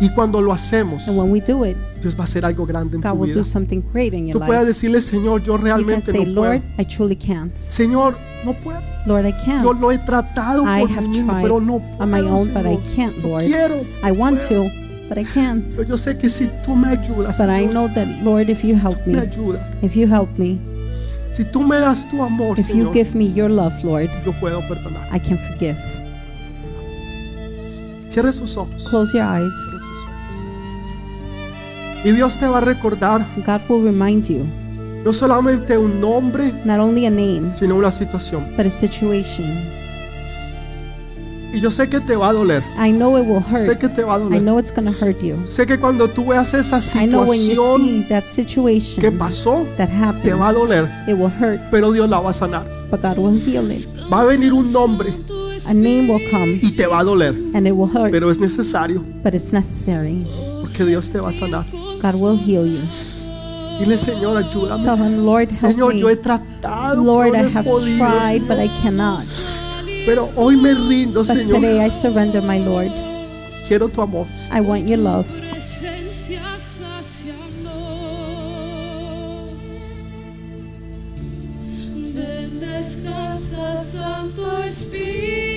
Y 0.01 0.09
cuando 0.09 0.41
lo 0.41 0.53
hacemos, 0.53 1.07
And 1.07 1.17
when 1.17 1.29
we 1.31 1.41
do 1.41 1.65
it, 1.65 1.75
Dios 2.01 2.15
va 2.17 2.21
a 2.21 2.23
hacer 2.23 2.45
algo 2.45 2.65
grande 2.65 2.95
en 2.95 3.01
God 3.01 3.09
tu 3.11 3.15
will 3.17 3.27
vida. 3.27 3.39
do 3.39 3.43
something 3.43 3.81
great 3.91 4.13
in 4.13 4.27
your 4.27 4.39
Tú 4.39 4.45
puedas 4.45 4.61
life. 4.63 4.67
decirle, 4.73 5.01
Señor, 5.01 5.43
yo 5.43 5.57
You 5.57 5.63
realmente 5.63 6.11
say, 6.13 6.25
no 6.25 6.41
Lord, 6.41 6.61
puedo. 6.61 6.81
I 6.81 6.85
truly 6.85 7.15
can't. 7.17 7.53
Señor, 7.57 8.15
no 8.45 8.53
puedo. 8.53 8.79
Lord, 9.05 9.25
I 9.25 9.31
Yo 9.31 9.73
lo 9.73 9.89
can't. 9.89 9.93
he 10.01 10.05
tratado 10.05 10.63
I 10.63 10.81
por 10.87 11.01
mí 11.01 11.07
mismo, 11.09 11.37
pero 11.41 11.59
no 11.59 11.81
on 11.99 12.09
my 12.11 12.21
puedo, 12.21 12.35
own, 12.37 12.53
but 12.53 12.65
I 12.65 12.77
Señor. 12.77 12.95
can't, 12.95 13.17
No 13.23 13.27
Lord. 13.29 13.43
quiero. 13.45 13.75
I 14.03 14.11
want 14.11 14.39
puedo. 14.39 14.63
to, 14.63 14.71
but 15.09 15.17
I 15.17 15.25
can't. 15.25 15.65
Pero 15.75 15.83
yo 15.89 15.97
sé 15.97 16.17
que 16.17 16.29
si 16.29 16.47
tú 16.65 16.75
me 16.77 16.87
ayudas, 16.87 17.37
But 17.37 17.49
I 17.49 17.67
Señor, 17.67 17.73
know 17.73 17.87
that, 17.93 18.07
Lord, 18.23 18.49
if 18.49 18.63
you 18.63 18.75
help 18.75 19.05
me 19.05 19.15
me, 19.15 19.19
ayudas, 19.19 19.61
if 19.81 19.95
you 19.97 20.07
help 20.07 20.29
me, 20.37 20.57
si 21.33 21.43
tú 21.43 21.61
me 21.61 21.77
das 21.77 22.09
tu 22.09 22.21
amor, 22.23 22.57
if 22.57 22.69
you 22.69 22.85
Señor, 22.85 22.93
give 22.93 23.15
me 23.15 23.33
your 23.33 23.49
love, 23.49 23.73
Lord, 23.83 24.09
yo 24.25 24.31
puedo 24.39 24.61
perdonar. 24.69 25.09
I 25.13 25.19
can 25.19 25.37
forgive. 25.37 25.75
Cierre 28.09 28.31
sus 28.33 28.55
ojos. 28.57 28.87
Close 28.89 29.13
your 29.13 29.23
eyes. 29.25 29.51
Y 32.05 32.11
Dios 32.11 32.37
te 32.37 32.47
va 32.47 32.59
a 32.59 32.61
recordar 32.61 33.25
God 33.45 33.61
will 33.69 33.83
remind 33.83 34.25
you 34.27 34.45
no 35.03 35.13
solamente 35.13 35.77
un 35.77 35.99
nombre, 36.01 36.51
not 36.65 36.79
only 36.79 37.05
a 37.05 37.09
name, 37.09 37.51
sino 37.57 37.75
una 37.75 37.91
situación. 37.91 38.43
but 38.57 38.65
a 38.65 38.69
situation. 38.69 39.45
Y 41.51 41.61
yo 41.61 41.71
sé 41.71 41.89
que 41.89 41.99
te 41.99 42.15
va 42.15 42.29
a 42.29 42.33
doler. 42.33 42.61
I 42.77 42.91
know 42.91 43.17
it 43.17 43.25
will 43.25 43.41
Sé 43.49 43.71
hurt. 43.71 43.79
que 43.79 43.89
te 43.89 44.03
va 44.03 44.15
a 44.15 44.17
I 44.19 44.23
doler. 44.23 44.41
know 44.41 44.59
it's 44.59 44.71
going 44.71 44.85
to 44.85 44.91
hurt 45.03 45.19
you. 45.21 45.35
Sé 45.49 45.65
que 45.65 45.79
cuando 45.79 46.07
tú 46.09 46.27
veas 46.27 46.53
esa 46.53 46.77
I 47.01 47.07
know 47.07 47.23
when 47.27 47.39
you 47.41 47.49
situación 47.55 48.07
that 48.09 48.23
que 48.23 48.29
situation 48.29 49.17
pasó, 49.17 49.65
that 49.77 49.89
te 50.21 50.33
va 50.33 50.49
a 50.49 50.53
doler, 50.53 50.87
it 51.07 51.15
will 51.15 51.31
hurt, 51.41 51.59
pero 51.71 51.91
Dios 51.91 52.07
la 52.07 52.19
va 52.19 52.29
a 52.29 52.33
sanar. 52.33 52.63
but 52.91 53.01
God 53.01 53.17
will 53.17 53.35
heal 53.35 53.69
it. 53.71 53.87
Va 54.11 54.21
a 54.21 54.25
venir 54.25 54.53
un 54.53 54.71
nombre 54.71 55.09
A 55.67 55.73
name 55.73 56.07
will 56.07 56.29
come 56.29 56.59
y 56.61 56.71
te 56.71 56.85
va 56.85 56.99
a 56.99 57.03
doler, 57.03 57.33
and 57.55 57.65
it 57.67 57.73
will 57.73 57.89
hurt, 57.89 58.11
pero 58.11 58.29
es 58.29 58.37
necesario 58.37 59.03
but 59.23 59.33
it's 59.33 59.51
necessary. 59.51 60.25
porque 60.61 60.85
Dios 60.85 61.09
te 61.09 61.19
va 61.19 61.29
a 61.29 61.33
sanar. 61.33 61.65
God 62.01 62.15
will 62.21 62.37
heal 62.37 62.65
you. 62.65 62.81
Dile, 63.79 63.97
Señor, 63.97 64.37
ayúdame. 64.37 64.83
Tell 64.83 64.97
him, 64.97 65.25
Lord, 65.25 65.49
help 65.51 65.71
Señor, 65.73 65.93
yo 65.95 66.09
he 66.09 66.15
me. 66.15 66.21
tratado, 66.21 67.01
Lord, 67.03 67.31
pero 67.31 67.47
I 67.47 67.51
have 67.51 67.65
podido, 67.65 67.97
tried, 67.97 68.47
but 68.47 68.57
I 68.59 68.67
cannot. 68.81 69.23
Pero 70.05 70.29
hoy 70.35 70.57
me 70.57 70.73
rindo, 70.73 71.23
But 71.23 71.37
Señor. 71.37 71.55
today 71.55 71.79
I 71.85 71.89
surrender, 71.89 72.41
my 72.41 72.59
Lord. 72.59 72.91
Quiero 73.67 73.87
tu 73.87 74.01
amor. 74.01 74.25
I 74.51 74.59
want 74.61 74.87
your 74.89 74.97
love. 74.99 75.27
Ven, 82.15 82.59
descansa, 82.59 83.75
Santo 83.77 84.45
Espíritu. 84.63 85.48